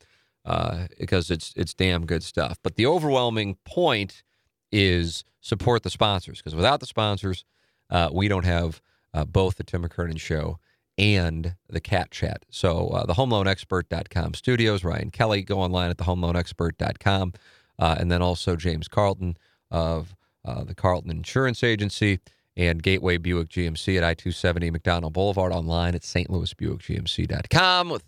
uh, 0.45 0.87
because 0.99 1.29
it's 1.31 1.53
it's 1.55 1.73
damn 1.73 2.05
good 2.05 2.23
stuff. 2.23 2.57
But 2.63 2.75
the 2.75 2.85
overwhelming 2.85 3.57
point 3.65 4.23
is 4.71 5.23
support 5.41 5.83
the 5.83 5.89
sponsors 5.89 6.39
because 6.39 6.55
without 6.55 6.79
the 6.79 6.85
sponsors, 6.85 7.45
uh, 7.89 8.09
we 8.11 8.27
don't 8.27 8.45
have 8.45 8.81
uh, 9.13 9.25
both 9.25 9.57
the 9.57 9.63
Tim 9.63 9.83
McKernan 9.87 10.19
Show 10.19 10.59
and 10.97 11.55
the 11.67 11.79
cat 11.79 12.11
chat. 12.11 12.45
So 12.49 12.87
uh, 12.89 13.05
the 13.05 13.13
homeloanexpert.com 13.13 14.33
studios, 14.33 14.83
Ryan 14.83 15.09
Kelley, 15.09 15.41
go 15.43 15.59
online 15.59 15.89
at 15.89 15.97
the 15.97 16.03
homeloanexpert.com. 16.03 17.33
Uh, 17.79 17.95
and 17.99 18.11
then 18.11 18.21
also 18.21 18.55
James 18.55 18.87
Carlton 18.87 19.37
of 19.71 20.15
uh, 20.45 20.63
the 20.63 20.75
Carlton 20.75 21.09
Insurance 21.09 21.63
Agency 21.63 22.19
and 22.55 22.83
Gateway 22.83 23.17
Buick 23.17 23.49
GMC 23.49 23.97
at 23.97 24.03
I-270 24.03 24.75
McDonnell 24.75 25.11
Boulevard 25.11 25.51
online 25.53 25.95
at 25.95 26.01
stlouisbuickgmc.com 26.01 27.89
with 27.89 28.03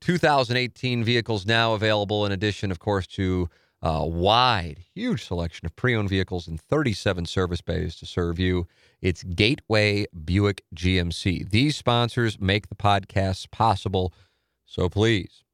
2018 0.00 1.04
vehicles 1.04 1.46
now 1.46 1.74
available 1.74 2.24
in 2.26 2.32
addition, 2.32 2.70
of 2.70 2.78
course, 2.78 3.06
to 3.06 3.48
a 3.82 4.06
wide, 4.06 4.78
huge 4.94 5.24
selection 5.24 5.66
of 5.66 5.76
pre-owned 5.76 6.08
vehicles 6.08 6.48
and 6.48 6.60
37 6.60 7.26
service 7.26 7.60
bays 7.60 7.96
to 7.96 8.06
serve 8.06 8.38
you. 8.38 8.66
It's 9.00 9.22
Gateway 9.22 10.06
Buick 10.24 10.64
GMC. 10.74 11.48
These 11.50 11.76
sponsors 11.76 12.40
make 12.40 12.68
the 12.68 12.74
podcasts 12.74 13.48
possible. 13.50 14.12
So 14.66 14.88
please, 14.88 15.44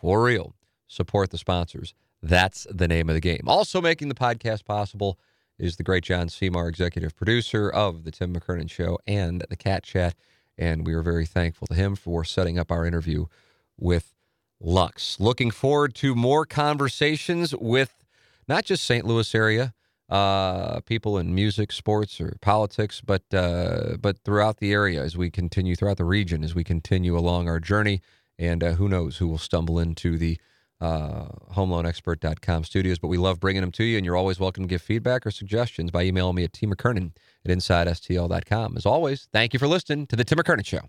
for 0.00 0.22
real, 0.22 0.54
support 0.86 1.30
the 1.30 1.38
sponsors. 1.38 1.94
That's 2.22 2.66
the 2.70 2.88
name 2.88 3.10
of 3.10 3.14
the 3.14 3.20
game. 3.20 3.42
Also 3.46 3.82
making 3.82 4.08
the 4.08 4.14
podcast 4.14 4.64
possible 4.64 5.18
is 5.58 5.76
the 5.76 5.82
great 5.82 6.04
John 6.04 6.28
Seymour, 6.30 6.68
executive 6.68 7.14
producer 7.14 7.68
of 7.68 8.04
the 8.04 8.10
Tim 8.10 8.34
McKernan 8.34 8.70
Show 8.70 8.98
and 9.06 9.44
the 9.50 9.56
Cat 9.56 9.82
Chat. 9.82 10.14
And 10.56 10.86
we 10.86 10.94
are 10.94 11.02
very 11.02 11.26
thankful 11.26 11.66
to 11.66 11.74
him 11.74 11.96
for 11.96 12.24
setting 12.24 12.58
up 12.58 12.72
our 12.72 12.86
interview 12.86 13.26
with 13.78 14.14
Lux. 14.60 15.18
Looking 15.20 15.50
forward 15.50 15.94
to 15.96 16.14
more 16.14 16.46
conversations 16.46 17.54
with 17.54 17.94
not 18.48 18.64
just 18.64 18.84
St. 18.84 19.04
Louis 19.04 19.34
area 19.34 19.74
uh, 20.08 20.80
people 20.80 21.18
in 21.18 21.34
music, 21.34 21.72
sports, 21.72 22.20
or 22.20 22.36
politics, 22.40 23.00
but 23.00 23.22
uh, 23.32 23.96
but 24.00 24.18
throughout 24.24 24.58
the 24.58 24.72
area 24.72 25.02
as 25.02 25.16
we 25.16 25.30
continue 25.30 25.74
throughout 25.74 25.96
the 25.96 26.04
region 26.04 26.44
as 26.44 26.54
we 26.54 26.64
continue 26.64 27.16
along 27.16 27.48
our 27.48 27.60
journey. 27.60 28.00
And 28.38 28.62
uh, 28.62 28.72
who 28.72 28.88
knows 28.88 29.18
who 29.18 29.28
will 29.28 29.38
stumble 29.38 29.78
into 29.78 30.18
the 30.18 30.38
uh, 30.80 31.26
homeloanexpert.com 31.54 32.64
studios. 32.64 32.98
But 32.98 33.08
we 33.08 33.16
love 33.16 33.40
bringing 33.40 33.62
them 33.62 33.72
to 33.72 33.84
you, 33.84 33.96
and 33.96 34.04
you're 34.04 34.16
always 34.16 34.40
welcome 34.40 34.64
to 34.64 34.68
give 34.68 34.82
feedback 34.82 35.24
or 35.24 35.30
suggestions 35.30 35.90
by 35.90 36.02
emailing 36.02 36.34
me 36.34 36.44
at 36.44 36.52
tmckernan 36.52 37.12
at 37.44 37.50
InsideSTL.com. 37.50 38.76
As 38.76 38.84
always, 38.84 39.28
thank 39.32 39.52
you 39.52 39.58
for 39.58 39.68
listening 39.68 40.06
to 40.08 40.16
the 40.16 40.24
Tim 40.24 40.38
McKernan 40.38 40.66
Show. 40.66 40.80